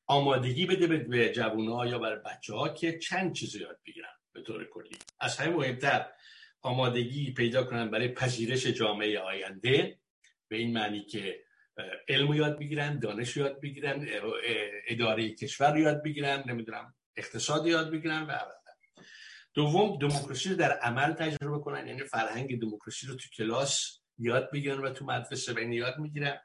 [0.09, 4.43] آمادگی بده به جوانه ها یا برای بچه ها که چند چیز یاد بگیرن به
[4.43, 4.99] طور کلی.
[5.21, 6.07] از همه مهمتر
[6.63, 9.99] آمادگی پیدا کنن برای پذیرش جامعه آینده
[10.49, 11.41] به این معنی که
[12.09, 14.07] علم یاد بگیرن دانش یاد بگیرن
[14.87, 18.39] اداره کشور یاد بگیرن نمی‌دونم اقتصاد یاد بگیرن و
[19.55, 24.79] دوم دموکراسی رو در عمل تجربه کنن یعنی فرهنگ دموکراسی رو تو کلاس یاد بگیرن
[24.79, 26.41] و تو مدرسه بین یاد می‌گیرن.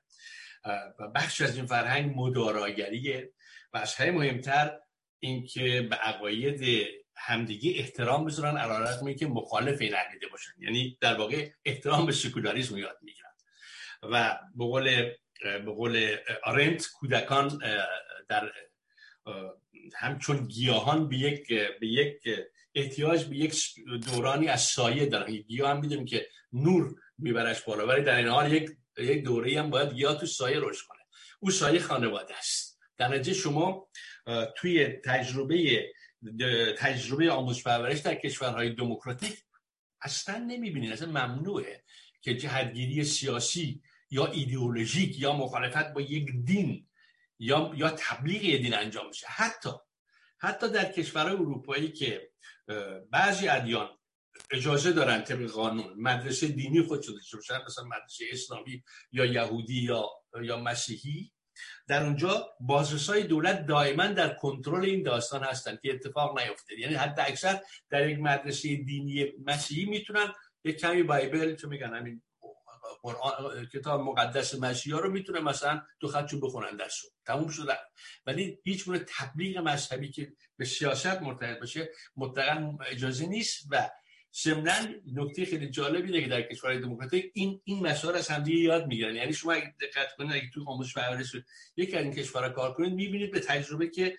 [0.99, 3.33] و بخش از این فرهنگ مداراگریه
[3.73, 4.79] و از مهمتر
[5.19, 10.51] اینکه به عقاید همدیگه احترام بذارن علیرغم که مخالف این عقیده باشن.
[10.59, 13.29] یعنی در واقع احترام به سکولاریسم یاد می‌گیرن.
[14.03, 15.11] و به قول
[15.43, 17.61] به قول آرنت کودکان
[18.29, 18.51] در
[19.95, 21.47] همچون گیاهان به یک
[21.79, 22.29] به یک
[22.75, 23.55] احتیاج به یک
[24.05, 25.35] دورانی از سایه دارن.
[25.35, 29.69] گیاه هم می‌دونیم که نور میبرش بالا ولی در این حال یک یک دوره هم
[29.69, 30.99] باید گیاه تو سایه رشد کنه.
[31.39, 32.72] او سایه خانواده است.
[33.03, 33.87] در نتیجه شما
[34.57, 35.87] توی تجربه
[36.77, 39.43] تجربه آموزش پرورش در کشورهای دموکراتیک
[40.01, 41.83] اصلا نمی‌بینید اصلا ممنوعه
[42.21, 46.87] که جهتگیری سیاسی یا ایدئولوژیک یا مخالفت با یک دین
[47.39, 49.69] یا یا تبلیغ دین انجام میشه حتی
[50.37, 52.29] حتی در کشورهای اروپایی که
[53.11, 53.89] بعضی ادیان
[54.51, 60.09] اجازه دارن طبق قانون مدرسه دینی خود شده مثلا مدرسه اسلامی یا یهودی یا
[60.41, 61.31] یا مسیحی
[61.87, 66.95] در اونجا بازرس های دولت دائما در کنترل این داستان هستن که اتفاق نیفته یعنی
[66.95, 70.33] حتی اکثر در یک مدرسه دینی مسیحی می‌تونن
[70.63, 72.21] یک کمی بایبل چه میگن همین
[73.73, 77.77] کتاب مقدس مسیحا رو می‌تونه مثلا دو خطشون بخونن دستشون تموم شده
[78.25, 83.89] ولی هیچ گونه تبلیغ مذهبی که به سیاست مرتبط باشه مطلقا اجازه نیست و
[84.43, 84.73] ضمنا
[85.13, 89.15] نکته خیلی جالبی اینه که در کشورهای دموکراتیک این این مسائل از همدیگه یاد می‌گیرن.
[89.15, 91.35] یعنی شما اگه دقت کنید اگه تو آموزش پرورش
[91.77, 94.17] یکی از این کشورها کار کنید می‌بینید به تجربه که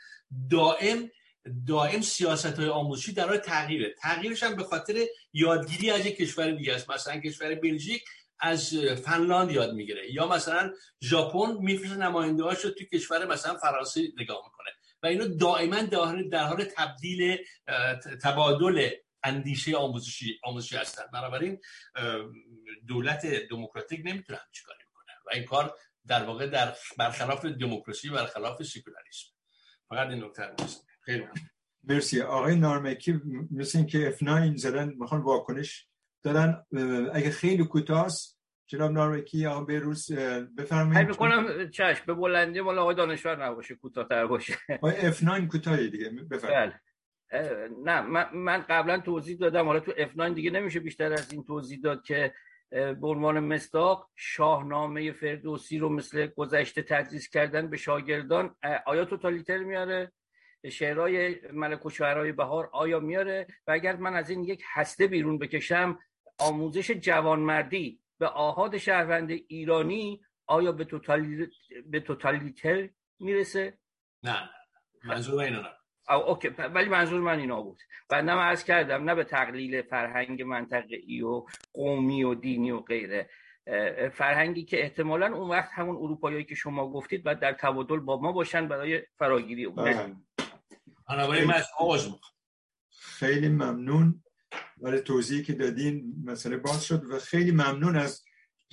[0.51, 1.11] دائم
[1.67, 3.95] دائم سیاست های آموزشی در حال تغییره.
[4.03, 6.91] تغییرش هم به خاطر یادگیری از یک کشور دیگه است.
[6.91, 8.05] مثلا کشور بلژیک
[8.39, 10.13] از فنلاند یاد می‌گیره.
[10.13, 14.71] یا مثلا ژاپن میفرسته نماینده رو تو کشور مثلا فرانسه نگاه می‌کنه.
[15.03, 15.83] و اینو دائما
[16.33, 17.37] در حال تبدیل
[18.23, 18.91] تبادل
[19.25, 21.03] اندیشه آموزشی آموزشی هستن.
[21.13, 21.61] بنابراین
[22.89, 25.75] دولت دموکراتیک نمی‌تونه چیکاری کنه و این کار
[26.07, 29.29] در واقع در برخلاف دموکراسی برخلاف سکولاریسم
[29.89, 30.43] فقط این نکته
[31.01, 31.25] خیلی
[31.85, 32.21] مرسی.
[32.21, 33.21] آقای نارمکی
[33.51, 35.87] مثل اینکه F9 زدن می‌خوان واکنش
[36.23, 36.67] دارن.
[37.13, 40.13] اگه خیلی کوتاست جناب نارمکی آقا روز
[40.59, 41.09] بفرمایید.
[41.09, 44.59] می‌کنم چشم به بلندی مال آقای دانشور نباشه کوتاه‌تر باشه.
[44.69, 46.11] آقای F9 کوتاهی دیگه.
[46.11, 46.71] بفرمایید.
[46.71, 46.81] بله.
[47.85, 48.01] نه
[48.33, 49.67] من, قبلا توضیح دادم.
[49.67, 52.35] حالا تو F9 دیگه نمیشه بیشتر از این توضیح داد که
[52.71, 58.57] به عنوان مستاق شاهنامه فردوسی رو مثل گذشته تدریس کردن به شاگردان
[58.87, 60.13] آیا توتالیتر میاره؟
[60.71, 65.39] شعرهای ملک و شعرهای بهار آیا میاره؟ و اگر من از این یک هسته بیرون
[65.39, 65.99] بکشم
[66.39, 71.49] آموزش جوانمردی به آهاد شهروند ایرانی آیا به, توتالی...
[71.87, 72.89] به توتالیتر
[73.21, 73.79] می‌رسه؟
[74.23, 74.51] نه
[75.05, 76.49] منظور اینا نه اوکی.
[76.49, 77.79] ولی منظور من اینا بود.
[78.09, 82.81] بعد من عرض کردم نه به تقلیل فرهنگ منطقه ای و قومی و دینی و
[82.81, 83.31] غیره.
[84.13, 88.33] فرهنگی که احتمالا اون وقت همون اروپایی که شما گفتید و در تبادل با ما
[88.33, 89.85] باشن برای فراگیری اون.
[89.85, 90.17] بله.
[92.91, 94.23] خیلی ممنون.
[94.77, 98.25] برای توضیحی که دادین مسئله باز شد و خیلی ممنون از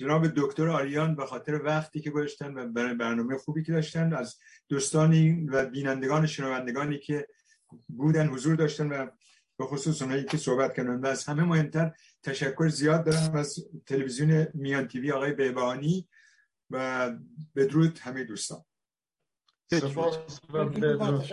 [0.02, 4.38] جناب دکتر آریان به خاطر وقتی که گذاشتن و برای برنامه خوبی که داشتن از
[4.68, 7.28] دوستانی و بینندگان شنوندگانی که
[7.88, 9.06] بودن حضور داشتن و
[9.58, 11.00] به خصوص اونایی که صحبت کردن.
[11.00, 16.08] و از همه مهمتر تشکر زیاد دارم از تلویزیون میان تیوی آقای بهبانی
[16.70, 17.10] و
[17.56, 18.64] بدرود همه دوستان.
[19.70, 21.30] سپاس و بدرود.